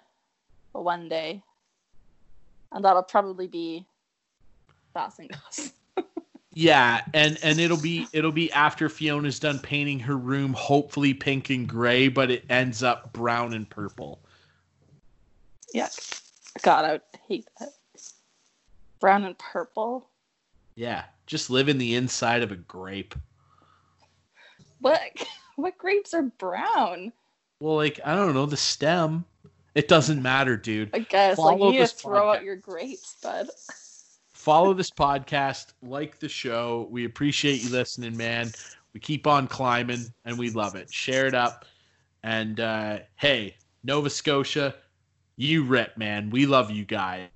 one 0.73 1.10
day, 1.10 1.41
and 2.72 2.84
that'll 2.84 3.03
probably 3.03 3.48
be 3.48 3.85
Sauce 4.93 5.19
and 5.19 5.30
Goss. 5.30 5.72
Yeah, 6.53 7.02
and 7.14 7.39
and 7.43 7.61
it'll 7.61 7.81
be 7.81 8.07
it'll 8.11 8.34
be 8.34 8.52
after 8.52 8.89
Fiona's 8.89 9.39
done 9.39 9.60
painting 9.60 9.99
her 9.99 10.18
room, 10.18 10.52
hopefully 10.52 11.14
pink 11.14 11.49
and 11.49 11.68
gray, 11.68 12.10
but 12.10 12.30
it 12.30 12.43
ends 12.49 12.84
up 12.84 13.14
brown 13.14 13.53
and 13.53 13.69
purple. 13.69 14.19
Yeah, 15.73 15.88
God, 16.61 16.84
I 16.84 16.91
would 16.91 17.02
hate 17.26 17.48
that. 17.60 17.69
Brown 18.99 19.23
and 19.23 19.38
purple. 19.38 20.10
Yeah, 20.76 21.06
just 21.26 21.49
live 21.49 21.69
in 21.69 21.77
the 21.77 21.95
inside 21.95 22.41
of 22.41 22.52
a 22.52 22.57
grape. 22.57 23.15
What? 24.80 25.02
What 25.57 25.77
grapes 25.77 26.14
are 26.14 26.23
brown? 26.23 27.11
Well, 27.60 27.76
like 27.76 27.99
I 28.03 28.15
don't 28.15 28.34
know 28.34 28.48
the 28.48 28.57
stem. 28.57 29.26
It 29.73 29.88
doesn't 29.88 30.22
matter, 30.22 30.57
dude. 30.57 30.89
I 30.93 30.99
guess 30.99 31.38
like 31.38 31.60
you 31.60 31.73
just 31.73 32.02
throw 32.02 32.23
podcast. 32.23 32.35
out 32.38 32.43
your 32.43 32.57
grapes, 32.57 33.15
bud. 33.23 33.49
Follow 34.34 34.73
this 34.73 34.89
podcast, 34.89 35.73
like 35.81 36.19
the 36.19 36.27
show. 36.27 36.88
We 36.91 37.06
appreciate 37.06 37.64
you 37.64 37.69
listening, 37.69 38.18
man. 38.18 38.52
We 38.93 38.99
keep 38.99 39.27
on 39.27 39.48
climbing, 39.48 40.06
and 40.26 40.38
we 40.38 40.49
love 40.49 40.76
it. 40.76 40.93
Share 40.93 41.26
it 41.26 41.34
up, 41.34 41.65
and 42.23 42.60
uh, 42.60 42.99
hey, 43.15 43.56
Nova 43.84 44.10
Scotia, 44.10 44.76
you 45.38 45.64
rip, 45.64 45.98
man. 45.98 46.30
We 46.31 46.45
love 46.45 46.69
you 46.69 46.84
guys, 46.84 47.30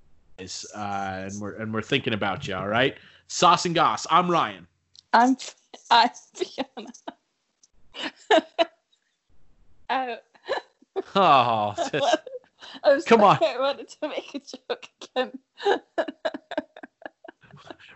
uh, 0.76 1.28
and 1.30 1.40
we're 1.40 1.53
and 1.53 1.74
we're 1.74 1.82
thinking 1.82 2.14
about 2.14 2.48
you. 2.48 2.56
All 2.56 2.68
right, 2.68 2.98
sauce 3.28 3.66
and 3.66 3.74
goss. 3.74 4.06
I'm 4.10 4.30
Ryan. 4.30 4.68
I'm 5.14 5.38
I'm 5.90 6.10
Fiona. 6.34 6.90
I, 9.90 10.18
Oh, 11.15 11.76
I 12.84 12.93
was 12.93 13.05
Come 13.05 13.22
on. 13.23 13.38
I 13.43 13.57
wanted 13.59 13.89
to 13.89 14.07
make 14.07 14.34
a 14.34 14.39
joke 14.39 14.89
again. 15.15 15.31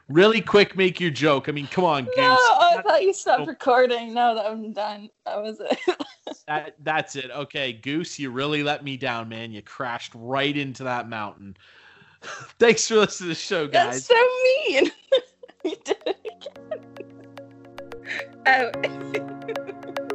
really 0.09 0.41
quick, 0.41 0.75
make 0.75 0.99
your 0.99 1.11
joke. 1.11 1.47
I 1.49 1.51
mean, 1.51 1.67
come 1.67 1.85
on, 1.85 2.05
Goose. 2.05 2.15
No, 2.17 2.23
I 2.37 2.73
That- 2.75 2.85
thought 2.85 3.03
you 3.03 3.13
stopped 3.13 3.41
Oh. 3.41 3.45
recording. 3.45 4.13
No, 4.13 4.35
that 4.35 4.45
I'm 4.45 4.73
done. 4.73 5.09
That 5.25 5.41
was 5.41 5.59
it. 5.59 5.79
that, 6.47 6.75
that's 6.83 7.15
it. 7.15 7.31
Okay, 7.31 7.73
Goose, 7.73 8.19
you 8.19 8.31
really 8.31 8.63
let 8.63 8.83
me 8.83 8.97
down, 8.97 9.29
man. 9.29 9.51
You 9.51 9.61
crashed 9.61 10.11
right 10.15 10.55
into 10.55 10.83
that 10.83 11.07
mountain. 11.09 11.55
Thanks 12.59 12.87
for 12.87 12.95
listening 12.95 13.29
to 13.29 13.29
the 13.29 13.35
show, 13.35 13.67
guys. 13.67 14.07
That's 14.07 14.07
so 14.07 14.15
mean. 14.69 14.91
you 15.63 15.75
did 15.85 15.97
it 16.05 16.17
again. 18.45 18.75
Oh. 19.97 20.05